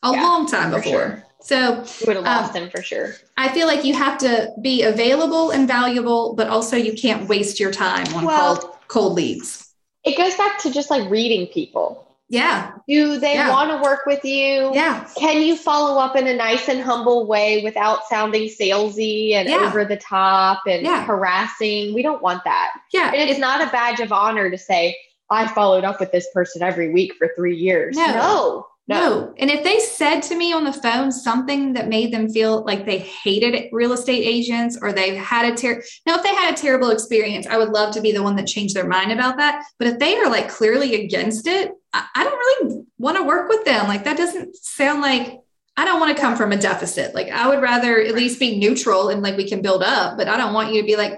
A 0.02 0.12
Yeah, 0.12 0.22
long 0.22 0.46
time 0.46 0.70
before. 0.70 0.82
sure. 0.92 1.24
So 1.42 1.84
You 2.00 2.06
would 2.06 2.16
have 2.16 2.26
Um, 2.26 2.42
lost 2.42 2.54
him 2.54 2.70
for 2.70 2.82
sure. 2.82 3.14
I 3.36 3.48
feel 3.48 3.66
like 3.66 3.84
you 3.84 3.94
have 3.94 4.18
to 4.18 4.52
be 4.60 4.82
available 4.82 5.50
and 5.50 5.66
valuable, 5.66 6.34
but 6.34 6.48
also 6.48 6.76
you 6.76 6.92
can't 6.92 7.28
waste 7.28 7.58
your 7.58 7.72
time 7.72 8.06
on 8.14 8.24
Well- 8.24 8.56
cold, 8.56 8.74
cold 8.88 9.12
leads. 9.14 9.66
It 10.04 10.16
goes 10.16 10.34
back 10.36 10.58
to 10.62 10.70
just 10.70 10.90
like 10.90 11.08
reading 11.10 11.46
people. 11.46 12.06
Yeah. 12.28 12.70
Do 12.86 13.18
they 13.18 13.34
Yeah. 13.34 13.50
want 13.50 13.70
to 13.70 13.78
work 13.78 14.06
with 14.06 14.24
you? 14.24 14.70
Yeah. 14.72 15.04
Can 15.16 15.42
you 15.42 15.56
follow 15.56 15.98
up 16.00 16.14
in 16.14 16.28
a 16.28 16.34
nice 16.34 16.68
and 16.68 16.80
humble 16.80 17.26
way 17.26 17.60
without 17.64 18.06
sounding 18.08 18.48
salesy 18.48 19.34
and 19.34 19.48
Yeah. 19.48 19.66
over 19.66 19.84
the 19.84 19.96
top 19.96 20.60
and 20.68 20.82
Yeah. 20.82 21.04
harassing? 21.04 21.92
We 21.92 22.02
don't 22.02 22.22
want 22.22 22.44
that. 22.44 22.70
Yeah. 22.92 23.10
And 23.12 23.28
it's 23.28 23.40
not 23.40 23.60
a 23.60 23.66
badge 23.66 23.98
of 23.98 24.12
honor 24.12 24.48
to 24.48 24.56
say, 24.58 24.96
I 25.28 25.48
followed 25.48 25.84
up 25.84 25.98
with 26.00 26.12
this 26.12 26.28
person 26.32 26.62
every 26.62 26.90
week 26.92 27.14
for 27.18 27.32
three 27.36 27.56
years. 27.56 27.96
No. 27.96 28.06
No. 28.06 28.66
No. 28.90 29.32
And 29.38 29.48
if 29.50 29.62
they 29.62 29.78
said 29.78 30.18
to 30.22 30.36
me 30.36 30.52
on 30.52 30.64
the 30.64 30.72
phone 30.72 31.12
something 31.12 31.74
that 31.74 31.86
made 31.86 32.12
them 32.12 32.28
feel 32.28 32.64
like 32.64 32.84
they 32.84 32.98
hated 32.98 33.68
real 33.70 33.92
estate 33.92 34.24
agents 34.24 34.76
or 34.82 34.92
they've 34.92 35.16
had 35.16 35.50
a 35.50 35.56
ter 35.56 35.80
now 36.06 36.16
if 36.16 36.24
they 36.24 36.34
had 36.34 36.52
a 36.52 36.56
terrible 36.56 36.90
experience, 36.90 37.46
I 37.46 37.56
would 37.56 37.68
love 37.68 37.94
to 37.94 38.00
be 38.00 38.10
the 38.10 38.24
one 38.24 38.34
that 38.34 38.48
changed 38.48 38.74
their 38.74 38.88
mind 38.88 39.12
about 39.12 39.36
that. 39.36 39.64
But 39.78 39.86
if 39.86 40.00
they 40.00 40.16
are 40.16 40.28
like 40.28 40.48
clearly 40.48 41.04
against 41.04 41.46
it, 41.46 41.70
I, 41.92 42.04
I 42.16 42.24
don't 42.24 42.36
really 42.36 42.82
want 42.98 43.16
to 43.16 43.22
work 43.22 43.48
with 43.48 43.64
them. 43.64 43.86
Like 43.86 44.02
that 44.04 44.16
doesn't 44.16 44.56
sound 44.56 45.02
like 45.02 45.38
I 45.76 45.84
don't 45.84 46.00
want 46.00 46.16
to 46.16 46.20
come 46.20 46.36
from 46.36 46.50
a 46.50 46.56
deficit. 46.56 47.14
Like 47.14 47.28
I 47.28 47.48
would 47.48 47.62
rather 47.62 48.00
at 48.00 48.16
least 48.16 48.40
be 48.40 48.58
neutral 48.58 49.10
and 49.10 49.22
like 49.22 49.36
we 49.36 49.48
can 49.48 49.62
build 49.62 49.84
up, 49.84 50.18
but 50.18 50.26
I 50.26 50.36
don't 50.36 50.52
want 50.52 50.74
you 50.74 50.80
to 50.80 50.86
be 50.86 50.96
like, 50.96 51.16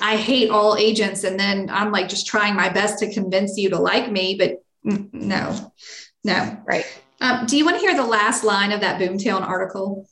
I 0.00 0.16
hate 0.16 0.48
all 0.48 0.78
agents. 0.78 1.24
And 1.24 1.38
then 1.38 1.68
I'm 1.68 1.92
like 1.92 2.08
just 2.08 2.26
trying 2.26 2.56
my 2.56 2.70
best 2.70 3.00
to 3.00 3.12
convince 3.12 3.58
you 3.58 3.68
to 3.68 3.78
like 3.78 4.10
me, 4.10 4.34
but 4.34 4.64
no, 4.82 5.74
no. 6.24 6.58
Right. 6.64 6.84
Um, 7.20 7.46
do 7.46 7.56
you 7.56 7.64
want 7.64 7.76
to 7.76 7.80
hear 7.80 7.94
the 7.94 8.04
last 8.06 8.44
line 8.44 8.72
of 8.72 8.80
that 8.80 9.00
Boomtown 9.00 9.42
article? 9.42 10.08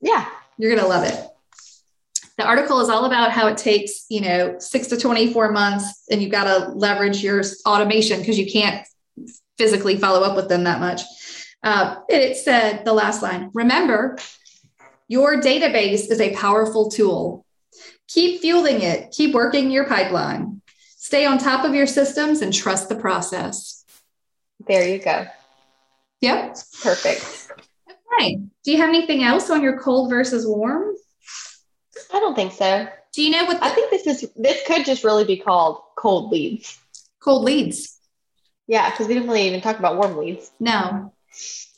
Yeah. 0.00 0.26
You're 0.58 0.70
going 0.70 0.82
to 0.82 0.88
love 0.88 1.04
it. 1.04 1.28
The 2.38 2.44
article 2.44 2.80
is 2.80 2.88
all 2.88 3.04
about 3.04 3.30
how 3.30 3.48
it 3.48 3.58
takes, 3.58 4.06
you 4.08 4.22
know, 4.22 4.56
six 4.58 4.86
to 4.88 4.96
24 4.96 5.52
months 5.52 6.04
and 6.10 6.22
you've 6.22 6.32
got 6.32 6.44
to 6.44 6.70
leverage 6.70 7.22
your 7.22 7.42
automation 7.66 8.20
because 8.20 8.38
you 8.38 8.50
can't 8.50 8.86
physically 9.58 9.96
follow 9.96 10.22
up 10.22 10.34
with 10.34 10.48
them 10.48 10.64
that 10.64 10.80
much. 10.80 11.02
Uh, 11.62 11.96
it 12.08 12.36
said 12.36 12.84
the 12.84 12.92
last 12.92 13.22
line 13.22 13.50
remember, 13.54 14.18
your 15.08 15.40
database 15.40 16.10
is 16.10 16.20
a 16.20 16.34
powerful 16.34 16.90
tool. 16.90 17.44
Keep 18.08 18.40
fueling 18.40 18.80
it, 18.80 19.12
keep 19.12 19.34
working 19.34 19.70
your 19.70 19.86
pipeline. 19.86 20.62
Stay 20.96 21.26
on 21.26 21.36
top 21.36 21.64
of 21.64 21.74
your 21.74 21.86
systems 21.86 22.40
and 22.40 22.52
trust 22.52 22.88
the 22.88 22.96
process. 22.96 23.81
There 24.66 24.86
you 24.88 24.98
go. 24.98 25.26
Yep. 26.20 26.56
Perfect. 26.82 27.48
Okay. 28.20 28.36
Do 28.64 28.70
you 28.70 28.76
have 28.78 28.88
anything 28.88 29.22
else 29.24 29.50
on 29.50 29.62
your 29.62 29.78
cold 29.80 30.10
versus 30.10 30.46
warm? 30.46 30.94
I 32.12 32.20
don't 32.20 32.34
think 32.34 32.52
so. 32.52 32.86
Do 33.12 33.22
you 33.22 33.30
know 33.30 33.44
what 33.44 33.58
the 33.60 33.66
I 33.66 33.70
think 33.70 33.90
this 33.90 34.06
is 34.06 34.30
this 34.36 34.66
could 34.66 34.84
just 34.84 35.04
really 35.04 35.24
be 35.24 35.36
called 35.36 35.78
cold 35.96 36.30
leads. 36.30 36.78
cold 37.20 37.44
leads? 37.44 37.98
Yeah, 38.66 38.90
because 38.90 39.08
we 39.08 39.14
didn't 39.14 39.28
really 39.28 39.46
even 39.48 39.60
talk 39.60 39.78
about 39.78 39.96
warm 39.96 40.16
leads. 40.16 40.50
No. 40.60 41.12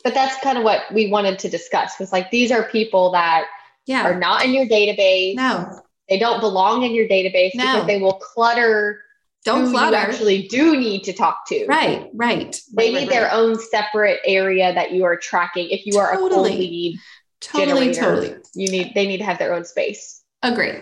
But 0.03 0.15
that's 0.15 0.39
kind 0.43 0.59
of 0.59 0.65
what 0.65 0.83
we 0.93 1.11
wanted 1.11 1.39
to 1.41 1.49
discuss. 1.49 1.99
Was 1.99 2.13
like 2.13 2.31
these 2.31 2.53
are 2.53 2.65
people 2.65 3.13
that 3.13 3.47
Yeah. 3.87 4.03
are 4.05 4.19
not 4.19 4.45
in 4.45 4.53
your 4.53 4.67
database. 4.67 5.35
No. 5.37 5.81
They 6.09 6.19
don't 6.19 6.41
belong 6.41 6.83
in 6.83 6.93
your 6.95 7.09
database 7.09 7.55
No. 7.55 7.65
because 7.65 7.87
they 7.87 7.99
will 8.01 8.15
clutter 8.15 9.01
Don't 9.45 9.71
clutter. 9.71 9.97
you 9.97 10.03
actually 10.03 10.49
do 10.49 10.77
need 10.77 11.05
to 11.05 11.13
talk 11.13 11.47
to. 11.49 11.67
Right. 11.67 12.09
Right. 12.15 12.59
They 12.77 12.87
right, 12.87 12.93
need 12.93 12.99
right, 13.01 13.09
their 13.11 13.25
right. 13.25 13.35
own 13.35 13.59
separate 13.59 14.21
area 14.25 14.73
that 14.73 14.93
you 14.93 15.05
are 15.05 15.17
tracking. 15.17 15.69
If 15.71 15.85
you 15.85 15.99
are 15.99 16.13
a 16.13 16.17
Totally. 16.17 16.51
cold 16.51 16.59
lead, 16.59 16.99
Totally. 17.41 17.93
generator. 17.93 18.01
Totally. 18.01 18.37
you 18.55 18.71
need 18.71 18.93
they 18.95 19.07
need 19.07 19.19
to 19.19 19.25
have 19.25 19.39
their 19.39 19.55
own 19.55 19.65
space. 19.65 20.23
Agree. 20.43 20.79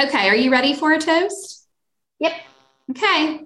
Okay. 0.00 0.28
Are 0.28 0.36
you 0.36 0.50
ready 0.50 0.74
for 0.74 0.92
a 0.92 0.98
toast? 0.98 1.68
Yep. 2.18 2.32
Okay. 2.90 3.40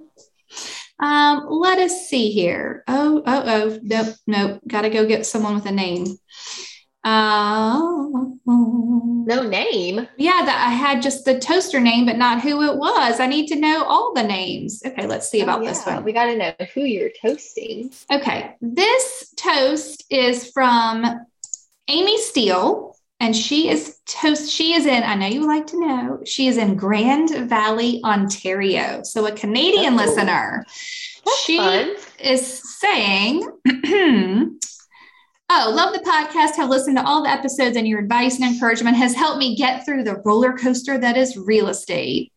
Um, 0.99 1.47
let 1.51 1.78
us 1.78 2.09
see 2.09 2.31
here. 2.31 2.85
Oh, 2.86 3.23
oh, 3.27 3.43
oh, 3.47 3.78
nope, 3.82 4.15
nope. 4.27 4.61
Gotta 4.66 4.91
go 4.91 5.07
get 5.07 5.27
someone 5.27 5.55
with 5.55 5.66
a 5.66 5.73
name. 5.73 6.07
Uh, 7.05 7.78
No 8.47 9.43
name. 9.48 10.06
yeah, 10.16 10.43
that 10.44 10.64
I 10.68 10.72
had 10.72 11.02
just 11.02 11.24
the 11.24 11.39
toaster 11.39 11.81
name, 11.81 12.06
but 12.06 12.16
not 12.16 12.43
who 12.43 12.62
it 12.62 12.76
was. 12.76 13.20
I 13.20 13.26
need 13.26 13.47
to 13.48 13.56
know 13.56 13.85
all 13.85 14.12
the 14.14 14.22
names. 14.22 14.82
Okay, 14.85 15.06
let's 15.06 15.28
see 15.28 15.40
about 15.43 15.60
Oh, 15.62 15.64
this 15.64 15.85
one. 15.85 16.05
We 16.05 16.12
got 16.12 16.26
to 16.26 16.36
know 16.36 16.52
who 16.74 16.82
you're 16.82 17.10
toasting. 17.22 17.90
Okay, 18.12 18.55
this 18.60 19.32
toast 19.36 20.05
is 20.10 20.51
from 20.51 21.05
Amy 21.89 22.18
Steele, 22.18 22.97
and 23.20 23.35
she 23.36 23.68
is 23.70 23.98
toast. 24.06 24.51
She 24.51 24.74
is 24.74 24.86
in. 24.86 25.02
I 25.02 25.14
know 25.14 25.26
you 25.26 25.40
would 25.40 25.47
like 25.48 25.66
to 25.68 25.81
know. 25.81 26.20
She 26.24 26.48
is 26.48 26.56
in 26.59 26.76
Grand 26.76 27.31
Valley, 27.48 28.01
Ontario. 28.05 29.02
So 29.05 29.26
a 29.26 29.32
Canadian 29.32 29.94
Oh. 29.94 29.97
listener. 30.05 30.64
That's 31.24 31.40
she 31.44 31.56
fun. 31.59 31.97
is 32.20 32.62
saying. 32.81 33.47
Oh, 35.51 35.73
love 35.75 35.93
the 35.93 36.01
podcast. 36.01 36.57
Have 36.57 36.71
listened 36.71 36.97
to 36.97 37.05
all 37.05 37.23
the 37.23 37.31
episodes, 37.31 37.77
and 37.77 37.87
your 37.87 38.01
advice 38.01 38.41
and 38.41 38.53
encouragement 38.53 38.97
has 38.97 39.15
helped 39.15 39.39
me 39.39 39.57
get 39.57 39.85
through 39.85 40.05
the 40.05 40.23
roller 40.25 40.53
coaster 40.53 40.99
that 40.99 41.16
is 41.16 41.37
real 41.37 41.69
estate. 41.69 42.33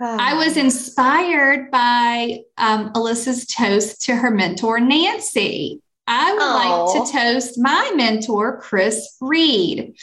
I 0.00 0.34
was 0.34 0.56
inspired 0.56 1.70
by 1.70 2.40
um, 2.58 2.92
Alyssa's 2.92 3.46
toast 3.46 4.02
to 4.02 4.14
her 4.14 4.30
mentor, 4.30 4.78
Nancy. 4.78 5.80
I 6.06 6.32
would 6.32 6.42
Aw. 6.42 6.84
like 6.94 7.06
to 7.06 7.12
toast 7.12 7.54
my 7.58 7.92
mentor, 7.94 8.60
Chris 8.60 9.16
Reed. 9.20 9.94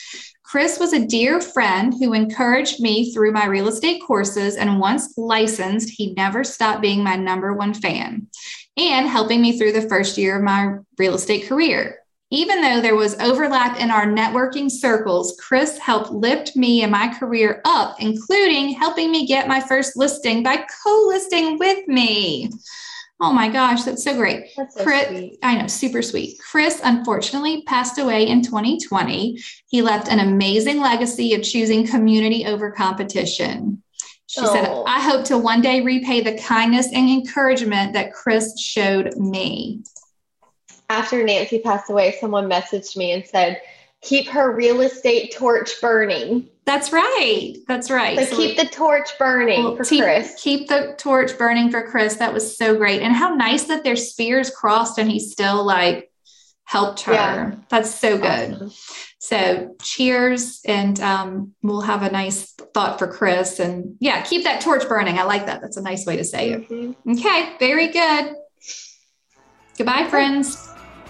Chris 0.44 0.80
was 0.80 0.94
a 0.94 1.06
dear 1.06 1.42
friend 1.42 1.94
who 1.94 2.14
encouraged 2.14 2.80
me 2.80 3.12
through 3.12 3.32
my 3.32 3.46
real 3.46 3.68
estate 3.68 4.02
courses, 4.06 4.56
and 4.56 4.80
once 4.80 5.18
licensed, 5.18 5.90
he 5.90 6.14
never 6.14 6.44
stopped 6.44 6.82
being 6.82 7.04
my 7.04 7.16
number 7.16 7.54
one 7.54 7.74
fan 7.74 8.28
and 8.78 9.08
helping 9.08 9.42
me 9.42 9.58
through 9.58 9.72
the 9.72 9.88
first 9.88 10.18
year 10.18 10.38
of 10.38 10.44
my 10.44 10.76
real 10.98 11.16
estate 11.16 11.48
career. 11.48 12.03
Even 12.34 12.62
though 12.62 12.82
there 12.82 12.96
was 12.96 13.14
overlap 13.20 13.80
in 13.80 13.92
our 13.92 14.08
networking 14.08 14.70
circles, 14.70 15.40
Chris 15.40 15.78
helped 15.78 16.10
lift 16.10 16.56
me 16.56 16.82
and 16.82 16.92
my 16.92 17.14
career 17.20 17.62
up, 17.64 17.96
including 18.00 18.74
helping 18.74 19.12
me 19.12 19.28
get 19.28 19.48
my 19.48 19.62
first 19.62 19.96
listing 19.96 20.42
by 20.42 20.66
co 20.84 21.04
listing 21.10 21.60
with 21.60 21.88
me. 21.88 22.50
Oh 23.20 23.32
my 23.32 23.50
gosh, 23.50 23.84
that's 23.84 24.04
so 24.04 24.16
great. 24.16 24.48
That's 24.58 24.76
so 24.76 24.84
Chris, 24.84 25.10
sweet. 25.10 25.38
I 25.44 25.62
know, 25.62 25.68
super 25.68 26.02
sweet. 26.02 26.40
Chris 26.40 26.82
unfortunately 26.84 27.62
passed 27.68 28.00
away 28.00 28.28
in 28.28 28.42
2020. 28.42 29.40
He 29.68 29.84
left 29.84 30.08
an 30.08 30.18
amazing 30.18 30.82
legacy 30.82 31.36
of 31.36 31.44
choosing 31.44 31.86
community 31.86 32.48
over 32.48 32.72
competition. 32.72 33.84
She 34.26 34.44
said, 34.48 34.66
Oh. 34.68 34.86
I 34.88 35.00
hope 35.02 35.24
to 35.26 35.38
one 35.38 35.62
day 35.62 35.82
repay 35.82 36.22
the 36.22 36.40
kindness 36.40 36.88
and 36.92 37.08
encouragement 37.08 37.94
that 37.94 38.12
Chris 38.12 38.60
showed 38.60 39.16
me. 39.18 39.84
After 40.90 41.24
Nancy 41.24 41.60
passed 41.60 41.90
away, 41.90 42.16
someone 42.20 42.50
messaged 42.50 42.96
me 42.98 43.12
and 43.12 43.26
said, 43.26 43.62
"Keep 44.02 44.28
her 44.30 44.52
real 44.56 44.82
estate 44.82 45.34
torch 45.36 45.72
burning." 45.82 46.50
That's 46.66 46.94
right. 46.94 47.56
That's 47.68 47.90
right. 47.92 48.18
So 48.28 48.38
keep 48.38 48.58
the 48.58 48.66
torch 48.66 49.10
burning 49.20 49.64
Well, 49.64 49.76
for 49.76 49.84
keep, 49.84 50.02
Chris. 50.04 50.34
keep 50.42 50.70
the 50.70 50.96
torch 50.98 51.38
burning 51.38 51.70
for 51.72 51.82
Chris. 51.90 52.16
That 52.16 52.32
was 52.34 52.58
so 52.58 52.78
great. 52.78 53.02
And 53.02 53.14
how 53.14 53.36
nice 53.36 53.66
that 53.66 53.84
their 53.84 53.98
spears 53.98 54.50
crossed 54.50 54.98
and 54.98 55.12
he 55.12 55.20
still 55.20 55.66
like 55.66 56.10
helped 56.64 57.02
her. 57.02 57.14
Yeah. 57.14 57.56
That's 57.70 57.94
so 57.94 58.18
good. 58.18 58.54
Awesome. 58.54 58.72
So 59.20 59.76
cheers. 59.82 60.62
And 60.66 60.98
um, 61.02 61.54
we'll 61.64 61.82
have 61.82 62.02
a 62.02 62.10
nice 62.10 62.54
thought 62.74 62.98
for 62.98 63.08
Chris. 63.08 63.60
And 63.60 63.98
yeah, 64.00 64.22
keep 64.22 64.46
that 64.46 64.62
torch 64.62 64.88
burning. 64.88 65.20
I 65.20 65.24
like 65.24 65.46
that. 65.48 65.60
That's 65.62 65.76
a 65.76 65.82
nice 65.82 66.06
way 66.06 66.16
to 66.16 66.24
say 66.24 66.52
it. 66.52 66.70
Mhm. 66.70 66.96
Okay. 67.20 67.56
Very 67.60 67.90
good. 67.90 68.36
Goodbye, 69.78 70.08
friends. 70.10 70.73